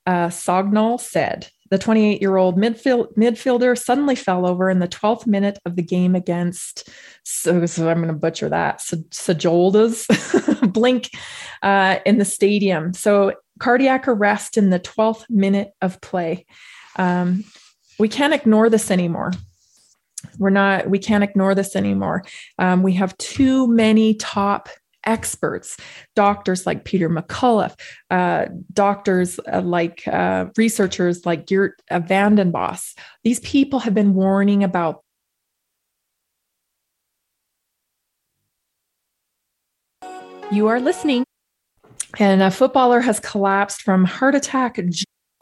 uh, 0.07 0.29
Sogndal, 0.29 0.99
said 0.99 1.49
the 1.71 1.77
28 1.77 2.21
year 2.21 2.37
old 2.37 2.57
midfield, 2.57 3.15
midfielder 3.15 3.77
suddenly 3.77 4.15
fell 4.15 4.47
over 4.47 4.71
in 4.71 4.79
the 4.79 4.89
12th 4.89 5.27
minute 5.27 5.59
of 5.67 5.77
the 5.77 5.83
game 5.83 6.15
against, 6.15 6.89
so, 7.25 7.67
so 7.67 7.89
I'm 7.91 7.99
going 7.99 8.09
to 8.09 8.15
butcher 8.15 8.49
that, 8.49 8.81
Sajoldas 8.81 10.07
Blink 10.73 11.11
uh, 11.63 11.99
in 12.07 12.19
the 12.19 12.25
stadium. 12.25 12.95
So 12.95 13.35
cardiac 13.59 14.09
arrest 14.09 14.57
in 14.57 14.71
the 14.71 14.81
12th 14.81 15.29
minute 15.29 15.73
of 15.83 16.01
play. 16.01 16.47
Um, 16.97 17.45
we 17.99 18.09
can't 18.09 18.35
ignore 18.35 18.69
this 18.69 18.91
anymore. 18.91 19.33
We're 20.39 20.51
not 20.51 20.89
we 20.89 20.99
can't 20.99 21.25
ignore 21.25 21.55
this 21.55 21.77
anymore. 21.77 22.25
Um, 22.59 22.83
we 22.83 22.93
have 22.95 23.17
too 23.19 23.67
many 23.69 24.15
top 24.15 24.69
experts 25.07 25.77
doctors 26.17 26.65
like 26.65 26.87
peter 26.87 27.11
mccullough 27.11 27.79
uh, 28.11 28.47
doctors 28.73 29.39
uh, 29.53 29.61
like 29.61 30.09
uh, 30.09 30.47
researchers 30.57 31.27
like 31.27 31.47
geert 31.47 31.75
uh, 31.91 31.99
vanden 31.99 32.51
Bossche 32.51 32.97
these 33.23 33.39
people 33.41 33.81
have 33.81 33.93
been 33.93 34.15
warning 34.15 34.65
about 34.65 35.05
you 40.55 40.69
are 40.69 40.81
listening. 40.81 41.25
And 42.19 42.43
a 42.43 42.51
footballer 42.51 43.01
has 43.01 43.19
collapsed 43.21 43.83
from 43.83 44.05
heart 44.05 44.35
attack 44.35 44.79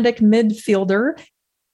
midfielder 0.01 1.21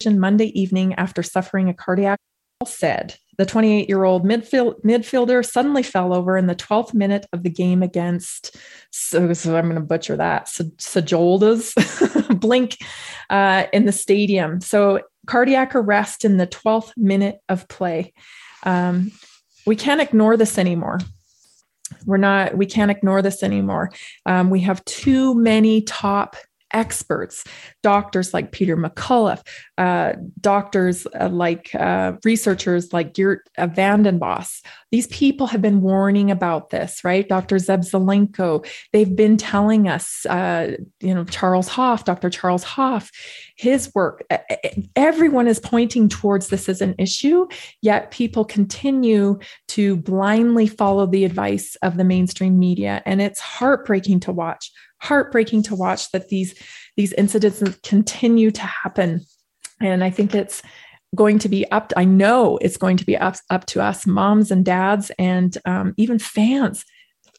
Monday 0.06 0.58
evening 0.60 0.94
after 0.94 1.22
suffering 1.22 1.68
a 1.68 1.74
cardiac 1.74 2.18
said 2.66 3.14
the 3.38 3.46
28 3.46 3.88
year 3.88 4.04
old 4.04 4.24
midfield, 4.24 4.82
midfielder 4.82 5.48
suddenly 5.48 5.82
fell 5.82 6.12
over 6.12 6.36
in 6.36 6.46
the 6.46 6.56
12th 6.56 6.92
minute 6.92 7.24
of 7.32 7.44
the 7.44 7.50
game 7.50 7.82
against, 7.84 8.56
so, 8.90 9.32
so 9.32 9.56
I'm 9.56 9.66
going 9.66 9.76
to 9.76 9.80
butcher 9.80 10.16
that, 10.16 10.46
Sajoldas 10.46 11.72
Blink 12.40 12.76
uh, 13.30 13.66
in 13.72 13.86
the 13.86 13.92
stadium. 13.92 14.60
So 14.60 15.02
cardiac 15.26 15.76
arrest 15.76 16.24
in 16.24 16.36
the 16.36 16.48
12th 16.48 16.92
minute 16.96 17.38
of 17.48 17.68
play. 17.68 18.12
Um, 18.64 19.12
we 19.66 19.76
can't 19.76 20.00
ignore 20.00 20.36
this 20.36 20.58
anymore. 20.58 20.98
We're 22.06 22.16
not, 22.16 22.56
we 22.56 22.66
can't 22.66 22.90
ignore 22.90 23.22
this 23.22 23.42
anymore. 23.44 23.92
Um, 24.26 24.50
we 24.50 24.60
have 24.60 24.84
too 24.84 25.34
many 25.36 25.82
top 25.82 26.36
experts, 26.72 27.44
doctors 27.82 28.34
like 28.34 28.52
Peter 28.52 28.76
McCullough, 28.76 29.40
uh, 29.78 30.12
doctors 30.40 31.06
uh, 31.18 31.28
like 31.28 31.74
uh, 31.74 32.12
researchers 32.24 32.92
like 32.92 33.14
Geert 33.14 33.48
uh, 33.56 33.66
Vanden 33.66 34.18
Bossche. 34.18 34.62
These 34.90 35.06
people 35.08 35.46
have 35.48 35.62
been 35.62 35.82
warning 35.82 36.30
about 36.30 36.70
this, 36.70 37.04
right? 37.04 37.28
Dr. 37.28 37.56
Zev 37.56 37.88
Zelenko, 37.88 38.66
they've 38.92 39.14
been 39.14 39.36
telling 39.36 39.88
us, 39.88 40.24
uh, 40.26 40.76
you 41.00 41.14
know, 41.14 41.24
Charles 41.24 41.68
Hoffe, 41.68 42.04
Dr. 42.04 42.30
Charles 42.30 42.64
Hoffe, 42.64 43.10
his 43.56 43.92
work. 43.94 44.24
Everyone 44.96 45.46
is 45.46 45.60
pointing 45.60 46.08
towards 46.08 46.48
this 46.48 46.68
as 46.68 46.80
an 46.80 46.94
issue, 46.98 47.46
yet 47.82 48.10
people 48.10 48.44
continue 48.44 49.38
to 49.68 49.96
blindly 49.96 50.66
follow 50.66 51.06
the 51.06 51.24
advice 51.24 51.76
of 51.82 51.96
the 51.96 52.04
mainstream 52.04 52.58
media. 52.58 53.02
And 53.04 53.20
it's 53.20 53.40
heartbreaking 53.40 54.20
to 54.20 54.32
watch 54.32 54.72
heartbreaking 55.00 55.62
to 55.64 55.74
watch 55.74 56.10
that 56.12 56.28
these 56.28 56.54
these 56.96 57.12
incidents 57.14 57.62
continue 57.82 58.50
to 58.50 58.62
happen. 58.62 59.20
And 59.80 60.02
i 60.02 60.10
think 60.10 60.34
it's 60.34 60.62
going 61.14 61.38
to 61.38 61.48
be 61.48 61.70
up 61.70 61.92
i 61.96 62.04
know 62.04 62.58
it's 62.58 62.76
going 62.76 62.96
to 62.96 63.06
be 63.06 63.16
up, 63.16 63.36
up 63.48 63.64
to 63.64 63.80
us 63.80 64.06
moms 64.06 64.50
and 64.50 64.64
dads 64.64 65.10
and 65.18 65.56
um, 65.64 65.94
even 65.96 66.18
fans 66.18 66.84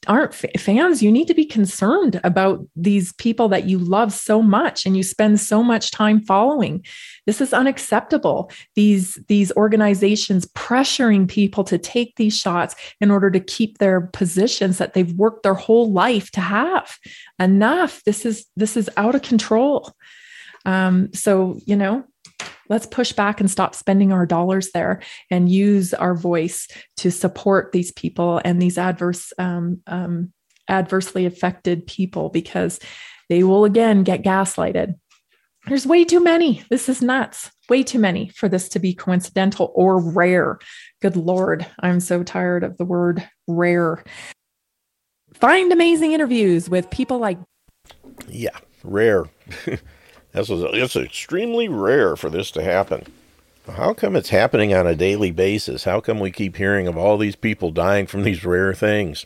aren't 0.07 0.33
fans, 0.33 1.03
you 1.03 1.11
need 1.11 1.27
to 1.27 1.33
be 1.33 1.45
concerned 1.45 2.21
about 2.23 2.65
these 2.75 3.11
people 3.13 3.49
that 3.49 3.65
you 3.65 3.77
love 3.77 4.13
so 4.13 4.41
much 4.41 4.85
and 4.85 4.95
you 4.95 5.03
spend 5.03 5.39
so 5.39 5.61
much 5.61 5.91
time 5.91 6.21
following. 6.21 6.85
This 7.25 7.41
is 7.41 7.53
unacceptable. 7.53 8.49
These 8.75 9.15
these 9.27 9.51
organizations 9.53 10.45
pressuring 10.47 11.27
people 11.27 11.63
to 11.65 11.77
take 11.77 12.15
these 12.15 12.37
shots 12.37 12.75
in 13.01 13.11
order 13.11 13.29
to 13.29 13.39
keep 13.39 13.77
their 13.77 14.01
positions 14.01 14.77
that 14.77 14.93
they've 14.93 15.13
worked 15.13 15.43
their 15.43 15.53
whole 15.53 15.91
life 15.91 16.31
to 16.31 16.41
have. 16.41 16.97
Enough. 17.37 18.03
This 18.05 18.25
is 18.25 18.45
this 18.55 18.77
is 18.77 18.89
out 18.95 19.15
of 19.15 19.21
control. 19.21 19.93
Um, 20.65 21.13
so 21.13 21.59
you 21.65 21.75
know, 21.75 22.05
let's 22.69 22.85
push 22.85 23.11
back 23.13 23.39
and 23.39 23.49
stop 23.49 23.75
spending 23.75 24.13
our 24.13 24.25
dollars 24.25 24.71
there 24.71 25.01
and 25.29 25.51
use 25.51 25.93
our 25.93 26.15
voice 26.15 26.67
to 26.97 27.11
support 27.11 27.71
these 27.71 27.91
people 27.91 28.39
and 28.45 28.61
these 28.61 28.77
adverse 28.77 29.33
um, 29.37 29.81
um, 29.87 30.31
adversely 30.69 31.25
affected 31.25 31.85
people 31.87 32.29
because 32.29 32.79
they 33.27 33.43
will 33.43 33.65
again 33.65 34.03
get 34.03 34.23
gaslighted. 34.23 34.95
There's 35.67 35.85
way 35.85 36.05
too 36.05 36.23
many. 36.23 36.63
This 36.69 36.87
is 36.87 37.01
nuts. 37.01 37.51
Way 37.69 37.83
too 37.83 37.99
many 37.99 38.29
for 38.29 38.47
this 38.47 38.69
to 38.69 38.79
be 38.79 38.93
coincidental 38.93 39.71
or 39.75 39.99
rare. 39.99 40.57
Good 41.01 41.15
lord 41.15 41.65
i'm 41.79 41.99
so 41.99 42.23
tired 42.23 42.63
of 42.63 42.77
the 42.77 42.85
word 42.85 43.27
rare. 43.47 44.03
Find 45.33 45.71
amazing 45.71 46.13
interviews 46.13 46.69
with 46.69 46.89
people 46.89 47.19
like 47.19 47.39
yeah 48.27 48.57
rare 48.83 49.25
This 50.31 50.49
is, 50.49 50.63
it's 50.73 50.95
extremely 50.95 51.67
rare 51.67 52.15
for 52.15 52.29
this 52.29 52.51
to 52.51 52.63
happen. 52.63 53.05
How 53.67 53.93
come 53.93 54.15
it's 54.15 54.29
happening 54.29 54.73
on 54.73 54.87
a 54.87 54.95
daily 54.95 55.31
basis? 55.31 55.83
How 55.83 55.99
come 55.99 56.19
we 56.19 56.31
keep 56.31 56.55
hearing 56.55 56.87
of 56.87 56.97
all 56.97 57.17
these 57.17 57.35
people 57.35 57.71
dying 57.71 58.07
from 58.07 58.23
these 58.23 58.45
rare 58.45 58.73
things? 58.73 59.25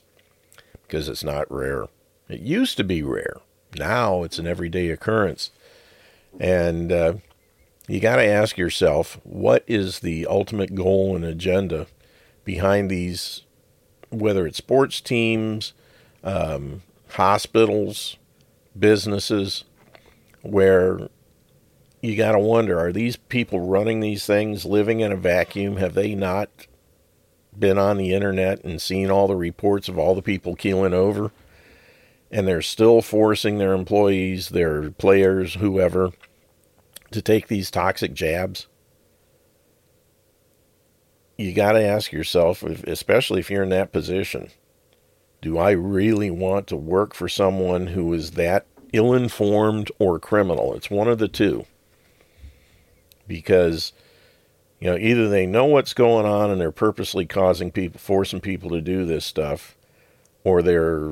Because 0.84 1.08
it's 1.08 1.24
not 1.24 1.52
rare. 1.52 1.88
It 2.30 2.40
used 2.40 2.78
to 2.78 2.84
be 2.84 3.02
rare. 3.02 3.38
Now 3.78 4.24
it's 4.24 4.40
an 4.40 4.48
everyday 4.48 4.90
occurrence. 4.90 5.52
And 6.40 6.92
uh, 6.92 7.14
you 7.88 8.00
got 8.00 8.18
to 8.18 8.26
ask 8.26 8.58
yourself 8.58 9.20
what 9.24 9.64
is 9.68 10.00
the 10.00 10.26
ultimate 10.26 10.76
goal 10.76 11.16
and 11.16 11.26
agenda 11.26 11.88
behind 12.44 12.90
these, 12.90 13.44
whether 14.10 14.48
it's 14.48 14.58
sports 14.58 15.00
teams, 15.02 15.74
um, 16.24 16.82
hospitals, 17.10 18.18
businesses, 18.78 19.64
where 20.44 21.10
you 22.02 22.18
got 22.18 22.34
to 22.34 22.40
wonder 22.40 22.78
are 22.78 22.92
these 22.92 23.16
people 23.16 23.62
running 23.62 24.02
these 24.02 24.26
things 24.26 24.66
living 24.66 25.00
in 25.00 25.12
a 25.12 25.18
vacuum? 25.18 25.78
Have 25.78 25.94
they 25.94 26.14
not 26.14 26.50
been 27.58 27.78
on 27.78 27.98
the 27.98 28.14
internet 28.14 28.64
and 28.64 28.82
seen 28.82 29.10
all 29.10 29.28
the 29.28 29.36
reports 29.36 29.88
of 29.88 29.98
all 29.98 30.14
the 30.14 30.22
people 30.22 30.56
keeling 30.56 30.94
over? 30.94 31.32
And 32.30 32.48
they're 32.48 32.62
still 32.62 33.02
forcing 33.02 33.58
their 33.58 33.74
employees, 33.74 34.50
their 34.50 34.92
players, 34.92 35.56
whoever, 35.56 36.12
to 37.12 37.22
take 37.22 37.48
these 37.48 37.72
toxic 37.72 38.14
jabs? 38.14 38.68
You 41.38 41.54
got 41.54 41.74
to 41.74 41.84
ask 41.84 42.12
yourself, 42.12 42.64
especially 42.64 43.40
if 43.40 43.50
you're 43.50 43.64
in 43.64 43.70
that 43.70 43.92
position, 43.92 44.50
do 45.42 45.58
I 45.58 45.72
really 45.72 46.32
want 46.32 46.68
to 46.68 46.76
work 46.76 47.14
for 47.14 47.30
someone 47.30 47.88
who 47.88 48.14
is 48.14 48.32
that 48.32 48.66
ill 48.94 49.14
informed 49.14 49.92
or 50.00 50.20
criminal. 50.20 50.74
It's 50.76 50.90
one 50.90 51.08
of 51.08 51.18
the 51.18 51.28
two. 51.28 51.66
Because, 53.28 53.92
you 54.80 54.90
know, 54.90 54.98
either 54.98 55.28
they 55.28 55.46
know 55.46 55.66
what's 55.66 55.94
going 55.94 56.26
on 56.26 56.50
and 56.50 56.62
they're 56.62 56.72
purposely 56.72 57.26
causing 57.26 57.72
people, 57.72 58.00
forcing 58.00 58.40
people 58.40 58.70
to 58.70 58.82
do 58.82 59.06
this 59.06 59.26
stuff, 59.26 59.76
or 60.44 60.62
they're 60.62 61.12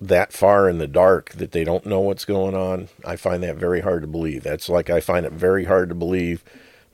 that 0.00 0.32
far 0.32 0.68
in 0.68 0.78
the 0.78 0.88
dark 0.88 1.30
that 1.30 1.52
they 1.52 1.62
don't 1.62 1.86
know 1.86 2.00
what's 2.00 2.24
going 2.24 2.56
on. 2.56 2.88
I 3.04 3.14
find 3.14 3.42
that 3.44 3.56
very 3.56 3.80
hard 3.80 4.02
to 4.02 4.08
believe. 4.08 4.42
That's 4.42 4.68
like 4.68 4.90
I 4.90 5.00
find 5.00 5.24
it 5.24 5.32
very 5.32 5.64
hard 5.64 5.88
to 5.90 5.94
believe 5.94 6.42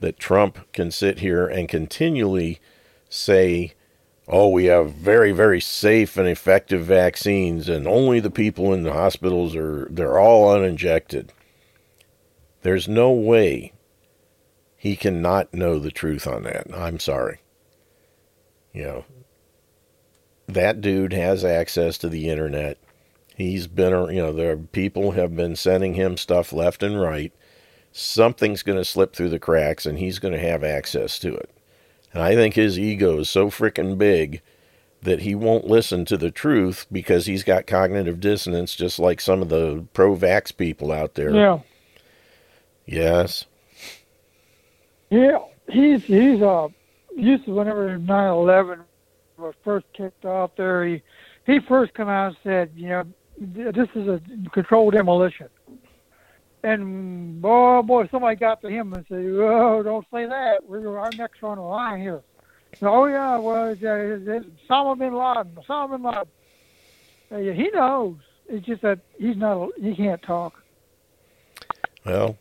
that 0.01 0.19
Trump 0.19 0.71
can 0.73 0.91
sit 0.91 1.21
here 1.21 1.47
and 1.47 1.69
continually 1.69 2.61
say, 3.09 3.73
oh, 4.29 4.49
we 4.49 4.67
have 4.67 4.93
very, 4.93 5.33
very 5.33 5.61
safe 5.61 6.17
and 6.17 6.29
effective 6.29 6.85
vaccines, 6.85 7.69
and 7.69 7.89
only 7.89 8.21
the 8.21 8.31
people 8.31 8.75
in 8.75 8.83
the 8.83 8.93
hospitals 8.93 9.57
are, 9.57 9.89
they're 9.91 10.19
all 10.19 10.53
uninjected. 10.53 11.33
There's 12.63 12.89
no 12.89 13.11
way 13.11 13.73
he 14.77 14.97
cannot 14.97 15.55
know 15.55 15.79
the 15.79 15.91
truth 15.91 16.27
on 16.27 16.43
that. 16.43 16.67
I'm 16.75 17.01
sorry. 17.01 17.41
You 18.73 18.85
know, 18.85 19.05
that 20.47 20.81
dude 20.81 21.13
has 21.13 21.45
access 21.45 21.97
to 21.99 22.09
the 22.09 22.29
internet. 22.29 22.79
He's 23.35 23.67
been, 23.67 23.93
you 24.15 24.21
know, 24.21 24.33
there 24.33 24.57
people 24.57 25.13
have 25.13 25.35
been 25.35 25.57
sending 25.57 25.95
him 25.95 26.17
stuff 26.17 26.53
left 26.53 26.83
and 26.83 27.01
right. 27.01 27.33
Something's 27.93 28.63
going 28.63 28.79
to 28.79 28.85
slip 28.85 29.15
through 29.15 29.31
the 29.31 29.39
cracks, 29.39 29.87
and 29.87 29.99
he's 29.99 30.19
going 30.19 30.35
to 30.35 30.41
have 30.41 30.63
access 30.63 31.19
to 31.21 31.35
it. 31.35 31.51
And 32.13 32.23
I 32.23 32.35
think 32.35 32.55
his 32.55 32.79
ego 32.79 33.21
is 33.21 33.31
so 33.31 33.51
freaking 33.51 33.99
big 33.99 34.41
that 35.03 35.21
he 35.21 35.35
won't 35.35 35.67
listen 35.67 36.05
to 36.07 36.17
the 36.17 36.31
truth 36.31 36.87
because 36.91 37.27
he's 37.27 37.45
got 37.45 37.67
cognitive 37.67 38.21
dissonance, 38.21 38.75
just 38.75 38.99
like 38.99 39.21
some 39.21 39.43
of 39.43 39.49
the 39.49 39.85
pro 39.93 40.17
vax 40.17 40.57
people 40.57 40.91
out 40.91 41.15
there. 41.15 41.35
Yeah. 41.35 41.61
Yes. 42.87 43.45
Yeah, 45.11 45.39
he's 45.69 46.03
he's 46.05 46.43
uh 46.43 46.69
used 47.17 47.45
to 47.47 47.53
whenever 47.53 47.99
9/11 47.99 48.81
was 49.39 49.55
first 49.65 49.87
kicked 49.93 50.25
off 50.25 50.51
there, 50.57 50.85
he 50.85 51.03
he 51.47 51.61
first 51.61 51.95
come 51.95 52.09
out 52.09 52.29
and 52.29 52.37
said, 52.43 52.71
you 52.75 52.89
know, 52.89 53.05
this 53.39 53.89
is 53.95 54.09
a 54.09 54.21
controlled 54.53 54.95
demolition. 54.95 55.49
And 56.63 57.41
boy, 57.41 57.83
boy, 57.83 58.09
somebody 58.09 58.37
got 58.37 58.61
to 58.63 58.69
him 58.69 58.93
and 58.93 59.05
said, 59.09 59.25
"Oh, 59.25 59.83
don't 59.83 60.07
say 60.13 60.27
that. 60.27 60.65
We're 60.65 60.99
our 60.99 61.11
are 61.19 61.31
on 61.43 61.57
the 61.57 61.63
line 61.63 62.01
here." 62.01 62.23
oh 62.83 63.07
yeah, 63.07 63.39
well, 63.39 63.69
it's, 63.69 63.83
uh, 63.83 64.19
it's 64.27 64.47
Osama 64.69 64.99
bin 64.99 65.15
Laden. 65.15 65.57
Osama 65.57 65.91
bin 65.93 66.03
Laden. 66.03 66.25
Uh, 67.31 67.37
yeah, 67.37 67.53
he 67.53 67.71
knows. 67.71 68.17
It's 68.49 68.67
just 68.67 68.83
that 68.83 69.01
he's 69.19 69.37
not. 69.37 69.71
He 69.81 69.95
can't 69.95 70.23
talk. 70.23 70.63
Well, 72.05 72.39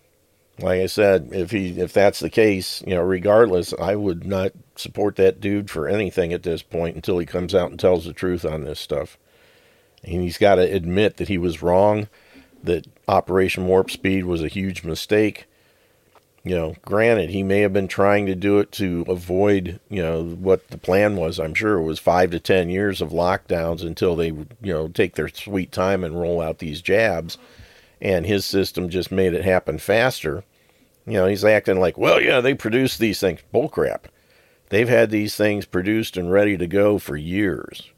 like 0.60 0.82
I 0.82 0.86
said, 0.88 1.30
if 1.32 1.52
he 1.52 1.80
if 1.80 1.94
that's 1.94 2.20
the 2.20 2.30
case, 2.30 2.82
you 2.88 2.96
know, 2.96 3.02
regardless, 3.02 3.74
I 3.74 3.96
would 3.96 4.26
not 4.26 4.52
support 4.76 5.16
that 5.18 5.40
dude 5.40 5.70
for 5.70 5.88
anything 5.88 6.34
at 6.34 6.44
this 6.44 6.64
point 6.64 6.96
until 6.96 7.20
he 7.20 7.26
comes 7.26 7.54
out 7.54 7.70
and 7.70 7.80
tells 7.80 8.06
the 8.06 8.14
truth 8.14 8.46
on 8.46 8.64
this 8.64 8.80
stuff. 8.80 9.18
And 10.04 10.22
he's 10.22 10.38
got 10.38 10.56
to 10.56 10.62
admit 10.62 11.18
that 11.18 11.28
he 11.28 11.38
was 11.38 11.62
wrong 11.62 12.08
that 12.64 12.88
Operation 13.08 13.68
Warp 13.68 13.90
Speed 13.90 14.26
was 14.26 14.44
a 14.44 14.50
huge 14.50 14.84
mistake. 14.84 15.46
You 16.44 16.56
know, 16.56 16.76
granted, 16.84 17.30
he 17.30 17.44
may 17.44 17.60
have 17.62 17.74
been 17.74 17.88
trying 17.88 18.26
to 18.28 18.36
do 18.36 18.60
it 18.60 18.72
to 18.74 19.06
avoid, 19.08 19.80
you 19.90 20.02
know, 20.02 20.24
what 20.24 20.70
the 20.70 20.78
plan 20.78 21.16
was. 21.16 21.40
I'm 21.40 21.54
sure 21.54 21.78
it 21.78 21.84
was 21.84 22.00
five 22.00 22.32
to 22.32 22.40
10 22.40 22.70
years 22.70 23.02
of 23.02 23.10
lockdowns 23.10 23.82
until 23.82 24.16
they, 24.16 24.28
you 24.28 24.48
know, 24.62 24.88
take 24.88 25.16
their 25.16 25.28
sweet 25.28 25.72
time 25.72 26.04
and 26.04 26.20
roll 26.20 26.42
out 26.42 26.60
these 26.60 26.82
jabs. 26.82 27.38
And 28.00 28.26
his 28.26 28.46
system 28.46 28.90
just 28.90 29.12
made 29.12 29.34
it 29.34 29.44
happen 29.44 29.78
faster. 29.78 30.44
You 31.06 31.14
know, 31.14 31.26
he's 31.28 31.44
acting 31.44 31.80
like, 31.80 31.98
well, 31.98 32.22
yeah, 32.22 32.40
they 32.40 32.54
produced 32.54 33.00
these 33.00 33.20
things. 33.20 33.42
Bullcrap. 33.54 34.06
They've 34.70 34.90
had 34.90 35.10
these 35.10 35.36
things 35.36 35.66
produced 35.66 36.18
and 36.18 36.32
ready 36.32 36.58
to 36.58 36.68
go 36.68 36.98
for 36.98 37.18
years 37.18 37.90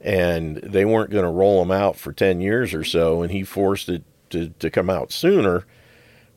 and 0.00 0.58
they 0.58 0.84
weren't 0.84 1.10
going 1.10 1.24
to 1.24 1.30
roll 1.30 1.60
them 1.60 1.70
out 1.70 1.96
for 1.96 2.12
10 2.12 2.40
years 2.40 2.72
or 2.72 2.84
so, 2.84 3.22
and 3.22 3.32
he 3.32 3.42
forced 3.42 3.88
it 3.88 4.04
to, 4.30 4.50
to 4.58 4.70
come 4.70 4.90
out 4.90 5.12
sooner, 5.12 5.64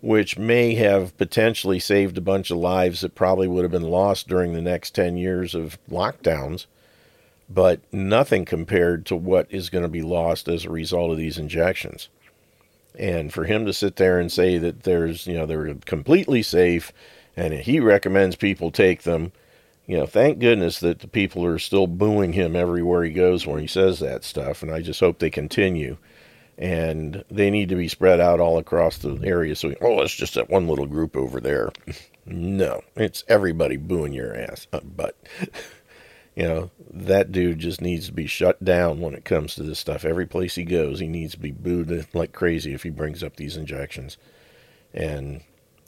which 0.02 0.38
may 0.38 0.76
have 0.76 1.16
potentially 1.18 1.80
saved 1.80 2.18
a 2.18 2.22
bunch 2.22 2.52
of 2.52 2.58
lives 2.58 3.02
that 3.02 3.16
probably 3.16 3.48
would 3.48 3.64
have 3.64 3.72
been 3.72 3.90
lost 3.90 4.28
during 4.28 4.54
the 4.54 4.62
next 4.62 4.96
10 4.96 5.18
years 5.18 5.54
of 5.54 5.78
lockdowns, 5.90 6.66
but 7.50 7.82
nothing 7.94 8.46
compared 8.46 9.06
to 9.06 9.16
what 9.16 9.48
is 9.50 9.70
going 9.70 9.84
to 9.84 9.90
be 9.90 10.02
lost 10.02 10.48
as 10.48 10.66
a 10.66 10.70
result 10.70 11.12
of 11.12 11.18
these 11.18 11.38
injections. 11.38 12.10
And 12.98 13.32
for 13.32 13.46
him 13.46 13.66
to 13.66 13.74
sit 13.74 13.96
there 13.96 14.20
and 14.20 14.32
say 14.32 14.58
that 14.58 14.84
there's, 14.84 15.28
you 15.28 15.34
know, 15.34 15.46
they're 15.46 15.74
completely 15.86 16.42
safe 16.42 16.92
and 17.38 17.54
he 17.54 17.80
recommends 17.80 18.36
people 18.36 18.72
take 18.72 19.04
them 19.04 19.32
you 19.92 19.98
know, 19.98 20.06
thank 20.06 20.40
goodness 20.40 20.80
that 20.80 21.00
the 21.00 21.08
people 21.08 21.46
are 21.46 21.60
still 21.60 21.86
booing 21.86 22.32
him 22.32 22.56
everywhere 22.56 23.04
he 23.04 23.12
goes 23.12 23.46
when 23.46 23.60
he 23.60 23.68
says 23.68 24.00
that 24.00 24.24
stuff, 24.24 24.62
and 24.62 24.72
I 24.72 24.82
just 24.82 25.02
hope 25.02 25.20
they 25.20 25.30
continue. 25.30 25.98
And 26.58 27.24
they 27.32 27.50
need 27.50 27.70
to 27.70 27.76
be 27.76 27.88
spread 27.88 28.20
out 28.20 28.40
all 28.40 28.58
across 28.58 28.98
the 28.98 29.20
area. 29.24 29.56
So, 29.56 29.74
oh, 29.82 30.02
it's 30.02 30.14
just 30.14 30.36
that 30.36 30.50
one 30.50 30.68
little 30.68 30.86
group 30.86 31.16
over 31.16 31.40
there. 31.40 31.72
no, 32.26 32.82
it's 32.96 33.24
everybody 33.28 33.78
booing 33.78 34.14
your 34.14 34.36
ass. 34.36 34.68
Uh, 34.72 34.82
but, 34.84 35.18
you 36.36 36.44
know, 36.44 36.70
that 36.92 37.32
dude 37.32 37.60
just 37.60 37.82
needs 37.82 38.08
to 38.08 38.14
be 38.14 38.28
shut 38.28 38.64
down 38.64 39.00
when 39.00 39.16
it 39.16 39.26
comes 39.26 39.56
to 39.56 39.64
this 39.64 39.80
stuff. 39.80 40.06
Every 40.06 40.28
place 40.28 40.56
he 40.56 40.64
goes, 40.64 41.00
he 41.00 41.08
needs 41.08 41.34
to 41.34 41.40
be 41.40 41.52
booed 41.52 42.08
like 42.14 42.32
crazy 42.32 42.74
if 42.74 42.84
he 42.84 42.90
brings 42.90 43.24
up 43.24 43.38
these 43.38 43.58
injections. 43.58 44.18
And 44.94 45.42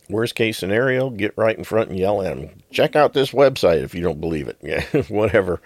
worst 0.10 0.35
case 0.35 0.57
scenario, 0.57 1.10
get 1.10 1.38
right 1.38 1.57
in 1.57 1.64
front 1.64 1.90
and 1.90 1.99
yell 1.99 2.22
at 2.22 2.38
them. 2.38 2.64
Check 2.72 2.95
out 2.95 3.14
this 3.14 3.31
website 3.31 3.84
if 3.84 3.94
you 3.94 4.02
don't 4.02 4.22
believe 4.22 4.48
it. 4.48 4.57
Yeah, 4.64 4.84
whatever. 5.10 5.61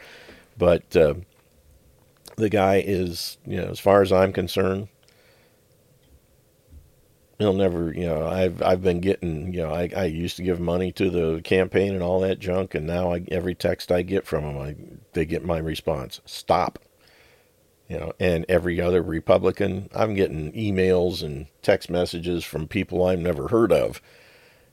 But 0.57 0.95
uh, 0.95 1.15
the 2.37 2.49
guy 2.49 2.83
is, 2.85 3.37
you 3.45 3.57
know, 3.57 3.67
as 3.67 3.79
far 3.79 4.01
as 4.01 4.11
I'm 4.13 4.31
concerned, 4.31 4.87
he'll 7.39 7.53
never, 7.53 7.91
you 7.93 8.05
know, 8.05 8.25
I've 8.27 8.61
I've 8.61 8.81
been 8.81 8.99
getting, 9.01 9.53
you 9.53 9.61
know, 9.61 9.73
I, 9.73 9.89
I 9.95 10.05
used 10.05 10.37
to 10.37 10.43
give 10.43 10.59
money 10.59 10.91
to 10.93 11.09
the 11.09 11.41
campaign 11.43 11.93
and 11.93 12.03
all 12.03 12.19
that 12.21 12.39
junk, 12.39 12.75
and 12.75 12.87
now 12.87 13.13
I, 13.13 13.23
every 13.29 13.55
text 13.55 13.91
I 13.91 14.01
get 14.03 14.25
from 14.25 14.43
him, 14.43 14.57
I 14.57 14.75
they 15.13 15.25
get 15.25 15.43
my 15.43 15.57
response: 15.57 16.21
stop. 16.25 16.79
You 17.89 17.97
know, 17.97 18.13
and 18.19 18.45
every 18.49 18.81
other 18.81 19.01
Republican, 19.01 19.89
I'm 19.95 20.13
getting 20.13 20.51
emails 20.51 21.23
and 21.23 21.47
text 21.61 21.89
messages 21.89 22.43
from 22.43 22.67
people 22.67 23.05
I've 23.05 23.19
never 23.19 23.47
heard 23.47 23.71
of 23.71 24.01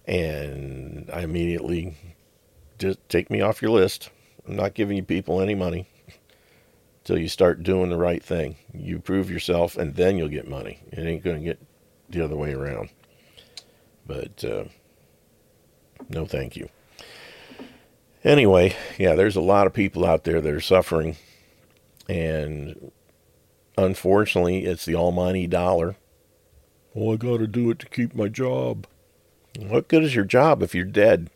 and 0.07 1.11
I 1.13 1.23
immediately 1.23 1.97
just 2.79 2.99
take 3.09 3.31
me 3.31 3.41
off 3.41 3.63
your 3.63 3.71
list. 3.71 4.11
I'm 4.49 4.57
not 4.57 4.75
giving 4.75 4.97
you 4.97 5.05
people 5.05 5.41
any 5.41 5.55
money 5.55 5.89
until 7.05 7.19
you 7.19 7.29
start 7.29 7.63
doing 7.63 7.91
the 7.91 7.99
right 7.99 8.25
thing. 8.25 8.57
You 8.73 8.99
prove 8.99 9.31
yourself, 9.31 9.77
and 9.77 9.95
then 9.95 10.17
you'll 10.17 10.29
get 10.29 10.49
money. 10.49 10.81
It 10.91 11.01
ain't 11.01 11.23
going 11.23 11.37
to 11.37 11.45
get 11.45 11.61
the 12.09 12.25
other 12.25 12.35
way 12.35 12.55
around. 12.55 12.89
But 14.07 14.43
uh, 14.43 14.65
no, 16.09 16.25
thank 16.25 16.57
you. 16.57 16.71
Anyway, 18.25 18.75
yeah, 18.97 19.15
there's 19.15 19.37
a 19.37 19.43
lot 19.43 19.67
of 19.67 19.75
people 19.75 20.07
out 20.07 20.25
there 20.25 20.41
that 20.41 20.53
are 20.53 20.61
suffering, 20.63 21.17
and 22.09 22.91
unfortunately, 23.77 24.65
it's 24.65 24.87
the 24.87 24.95
almighty 24.95 25.47
dollar. 25.47 25.97
Well, 26.95 27.13
I 27.13 27.17
got 27.17 27.39
to 27.39 27.47
do 27.47 27.71
it 27.71 27.79
to 27.81 27.87
keep 27.87 28.15
my 28.15 28.29
job. 28.29 28.87
What 29.59 29.89
good 29.89 30.05
is 30.05 30.15
your 30.15 30.25
job 30.25 30.63
if 30.63 30.75
you're 30.75 30.85
dead? 30.85 31.29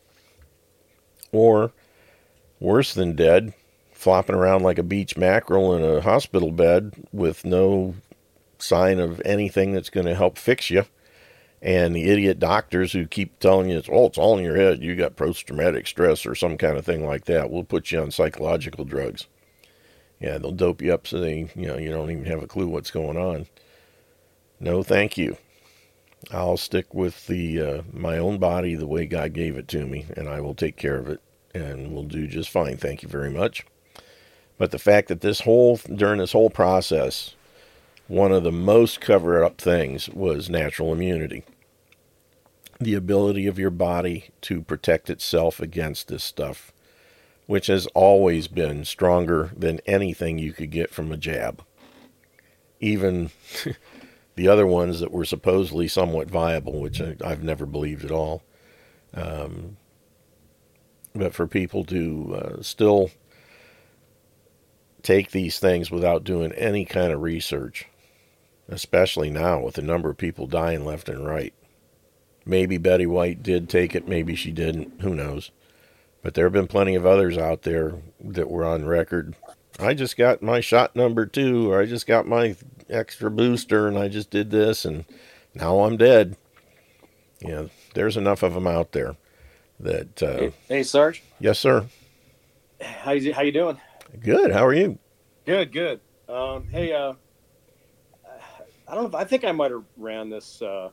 Or, 1.31 1.73
worse 2.59 2.95
than 2.95 3.15
dead, 3.15 3.53
flopping 3.99 4.37
around 4.37 4.63
like 4.63 4.79
a 4.79 4.85
beach 4.85 5.17
mackerel 5.17 5.75
in 5.75 5.83
a 5.83 6.01
hospital 6.01 6.53
bed 6.53 6.95
with 7.13 7.45
no 7.45 7.97
sign 8.57 9.01
of 9.01 9.21
anything 9.25 9.73
that's 9.73 9.91
going 9.91 10.07
to 10.07 10.15
help 10.15 10.39
fix 10.39 10.71
you. 10.71 10.85
And 11.61 11.97
the 11.97 12.09
idiot 12.09 12.39
doctors 12.39 12.93
who 12.93 13.09
keep 13.09 13.41
telling 13.41 13.69
you, 13.69 13.77
it's, 13.77 13.89
oh, 13.91 14.07
it's 14.07 14.17
all 14.17 14.39
in 14.39 14.45
your 14.45 14.55
head. 14.55 14.85
You 14.85 14.95
got 14.95 15.17
post 15.17 15.49
traumatic 15.49 15.89
stress 15.89 16.25
or 16.25 16.37
some 16.37 16.57
kind 16.57 16.79
of 16.79 16.87
thing 16.87 17.05
like 17.05 17.25
that. 17.25 17.51
We'll 17.51 17.65
put 17.65 17.91
you 17.91 18.01
on 18.01 18.13
psychological 18.13 18.85
drugs. 18.85 19.27
Yeah, 20.21 20.39
they'll 20.39 20.53
dope 20.53 20.81
you 20.81 20.95
up 20.95 21.09
so 21.09 21.19
they, 21.19 21.51
you 21.57 21.67
know, 21.67 21.77
you 21.77 21.91
don't 21.91 22.13
even 22.13 22.25
have 22.27 22.43
a 22.43 22.47
clue 22.47 22.69
what's 22.69 22.93
going 22.93 23.17
on. 23.17 23.49
No, 24.61 24.85
thank 24.85 25.19
you. 25.19 25.39
I'll 26.31 26.57
stick 26.57 26.95
with 26.95 27.27
the 27.27 27.61
uh, 27.61 27.83
my 27.93 28.19
own 28.19 28.39
body 28.39 28.77
the 28.77 28.87
way 28.87 29.07
God 29.07 29.33
gave 29.33 29.57
it 29.57 29.67
to 29.69 29.85
me, 29.87 30.07
and 30.17 30.29
I 30.29 30.41
will 30.41 30.55
take 30.55 30.77
care 30.77 30.99
of 30.99 31.09
it, 31.09 31.21
and 31.53 31.93
we'll 31.93 32.05
do 32.05 32.29
just 32.29 32.51
fine. 32.51 32.77
Thank 32.77 33.03
you 33.03 33.09
very 33.09 33.31
much. 33.31 33.65
But 34.59 34.73
the 34.73 34.79
fact 34.79 35.09
that 35.09 35.21
this 35.21 35.41
whole 35.41 35.77
during 35.77 36.19
this 36.19 36.33
whole 36.33 36.51
process, 36.51 37.35
one 38.09 38.33
of 38.33 38.43
the 38.43 38.53
most 38.53 39.01
covered 39.01 39.45
up 39.45 39.61
things 39.61 40.09
was 40.09 40.51
natural 40.51 40.93
immunity, 40.93 41.45
the 42.81 42.95
ability 42.95 43.47
of 43.47 43.59
your 43.59 43.71
body 43.71 44.31
to 44.43 44.61
protect 44.63 45.09
itself 45.09 45.61
against 45.61 46.09
this 46.09 46.25
stuff, 46.25 46.73
which 47.47 47.69
has 47.69 47.87
always 47.89 48.49
been 48.49 48.85
stronger 48.85 49.53
than 49.57 49.81
anything 49.87 50.39
you 50.39 50.53
could 50.53 50.71
get 50.71 50.91
from 50.91 51.13
a 51.13 51.17
jab. 51.17 51.63
Even 52.81 53.31
the 54.35 54.49
other 54.49 54.67
ones 54.67 55.01
that 55.01 55.13
were 55.13 55.25
supposedly 55.25 55.87
somewhat 55.87 56.31
viable, 56.31 56.81
which 56.81 57.01
I, 57.01 57.17
have 57.29 57.43
never 57.43 57.67
believed 57.67 58.05
at 58.05 58.11
all. 58.11 58.43
Um, 59.15 59.77
but 61.15 61.35
for 61.35 61.47
people 61.47 61.85
to 61.87 62.41
uh, 62.41 62.63
still 62.63 63.11
take 65.09 65.31
these 65.31 65.59
things 65.59 65.91
without 65.91 66.23
doing 66.23 66.53
any 66.53 66.85
kind 66.85 67.15
of 67.15 67.23
research, 67.23 67.87
especially 68.69 69.31
now 69.31 69.59
with 69.59 69.75
the 69.77 69.81
number 69.81 70.11
of 70.11 70.19
people 70.19 70.47
dying 70.47 70.85
left 70.85 71.09
and 71.09 71.27
right. 71.27 71.55
Maybe 72.45 72.77
Betty 72.77 73.07
White 73.07 73.43
did 73.43 73.71
take 73.71 73.95
it, 73.95 74.07
maybe 74.07 74.35
she 74.35 74.53
didn't, 74.53 75.01
who 75.01 75.15
knows. 75.15 75.51
But 76.23 76.35
there 76.35 76.45
have 76.45 76.53
been 76.53 76.67
plenty 76.67 76.95
of 76.95 77.07
others 77.07 77.39
out 77.39 77.63
there 77.63 77.95
that 78.23 78.51
were 78.51 78.67
on 78.67 78.85
record. 78.85 79.35
I 79.79 79.95
just 79.95 80.19
got 80.19 80.43
my 80.43 80.61
shot 80.61 80.95
number 80.95 81.25
two, 81.25 81.73
or 81.73 81.81
I 81.81 81.87
just 81.87 82.07
got 82.07 82.27
my 82.27 82.55
extra 82.91 83.31
booster, 83.31 83.89
and 83.89 83.97
I 83.97 84.09
just 84.09 84.29
did 84.29 84.51
this, 84.51 84.85
and 84.85 85.07
now 85.55 85.85
I'm 85.85 85.97
dead. 85.97 86.37
You 87.41 87.49
know, 87.49 87.71
there's 87.95 88.19
enough 88.19 88.43
of 88.43 88.53
them 88.53 88.67
out 88.67 88.93
there 88.93 89.17
that. 89.81 90.23
Uh, 90.23 90.37
hey, 90.37 90.53
hey, 90.69 90.83
Sarge. 90.83 91.23
Yes, 91.41 91.59
sir. 91.59 91.87
How 92.79 93.13
you 93.13 93.33
how 93.33 93.41
you 93.41 93.53
doing? 93.53 93.81
Good. 94.21 94.53
How 94.53 94.67
are 94.67 94.75
you? 94.75 94.99
Good. 95.45 95.73
Good. 95.73 96.01
Um, 96.29 96.67
hey, 96.69 96.93
uh, 96.93 97.15
I 98.89 98.95
don't 98.95 99.05
know. 99.05 99.09
If, 99.09 99.15
I 99.15 99.25
think 99.25 99.45
I 99.45 99.53
might 99.53 99.71
have 99.71 99.85
ran 99.97 100.31
this 100.31 100.63
uh, 100.63 100.91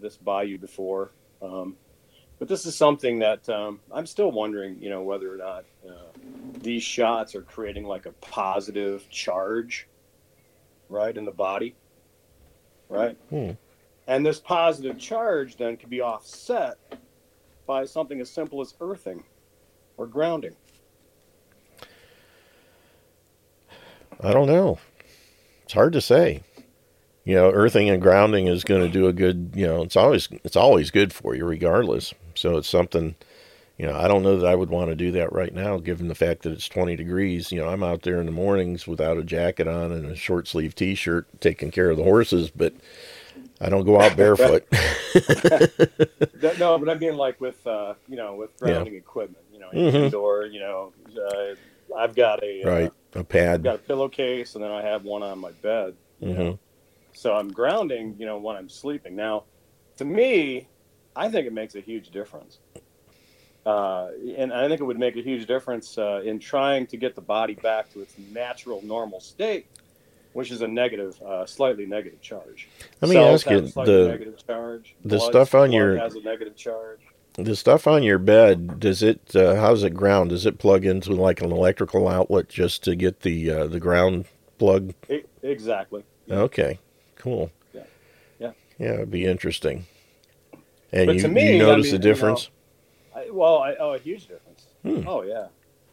this 0.00 0.16
by 0.16 0.42
you 0.42 0.58
before, 0.58 1.12
um, 1.40 1.76
but 2.38 2.46
this 2.46 2.66
is 2.66 2.76
something 2.76 3.18
that 3.20 3.48
um, 3.48 3.80
I'm 3.90 4.06
still 4.06 4.30
wondering. 4.30 4.80
You 4.80 4.90
know 4.90 5.02
whether 5.02 5.32
or 5.32 5.38
not 5.38 5.64
uh, 5.88 6.12
these 6.60 6.82
shots 6.82 7.34
are 7.34 7.42
creating 7.42 7.84
like 7.84 8.06
a 8.06 8.12
positive 8.12 9.08
charge, 9.08 9.88
right, 10.88 11.16
in 11.16 11.24
the 11.24 11.32
body, 11.32 11.74
right, 12.88 13.16
hmm. 13.30 13.52
and 14.06 14.24
this 14.24 14.40
positive 14.40 14.98
charge 14.98 15.56
then 15.56 15.76
can 15.78 15.88
be 15.88 16.02
offset 16.02 16.76
by 17.66 17.84
something 17.86 18.20
as 18.20 18.30
simple 18.30 18.60
as 18.60 18.74
earthing 18.80 19.24
or 19.96 20.06
grounding. 20.06 20.54
I 24.20 24.32
don't 24.32 24.48
know. 24.48 24.78
It's 25.64 25.72
hard 25.72 25.92
to 25.92 26.00
say. 26.00 26.42
You 27.24 27.34
know, 27.34 27.50
earthing 27.50 27.90
and 27.90 28.00
grounding 28.00 28.46
is 28.46 28.64
going 28.64 28.80
to 28.80 28.88
do 28.88 29.06
a 29.06 29.12
good. 29.12 29.52
You 29.54 29.66
know, 29.66 29.82
it's 29.82 29.96
always 29.96 30.28
it's 30.44 30.56
always 30.56 30.90
good 30.90 31.12
for 31.12 31.34
you, 31.34 31.44
regardless. 31.44 32.14
So 32.34 32.56
it's 32.56 32.68
something. 32.68 33.14
You 33.76 33.86
know, 33.86 33.96
I 33.96 34.08
don't 34.08 34.24
know 34.24 34.38
that 34.38 34.46
I 34.46 34.56
would 34.56 34.70
want 34.70 34.90
to 34.90 34.96
do 34.96 35.12
that 35.12 35.32
right 35.32 35.54
now, 35.54 35.76
given 35.76 36.08
the 36.08 36.14
fact 36.16 36.42
that 36.42 36.52
it's 36.52 36.68
20 36.68 36.96
degrees. 36.96 37.52
You 37.52 37.60
know, 37.60 37.68
I'm 37.68 37.84
out 37.84 38.02
there 38.02 38.18
in 38.18 38.26
the 38.26 38.32
mornings 38.32 38.88
without 38.88 39.18
a 39.18 39.22
jacket 39.22 39.68
on 39.68 39.92
and 39.92 40.06
a 40.06 40.16
short 40.16 40.48
sleeve 40.48 40.74
T-shirt, 40.74 41.28
taking 41.40 41.70
care 41.70 41.88
of 41.88 41.96
the 41.96 42.02
horses, 42.02 42.50
but 42.50 42.74
I 43.60 43.68
don't 43.68 43.84
go 43.84 44.00
out 44.00 44.16
barefoot. 44.16 44.66
no, 46.58 46.78
but 46.78 46.88
I 46.88 46.94
mean, 46.98 47.16
like 47.16 47.40
with 47.40 47.64
uh, 47.66 47.94
you 48.08 48.16
know, 48.16 48.34
with 48.34 48.56
grounding 48.58 48.94
yeah. 48.94 49.00
equipment, 49.00 49.44
you 49.52 49.60
know, 49.60 49.68
mm-hmm. 49.68 49.96
indoor, 49.96 50.46
you 50.46 50.60
know, 50.60 50.92
uh, 51.16 51.54
I've 51.96 52.14
got 52.14 52.42
a 52.42 52.62
uh, 52.62 52.70
right 52.70 52.92
uh, 53.16 53.20
a 53.20 53.24
pad, 53.24 53.54
I've 53.60 53.64
got 53.64 53.74
a 53.76 53.78
pillowcase, 53.78 54.54
and 54.54 54.64
then 54.64 54.70
I 54.70 54.82
have 54.82 55.04
one 55.04 55.22
on 55.22 55.38
my 55.38 55.52
bed. 55.52 55.94
Mm-hmm. 56.22 56.56
So 57.12 57.34
I'm 57.34 57.50
grounding, 57.50 58.16
you 58.18 58.26
know, 58.26 58.38
when 58.38 58.56
I'm 58.56 58.68
sleeping. 58.68 59.16
Now, 59.16 59.44
to 59.96 60.04
me, 60.04 60.68
I 61.16 61.28
think 61.28 61.46
it 61.46 61.52
makes 61.52 61.74
a 61.74 61.80
huge 61.80 62.10
difference. 62.10 62.58
Uh, 63.66 64.10
and 64.36 64.52
I 64.52 64.68
think 64.68 64.80
it 64.80 64.84
would 64.84 64.98
make 64.98 65.16
a 65.16 65.20
huge 65.20 65.46
difference 65.46 65.98
uh, 65.98 66.22
in 66.24 66.38
trying 66.38 66.86
to 66.86 66.96
get 66.96 67.14
the 67.14 67.20
body 67.20 67.54
back 67.54 67.92
to 67.92 68.00
its 68.00 68.14
natural, 68.32 68.80
normal 68.82 69.20
state, 69.20 69.66
which 70.32 70.50
is 70.50 70.62
a 70.62 70.68
negative, 70.68 71.20
uh, 71.22 71.44
slightly 71.44 71.84
negative 71.84 72.22
charge. 72.22 72.68
Let 73.02 73.10
me 73.10 73.16
Cells 73.16 73.42
ask 73.42 73.50
you 73.50 73.60
the 73.84 74.08
negative 74.08 74.46
charge. 74.46 74.94
The 75.02 75.16
blood, 75.16 75.30
stuff 75.32 75.54
on 75.54 75.72
your 75.72 75.98
has 75.98 76.14
a 76.14 76.20
negative 76.20 76.56
charge. 76.56 77.00
The 77.38 77.54
stuff 77.54 77.86
on 77.86 78.02
your 78.02 78.18
bed 78.18 78.80
does 78.80 79.00
it? 79.00 79.34
Uh, 79.34 79.54
how 79.54 79.70
does 79.70 79.84
it 79.84 79.94
ground? 79.94 80.30
Does 80.30 80.44
it 80.44 80.58
plug 80.58 80.84
into 80.84 81.12
like 81.12 81.40
an 81.40 81.52
electrical 81.52 82.08
outlet 82.08 82.48
just 82.48 82.82
to 82.84 82.96
get 82.96 83.20
the 83.20 83.50
uh, 83.50 83.66
the 83.68 83.78
ground 83.78 84.24
plug? 84.58 84.92
It, 85.08 85.28
exactly. 85.42 86.02
Yeah. 86.26 86.40
Okay. 86.40 86.80
Cool. 87.14 87.52
Yeah. 87.72 87.84
Yeah. 88.40 88.52
Yeah, 88.78 88.94
it'd 88.94 89.10
be 89.12 89.24
interesting. 89.24 89.86
And 90.92 91.06
but 91.06 91.16
you, 91.16 91.28
me, 91.28 91.52
you 91.52 91.58
notice 91.58 91.88
I 91.88 91.92
mean, 91.92 91.94
a 91.94 91.98
difference? 91.98 92.50
You 93.14 93.20
know, 93.20 93.28
I, 93.28 93.30
well, 93.30 93.58
I, 93.58 93.74
oh, 93.78 93.94
a 93.94 93.98
huge 93.98 94.26
difference. 94.26 94.66
Hmm. 94.82 95.06
Oh 95.06 95.22
yeah. 95.22 95.46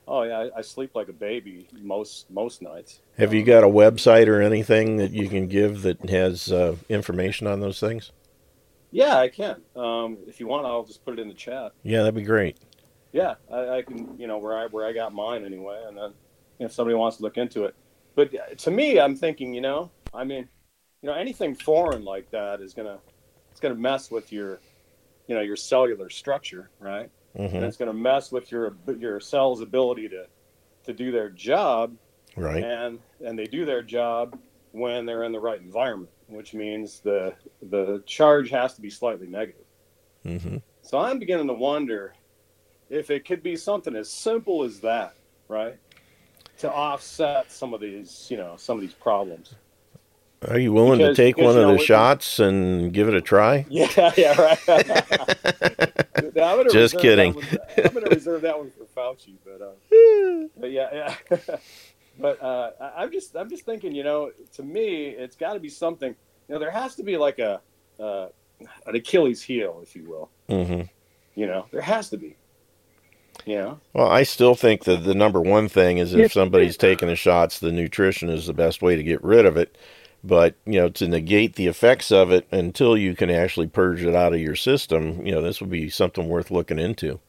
Oh 0.07 0.23
yeah, 0.23 0.39
I, 0.39 0.59
I, 0.59 0.61
sleep 0.61 0.91
like 0.95 1.09
a 1.09 1.13
baby 1.13 1.67
most 1.73 2.29
most 2.31 2.61
nights. 2.61 3.01
Have 3.17 3.29
um, 3.29 3.35
you 3.35 3.43
got 3.43 3.63
a 3.63 3.67
website 3.67 4.27
or 4.27 4.41
anything 4.41 4.97
that 4.97 5.11
you 5.11 5.29
can 5.29 5.47
give 5.47 5.81
that 5.83 6.09
has 6.09 6.51
uh, 6.51 6.75
information 6.89 7.47
on 7.47 7.59
those 7.59 7.79
things? 7.79 8.11
Yeah, 8.91 9.17
I 9.17 9.27
can. 9.27 9.61
Um, 9.75 10.17
if 10.27 10.39
you 10.39 10.47
want, 10.47 10.65
I'll 10.65 10.85
just 10.85 11.03
put 11.03 11.17
it 11.17 11.21
in 11.21 11.27
the 11.27 11.33
chat. 11.33 11.73
Yeah, 11.83 11.99
that'd 11.99 12.15
be 12.15 12.21
great. 12.21 12.57
Yeah, 13.11 13.35
I, 13.51 13.77
I 13.77 13.81
can. 13.81 14.17
You 14.17 14.27
know 14.27 14.37
where 14.37 14.57
I 14.57 14.67
where 14.67 14.85
I 14.85 14.93
got 14.93 15.13
mine 15.13 15.45
anyway, 15.45 15.83
and 15.87 15.97
then 15.97 16.13
if 16.59 16.71
somebody 16.71 16.95
wants 16.95 17.17
to 17.17 17.23
look 17.23 17.37
into 17.37 17.65
it. 17.65 17.75
But 18.15 18.57
to 18.59 18.71
me, 18.71 18.99
I'm 18.99 19.15
thinking, 19.15 19.53
you 19.53 19.61
know, 19.61 19.91
I 20.13 20.23
mean, 20.23 20.47
you 21.01 21.09
know, 21.09 21.13
anything 21.13 21.55
foreign 21.55 22.05
like 22.05 22.31
that 22.31 22.61
is 22.61 22.73
gonna 22.73 22.99
it's 23.51 23.59
gonna 23.59 23.75
mess 23.75 24.09
with 24.09 24.31
your, 24.31 24.59
you 25.27 25.35
know, 25.35 25.41
your 25.41 25.55
cellular 25.55 26.09
structure, 26.09 26.69
right? 26.79 27.09
Mm-hmm. 27.37 27.55
And 27.57 27.65
it's 27.65 27.77
gonna 27.77 27.93
mess 27.93 28.31
with 28.31 28.51
your 28.51 28.75
your 28.97 29.19
cells' 29.19 29.61
ability 29.61 30.09
to 30.09 30.27
to 30.85 30.93
do 30.93 31.11
their 31.11 31.29
job. 31.29 31.95
Right. 32.37 32.63
And 32.63 32.99
and 33.25 33.37
they 33.37 33.45
do 33.45 33.65
their 33.65 33.81
job 33.81 34.39
when 34.71 35.05
they're 35.05 35.23
in 35.23 35.31
the 35.31 35.39
right 35.39 35.59
environment 35.61 36.11
which 36.27 36.53
means 36.53 36.99
the 36.99 37.33
the 37.61 38.03
charge 38.05 38.49
has 38.49 38.73
to 38.75 38.81
be 38.81 38.89
slightly 38.89 39.27
negative. 39.27 39.65
Mm-hmm. 40.25 40.57
So 40.81 40.99
I'm 40.99 41.19
beginning 41.19 41.47
to 41.47 41.53
wonder 41.53 42.13
if 42.89 43.09
it 43.09 43.25
could 43.25 43.43
be 43.43 43.55
something 43.55 43.95
as 43.95 44.11
simple 44.11 44.63
as 44.63 44.81
that, 44.81 45.15
right? 45.47 45.77
To 46.59 46.71
offset 46.71 47.51
some 47.51 47.73
of 47.73 47.81
these, 47.81 48.27
you 48.29 48.37
know, 48.37 48.53
some 48.57 48.77
of 48.77 48.81
these 48.81 48.93
problems. 48.93 49.55
Are 50.47 50.59
you 50.59 50.73
willing 50.73 50.99
because, 50.99 51.17
to 51.17 51.23
take 51.23 51.37
one 51.37 51.57
of 51.57 51.67
know, 51.67 51.73
the 51.73 51.79
shots 51.79 52.39
and 52.39 52.93
give 52.93 53.07
it 53.07 53.15
a 53.15 53.21
try? 53.21 53.65
Yeah, 53.69 54.11
yeah, 54.15 54.39
right. 54.39 54.59
Just 56.71 56.99
kidding. 56.99 57.33
One, 57.33 57.43
I'm 57.77 57.93
going 57.93 58.05
to 58.05 58.13
reserve 58.13 58.41
that 58.41 58.57
one 58.57 58.71
for 58.71 58.85
Fauci, 58.85 59.35
but, 59.43 59.61
uh, 59.61 60.47
but 60.57 60.71
yeah, 60.71 61.15
yeah. 61.31 61.57
But 62.19 62.41
uh, 62.41 62.71
I'm 62.95 63.11
just 63.11 63.35
I'm 63.35 63.49
just 63.49 63.65
thinking, 63.65 63.93
you 63.93 64.03
know, 64.03 64.31
to 64.53 64.63
me, 64.63 65.07
it's 65.07 65.35
got 65.35 65.53
to 65.53 65.59
be 65.59 65.69
something. 65.69 66.15
You 66.47 66.53
know, 66.53 66.59
there 66.59 66.71
has 66.71 66.95
to 66.95 67.03
be 67.03 67.17
like 67.17 67.39
a 67.39 67.61
uh, 67.99 68.27
an 68.85 68.95
Achilles 68.95 69.41
heel, 69.41 69.79
if 69.83 69.95
you 69.95 70.05
will. 70.05 70.29
Mm-hmm. 70.49 70.83
You 71.35 71.47
know, 71.47 71.65
there 71.71 71.81
has 71.81 72.09
to 72.09 72.17
be. 72.17 72.35
You 73.45 73.55
know. 73.55 73.79
Well, 73.93 74.07
I 74.07 74.23
still 74.23 74.55
think 74.55 74.85
that 74.85 75.03
the 75.03 75.13
number 75.13 75.41
one 75.41 75.67
thing 75.67 75.97
is 75.97 76.13
if 76.13 76.31
somebody's 76.31 76.77
taking 76.77 77.09
the 77.09 77.15
shots, 77.15 77.59
the 77.59 77.71
nutrition 77.71 78.29
is 78.29 78.47
the 78.47 78.53
best 78.53 78.81
way 78.81 78.95
to 78.95 79.03
get 79.03 79.23
rid 79.23 79.45
of 79.45 79.57
it. 79.57 79.77
But 80.23 80.55
you 80.65 80.79
know, 80.79 80.89
to 80.89 81.07
negate 81.07 81.55
the 81.55 81.67
effects 81.67 82.11
of 82.11 82.31
it 82.31 82.47
until 82.49 82.97
you 82.97 83.13
can 83.15 83.29
actually 83.29 83.67
purge 83.67 84.03
it 84.03 84.15
out 84.15 84.33
of 84.33 84.39
your 84.39 84.55
system, 84.55 85.23
you 85.25 85.33
know, 85.33 85.41
this 85.41 85.59
would 85.59 85.69
be 85.69 85.89
something 85.89 86.27
worth 86.27 86.49
looking 86.49 86.79
into. 86.79 87.19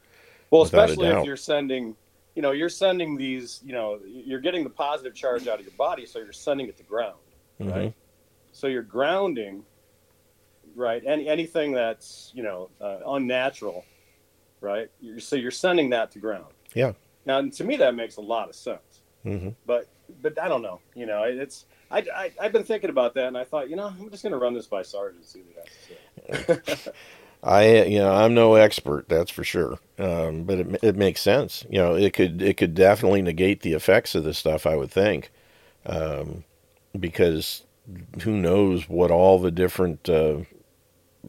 Well, 0.49 0.61
especially 0.61 1.07
if 1.07 1.25
you're 1.25 1.35
sending 1.35 1.95
you 2.37 2.43
know 2.43 2.51
you're 2.51 2.69
sending 2.69 3.17
these 3.17 3.61
you 3.65 3.73
know 3.73 3.99
you're 4.05 4.39
getting 4.39 4.63
the 4.63 4.69
positive 4.69 5.15
charge 5.15 5.47
out 5.47 5.59
of 5.59 5.65
your 5.65 5.73
body 5.75 6.05
so 6.05 6.19
you're 6.19 6.31
sending 6.31 6.67
it 6.67 6.77
to 6.77 6.83
ground 6.83 7.17
mm-hmm. 7.59 7.71
right? 7.71 7.93
So 8.51 8.67
you're 8.67 8.83
grounding 8.83 9.63
right? 10.75 11.01
Any 11.03 11.27
anything 11.27 11.71
that's 11.71 12.31
you 12.35 12.43
know 12.43 12.69
uh, 12.79 12.99
unnatural 13.07 13.83
right? 14.61 14.89
You're, 15.01 15.19
so 15.19 15.35
you're 15.35 15.49
sending 15.49 15.89
that 15.89 16.11
to 16.11 16.19
ground. 16.19 16.53
Yeah. 16.75 16.93
Now 17.25 17.41
to 17.41 17.63
me 17.63 17.75
that 17.77 17.95
makes 17.95 18.17
a 18.17 18.21
lot 18.21 18.49
of 18.49 18.55
sense. 18.55 19.01
Mm-hmm. 19.25 19.49
but 19.65 19.89
but 20.21 20.39
i 20.39 20.47
don't 20.47 20.61
know 20.61 20.79
you 20.95 21.05
know 21.05 21.23
it's 21.23 21.65
I, 21.91 21.97
I 22.15 22.31
i've 22.39 22.53
been 22.53 22.63
thinking 22.63 22.89
about 22.89 23.13
that 23.15 23.27
and 23.27 23.37
i 23.37 23.43
thought 23.43 23.69
you 23.69 23.75
know 23.75 23.87
i'm 23.87 24.09
just 24.09 24.23
going 24.23 24.31
to 24.31 24.37
run 24.37 24.53
this 24.53 24.67
by 24.67 24.83
sergeant 24.83 25.17
and 25.17 25.25
see 25.25 25.41
what 25.41 25.67
he 26.27 26.53
has 26.53 26.65
to 26.65 26.83
say 26.83 26.91
I, 27.43 27.83
you 27.83 27.99
know, 27.99 28.11
I'm 28.11 28.33
no 28.33 28.55
expert, 28.55 29.07
that's 29.07 29.31
for 29.31 29.43
sure. 29.43 29.79
Um, 29.99 30.43
but 30.43 30.59
it, 30.59 30.79
it 30.83 30.95
makes 30.95 31.21
sense. 31.21 31.65
You 31.69 31.77
know, 31.77 31.95
it 31.95 32.13
could 32.13 32.41
it 32.41 32.57
could 32.57 32.73
definitely 32.73 33.21
negate 33.21 33.61
the 33.61 33.73
effects 33.73 34.15
of 34.15 34.23
this 34.23 34.37
stuff. 34.37 34.65
I 34.65 34.75
would 34.75 34.91
think, 34.91 35.31
um, 35.85 36.43
because 36.99 37.63
who 38.21 38.31
knows 38.31 38.89
what 38.89 39.11
all 39.11 39.39
the 39.39 39.51
different 39.51 40.09
uh, 40.09 40.39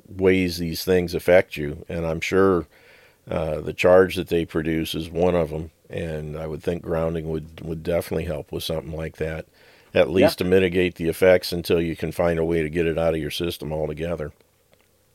ways 0.08 0.58
these 0.58 0.84
things 0.84 1.14
affect 1.14 1.56
you, 1.56 1.84
and 1.88 2.06
I'm 2.06 2.20
sure 2.20 2.66
uh, 3.30 3.60
the 3.60 3.74
charge 3.74 4.16
that 4.16 4.28
they 4.28 4.44
produce 4.44 4.94
is 4.94 5.10
one 5.10 5.34
of 5.34 5.50
them. 5.50 5.70
And 5.90 6.36
I 6.36 6.46
would 6.46 6.62
think 6.62 6.82
grounding 6.82 7.30
would 7.30 7.62
would 7.62 7.82
definitely 7.82 8.24
help 8.24 8.52
with 8.52 8.62
something 8.62 8.94
like 8.94 9.16
that, 9.16 9.46
at 9.94 10.10
least 10.10 10.40
yeah. 10.40 10.44
to 10.44 10.50
mitigate 10.50 10.96
the 10.96 11.08
effects 11.08 11.52
until 11.52 11.80
you 11.80 11.96
can 11.96 12.12
find 12.12 12.38
a 12.38 12.44
way 12.44 12.62
to 12.62 12.68
get 12.68 12.86
it 12.86 12.98
out 12.98 13.14
of 13.14 13.20
your 13.20 13.30
system 13.30 13.72
altogether. 13.72 14.32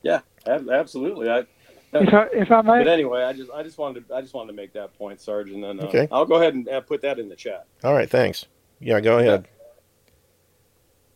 Yeah, 0.02 0.22
absolutely. 0.48 1.30
I, 1.30 1.46
if 1.94 2.14
I, 2.14 2.28
if 2.34 2.52
I 2.52 2.62
may. 2.62 2.80
But 2.80 2.88
anyway, 2.88 3.24
I 3.24 3.34
just 3.34 3.52
I 3.52 3.64
just 3.64 3.78
wanted 3.78 4.08
to 4.08 4.16
I 4.16 4.22
just 4.22 4.34
wanted 4.34 4.52
to 4.52 4.56
make 4.56 4.74
that 4.74 4.98
point, 4.98 5.22
Sergeant. 5.22 5.64
and 5.64 5.82
uh, 5.82 5.86
okay. 5.86 6.08
I'll 6.12 6.26
go 6.26 6.36
ahead 6.36 6.54
and 6.54 6.68
uh, 6.68 6.82
put 6.82 7.02
that 7.02 7.20
in 7.20 7.30
the 7.30 7.36
chat. 7.36 7.68
All 7.84 7.94
right, 7.94 8.10
thanks. 8.10 8.46
Yeah, 8.80 9.00
go 9.00 9.20
ahead. 9.20 9.48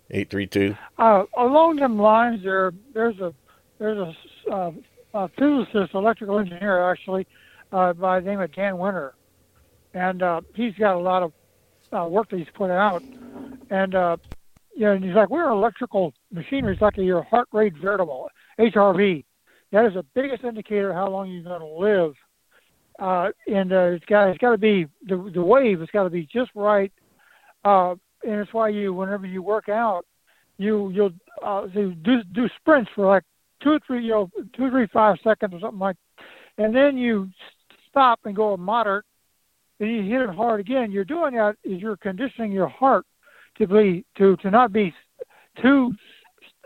Eight 0.10 0.30
three 0.30 0.48
two. 0.48 0.76
Uh, 0.98 1.26
along 1.36 1.78
them 1.78 1.98
lines, 1.98 2.44
there 2.44 2.74
there's 2.94 3.20
a 3.20 3.34
there's 3.80 3.98
a, 3.98 4.52
uh, 4.52 4.72
a 5.14 5.30
physicist, 5.30 5.94
electrical 5.94 6.40
engineer 6.40 6.90
actually, 6.90 7.28
uh, 7.72 7.94
by 7.94 8.20
the 8.20 8.30
name 8.30 8.40
of 8.40 8.52
Dan 8.54 8.78
Winter, 8.78 9.16
and 9.94 10.24
uh, 10.24 10.41
he's 10.56 10.74
got 10.76 10.95
a 10.95 10.99
lot 10.99 11.24
of 11.24 11.34
uh, 11.91 12.08
work 12.08 12.30
that 12.30 12.38
he's 12.38 12.48
put 12.54 12.70
out, 12.70 13.04
and 13.70 13.95
uh, 13.95 14.18
you 14.76 14.86
know, 14.86 14.94
and 14.94 15.04
he's 15.04 15.16
like, 15.16 15.30
we're 15.30 15.49
electrical 15.49 16.14
machinery. 16.32 16.74
It's 16.74 16.82
like 16.82 16.98
your 16.98 17.24
heart 17.24 17.48
rate 17.52 17.74
variable, 17.74 18.30
HRV. 18.60 19.24
That 19.72 19.86
is 19.86 19.94
the 19.94 20.06
biggest 20.16 20.44
indicator 20.44 20.90
of 20.90 20.96
how 20.96 21.10
long 21.10 21.30
you're 21.30 21.44
going 21.44 21.60
to 21.60 21.68
live. 21.68 22.14
Uh, 23.00 23.30
and 23.48 23.72
uh, 23.72 23.96
it's 23.96 24.06
got 24.06 24.30
it's 24.30 24.40
got 24.40 24.52
to 24.52 24.58
be 24.58 24.88
the 25.08 25.32
the 25.34 25.42
wave. 25.42 25.82
It's 25.82 25.92
got 25.92 26.04
to 26.04 26.10
be 26.10 26.28
just 26.32 26.50
right. 26.56 26.92
Uh, 27.64 27.92
and 28.24 28.40
it's 28.40 28.54
why 28.54 28.70
you, 28.70 28.94
whenever 28.94 29.28
you 29.28 29.44
work 29.44 29.70
out, 29.70 30.06
you 30.58 30.90
you'll 30.90 31.12
uh, 31.44 31.68
do 31.68 31.94
do 32.24 32.50
sprints 32.60 32.90
for 32.96 33.06
like 33.06 33.24
two 33.62 33.72
or 33.72 33.80
three, 33.86 34.04
you 34.04 34.12
know, 34.12 34.30
two 34.56 34.66
or 34.66 34.70
three 34.72 34.88
five 34.92 35.18
seconds 35.24 35.54
or 35.54 35.60
something 35.60 35.80
like, 35.80 35.98
and 36.58 36.76
then 36.76 36.98
you 36.98 37.30
stop 37.90 38.20
and 38.26 38.36
go 38.36 38.58
moderate, 38.58 39.06
and 39.80 39.90
you 39.90 40.02
hit 40.02 40.22
it 40.22 40.36
hard 40.36 40.60
again. 40.60 40.92
You're 40.92 41.06
doing 41.06 41.36
that 41.36 41.56
is 41.64 41.80
you're 41.80 41.98
conditioning 41.98 42.52
your 42.52 42.68
heart 42.68 43.06
to 43.60 43.68
be 43.68 44.06
to 44.18 44.36
to 44.38 44.50
not 44.50 44.74
be 44.74 44.92
too 45.62 45.94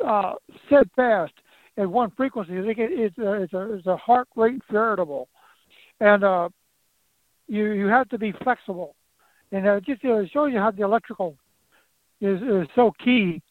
uh, 0.06 0.34
steadfast 0.68 1.34
at 1.78 1.90
one 1.90 2.12
frequency. 2.12 2.60
I 2.60 2.64
think 2.64 2.78
it's 2.80 3.18
a, 3.18 3.34
it's 3.34 3.54
a 3.54 3.74
it's 3.74 3.88
a 3.88 3.98
heart 3.98 4.28
rate 4.36 4.62
variable, 4.70 5.30
and 6.00 6.24
uh, 6.24 6.50
you 7.48 7.72
you 7.72 7.88
have 7.88 8.10
to 8.10 8.18
be 8.18 8.34
flexible, 8.44 8.96
and 9.52 9.68
uh, 9.68 9.80
just 9.80 10.04
you 10.04 10.10
know, 10.10 10.20
it 10.20 10.32
shows 10.32 10.52
you 10.52 10.60
how 10.60 10.72
the 10.72 10.84
electrical 10.84 11.38
is 12.20 12.42
is 12.42 12.68
so 12.76 12.94
key. 13.04 13.42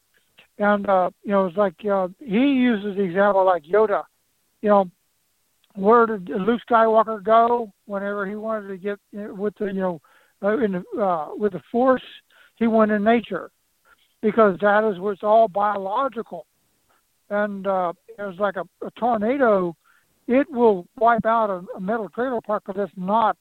And 0.58 0.88
uh, 0.88 1.10
you 1.22 1.30
know, 1.30 1.46
it's 1.46 1.56
like 1.56 1.74
uh, 1.90 2.08
he 2.18 2.38
uses 2.38 2.96
the 2.96 3.02
example 3.02 3.44
like 3.44 3.64
Yoda. 3.64 4.04
You 4.60 4.68
know, 4.68 4.90
where 5.74 6.06
did 6.06 6.28
Luke 6.28 6.60
Skywalker 6.70 7.22
go 7.22 7.72
whenever 7.86 8.26
he 8.26 8.34
wanted 8.34 8.68
to 8.68 8.76
get 8.76 8.98
with 9.12 9.54
the 9.58 9.66
you 9.66 9.72
know 9.80 10.00
uh, 10.42 10.58
in 10.58 10.72
the, 10.72 11.02
uh, 11.02 11.28
with 11.36 11.52
the 11.52 11.62
Force? 11.72 12.02
He 12.56 12.66
went 12.66 12.90
in 12.90 13.02
nature 13.02 13.50
because 14.20 14.58
that 14.60 14.84
is 14.84 14.98
what's 14.98 15.22
all 15.22 15.48
biological. 15.48 16.46
And 17.30 17.66
uh, 17.66 17.92
it 18.18 18.22
was 18.22 18.36
like 18.38 18.56
a, 18.56 18.64
a 18.84 18.90
tornado. 18.98 19.74
It 20.26 20.50
will 20.50 20.86
wipe 20.98 21.26
out 21.26 21.50
a, 21.50 21.64
a 21.76 21.80
metal 21.80 22.08
trailer 22.08 22.40
park 22.40 22.64
because 22.66 22.88
it's 22.88 22.98
not 22.98 23.36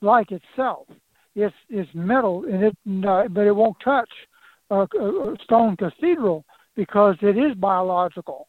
like 0.00 0.32
itself. 0.32 0.86
It's 1.34 1.54
it's 1.70 1.88
metal, 1.94 2.44
and 2.44 2.64
it 2.64 2.76
uh, 3.06 3.28
but 3.28 3.46
it 3.46 3.56
won't 3.56 3.76
touch 3.82 4.10
a, 4.70 4.80
a 4.82 5.36
stone 5.44 5.76
cathedral 5.76 6.44
because 6.76 7.16
it 7.22 7.38
is 7.38 7.54
biological. 7.56 8.48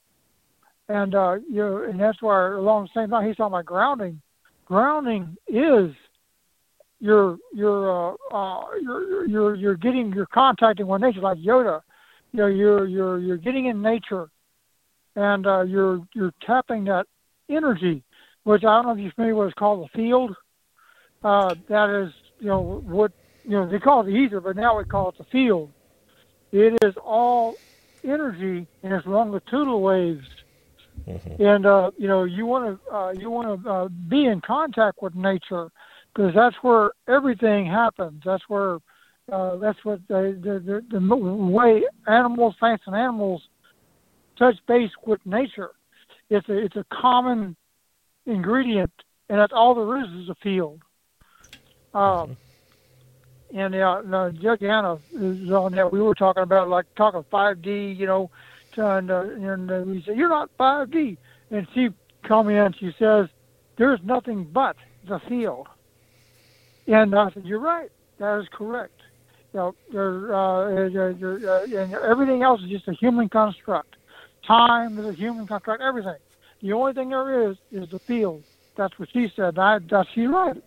And 0.89 1.15
uh, 1.15 1.35
you 1.49 1.57
know, 1.57 1.83
and 1.89 1.99
that's 1.99 2.21
why 2.21 2.47
along 2.47 2.89
the 2.93 3.01
same 3.01 3.09
time 3.09 3.25
he's 3.25 3.37
talking 3.37 3.53
about 3.53 3.65
grounding. 3.65 4.21
Grounding 4.65 5.37
is 5.47 5.91
you're 6.99 7.37
you're 7.53 8.11
uh, 8.11 8.15
uh, 8.33 8.63
you're 9.55 9.75
getting 9.75 10.11
you're 10.13 10.25
contacting 10.25 10.87
with 10.87 11.01
nature 11.01 11.21
like 11.21 11.37
Yoda. 11.37 11.81
You 12.31 12.39
know, 12.39 12.47
you're 12.47 12.85
you're 12.87 13.19
you're 13.19 13.37
getting 13.37 13.67
in 13.67 13.81
nature, 13.81 14.29
and 15.15 15.45
uh, 15.45 15.61
you're 15.61 16.01
you're 16.13 16.33
tapping 16.45 16.85
that 16.85 17.05
energy, 17.49 18.03
which 18.43 18.63
I 18.63 18.75
don't 18.75 18.85
know 18.85 18.91
if 18.93 18.99
you're 18.99 19.11
familiar 19.11 19.35
with 19.35 19.47
what's 19.47 19.59
called 19.59 19.87
the 19.87 19.97
field. 19.97 20.35
Uh, 21.23 21.55
that 21.69 21.89
is, 21.89 22.13
you 22.39 22.47
know, 22.47 22.81
what 22.85 23.11
you 23.43 23.51
know 23.51 23.69
they 23.69 23.79
call 23.79 24.01
it 24.01 24.05
the 24.05 24.11
ether, 24.11 24.41
but 24.41 24.55
now 24.55 24.77
we 24.77 24.83
call 24.85 25.09
it 25.09 25.17
the 25.17 25.25
field. 25.25 25.71
It 26.51 26.77
is 26.83 26.93
all 27.03 27.55
energy 28.03 28.67
and 28.83 28.93
it's 28.93 29.07
longitudinal 29.07 29.81
waves. 29.81 30.25
Mm-hmm. 31.07 31.41
And 31.41 31.65
uh, 31.65 31.91
you 31.97 32.07
know, 32.07 32.23
you 32.23 32.45
want 32.45 32.79
to 32.85 32.95
uh, 32.95 33.11
you 33.11 33.29
want 33.29 33.63
to 33.63 33.69
uh, 33.69 33.87
be 33.87 34.25
in 34.25 34.41
contact 34.41 35.01
with 35.01 35.15
nature 35.15 35.69
because 36.13 36.33
that's 36.35 36.55
where 36.61 36.91
everything 37.07 37.65
happens. 37.65 38.21
That's 38.23 38.43
where 38.47 38.77
uh, 39.31 39.55
that's 39.57 39.83
what 39.83 40.01
the, 40.07 40.37
the, 40.41 40.83
the, 40.91 40.99
the 40.99 41.15
way 41.15 41.83
animals, 42.07 42.55
plants, 42.59 42.83
and 42.87 42.95
animals 42.95 43.41
touch 44.37 44.55
base 44.67 44.91
with 45.05 45.19
nature. 45.25 45.71
It's 46.29 46.47
a 46.49 46.57
it's 46.57 46.75
a 46.75 46.85
common 46.91 47.55
ingredient, 48.25 48.91
and 49.29 49.39
that's 49.39 49.53
all 49.53 49.75
there 49.75 50.01
is 50.03 50.09
is 50.23 50.29
a 50.29 50.35
field. 50.41 50.81
Um, 51.93 52.37
and 53.55 53.75
uh, 53.75 54.01
no, 54.01 54.31
Gianna 54.31 54.99
is 55.13 55.51
on 55.51 55.73
that. 55.73 55.91
We 55.91 56.01
were 56.01 56.15
talking 56.15 56.43
about 56.43 56.69
like 56.69 56.85
talking 56.95 57.23
5D, 57.31 57.97
you 57.97 58.07
know, 58.07 58.31
and 58.77 59.11
uh, 59.11 59.21
and 59.21 59.71
uh, 59.71 59.83
we 59.85 60.03
said 60.05 60.17
you're 60.17 60.29
not 60.29 60.49
5D, 60.59 61.17
and 61.51 61.67
she 61.73 61.89
called 62.27 62.47
me 62.47 62.57
and 62.57 62.75
she 62.79 62.91
says 62.97 63.27
there's 63.77 63.99
nothing 64.03 64.47
but 64.51 64.75
the 65.07 65.19
field. 65.27 65.67
And 66.87 67.15
I 67.15 67.31
said, 67.33 67.45
"You're 67.45 67.59
right. 67.59 67.91
That 68.19 68.39
is 68.39 68.47
correct. 68.51 68.99
You 69.53 69.59
know, 69.59 69.75
there, 69.91 70.35
uh, 70.35 70.87
uh, 70.87 71.63
and 71.63 71.93
everything 71.93 72.41
else 72.41 72.61
is 72.61 72.69
just 72.69 72.87
a 72.87 72.93
human 72.93 73.29
construct. 73.29 73.95
Time 74.45 74.97
is 74.99 75.05
a 75.05 75.13
human 75.13 75.47
construct. 75.47 75.81
Everything. 75.81 76.17
The 76.61 76.73
only 76.73 76.93
thing 76.93 77.09
there 77.09 77.49
is 77.49 77.57
is 77.71 77.89
the 77.89 77.99
field. 77.99 78.43
That's 78.75 78.97
what 78.97 79.09
she 79.11 79.31
said. 79.35 79.57
I, 79.59 79.79
that's 79.79 80.09
she 80.11 80.27
right. 80.27 80.61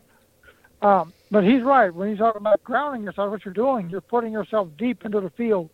Um, 0.82 1.12
but 1.31 1.43
he's 1.43 1.62
right 1.62 1.93
when 1.93 2.09
he's 2.09 2.19
talking 2.19 2.40
about 2.40 2.62
grounding 2.62 3.03
yourself. 3.03 3.31
What 3.31 3.44
you're 3.44 3.55
doing, 3.55 3.90
you're 3.90 4.01
putting 4.01 4.32
yourself 4.32 4.69
deep 4.77 5.05
into 5.05 5.20
the 5.20 5.31
field. 5.31 5.70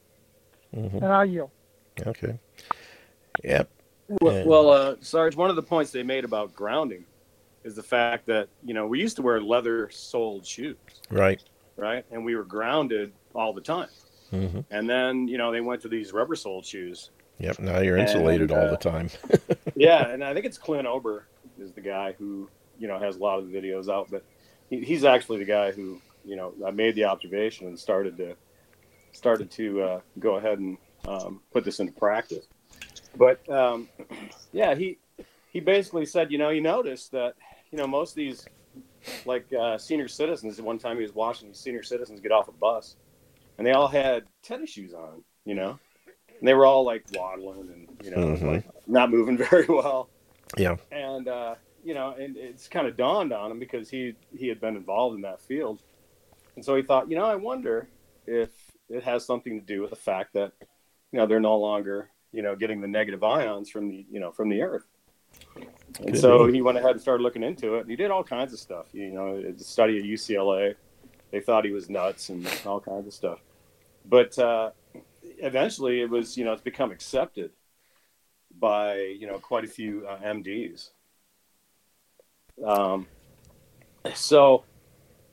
Mm-hmm. 0.74 0.96
And 0.96 1.06
I 1.06 1.24
yield. 1.24 1.50
Okay. 2.06 2.38
Yep. 3.44 3.68
Well, 4.20 4.46
well 4.46 4.70
uh, 4.70 4.96
Sarge, 5.00 5.36
one 5.36 5.50
of 5.50 5.56
the 5.56 5.62
points 5.62 5.90
they 5.90 6.02
made 6.02 6.24
about 6.24 6.54
grounding 6.54 7.04
is 7.64 7.74
the 7.74 7.82
fact 7.82 8.26
that 8.26 8.48
you 8.64 8.74
know 8.74 8.86
we 8.86 9.00
used 9.00 9.16
to 9.16 9.22
wear 9.22 9.40
leather-soled 9.40 10.46
shoes, 10.46 10.76
right? 11.10 11.42
Right, 11.76 12.04
and 12.10 12.24
we 12.24 12.36
were 12.36 12.44
grounded 12.44 13.12
all 13.34 13.52
the 13.52 13.60
time. 13.60 13.88
Mm-hmm. 14.32 14.60
And 14.70 14.88
then 14.88 15.28
you 15.28 15.38
know 15.38 15.52
they 15.52 15.60
went 15.60 15.82
to 15.82 15.88
these 15.88 16.12
rubber-soled 16.12 16.66
shoes. 16.66 17.10
Yep. 17.38 17.58
Now 17.58 17.80
you're 17.80 17.96
insulated 17.96 18.50
and, 18.50 18.60
uh, 18.60 18.62
all 18.62 18.70
the 18.70 18.76
time. 18.76 19.10
yeah, 19.74 20.08
and 20.08 20.22
I 20.22 20.32
think 20.34 20.46
it's 20.46 20.58
Clint 20.58 20.86
Ober 20.86 21.26
is 21.58 21.72
the 21.72 21.80
guy 21.80 22.12
who 22.18 22.48
you 22.78 22.88
know 22.88 22.98
has 22.98 23.16
a 23.16 23.18
lot 23.18 23.38
of 23.38 23.50
the 23.50 23.56
videos 23.56 23.92
out, 23.92 24.08
but 24.10 24.24
he, 24.70 24.80
he's 24.80 25.04
actually 25.04 25.38
the 25.38 25.44
guy 25.44 25.72
who 25.72 26.00
you 26.24 26.36
know 26.36 26.54
I 26.64 26.70
made 26.70 26.94
the 26.94 27.04
observation 27.04 27.66
and 27.66 27.78
started 27.78 28.16
to 28.18 28.36
started 29.12 29.50
to 29.52 29.82
uh, 29.82 30.00
go 30.18 30.36
ahead 30.36 30.58
and 30.58 30.78
um, 31.06 31.40
put 31.52 31.64
this 31.64 31.80
into 31.80 31.92
practice. 31.92 32.46
But 33.16 33.48
um, 33.50 33.88
yeah, 34.52 34.74
he 34.74 34.98
he 35.52 35.60
basically 35.60 36.06
said, 36.06 36.30
you 36.30 36.38
know, 36.38 36.50
you 36.50 36.60
notice 36.60 37.08
that 37.08 37.34
you 37.72 37.78
know, 37.78 37.86
most 37.86 38.10
of 38.10 38.16
these 38.16 38.46
like 39.24 39.52
uh, 39.52 39.78
senior 39.78 40.06
citizens. 40.06 40.60
One 40.60 40.78
time 40.78 40.96
he 40.96 41.02
was 41.02 41.14
watching 41.14 41.48
these 41.48 41.58
senior 41.58 41.82
citizens 41.82 42.20
get 42.20 42.30
off 42.30 42.48
a 42.48 42.52
bus, 42.52 42.96
and 43.58 43.66
they 43.66 43.72
all 43.72 43.88
had 43.88 44.24
tennis 44.42 44.70
shoes 44.70 44.94
on. 44.94 45.24
You 45.44 45.54
know, 45.56 45.78
and 46.42 46.48
they 46.48 46.54
were 46.54 46.66
all 46.66 46.84
like 46.84 47.04
waddling 47.14 47.70
and 47.72 47.88
you 48.04 48.10
know, 48.10 48.16
mm-hmm. 48.34 48.46
like, 48.46 48.64
not 48.88 49.10
moving 49.10 49.38
very 49.50 49.66
well. 49.66 50.08
Yeah. 50.56 50.76
And 50.90 51.28
uh, 51.28 51.54
you 51.84 51.94
know, 51.94 52.14
and 52.18 52.36
it's 52.36 52.66
kind 52.66 52.88
of 52.88 52.96
dawned 52.96 53.32
on 53.32 53.52
him 53.52 53.60
because 53.60 53.88
he 53.88 54.14
he 54.36 54.48
had 54.48 54.60
been 54.60 54.76
involved 54.76 55.14
in 55.14 55.22
that 55.22 55.40
field, 55.40 55.80
and 56.56 56.64
so 56.64 56.74
he 56.74 56.82
thought, 56.82 57.08
you 57.08 57.16
know, 57.16 57.24
I 57.24 57.36
wonder 57.36 57.88
if 58.26 58.50
it 58.88 59.04
has 59.04 59.24
something 59.24 59.60
to 59.60 59.64
do 59.64 59.80
with 59.80 59.90
the 59.90 59.96
fact 59.96 60.34
that 60.34 60.52
you 61.12 61.18
know 61.18 61.26
they're 61.26 61.40
no 61.40 61.56
longer 61.56 62.10
you 62.32 62.42
know 62.42 62.56
getting 62.56 62.80
the 62.80 62.88
negative 62.88 63.22
ions 63.22 63.70
from 63.70 63.88
the 63.88 64.04
you 64.10 64.18
know 64.18 64.32
from 64.32 64.48
the 64.48 64.62
earth 64.62 64.86
and 66.00 66.18
so 66.18 66.46
he 66.46 66.62
went 66.62 66.78
ahead 66.78 66.92
and 66.92 67.00
started 67.00 67.22
looking 67.22 67.42
into 67.42 67.76
it. 67.76 67.82
And 67.82 67.90
he 67.90 67.96
did 67.96 68.10
all 68.10 68.24
kinds 68.24 68.52
of 68.52 68.58
stuff. 68.58 68.86
You 68.92 69.10
know, 69.10 69.40
the 69.40 69.64
study 69.64 69.98
at 69.98 70.04
UCLA. 70.04 70.74
They 71.30 71.40
thought 71.40 71.64
he 71.64 71.70
was 71.70 71.88
nuts 71.88 72.28
and 72.28 72.46
all 72.66 72.80
kinds 72.80 73.06
of 73.06 73.14
stuff. 73.14 73.40
But 74.04 74.38
uh, 74.38 74.70
eventually, 75.42 76.00
it 76.00 76.08
was 76.08 76.36
you 76.36 76.44
know 76.44 76.52
it's 76.52 76.62
become 76.62 76.90
accepted 76.90 77.50
by 78.58 78.96
you 78.96 79.26
know 79.26 79.38
quite 79.38 79.64
a 79.64 79.68
few 79.68 80.06
uh, 80.06 80.18
MDs. 80.18 80.90
Um, 82.64 83.06
so, 84.14 84.64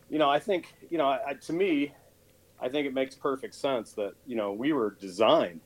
you 0.10 0.20
know, 0.20 0.30
I 0.30 0.40
think 0.40 0.74
you 0.90 0.98
know, 0.98 1.08
I, 1.08 1.34
to 1.46 1.54
me, 1.54 1.94
I 2.62 2.70
think 2.70 2.88
it 2.88 2.94
makes 2.94 3.16
perfect 3.16 3.56
sense 3.56 3.94
that 3.94 4.14
you 4.26 4.36
know 4.36 4.52
we 4.52 4.74
were 4.74 4.98
designed 5.00 5.62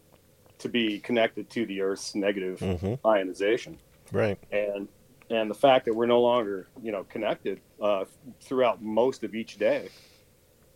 to 0.60 0.70
be 0.70 1.00
connected 1.00 1.50
to 1.52 1.66
the 1.66 1.82
Earth's 1.82 2.16
negative 2.16 2.60
mm-hmm. 2.60 3.08
ionization 3.08 3.78
right 4.14 4.38
and 4.52 4.88
and 5.30 5.50
the 5.50 5.56
fact 5.56 5.86
that 5.86 5.94
we're 5.94 6.06
no 6.06 6.22
longer 6.22 6.68
you 6.82 6.92
know 6.92 7.04
connected 7.06 7.60
uh, 7.82 8.06
throughout 8.42 8.82
most 8.82 9.24
of 9.24 9.36
each 9.36 9.58
day 9.58 9.90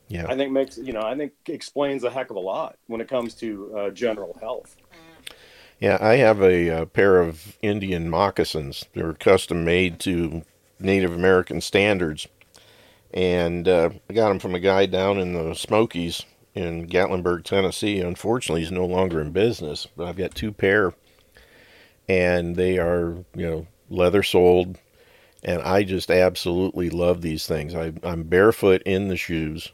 yeah. 0.08 0.26
I 0.28 0.36
think 0.36 0.52
makes 0.52 0.78
you 0.78 0.94
know 0.94 1.02
i 1.02 1.16
think 1.16 1.34
explains 1.48 2.04
a 2.04 2.10
heck 2.10 2.30
of 2.30 2.36
a 2.36 2.42
lot 2.42 2.78
when 2.88 3.02
it 3.02 3.08
comes 3.08 3.34
to 3.36 3.78
uh, 3.78 3.90
general 3.92 4.38
health. 4.40 4.76
Yeah 5.80 5.98
i 6.02 6.16
have 6.16 6.42
a, 6.42 6.68
a, 6.70 6.86
pair 6.86 7.20
of 7.20 7.58
indian 7.62 8.10
moccasins. 8.10 8.86
They're 8.94 9.14
custom 9.14 9.66
made 9.66 10.00
to 10.02 10.44
native 10.80 11.14
american 11.14 11.62
standards. 11.62 12.28
And 13.14 13.68
uh, 13.68 13.90
i 14.10 14.14
got 14.14 14.30
them 14.30 14.40
from 14.40 14.56
a 14.56 14.60
guy 14.60 14.86
down 14.86 15.18
in 15.18 15.34
the 15.34 15.54
smokies 15.54 16.26
in 16.58 16.88
Gatlinburg, 16.88 17.44
Tennessee. 17.44 18.02
Unfortunately, 18.02 18.62
he's 18.62 18.72
no 18.72 18.86
longer 18.86 19.22
in 19.22 19.32
business, 19.32 19.88
but 19.96 20.08
I've 20.08 20.18
got 20.18 20.34
two 20.34 20.52
pair, 20.52 20.94
and 22.10 22.56
they 22.56 22.80
are 22.80 23.24
you 23.36 23.46
know 23.48 23.68
leather 23.90 24.24
soled, 24.24 24.80
and 25.44 25.62
I 25.62 25.84
just 25.84 26.10
absolutely 26.10 26.90
love 26.90 27.22
these 27.22 27.46
things. 27.46 27.76
I, 27.76 27.94
I'm 28.04 28.24
barefoot 28.24 28.82
in 28.86 29.08
the 29.08 29.18
shoes, 29.18 29.72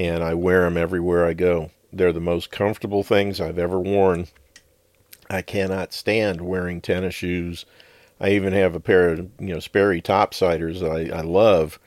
and 0.00 0.24
I 0.24 0.34
wear 0.34 0.62
them 0.62 0.78
everywhere 0.78 1.26
I 1.26 1.34
go. 1.34 1.70
They're 1.92 2.12
the 2.12 2.20
most 2.20 2.50
comfortable 2.50 3.02
things 3.02 3.40
I've 3.40 3.58
ever 3.58 3.78
worn. 3.78 4.28
I 5.30 5.42
cannot 5.42 5.92
stand 5.92 6.40
wearing 6.40 6.80
tennis 6.80 7.14
shoes. 7.14 7.66
I 8.20 8.30
even 8.30 8.52
have 8.52 8.74
a 8.74 8.80
pair 8.80 9.10
of 9.10 9.18
you 9.38 9.54
know 9.54 9.60
Sperry 9.60 10.00
topsiders 10.02 10.80
that 10.80 10.90
I, 11.14 11.18
I 11.18 11.22
love, 11.22 11.78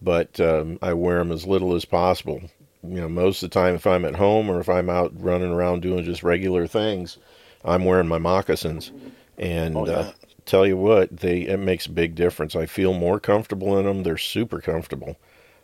but 0.00 0.40
um, 0.40 0.78
I 0.82 0.94
wear 0.94 1.18
them 1.18 1.32
as 1.32 1.46
little 1.46 1.74
as 1.74 1.84
possible. 1.84 2.42
You 2.82 3.00
know, 3.02 3.08
most 3.08 3.42
of 3.42 3.50
the 3.50 3.54
time 3.54 3.74
if 3.74 3.86
I'm 3.86 4.04
at 4.06 4.16
home 4.16 4.50
or 4.50 4.60
if 4.60 4.68
I'm 4.68 4.90
out 4.90 5.12
running 5.20 5.52
around 5.52 5.82
doing 5.82 6.04
just 6.04 6.22
regular 6.22 6.66
things, 6.66 7.18
I'm 7.64 7.84
wearing 7.84 8.08
my 8.08 8.18
moccasins. 8.18 8.92
And 9.38 9.74
Oh, 9.74 9.86
yeah. 9.88 10.06
uh, 10.08 10.12
tell 10.46 10.66
you 10.66 10.76
what, 10.76 11.16
they 11.18 11.42
it 11.42 11.58
makes 11.58 11.86
a 11.86 11.90
big 11.92 12.14
difference. 12.14 12.56
I 12.56 12.66
feel 12.66 12.94
more 12.94 13.20
comfortable 13.20 13.78
in 13.78 13.86
them. 13.86 14.02
They're 14.04 14.18
super 14.18 14.60
comfortable. 14.60 15.16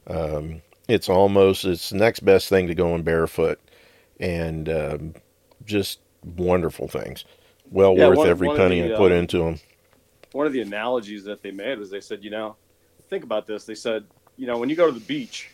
Um, 0.06 0.62
it's 0.88 1.08
almost 1.08 1.64
it's 1.64 1.90
the 1.90 1.96
next 1.96 2.20
best 2.20 2.48
thing 2.48 2.66
to 2.68 2.74
going 2.74 3.02
barefoot, 3.02 3.58
and 4.20 4.68
um, 4.68 5.14
just 5.64 6.00
wonderful 6.24 6.88
things. 6.88 7.24
Well 7.70 7.96
Yeah, 7.96 8.08
worth 8.08 8.18
one- 8.18 8.28
every 8.28 8.48
one 8.48 8.56
penny 8.56 8.80
the, 8.82 8.94
I 8.94 8.96
put 8.98 9.12
um, 9.12 9.18
into 9.18 9.38
them. 9.38 9.60
one 10.32 10.46
of 10.46 10.52
the 10.52 10.60
analogies 10.60 11.24
that 11.24 11.42
they 11.42 11.50
made 11.50 11.78
was 11.78 11.90
they 11.90 12.00
said, 12.00 12.22
you 12.24 12.30
know, 12.30 12.56
think 13.08 13.24
about 13.24 13.46
this. 13.46 13.64
They 13.64 13.74
said, 13.74 14.04
you 14.36 14.46
know, 14.46 14.58
when 14.58 14.68
you 14.68 14.76
go 14.76 14.86
to 14.86 14.92
the 14.92 15.04
beach, 15.04 15.50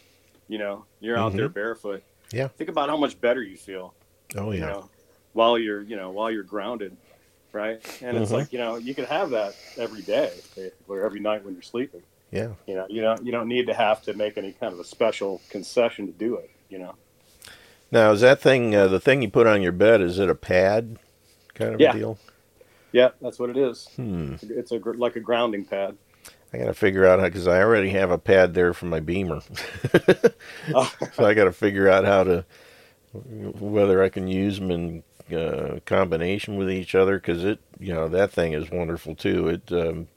you 0.48 0.58
know, 0.58 0.84
you're 1.00 1.16
out 1.16 1.32
there 1.32 1.48
barefoot. 1.48 2.02
Mm-hmm. 2.30 2.36
Yeah. 2.36 2.48
Think 2.48 2.70
about 2.70 2.88
how 2.88 2.96
much 2.96 3.20
better 3.20 3.42
you 3.42 3.56
feel, 3.56 3.94
Oh 4.36 4.50
you 4.52 4.60
yeah, 4.60 4.66
know, 4.66 4.90
while 5.32 5.58
you're, 5.58 5.82
you 5.82 5.96
know, 5.96 6.10
while 6.10 6.30
you're 6.30 6.42
grounded, 6.44 6.96
right? 7.52 7.80
And 8.02 8.16
it's 8.16 8.30
Mhm. 8.30 8.34
like, 8.34 8.52
you 8.52 8.58
know, 8.58 8.76
you 8.76 8.94
can 8.94 9.04
have 9.04 9.30
that 9.30 9.54
every 9.76 10.02
day, 10.02 10.32
basically, 10.56 10.70
or 10.88 11.04
every 11.04 11.20
night 11.20 11.44
when 11.44 11.54
you're 11.54 11.62
sleeping. 11.62 12.02
Yeah. 12.30 12.50
You 12.66 12.74
know, 12.76 12.86
you 12.88 13.02
don't 13.02 13.24
you 13.24 13.32
don't 13.32 13.48
need 13.48 13.66
to 13.66 13.74
have 13.74 14.02
to 14.02 14.14
make 14.14 14.38
any 14.38 14.52
kind 14.52 14.72
of 14.72 14.80
a 14.80 14.84
special 14.84 15.40
concession 15.50 16.06
to 16.06 16.12
do 16.12 16.36
it. 16.36 16.50
You 16.68 16.78
know. 16.78 16.94
Now 17.90 18.12
is 18.12 18.20
that 18.20 18.40
thing 18.40 18.74
uh, 18.74 18.88
the 18.88 19.00
thing 19.00 19.22
you 19.22 19.30
put 19.30 19.46
on 19.46 19.62
your 19.62 19.72
bed? 19.72 20.00
Is 20.00 20.18
it 20.18 20.30
a 20.30 20.34
pad 20.34 20.98
kind 21.54 21.74
of 21.74 21.80
Yeah. 21.80 21.90
a 21.90 21.94
deal? 21.94 22.18
Yeah, 22.92 23.10
that's 23.20 23.38
what 23.38 23.50
it 23.50 23.56
is. 23.56 23.88
Hmm. 23.96 24.34
It's 24.42 24.72
a 24.72 24.78
gr- 24.78 24.94
like 24.94 25.16
a 25.16 25.20
grounding 25.20 25.64
pad. 25.64 25.96
I 26.52 26.58
got 26.58 26.64
to 26.64 26.74
figure 26.74 27.06
out 27.06 27.20
how 27.20 27.26
because 27.26 27.46
I 27.46 27.62
already 27.62 27.90
have 27.90 28.10
a 28.10 28.18
pad 28.18 28.54
there 28.54 28.74
for 28.74 28.86
my 28.86 28.98
Beamer, 28.98 29.40
Oh, 30.74 30.92
so 31.12 31.24
I 31.24 31.34
got 31.34 31.44
to 31.44 31.52
figure 31.52 31.88
out 31.88 32.04
how 32.04 32.24
to 32.24 32.44
whether 33.12 34.02
I 34.02 34.08
can 34.08 34.26
use 34.28 34.58
them 34.58 34.70
in 34.70 35.02
uh, 35.36 35.78
combination 35.86 36.56
with 36.56 36.68
each 36.70 36.94
other 36.96 37.18
because 37.18 37.44
it 37.44 37.60
you 37.78 37.94
know 37.94 38.08
that 38.08 38.32
thing 38.32 38.52
is 38.52 38.70
wonderful 38.70 39.14
too. 39.14 39.48
It 39.48 39.72
um, 39.72 40.08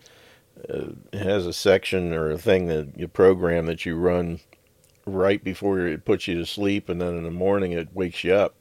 uh, 0.70 1.18
has 1.18 1.46
a 1.46 1.54
section 1.54 2.14
or 2.14 2.32
a 2.32 2.38
thing 2.38 2.68
that 2.68 2.98
you 2.98 3.08
program 3.08 3.66
that 3.68 3.86
you 3.86 3.96
run 3.96 4.40
right 5.06 5.44
before 5.44 5.80
it 5.82 6.06
puts 6.06 6.28
you 6.28 6.38
to 6.38 6.46
sleep, 6.46 6.90
and 6.90 7.02
then 7.02 7.18
in 7.18 7.24
the 7.24 7.32
morning 7.32 7.72
it 7.72 7.94
wakes 7.94 8.24
you 8.24 8.34
up. 8.34 8.56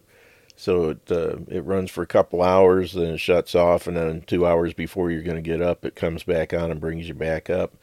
So 0.57 0.91
it 0.91 1.11
uh, 1.11 1.39
it 1.49 1.65
runs 1.65 1.91
for 1.91 2.03
a 2.03 2.07
couple 2.07 2.43
hours, 2.43 2.93
then 2.93 3.15
it 3.15 3.19
shuts 3.19 3.55
off, 3.55 3.87
and 3.87 3.97
then 3.97 4.23
two 4.23 4.47
hours 4.47 4.74
before 4.74 5.11
you're 5.11 5.23
going 5.23 5.37
to 5.37 5.43
get 5.43 5.62
up, 5.62 5.85
it 5.85 5.97
comes 5.97 6.23
back 6.24 6.53
on 6.53 6.70
and 6.70 6.81
brings 6.81 7.09
you 7.09 7.15
back 7.15 7.51
up, 7.51 7.74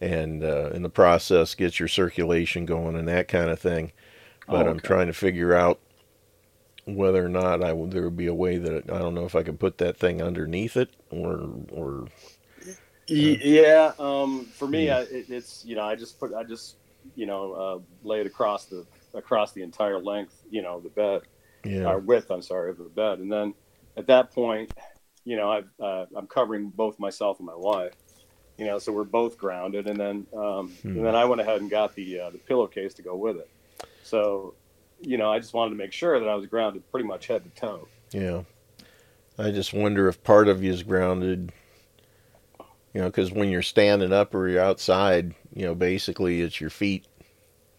and 0.00 0.42
uh, 0.44 0.70
in 0.70 0.82
the 0.82 0.90
process 0.90 1.54
gets 1.54 1.78
your 1.78 1.88
circulation 1.88 2.66
going 2.66 2.96
and 2.96 3.08
that 3.08 3.28
kind 3.28 3.50
of 3.50 3.58
thing. 3.60 3.92
But 4.48 4.66
Oh, 4.66 4.70
I'm 4.70 4.80
trying 4.80 5.06
to 5.08 5.12
figure 5.12 5.54
out 5.54 5.80
whether 6.84 7.24
or 7.24 7.28
not 7.28 7.62
I 7.62 7.72
there 7.86 8.02
would 8.04 8.16
be 8.16 8.26
a 8.26 8.34
way 8.34 8.58
that 8.58 8.90
I 8.90 8.98
don't 8.98 9.14
know 9.14 9.24
if 9.24 9.34
I 9.34 9.42
could 9.42 9.58
put 9.60 9.78
that 9.78 9.96
thing 9.96 10.22
underneath 10.22 10.76
it 10.76 10.90
or 11.10 11.50
or 11.70 12.08
Yeah, 13.08 13.92
um, 13.98 14.46
for 14.46 14.66
me, 14.66 14.90
I, 14.90 15.02
it, 15.02 15.26
it's 15.30 15.64
you 15.64 15.76
know, 15.76 15.84
I 15.84 15.94
just 15.94 16.18
put, 16.18 16.34
I 16.34 16.42
just 16.44 16.76
you 17.14 17.26
know, 17.26 17.52
uh, 17.52 17.78
lay 18.08 18.20
it 18.20 18.26
across 18.26 18.64
the 18.66 18.84
across 19.14 19.52
the 19.52 19.62
entire 19.62 19.98
length, 20.00 20.42
you 20.50 20.60
know, 20.62 20.80
the 20.80 20.88
bed, 20.88 21.22
yeah 21.64 21.84
or 21.88 21.98
width, 21.98 22.30
I'm 22.30 22.42
sorry, 22.42 22.70
of 22.70 22.78
the 22.78 22.84
bed, 22.84 23.20
and 23.20 23.30
then 23.30 23.54
at 23.96 24.06
that 24.08 24.32
point, 24.32 24.72
you 25.24 25.36
know, 25.36 25.50
I've, 25.50 25.68
uh, 25.80 26.06
I'm 26.16 26.26
covering 26.26 26.68
both 26.70 26.98
myself 26.98 27.38
and 27.38 27.46
my 27.46 27.54
wife, 27.56 27.94
you 28.58 28.66
know, 28.66 28.78
so 28.78 28.92
we're 28.92 29.04
both 29.04 29.38
grounded, 29.38 29.86
and 29.86 29.98
then 29.98 30.26
um, 30.36 30.72
Hmm. 30.82 30.96
and 30.96 31.06
then 31.06 31.14
I 31.14 31.24
went 31.24 31.40
ahead 31.40 31.60
and 31.60 31.70
got 31.70 31.94
the 31.94 32.20
uh, 32.20 32.30
the 32.30 32.38
pillowcase 32.38 32.92
to 32.94 33.02
go 33.02 33.14
with 33.16 33.36
it, 33.36 33.48
so 34.02 34.54
you 35.00 35.16
know, 35.18 35.30
I 35.30 35.38
just 35.38 35.52
wanted 35.54 35.70
to 35.70 35.76
make 35.76 35.92
sure 35.92 36.18
that 36.18 36.28
I 36.28 36.34
was 36.34 36.46
grounded 36.46 36.90
pretty 36.90 37.06
much 37.06 37.26
head 37.26 37.44
to 37.44 37.50
toe. 37.60 37.86
yeah. 38.12 38.42
I 39.38 39.50
just 39.50 39.74
wonder 39.74 40.08
if 40.08 40.24
part 40.24 40.48
of 40.48 40.64
you 40.64 40.72
is 40.72 40.82
grounded. 40.82 41.52
You 42.96 43.02
know, 43.02 43.08
because 43.08 43.30
when 43.30 43.50
you're 43.50 43.60
standing 43.60 44.10
up 44.10 44.34
or 44.34 44.48
you're 44.48 44.62
outside, 44.62 45.34
you 45.52 45.66
know, 45.66 45.74
basically 45.74 46.40
it's 46.40 46.62
your 46.62 46.70
feet 46.70 47.04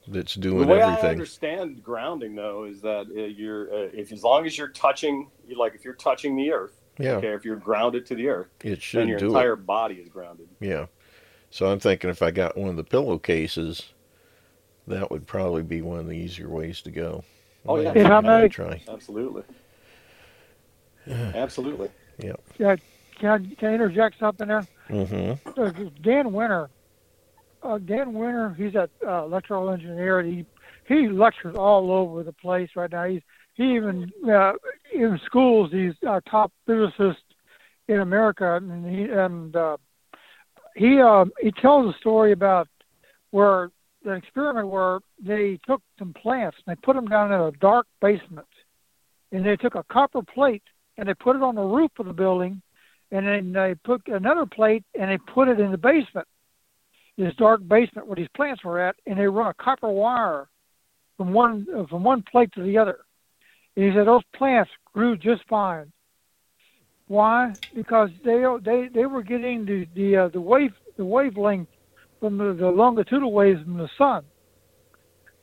that's 0.08 0.36
The 0.36 0.42
doing 0.42 0.68
way 0.68 0.80
I 0.80 0.90
everything. 0.92 1.10
understand 1.10 1.82
grounding, 1.84 2.36
though, 2.36 2.66
is 2.66 2.82
that 2.82 3.08
uh, 3.10 3.22
you're 3.24 3.64
uh, 3.74 3.90
if 3.94 4.12
as 4.12 4.24
long 4.24 4.46
as 4.46 4.56
you're 4.56 4.68
touching, 4.68 5.32
you 5.48 5.58
like 5.58 5.74
if 5.74 5.84
you're 5.84 5.96
touching 5.96 6.36
the 6.36 6.52
earth, 6.52 6.80
Yeah, 7.00 7.14
okay, 7.14 7.30
if 7.30 7.44
you're 7.44 7.56
grounded 7.56 8.06
to 8.06 8.14
the 8.16 8.28
earth, 8.28 8.50
it 8.64 8.80
should 8.80 9.00
then 9.00 9.06
should 9.08 9.10
your 9.10 9.18
do 9.22 9.28
entire 9.30 9.54
it. 9.54 9.66
body 9.66 9.96
is 9.96 10.08
grounded. 10.08 10.50
Yeah. 10.60 10.86
So 11.50 11.66
I'm 11.66 11.80
thinking 11.80 12.12
if 12.12 12.22
I 12.22 12.30
got 12.30 12.56
one 12.56 12.70
of 12.70 12.76
the 12.76 12.84
pillowcases, 12.84 13.92
that 14.86 15.10
would 15.10 15.26
probably 15.26 15.64
be 15.64 15.82
one 15.82 15.98
of 15.98 16.06
the 16.06 16.14
easier 16.16 16.48
ways 16.48 16.80
to 16.82 16.92
go. 16.92 17.24
Oh, 17.66 17.78
yeah. 17.80 17.86
Maybe 17.92 18.02
If 18.02 18.06
I 18.06 18.10
I'll 18.18 18.22
may- 18.22 18.50
try. 18.50 18.84
Absolutely, 18.88 19.42
absolutely. 21.10 21.90
Yeah, 22.20 22.76
can 23.20 23.30
I, 23.30 23.56
can 23.56 23.70
I 23.70 23.74
interject 23.74 24.20
something 24.20 24.48
there? 24.48 24.68
Mm-hmm. 24.90 25.60
Uh, 25.60 25.72
Dan 26.02 26.32
Winter, 26.34 26.70
uh, 27.64 27.78
Dan 27.80 28.14
Winter, 28.14 28.56
he's 28.58 28.76
an 28.76 28.88
uh, 29.06 29.26
electrical 29.26 29.70
engineer. 29.70 30.20
And 30.20 30.34
he 30.34 30.46
he 30.88 31.10
lectures 31.10 31.56
all 31.58 31.92
over 31.92 32.24
the 32.24 32.34
place 32.34 32.70
right 32.76 32.92
now. 32.92 33.06
He's 33.06 33.22
he 33.56 33.76
even 33.76 34.12
uh, 34.30 34.54
in 34.94 35.20
schools. 35.26 35.72
He's 35.72 35.94
a 36.08 36.22
top 36.30 36.52
physicist 36.66 37.24
in 37.88 38.00
America, 38.00 38.56
and 38.56 38.86
he 38.86 39.04
and 39.04 39.56
uh, 39.56 39.78
he 40.76 41.00
uh, 41.00 41.26
he 41.42 41.52
tells 41.52 41.94
a 41.94 41.98
story 41.98 42.32
about 42.32 42.68
where 43.32 43.72
the 44.04 44.12
experiment 44.12 44.70
where 44.70 45.00
they 45.20 45.60
took 45.68 45.82
some 46.00 46.14
plants 46.14 46.58
and 46.66 46.76
they 46.76 46.80
put 46.82 46.96
them 46.96 47.08
down 47.08 47.32
in 47.32 47.42
a 47.42 47.52
dark 47.52 47.88
basement, 48.00 48.48
and 49.32 49.46
they 49.46 49.58
took 49.58 49.76
a 49.76 49.84
copper 49.84 50.22
plate 50.22 50.64
and 50.98 51.10
they 51.10 51.14
put 51.14 51.36
it 51.36 51.44
on 51.44 51.56
the 51.56 51.62
roof 51.62 51.92
of 52.00 52.06
the 52.06 52.14
building 52.14 52.62
and 53.12 53.28
then 53.28 53.54
they 53.54 53.76
put 53.84 54.02
another 54.08 54.46
plate 54.46 54.84
and 55.00 55.10
they 55.10 55.18
put 55.34 55.48
it 55.48 55.60
in 55.60 55.72
the 55.72 55.78
basement, 55.78 56.28
this 57.18 57.34
dark 57.36 57.66
basement 57.68 58.08
where 58.08 58.16
these 58.16 58.28
plants 58.36 58.64
were 58.64 58.80
at, 58.80 58.96
and 59.06 59.18
they 59.18 59.28
run 59.28 59.48
a 59.48 59.64
copper 59.64 59.90
wire 59.90 60.48
from 61.16 61.34
one 61.34 61.66
uh, 61.76 61.86
from 61.88 62.04
one 62.04 62.24
plate 62.32 62.52
to 62.54 62.64
the 62.64 62.78
other. 62.78 63.00
And 63.76 63.86
he 63.86 63.92
said 63.92 64.08
those 64.08 64.24
plants 64.36 64.72
grew 64.94 65.18
just 65.18 65.42
fine. 65.50 65.92
Why? 67.08 67.56
Because 67.74 68.10
they 68.24 68.44
they 68.64 68.90
they 68.94 69.06
were 69.06 69.24
getting 69.24 69.66
the 69.66 69.88
the 69.96 70.18
uh, 70.18 70.28
the 70.30 70.42
wave 70.42 70.74
the 70.98 71.06
wavelength 71.06 71.70
from 72.20 72.38
the, 72.38 72.54
the 72.54 72.68
longitudinal 72.68 73.32
waves 73.32 73.62
from 73.64 73.78
the 73.78 73.90
sun, 73.98 74.24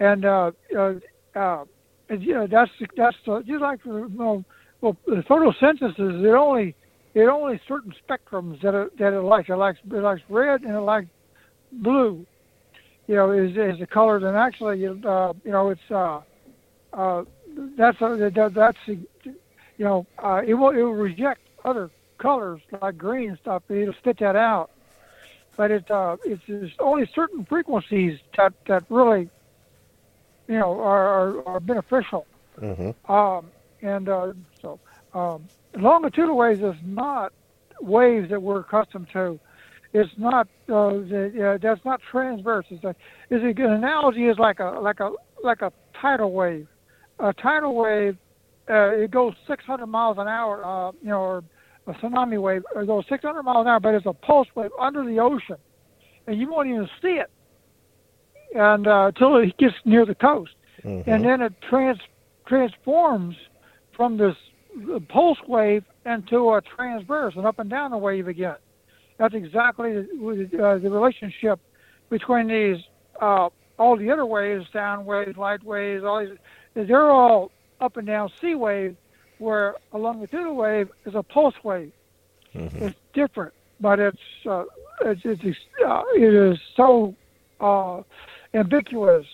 and 0.00 0.24
uh, 0.24 0.50
uh, 0.76 0.94
uh, 1.34 1.64
and, 2.08 2.52
that's 2.52 2.70
that's 2.96 3.16
uh, 3.26 3.40
just 3.40 3.62
like 3.62 3.80
you 3.84 4.10
know, 4.14 4.44
well 4.80 4.96
the 5.06 5.22
photosynthesis 5.28 6.22
it 6.22 6.34
only 6.34 6.76
it 7.14 7.28
only 7.28 7.60
certain 7.66 7.94
spectrums 8.06 8.60
that 8.62 8.74
it, 8.74 8.98
that 8.98 9.12
it 9.12 9.20
likes. 9.20 9.48
It 9.48 9.54
likes 9.54 9.78
it 9.84 9.94
likes 9.94 10.22
red 10.28 10.62
and 10.62 10.74
it 10.74 10.80
likes 10.80 11.06
blue. 11.72 12.26
You 13.06 13.14
know, 13.14 13.30
is 13.30 13.56
is 13.56 13.78
the 13.78 13.86
colors 13.86 14.22
and 14.22 14.36
actually 14.36 14.86
uh, 14.86 15.32
you 15.44 15.50
know 15.52 15.70
it's 15.70 15.90
uh, 15.90 16.20
uh, 16.92 17.24
that's 17.76 18.00
uh, 18.02 18.16
that, 18.16 18.52
that's 18.54 18.78
you 18.86 19.04
know 19.78 20.06
uh, 20.18 20.42
it 20.44 20.54
will 20.54 20.70
it 20.70 20.82
will 20.82 20.94
reject 20.94 21.40
other 21.64 21.90
colors 22.18 22.60
like 22.82 22.98
green 22.98 23.30
and 23.30 23.38
stuff. 23.38 23.62
It'll 23.68 23.94
spit 23.94 24.18
that 24.18 24.36
out. 24.36 24.70
But 25.56 25.70
it 25.70 25.90
uh, 25.90 26.16
it's, 26.24 26.42
it's 26.48 26.74
only 26.80 27.08
certain 27.14 27.44
frequencies 27.44 28.18
that 28.36 28.54
that 28.66 28.84
really 28.88 29.30
you 30.48 30.58
know 30.58 30.80
are 30.80 31.06
are, 31.06 31.48
are 31.48 31.60
beneficial. 31.60 32.26
Mm-hmm. 32.60 33.12
Um, 33.12 33.50
and 33.82 34.08
uh, 34.08 34.32
so 34.60 34.80
um, 35.12 35.44
longitudinal 35.76 36.36
waves 36.36 36.60
is 36.60 36.74
not 36.84 37.32
waves 37.80 38.30
that 38.30 38.40
we're 38.40 38.60
accustomed 38.60 39.08
to. 39.12 39.38
It's 39.92 40.10
not 40.16 40.48
uh, 40.68 40.90
the, 40.90 41.54
uh, 41.54 41.58
that's 41.62 41.84
not 41.84 42.00
transverse. 42.10 42.66
It's 42.70 42.82
a, 42.84 42.94
is 43.30 43.42
a 43.44 43.52
good 43.52 43.70
analogy 43.70 44.26
is 44.26 44.38
like 44.38 44.58
a 44.58 44.78
like 44.80 45.00
a 45.00 45.12
like 45.42 45.62
a 45.62 45.72
tidal 46.00 46.32
wave. 46.32 46.66
A 47.20 47.32
tidal 47.32 47.74
wave 47.76 48.16
uh, 48.68 48.90
it 48.90 49.10
goes 49.10 49.34
600 49.46 49.86
miles 49.86 50.16
an 50.18 50.26
hour. 50.26 50.64
Uh, 50.64 50.92
you 51.00 51.10
know, 51.10 51.20
or 51.20 51.44
a 51.86 51.92
tsunami 51.92 52.40
wave 52.40 52.62
it 52.74 52.86
goes 52.86 53.04
600 53.08 53.42
miles 53.42 53.64
an 53.64 53.68
hour, 53.68 53.80
but 53.80 53.94
it's 53.94 54.06
a 54.06 54.12
pulse 54.12 54.48
wave 54.54 54.70
under 54.80 55.04
the 55.04 55.20
ocean, 55.20 55.56
and 56.26 56.40
you 56.40 56.50
won't 56.50 56.68
even 56.68 56.88
see 57.00 57.20
it, 57.20 57.30
and 58.56 58.88
uh, 58.88 59.12
until 59.14 59.36
it 59.36 59.56
gets 59.58 59.74
near 59.84 60.04
the 60.04 60.14
coast 60.14 60.54
Mm-hmm. 60.84 61.10
and 61.10 61.24
then 61.24 61.40
it 61.40 61.54
trans 61.68 61.98
transforms 62.46 63.36
from 63.96 64.18
this 64.18 64.34
pulse 65.08 65.38
wave 65.46 65.84
into 66.06 66.52
a 66.54 66.60
transverse 66.62 67.34
and 67.36 67.46
up 67.46 67.58
and 67.58 67.70
down 67.70 67.90
the 67.90 67.98
wave 67.98 68.28
again. 68.28 68.56
That's 69.18 69.34
exactly 69.34 69.92
the, 69.92 70.50
uh, 70.62 70.78
the 70.78 70.90
relationship 70.90 71.60
between 72.10 72.48
these 72.48 72.82
uh, 73.20 73.48
all 73.78 73.96
the 73.96 74.10
other 74.10 74.26
waves, 74.26 74.66
sound 74.72 75.06
waves, 75.06 75.36
light 75.36 75.62
waves, 75.64 76.04
all 76.04 76.20
these. 76.20 76.36
They're 76.74 77.10
all 77.10 77.50
up 77.80 77.96
and 77.96 78.06
down 78.06 78.30
C 78.40 78.54
wave, 78.54 78.96
where 79.38 79.74
along 79.92 80.20
the 80.20 80.26
theta 80.26 80.52
wave 80.52 80.90
is 81.06 81.14
a 81.14 81.22
pulse 81.22 81.54
wave. 81.62 81.92
Mm-hmm. 82.54 82.84
It's 82.84 82.98
different, 83.12 83.54
but 83.80 83.98
it's 83.98 84.18
uh, 84.48 84.64
it's, 85.02 85.22
it's 85.24 85.58
uh, 85.86 86.02
it 86.14 86.34
is 86.34 86.58
so 86.76 87.14
uh, 87.60 88.02
ambiguous. 88.52 89.26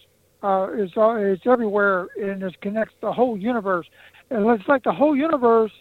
Uh, 0.42 0.68
it's 0.72 0.96
uh, 0.96 1.16
it's 1.16 1.46
everywhere 1.46 2.08
and 2.20 2.42
it 2.42 2.60
connects 2.62 2.94
the 3.00 3.12
whole 3.12 3.36
universe. 3.36 3.86
And 4.30 4.48
it's 4.50 4.68
like 4.68 4.84
the 4.84 4.92
whole 4.92 5.16
universe 5.16 5.72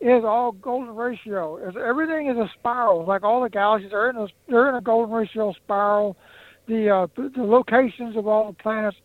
is 0.00 0.22
all 0.24 0.52
golden 0.52 0.94
ratio. 0.94 1.56
It's, 1.56 1.76
everything 1.76 2.28
is 2.28 2.36
a 2.36 2.50
spiral. 2.58 3.04
Like 3.06 3.22
all 3.22 3.42
the 3.42 3.48
galaxies 3.48 3.92
are 3.92 4.10
in 4.10 4.16
a 4.16 4.26
they're 4.48 4.68
in 4.68 4.74
a 4.74 4.80
golden 4.80 5.14
ratio 5.14 5.52
spiral. 5.54 6.16
The 6.68 6.90
uh, 6.90 7.06
the 7.16 7.42
locations 7.42 8.16
of 8.16 8.26
all 8.26 8.48
the 8.48 8.62
planets, 8.62 8.96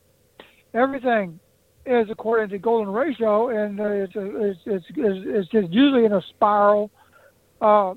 everything 0.73 1.39
is 1.85 2.07
according 2.09 2.49
to 2.49 2.57
golden 2.57 2.93
ratio, 2.93 3.49
and 3.49 3.79
uh, 3.79 3.85
it's, 3.85 4.13
it's, 4.15 4.59
it's 4.65 4.85
it's 4.89 5.49
it's 5.53 5.73
usually 5.73 6.05
in 6.05 6.13
a 6.13 6.21
spiral. 6.29 6.91
Uh, 7.61 7.93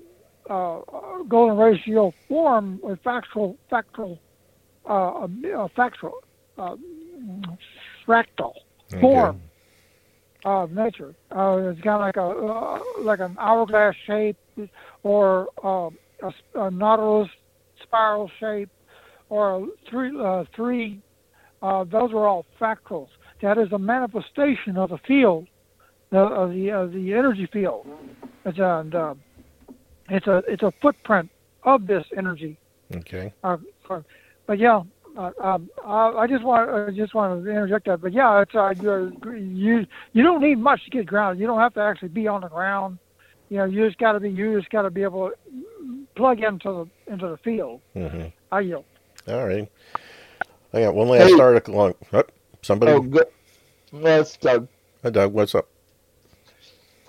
uh, 0.51 0.81
golden 1.27 1.57
ratio 1.57 2.13
form 2.29 2.79
with 2.83 3.01
factual 3.03 3.57
factual 3.71 4.19
uh, 4.85 5.27
factual 5.75 6.13
uh, 6.59 6.77
fractal 8.07 8.53
okay. 9.33 9.39
Of 10.45 10.71
nature. 10.73 11.15
Uh, 11.31 11.57
it's 11.71 11.81
kind 11.81 11.97
of 11.97 12.01
like 12.01 12.17
a 12.17 12.23
uh, 12.23 12.79
like 13.01 13.21
an 13.21 13.37
hourglass 13.39 13.95
shape, 14.07 14.37
or 15.03 15.49
uh, 15.65 15.91
a, 16.23 16.61
a 16.67 16.71
nautilus 16.71 17.29
spiral 17.83 18.31
shape, 18.39 18.71
or 19.29 19.69
three 19.89 20.13
uh, 20.19 20.45
three. 20.55 21.01
Uh, 21.63 21.85
those 21.85 22.13
are 22.13 22.27
all 22.27 22.45
fractals. 22.61 23.09
That 23.41 23.59
is 23.59 23.73
a 23.73 23.79
manifestation 23.79 24.77
of 24.77 24.91
the 24.91 24.99
field, 24.99 25.49
the, 26.11 26.19
of 26.19 26.51
the 26.51 26.71
of 26.71 26.93
the 26.93 27.15
energy 27.15 27.49
field. 27.53 27.87
It's 28.45 28.59
a, 28.59 28.81
and, 28.81 28.95
uh, 28.95 29.15
it's 30.11 30.27
a 30.27 30.43
it's 30.47 30.63
a 30.63 30.73
footprint 30.83 31.31
of 31.63 31.87
this 31.87 32.05
energy. 32.17 32.59
Okay. 32.95 33.33
Uh, 33.43 33.57
but 34.47 34.59
yeah, 34.59 34.83
uh, 35.17 35.31
um, 35.41 35.71
I 35.85 36.27
just 36.29 36.45
want 36.45 36.71
I 36.71 36.91
just 36.91 37.15
want 37.15 37.45
to 37.45 37.51
interject 37.51 37.87
that. 37.87 38.01
But 38.01 38.13
yeah, 38.13 38.43
it's 38.43 38.55
uh, 38.55 38.75
you 38.81 39.87
you 40.13 40.23
don't 40.23 40.43
need 40.43 40.59
much 40.59 40.85
to 40.85 40.91
get 40.91 41.07
grounded. 41.07 41.41
You 41.41 41.47
don't 41.47 41.61
have 41.61 41.75
to 41.75 41.81
actually 41.81 42.09
be 42.09 42.27
on 42.27 42.41
the 42.41 42.49
ground. 42.49 42.99
You 43.49 43.59
know, 43.59 43.65
you 43.65 43.87
just 43.87 43.99
got 43.99 44.13
to 44.13 44.21
be 44.21 44.31
you 44.31 44.59
just 44.59 44.71
got 44.71 44.83
to 44.83 44.91
be 44.91 45.03
able 45.03 45.31
to 45.31 46.07
plug 46.17 46.41
into 46.41 46.89
the 47.07 47.13
into 47.13 47.29
the 47.29 47.37
field. 47.39 47.81
Mm-hmm. 47.95 48.27
I 48.51 48.61
yield. 48.61 48.85
All 49.29 49.47
right. 49.47 49.71
I 50.73 50.81
got 50.81 50.95
one 50.95 51.09
last 51.09 51.31
hey. 51.31 51.41
article 51.41 51.79
on. 51.79 51.95
Oh, 52.13 52.25
somebody. 52.63 52.93
Oh, 52.93 53.01
good. 53.01 53.27
That's 53.93 54.37
Doug. 54.37 54.69
Hi, 55.03 55.11
Doug. 55.11 55.33
What's 55.33 55.55
up? 55.55 55.69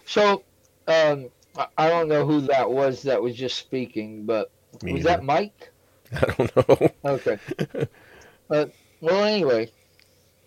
So, 0.05 0.43
um, 0.87 1.29
I 1.77 1.89
don't 1.89 2.07
know 2.07 2.25
who 2.25 2.41
that 2.41 2.69
was 2.69 3.01
that 3.03 3.21
was 3.21 3.35
just 3.35 3.57
speaking, 3.57 4.25
but 4.25 4.51
Me 4.83 4.93
was 4.93 5.01
either. 5.01 5.09
that 5.09 5.23
Mike? 5.23 5.71
I 6.13 6.33
don't 6.37 6.69
know. 6.69 6.89
Okay. 7.05 7.39
but 8.47 8.71
well, 9.01 9.23
anyway. 9.23 9.69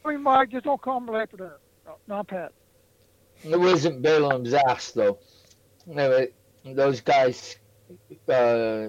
I 0.04 0.10
mean, 0.10 0.22
Mike, 0.22 0.50
just 0.50 0.64
don't 0.64 0.80
call 0.80 1.00
me 1.00 1.14
after 1.14 1.36
that. 1.38 1.58
No, 1.86 1.96
not 2.06 2.28
Pat. 2.28 2.52
It 3.44 3.58
wasn't 3.58 4.02
Balaam's 4.02 4.52
ass 4.52 4.92
though. 4.92 5.18
Anyway, 5.88 6.28
those 6.64 7.00
guys, 7.00 7.56
uh, 8.28 8.88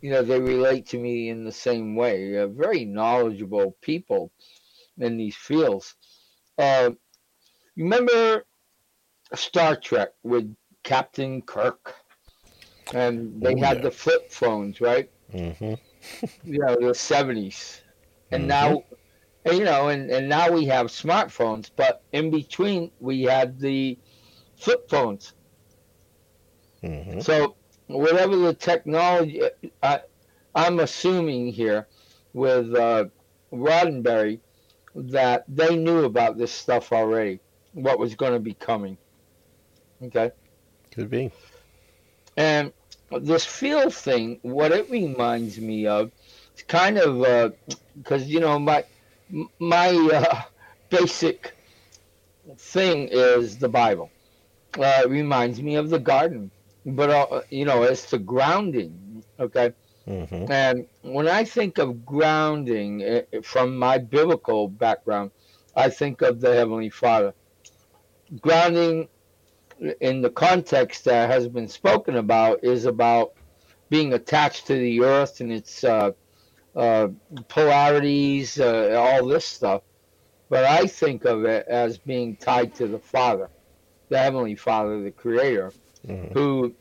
you 0.00 0.10
know, 0.10 0.22
they 0.22 0.40
relate 0.40 0.86
to 0.88 0.98
me 0.98 1.30
in 1.30 1.44
the 1.44 1.52
same 1.52 1.96
way. 1.96 2.38
Uh, 2.38 2.46
very 2.48 2.84
knowledgeable 2.84 3.76
people 3.80 4.30
in 4.98 5.16
these 5.16 5.36
fields. 5.36 5.94
Uh, 6.58 6.90
you 7.74 7.84
remember 7.84 8.44
Star 9.34 9.76
Trek 9.76 10.10
with 10.22 10.54
Captain 10.82 11.42
Kirk, 11.42 11.94
and 12.94 13.40
they 13.40 13.54
oh, 13.54 13.58
had 13.58 13.78
yeah. 13.78 13.82
the 13.84 13.90
flip 13.90 14.32
phones, 14.32 14.80
right? 14.80 15.10
Mm-hmm. 15.32 15.74
You 16.44 16.58
know, 16.58 16.76
the 16.76 16.94
seventies, 16.94 17.82
and 18.30 18.42
mm-hmm. 18.42 18.48
now, 18.48 18.84
you 19.52 19.64
know, 19.64 19.88
and 19.88 20.10
and 20.10 20.28
now 20.28 20.50
we 20.50 20.64
have 20.66 20.86
smartphones, 20.86 21.70
but 21.74 22.02
in 22.12 22.30
between 22.30 22.90
we 23.00 23.22
had 23.22 23.58
the 23.58 23.98
flip 24.56 24.88
phones. 24.88 25.34
Mm-hmm. 26.82 27.20
So 27.20 27.56
whatever 27.86 28.36
the 28.36 28.54
technology, 28.54 29.42
I, 29.82 30.00
I'm 30.54 30.80
assuming 30.80 31.52
here 31.52 31.88
with 32.32 32.74
uh, 32.74 33.06
Roddenberry 33.52 34.40
that 34.94 35.44
they 35.48 35.76
knew 35.76 36.04
about 36.04 36.38
this 36.38 36.52
stuff 36.52 36.92
already, 36.92 37.40
what 37.72 37.98
was 37.98 38.14
going 38.14 38.32
to 38.32 38.40
be 38.40 38.54
coming. 38.54 38.98
Okay. 40.02 40.30
Could 40.92 41.10
be. 41.10 41.30
And 42.36 42.72
this 43.10 43.44
field 43.44 43.94
thing, 43.94 44.38
what 44.42 44.72
it 44.72 44.90
reminds 44.90 45.58
me 45.58 45.86
of, 45.86 46.10
it's 46.52 46.62
kind 46.62 46.98
of 46.98 47.54
because 47.96 48.22
uh, 48.22 48.26
you 48.26 48.40
know 48.40 48.58
my 48.58 48.84
my 49.58 49.90
uh, 49.90 50.42
basic 50.90 51.54
thing 52.56 53.08
is 53.10 53.58
the 53.58 53.68
Bible. 53.68 54.10
Uh, 54.78 55.02
it 55.04 55.08
reminds 55.08 55.60
me 55.62 55.76
of 55.76 55.90
the 55.90 55.98
garden, 55.98 56.50
but 56.84 57.10
uh, 57.10 57.42
you 57.50 57.64
know, 57.64 57.82
it's 57.82 58.10
the 58.10 58.18
grounding. 58.18 59.22
Okay. 59.38 59.72
Mm-hmm. 60.06 60.50
And 60.50 60.86
when 61.02 61.28
I 61.28 61.44
think 61.44 61.78
of 61.78 62.04
grounding 62.06 63.02
eh, 63.02 63.22
from 63.42 63.76
my 63.76 63.98
biblical 63.98 64.68
background, 64.68 65.30
I 65.76 65.90
think 65.90 66.22
of 66.22 66.40
the 66.40 66.54
Heavenly 66.54 66.90
Father. 66.90 67.34
Grounding 68.40 69.08
in 70.00 70.22
the 70.22 70.30
context 70.30 71.04
that 71.04 71.30
has 71.30 71.48
been 71.48 71.68
spoken 71.68 72.16
about 72.16 72.62
is 72.64 72.84
about 72.84 73.32
being 73.90 74.12
attached 74.12 74.66
to 74.66 74.74
the 74.74 75.02
earth 75.02 75.40
and 75.40 75.52
its 75.52 75.84
uh, 75.84 76.12
uh, 76.76 77.08
polarities, 77.48 78.60
uh, 78.60 78.96
all 78.98 79.26
this 79.26 79.44
stuff. 79.44 79.82
But 80.50 80.64
I 80.64 80.86
think 80.86 81.24
of 81.24 81.44
it 81.44 81.66
as 81.68 81.98
being 81.98 82.36
tied 82.36 82.74
to 82.76 82.86
the 82.86 82.98
Father, 82.98 83.50
the 84.08 84.18
Heavenly 84.18 84.54
Father, 84.54 85.02
the 85.02 85.10
Creator, 85.10 85.72
mm-hmm. 86.06 86.32
who 86.32 86.74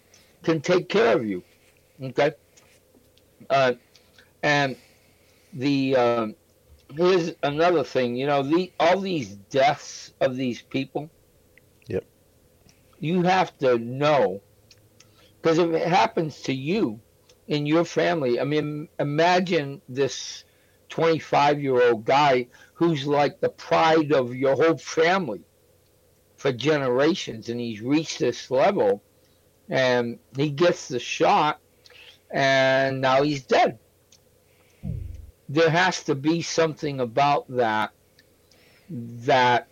can 0.44 0.62
take 0.62 0.90
care 0.90 1.16
of 1.16 1.26
you. 1.26 1.44
Okay? 2.02 2.32
Uh, 3.50 3.74
and 4.44 4.76
the 5.54 5.96
um, 5.96 6.36
here's 6.96 7.34
another 7.44 7.84
thing. 7.84 8.16
You 8.16 8.28
know, 8.28 8.44
the 8.44 8.72
all 8.80 9.00
these 9.00 9.36
deaths 9.36 10.14
of 10.22 10.36
these 10.36 10.62
people 10.62 11.10
you 13.00 13.24
have 13.24 13.58
to 13.60 13.78
know 13.78 14.42
because 15.42 15.60
if 15.60 15.72
it 15.72 15.88
happens 15.88 16.42
to 16.42 16.54
you 16.54 17.00
in 17.48 17.66
your 17.66 17.86
family, 17.86 18.40
I 18.40 18.44
mean, 18.44 18.90
imagine 19.00 19.82
this 19.88 20.44
25 20.90 21.62
year 21.62 21.82
old 21.82 22.06
guy 22.06 22.48
who's 22.74 23.06
like 23.06 23.40
the 23.40 23.50
pride 23.50 24.12
of 24.12 24.36
your 24.36 24.56
whole 24.56 24.78
family 24.78 25.42
for 26.36 26.52
generations, 26.52 27.50
and 27.50 27.60
he's 27.60 27.82
reached 27.82 28.20
this 28.20 28.52
level, 28.52 29.02
and 29.70 30.20
he 30.36 30.50
gets 30.50 30.88
the 30.88 31.00
shot, 31.00 31.60
and 32.30 33.02
now 33.02 33.22
he's 33.24 33.44
dead. 33.44 33.80
There 35.50 35.70
has 35.70 36.04
to 36.04 36.16
be 36.16 36.42
something 36.42 37.00
about 37.00 37.48
that 37.50 37.92
that 38.90 39.68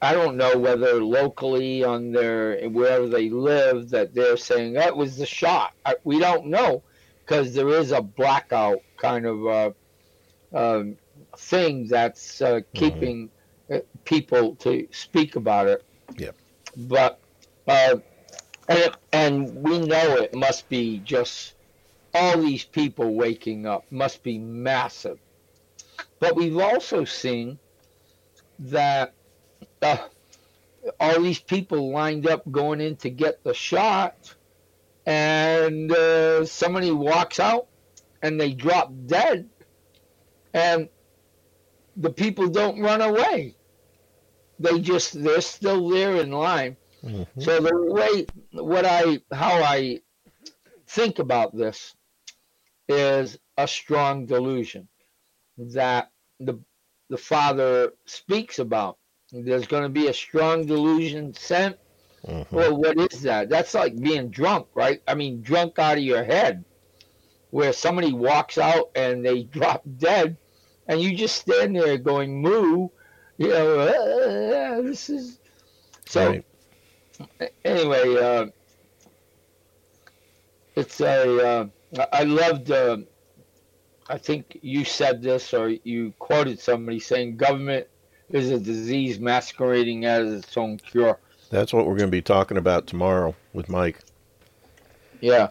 I 0.00 0.12
don't 0.12 0.36
know 0.36 0.56
whether 0.58 1.02
locally 1.02 1.84
on 1.84 2.12
their 2.12 2.68
wherever 2.68 3.08
they 3.08 3.28
live 3.30 3.90
that 3.90 4.14
they're 4.14 4.36
saying 4.36 4.74
that 4.74 4.96
was 4.96 5.16
the 5.16 5.26
shot. 5.26 5.74
I, 5.84 5.96
we 6.04 6.18
don't 6.18 6.46
know 6.46 6.82
because 7.24 7.54
there 7.54 7.68
is 7.68 7.92
a 7.92 8.02
blackout 8.02 8.80
kind 8.96 9.26
of 9.26 9.46
uh, 9.46 9.70
um, 10.54 10.96
thing 11.36 11.86
that's 11.86 12.42
uh, 12.42 12.46
mm-hmm. 12.46 12.78
keeping 12.78 13.30
mm-hmm. 13.70 13.78
people 14.04 14.56
to 14.56 14.86
speak 14.90 15.36
about 15.36 15.68
it. 15.68 15.84
Yeah. 16.16 16.30
But 16.76 17.20
uh, 17.66 17.96
and 18.68 18.90
and 19.12 19.62
we 19.62 19.78
know 19.78 20.16
it 20.16 20.34
must 20.34 20.68
be 20.68 20.98
just 20.98 21.54
all 22.14 22.38
these 22.38 22.64
people 22.64 23.14
waking 23.14 23.66
up 23.66 23.84
must 23.90 24.22
be 24.22 24.38
massive. 24.38 25.18
But 26.20 26.36
we've 26.36 26.58
also 26.58 27.04
seen 27.04 27.58
that 28.58 29.14
uh, 29.82 29.98
all 31.00 31.20
these 31.22 31.40
people 31.40 31.92
lined 31.92 32.26
up 32.28 32.50
going 32.50 32.80
in 32.80 32.96
to 32.96 33.10
get 33.10 33.44
the 33.44 33.54
shot, 33.54 34.34
and 35.06 35.92
uh, 35.92 36.44
somebody 36.44 36.90
walks 36.92 37.40
out 37.40 37.68
and 38.22 38.40
they 38.40 38.52
drop 38.52 38.92
dead, 39.06 39.48
and 40.54 40.88
the 41.96 42.10
people 42.10 42.48
don't 42.48 42.80
run 42.80 43.02
away. 43.02 43.54
they 44.58 44.78
just 44.80 45.22
they're 45.22 45.40
still 45.40 45.88
there 45.88 46.16
in 46.16 46.30
line. 46.30 46.76
Mm-hmm. 47.04 47.40
So 47.40 47.60
the 47.60 47.72
way 47.74 48.26
what 48.52 48.84
I 48.86 49.20
how 49.32 49.62
I 49.62 50.00
think 50.86 51.18
about 51.18 51.56
this 51.56 51.94
is 52.88 53.38
a 53.58 53.66
strong 53.68 54.26
delusion 54.26 54.88
that 55.58 56.10
the 56.40 56.60
the 57.10 57.18
father 57.18 57.92
speaks 58.06 58.58
about. 58.58 58.98
There's 59.32 59.66
going 59.66 59.84
to 59.84 59.88
be 59.88 60.08
a 60.08 60.12
strong 60.12 60.66
delusion 60.66 61.32
sent. 61.32 61.78
Mm-hmm. 62.26 62.54
Well, 62.54 62.76
what 62.76 63.12
is 63.12 63.22
that? 63.22 63.48
That's 63.48 63.74
like 63.74 63.98
being 63.98 64.28
drunk, 64.28 64.68
right? 64.74 65.02
I 65.08 65.14
mean, 65.14 65.40
drunk 65.40 65.78
out 65.78 65.96
of 65.96 66.04
your 66.04 66.22
head, 66.22 66.64
where 67.50 67.72
somebody 67.72 68.12
walks 68.12 68.58
out 68.58 68.90
and 68.94 69.24
they 69.24 69.42
drop 69.56 69.82
dead, 69.98 70.36
and 70.86 71.00
you 71.00 71.16
just 71.16 71.36
stand 71.36 71.74
there 71.74 71.96
going 71.96 72.40
moo, 72.40 72.88
you 73.38 73.48
know. 73.48 73.80
Uh, 73.80 74.82
this 74.82 75.08
is 75.08 75.38
so. 76.06 76.28
Right. 76.28 76.44
Anyway, 77.64 78.16
uh, 78.16 78.46
it's 80.76 81.00
a. 81.00 81.48
Uh, 81.48 82.06
I 82.12 82.24
loved. 82.24 82.70
Uh, 82.70 82.98
I 84.08 84.18
think 84.18 84.58
you 84.62 84.84
said 84.84 85.22
this 85.22 85.54
or 85.54 85.70
you 85.70 86.12
quoted 86.18 86.60
somebody 86.60 87.00
saying 87.00 87.36
government 87.36 87.86
is 88.32 88.50
a 88.50 88.58
disease 88.58 89.20
masquerading 89.20 90.04
as 90.04 90.32
its 90.32 90.56
own 90.56 90.78
cure. 90.78 91.18
That's 91.50 91.72
what 91.72 91.86
we're 91.86 91.96
going 91.96 92.08
to 92.08 92.16
be 92.16 92.22
talking 92.22 92.56
about 92.56 92.86
tomorrow 92.86 93.34
with 93.52 93.68
Mike. 93.68 93.98
Yeah. 95.20 95.48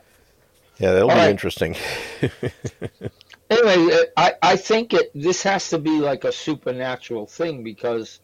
Yeah, 0.79 0.93
that'll 0.93 1.11
All 1.11 1.15
be 1.15 1.21
right. 1.21 1.29
interesting. 1.29 1.75
anyway, 3.51 4.05
I, 4.17 4.33
I 4.41 4.55
think 4.55 4.93
it 4.93 5.11
this 5.13 5.43
has 5.43 5.69
to 5.69 5.77
be 5.77 5.99
like 5.99 6.23
a 6.23 6.31
supernatural 6.31 7.27
thing 7.27 7.63
because 7.63 8.19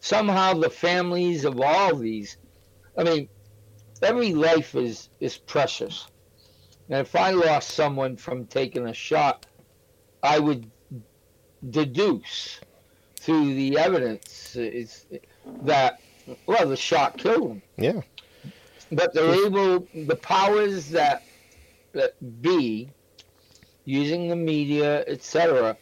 somehow 0.00 0.54
the 0.54 0.70
families 0.70 1.44
of 1.44 1.60
all 1.60 1.94
these, 1.94 2.38
I 2.96 3.04
mean, 3.04 3.28
every 4.02 4.32
life 4.32 4.74
is, 4.74 5.10
is 5.20 5.36
precious. 5.36 6.06
And 6.88 7.00
if 7.00 7.14
I 7.14 7.30
lost 7.32 7.70
someone 7.70 8.16
from 8.16 8.46
taking 8.46 8.88
a 8.88 8.94
shot, 8.94 9.44
I 10.22 10.38
would 10.38 10.70
deduce 11.68 12.60
through 13.20 13.54
the 13.54 13.76
evidence 13.76 14.56
is 14.56 15.06
that 15.62 16.00
well 16.46 16.66
the 16.68 16.76
shot 16.76 17.18
killed 17.18 17.50
him. 17.50 17.62
Yeah. 17.76 18.00
But 18.90 19.12
they're 19.14 19.46
able 19.46 19.86
the 19.94 20.16
powers 20.16 20.88
that 20.90 21.22
that 21.92 22.14
be 22.42 22.90
using 23.84 24.28
the 24.28 24.36
media, 24.36 25.04
etc., 25.06 25.76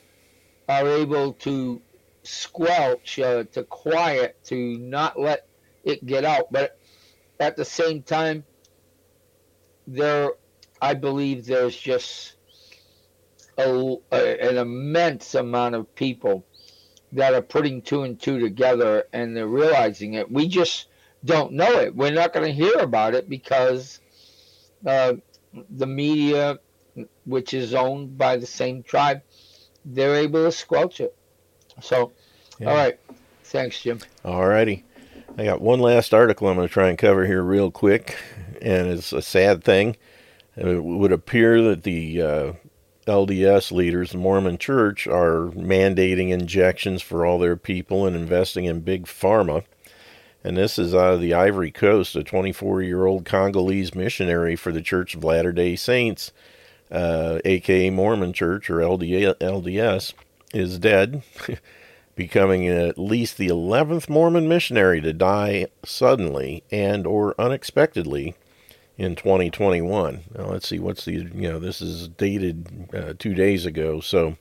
are 0.68 0.88
able 0.88 1.34
to 1.34 1.80
squelch, 2.22 3.18
uh, 3.18 3.44
to 3.52 3.62
quiet, 3.64 4.36
to 4.44 4.78
not 4.78 5.18
let 5.18 5.46
it 5.84 6.04
get 6.04 6.24
out. 6.24 6.52
But 6.52 6.78
at 7.38 7.56
the 7.56 7.64
same 7.64 8.02
time, 8.02 8.44
they're 9.86 10.32
I 10.82 10.94
believe 10.94 11.46
there's 11.46 11.76
just 11.76 12.34
a, 13.56 13.96
a, 14.12 14.48
an 14.48 14.56
immense 14.58 15.34
amount 15.34 15.74
of 15.76 15.94
people 15.94 16.44
that 17.12 17.34
are 17.34 17.42
putting 17.42 17.82
two 17.82 18.02
and 18.02 18.20
two 18.20 18.38
together 18.38 19.04
and 19.12 19.36
they're 19.36 19.46
realizing 19.46 20.14
it. 20.14 20.30
We 20.30 20.48
just 20.48 20.86
don't 21.24 21.52
know 21.52 21.80
it. 21.80 21.94
We're 21.94 22.12
not 22.12 22.32
going 22.32 22.46
to 22.46 22.52
hear 22.52 22.78
about 22.78 23.14
it 23.14 23.28
because 23.28 24.00
uh, 24.86 25.14
the 25.70 25.86
media, 25.86 26.58
which 27.24 27.54
is 27.54 27.74
owned 27.74 28.18
by 28.18 28.36
the 28.36 28.46
same 28.46 28.82
tribe, 28.82 29.22
they're 29.84 30.16
able 30.16 30.44
to 30.44 30.52
squelch 30.52 31.00
it. 31.00 31.16
So, 31.80 32.12
yeah. 32.58 32.70
all 32.70 32.76
right. 32.76 32.98
Thanks, 33.44 33.80
Jim. 33.80 34.00
All 34.24 34.46
righty. 34.46 34.84
I 35.38 35.44
got 35.44 35.60
one 35.60 35.80
last 35.80 36.12
article 36.12 36.48
I'm 36.48 36.56
going 36.56 36.68
to 36.68 36.72
try 36.72 36.88
and 36.88 36.98
cover 36.98 37.24
here 37.24 37.42
real 37.42 37.70
quick, 37.70 38.18
and 38.60 38.88
it's 38.88 39.12
a 39.12 39.22
sad 39.22 39.62
thing. 39.62 39.96
It 40.56 40.82
would 40.82 41.12
appear 41.12 41.62
that 41.62 41.84
the 41.84 42.22
uh, 42.22 42.52
LDS 43.08 43.72
leaders, 43.72 44.12
the 44.12 44.18
Mormon 44.18 44.58
Church, 44.58 45.06
are 45.06 45.50
mandating 45.54 46.30
injections 46.30 47.02
for 47.02 47.24
all 47.24 47.38
their 47.38 47.56
people 47.56 48.06
and 48.06 48.14
investing 48.14 48.66
in 48.66 48.80
big 48.80 49.06
pharma. 49.06 49.64
And 50.44 50.56
this 50.56 50.78
is 50.78 50.94
out 50.94 51.14
of 51.14 51.20
the 51.20 51.34
Ivory 51.34 51.70
Coast. 51.70 52.14
A 52.14 52.22
24 52.22 52.82
year 52.82 53.06
old 53.06 53.24
Congolese 53.24 53.94
missionary 53.94 54.54
for 54.54 54.70
the 54.70 54.82
Church 54.82 55.14
of 55.14 55.24
Latter 55.24 55.52
day 55.52 55.74
Saints, 55.74 56.32
uh, 56.90 57.40
aka 57.44 57.90
Mormon 57.90 58.32
Church 58.32 58.70
or 58.70 58.76
LDS, 58.76 60.12
is 60.54 60.78
dead, 60.78 61.22
becoming 62.14 62.68
at 62.68 62.98
least 62.98 63.36
the 63.36 63.48
11th 63.48 64.08
Mormon 64.08 64.48
missionary 64.48 65.00
to 65.00 65.12
die 65.12 65.66
suddenly 65.84 66.62
and 66.70 67.06
or 67.06 67.34
unexpectedly 67.38 68.34
in 68.98 69.14
2021. 69.14 70.24
Now 70.36 70.46
let's 70.46 70.68
see 70.68 70.80
what's 70.80 71.04
the 71.04 71.12
you 71.12 71.48
know 71.48 71.58
this 71.58 71.80
is 71.80 72.08
dated 72.08 72.88
uh, 72.92 73.14
two 73.18 73.32
days 73.32 73.64
ago, 73.64 74.00
so 74.00 74.36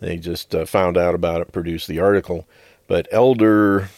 they 0.00 0.16
just 0.16 0.54
uh, 0.54 0.64
found 0.64 0.96
out 0.96 1.14
about 1.14 1.42
it, 1.42 1.52
produced 1.52 1.88
the 1.88 2.00
article. 2.00 2.48
But 2.86 3.08
Elder, 3.10 3.88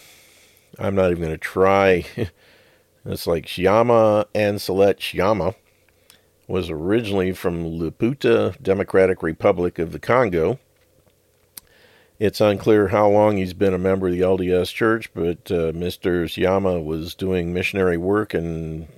I'm 0.78 0.94
not 0.94 1.10
even 1.10 1.22
going 1.22 1.34
to 1.34 1.38
try. 1.38 2.06
it's 3.04 3.26
like 3.26 3.46
Shyama 3.46 4.26
Anselet 4.34 4.98
Shyama 4.98 5.54
was 6.46 6.68
originally 6.70 7.32
from 7.32 7.64
Luputa 7.64 8.60
Democratic 8.62 9.22
Republic 9.22 9.78
of 9.78 9.92
the 9.92 9.98
Congo. 9.98 10.58
It's 12.18 12.40
unclear 12.40 12.88
how 12.88 13.08
long 13.08 13.38
he's 13.38 13.54
been 13.54 13.74
a 13.74 13.78
member 13.78 14.06
of 14.06 14.12
the 14.12 14.20
LDS 14.20 14.72
Church, 14.72 15.12
but 15.14 15.50
uh, 15.50 15.72
Mr. 15.72 16.24
Shyama 16.24 16.82
was 16.82 17.14
doing 17.14 17.52
missionary 17.52 17.96
work 17.96 18.34
in 18.34 18.88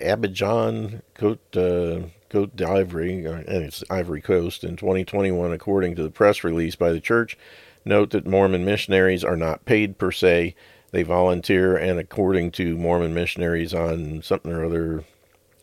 Abidjan, 0.00 1.02
Cote, 1.14 1.56
uh, 1.56 2.08
Cote 2.28 2.56
d'Ivory, 2.56 3.26
uh, 3.26 3.44
and 3.46 3.64
it's 3.64 3.84
Ivory 3.90 4.20
Coast 4.20 4.64
in 4.64 4.76
2021, 4.76 5.52
according 5.52 5.96
to 5.96 6.02
the 6.02 6.10
press 6.10 6.44
release 6.44 6.76
by 6.76 6.92
the 6.92 7.00
church. 7.00 7.36
Note 7.84 8.10
that 8.10 8.26
Mormon 8.26 8.64
missionaries 8.64 9.24
are 9.24 9.36
not 9.36 9.64
paid 9.64 9.98
per 9.98 10.10
se; 10.12 10.54
they 10.90 11.02
volunteer, 11.02 11.76
and 11.76 11.98
according 11.98 12.50
to 12.52 12.76
Mormon 12.76 13.14
missionaries 13.14 13.72
on 13.72 14.22
something 14.22 14.52
or 14.52 14.64
other, 14.64 15.04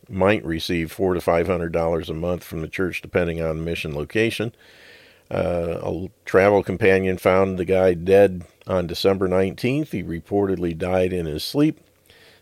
might 0.08 0.44
receive 0.44 0.90
four 0.90 1.14
to 1.14 1.20
five 1.20 1.46
hundred 1.46 1.72
dollars 1.72 2.08
a 2.08 2.14
month 2.14 2.44
from 2.44 2.60
the 2.60 2.68
church, 2.68 3.02
depending 3.02 3.40
on 3.40 3.64
mission 3.64 3.94
location. 3.94 4.52
Uh, 5.30 5.78
a 5.82 6.10
travel 6.24 6.62
companion 6.62 7.18
found 7.18 7.58
the 7.58 7.64
guy 7.64 7.92
dead 7.92 8.44
on 8.66 8.86
December 8.86 9.28
19th. 9.28 9.90
He 9.90 10.02
reportedly 10.02 10.76
died 10.76 11.12
in 11.12 11.26
his 11.26 11.44
sleep. 11.44 11.80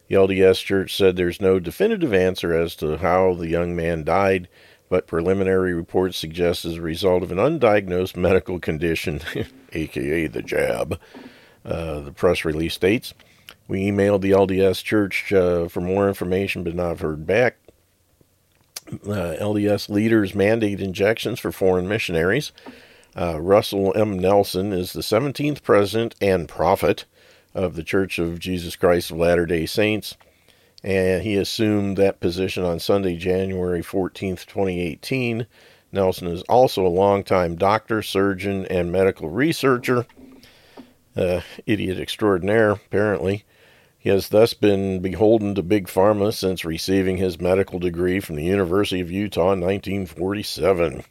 The 0.09 0.15
LDS 0.15 0.65
Church 0.65 0.97
said 0.97 1.17
there's 1.17 1.41
no 1.41 1.59
definitive 1.59 2.15
answer 2.15 2.55
as 2.55 2.77
to 2.77 2.99
how 2.99 3.35
the 3.35 3.49
young 3.49 3.75
man 3.75 4.05
died, 4.05 4.49
but 4.89 5.07
preliminary 5.07 5.75
reports 5.75 6.17
suggest 6.17 6.65
as 6.65 6.77
a 6.77 6.83
result 6.83 7.23
of 7.23 7.33
an 7.33 7.39
undiagnosed 7.39 8.17
medical 8.17 8.61
condition, 8.61 9.21
aka 9.73 10.27
the 10.29 10.43
jab. 10.43 11.01
Uh, 11.65 12.01
the 12.01 12.13
press 12.13 12.45
release 12.45 12.75
states 12.75 13.13
We 13.67 13.91
emailed 13.91 14.21
the 14.21 14.31
LDS 14.31 14.85
Church 14.85 15.33
uh, 15.33 15.67
for 15.67 15.81
more 15.81 16.07
information, 16.07 16.63
but 16.63 16.77
not 16.77 17.01
heard 17.01 17.27
back. 17.27 17.57
Uh, 18.89 19.35
LDS 19.41 19.89
leaders 19.89 20.33
mandate 20.37 20.81
injections 20.81 21.41
for 21.41 21.51
foreign 21.51 21.89
missionaries. 21.89 22.53
Uh, 23.19 23.41
Russell 23.41 23.93
M. 23.97 24.17
Nelson 24.17 24.73
is 24.73 24.93
the 24.93 25.01
17th 25.01 25.63
president 25.63 26.15
and 26.21 26.49
prophet 26.49 27.07
of 27.57 27.75
the 27.75 27.83
Church 27.83 28.19
of 28.19 28.39
Jesus 28.39 28.77
Christ 28.77 29.11
of 29.11 29.17
Latter 29.17 29.47
day 29.47 29.67
Saints. 29.67 30.17
And 30.85 31.23
he 31.23 31.37
assumed 31.37 31.97
that 31.97 32.21
position 32.21 32.63
on 32.63 32.79
Sunday, 32.79 33.17
January 33.17 33.83
14th, 33.83 34.47
2018. 34.47 35.47
Nelson 35.91 36.29
is 36.29 36.43
also 36.43 36.87
a 36.87 36.89
longtime 36.89 37.57
doctor, 37.57 38.03
surgeon, 38.03 38.67
and 38.67 38.93
medical 38.93 39.29
researcher. 39.31 40.07
Uh, 41.17 41.41
idiot 41.65 41.99
extraordinaire, 41.99 42.73
apparently. 42.73 43.45
He 43.99 44.11
has 44.11 44.29
thus 44.29 44.55
been 44.55 45.01
beholden 45.01 45.55
to 45.55 45.63
Big 45.63 45.89
Pharma 45.89 46.33
since 46.33 46.65
receiving 46.65 47.17
his 47.17 47.41
medical 47.41 47.79
degree 47.79 48.21
from 48.21 48.37
the 48.37 48.45
University 48.45 49.01
of 49.01 49.11
Utah 49.11 49.53
in 49.53 49.61
1947. 49.61 51.03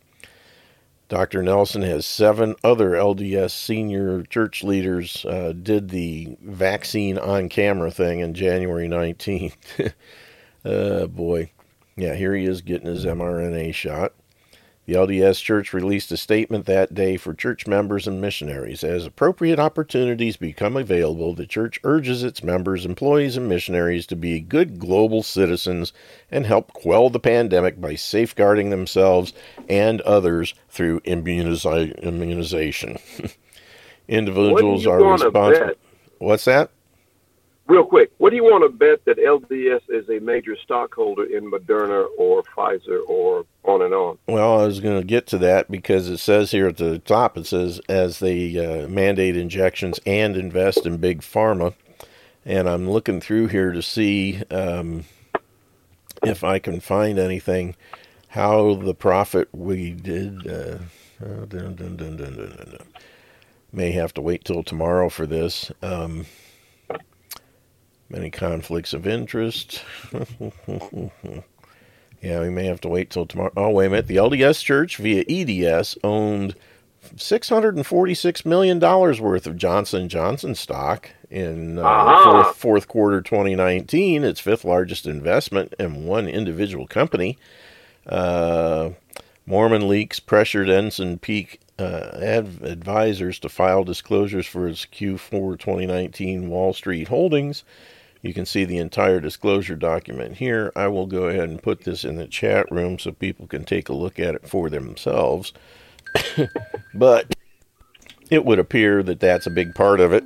Dr. 1.07 1.43
Nelson 1.43 1.83
has 1.83 2.05
seven 2.05 2.55
other 2.63 2.91
LDS 2.91 3.51
senior 3.51 4.23
church 4.23 4.63
leaders 4.63 5.23
uh, 5.25 5.53
did 5.53 5.89
the 5.89 6.35
vaccine 6.41 7.17
on 7.19 7.47
camera 7.47 7.91
thing 7.91 8.21
in 8.21 8.33
January 8.33 8.87
19th. 8.87 9.93
uh, 10.65 11.05
boy. 11.07 11.51
Yeah, 11.95 12.15
here 12.15 12.35
he 12.35 12.45
is 12.45 12.61
getting 12.61 12.87
his 12.87 13.05
mRNA 13.05 13.73
shot. 13.73 14.13
The 14.85 14.93
LDS 14.93 15.41
Church 15.41 15.73
released 15.73 16.11
a 16.11 16.17
statement 16.17 16.67
that 16.67 16.93
day 16.93 17.17
for 17.17 17.33
church 17.33 17.65
members 17.65 18.07
and 18.07 18.21
missionaries. 18.21 18.83
As 18.83 19.05
appropriate 19.05 19.57
opportunities 19.57 20.37
become 20.37 20.77
available, 20.77 21.33
the 21.33 21.47
church 21.47 21.79
urges 21.83 22.23
its 22.23 22.43
members, 22.43 22.85
employees, 22.85 23.35
and 23.35 23.49
missionaries 23.49 24.05
to 24.07 24.15
be 24.15 24.39
good 24.39 24.77
global 24.77 25.23
citizens 25.23 25.91
and 26.29 26.45
help 26.45 26.71
quell 26.73 27.09
the 27.09 27.19
pandemic 27.19 27.81
by 27.81 27.95
safeguarding 27.95 28.69
themselves 28.69 29.33
and 29.67 30.01
others 30.01 30.53
through 30.69 31.01
immunization. 31.03 32.97
individuals 34.07 34.85
are 34.85 35.01
responsible. 35.03 35.73
What's 36.19 36.45
that? 36.45 36.69
Real 37.67 37.83
quick, 37.83 38.11
what 38.19 38.29
do 38.29 38.35
you 38.35 38.43
want 38.43 38.63
to 38.63 38.69
bet 38.69 39.03
that 39.05 39.17
LDS 39.17 39.81
is 39.89 40.07
a 40.07 40.23
major 40.23 40.55
stockholder 40.55 41.23
in 41.23 41.49
Moderna 41.49 42.07
or 42.15 42.43
Pfizer 42.43 43.01
or 43.07 43.43
on 43.63 43.81
and 43.81 43.91
on? 43.91 44.19
Well, 44.27 44.59
I 44.59 44.67
was 44.67 44.79
going 44.79 45.01
to 45.01 45.07
get 45.07 45.25
to 45.27 45.39
that 45.39 45.71
because 45.71 46.07
it 46.07 46.19
says 46.19 46.51
here 46.51 46.67
at 46.67 46.77
the 46.77 46.99
top, 46.99 47.37
it 47.37 47.47
says 47.47 47.81
as 47.89 48.19
they 48.19 48.83
uh, 48.83 48.87
mandate 48.87 49.35
injections 49.35 49.99
and 50.05 50.37
invest 50.37 50.85
in 50.85 50.97
big 50.97 51.21
pharma. 51.21 51.73
And 52.45 52.69
I'm 52.69 52.87
looking 52.87 53.19
through 53.19 53.47
here 53.47 53.71
to 53.71 53.81
see 53.81 54.43
um, 54.51 55.05
if 56.23 56.43
I 56.43 56.59
can 56.59 56.79
find 56.79 57.17
anything 57.17 57.75
how 58.27 58.75
the 58.75 58.93
profit 58.93 59.49
we 59.53 59.91
did. 59.91 60.45
Uh, 60.45 60.77
uh 61.25 61.45
dun, 61.45 61.73
dun, 61.73 61.95
dun, 61.95 62.77
May 63.71 63.91
have 63.91 64.13
to 64.13 64.21
wait 64.21 64.45
till 64.45 64.61
tomorrow 64.61 65.09
for 65.09 65.25
this. 65.25 65.71
Um, 65.81 66.27
Many 68.09 68.29
conflicts 68.29 68.93
of 68.93 69.07
interest. 69.07 69.83
yeah, 72.21 72.39
we 72.39 72.49
may 72.49 72.65
have 72.65 72.81
to 72.81 72.87
wait 72.87 73.09
till 73.09 73.25
tomorrow. 73.25 73.51
Oh, 73.57 73.71
wait 73.71 73.87
a 73.87 73.89
minute. 73.89 74.07
The 74.07 74.17
LDS 74.17 74.63
Church 74.63 74.97
via 74.97 75.23
EDS 75.27 75.97
owned 76.03 76.55
$646 77.15 78.45
million 78.45 78.79
worth 78.79 79.47
of 79.47 79.57
Johnson 79.57 80.09
Johnson 80.09 80.55
stock 80.55 81.09
in 81.29 81.79
uh, 81.79 81.83
uh-huh. 81.83 82.43
fourth, 82.43 82.57
fourth 82.57 82.87
quarter 82.87 83.21
2019, 83.21 84.23
its 84.23 84.39
fifth 84.39 84.65
largest 84.65 85.05
investment 85.05 85.73
in 85.79 86.05
one 86.05 86.27
individual 86.27 86.87
company. 86.87 87.37
Uh, 88.05 88.91
Mormon 89.45 89.87
leaks 89.87 90.19
pressured 90.19 90.69
Ensign 90.69 91.19
Peak 91.19 91.59
uh, 91.77 92.17
ad- 92.21 92.59
advisors 92.63 93.39
to 93.39 93.49
file 93.49 93.83
disclosures 93.83 94.47
for 94.47 94.67
its 94.67 94.85
Q4 94.85 95.59
2019 95.59 96.49
Wall 96.49 96.73
Street 96.73 97.07
holdings. 97.07 97.63
You 98.25 98.33
can 98.33 98.47
see 98.47 98.65
the 98.65 98.79
entire 98.79 99.19
disclosure 99.19 99.75
document 99.75 100.37
here. 100.37 100.71
I 100.75 100.87
will 100.87 101.05
go 101.05 101.25
ahead 101.25 101.47
and 101.47 101.61
put 101.61 101.83
this 101.83 102.03
in 102.03 102.15
the 102.15 102.25
chat 102.25 102.65
room 102.71 102.97
so 102.97 103.11
people 103.11 103.45
can 103.45 103.65
take 103.65 103.87
a 103.87 103.93
look 103.93 104.19
at 104.19 104.33
it 104.33 104.49
for 104.49 104.67
themselves. 104.67 105.53
but 106.95 107.35
it 108.31 108.43
would 108.43 108.57
appear 108.57 109.03
that 109.03 109.19
that's 109.19 109.45
a 109.45 109.51
big 109.51 109.75
part 109.75 109.99
of 109.99 110.11
it. 110.11 110.23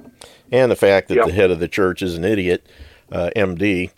And 0.50 0.72
the 0.72 0.78
fact 0.78 1.10
that 1.10 1.16
yep. 1.16 1.26
the 1.26 1.34
head 1.34 1.52
of 1.52 1.60
the 1.60 1.68
church 1.68 2.02
is 2.02 2.16
an 2.16 2.24
idiot, 2.24 2.66
uh, 3.12 3.32
MD, 3.36 3.92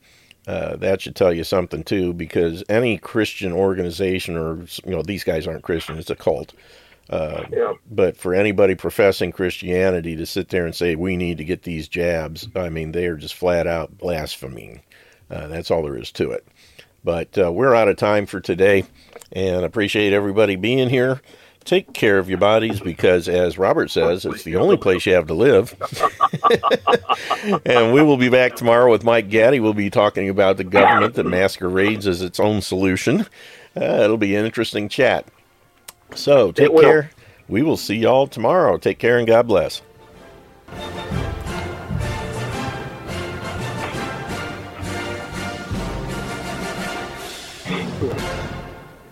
uh, 0.47 0.77
that 0.77 1.01
should 1.01 1.15
tell 1.15 1.31
you 1.31 1.43
something 1.43 1.83
too, 1.83 2.11
because 2.11 2.63
any 2.67 2.97
Christian 2.97 3.51
organization, 3.51 4.35
or, 4.35 4.65
you 4.83 4.95
know, 4.95 5.03
these 5.03 5.23
guys 5.23 5.45
aren't 5.45 5.61
Christian, 5.61 5.99
it's 5.99 6.09
a 6.09 6.15
cult. 6.15 6.53
Uh, 7.11 7.43
yeah. 7.51 7.73
But 7.89 8.15
for 8.15 8.33
anybody 8.33 8.73
professing 8.73 9.31
Christianity 9.33 10.15
to 10.15 10.25
sit 10.25 10.49
there 10.49 10.65
and 10.65 10.73
say 10.73 10.95
we 10.95 11.17
need 11.17 11.37
to 11.39 11.43
get 11.43 11.63
these 11.63 11.87
jabs, 11.87 12.47
I 12.55 12.69
mean 12.69 12.93
they 12.93 13.05
are 13.07 13.17
just 13.17 13.35
flat 13.35 13.67
out 13.67 13.97
blaspheming. 13.97 14.81
Uh, 15.29 15.47
that's 15.47 15.69
all 15.69 15.83
there 15.83 15.97
is 15.97 16.11
to 16.13 16.31
it. 16.31 16.47
But 17.03 17.37
uh, 17.37 17.51
we're 17.51 17.75
out 17.75 17.87
of 17.87 17.97
time 17.97 18.25
for 18.25 18.39
today, 18.39 18.85
and 19.31 19.65
appreciate 19.65 20.13
everybody 20.13 20.55
being 20.55 20.89
here. 20.89 21.21
Take 21.63 21.93
care 21.93 22.17
of 22.17 22.27
your 22.27 22.39
bodies 22.39 22.79
because, 22.79 23.29
as 23.29 23.57
Robert 23.57 23.91
says, 23.91 24.25
it's 24.25 24.43
the 24.43 24.55
only 24.55 24.77
place 24.77 25.05
you 25.05 25.13
have 25.13 25.27
to 25.27 25.33
live. 25.35 25.75
and 27.65 27.93
we 27.93 28.01
will 28.01 28.17
be 28.17 28.29
back 28.29 28.55
tomorrow 28.55 28.89
with 28.89 29.03
Mike 29.03 29.29
Gaddy. 29.29 29.59
We'll 29.59 29.73
be 29.73 29.91
talking 29.91 30.27
about 30.27 30.57
the 30.57 30.63
government 30.63 31.13
that 31.15 31.25
masquerades 31.25 32.07
as 32.07 32.23
its 32.23 32.39
own 32.39 32.61
solution. 32.61 33.27
Uh, 33.75 34.01
it'll 34.01 34.17
be 34.17 34.35
an 34.35 34.45
interesting 34.45 34.89
chat. 34.89 35.27
So 36.15 36.51
take 36.51 36.75
care. 36.75 37.09
We 37.47 37.61
will 37.61 37.77
see 37.77 37.95
y'all 37.95 38.27
tomorrow. 38.27 38.77
Take 38.77 38.99
care 38.99 39.17
and 39.17 39.27
God 39.27 39.47
bless. 39.47 39.81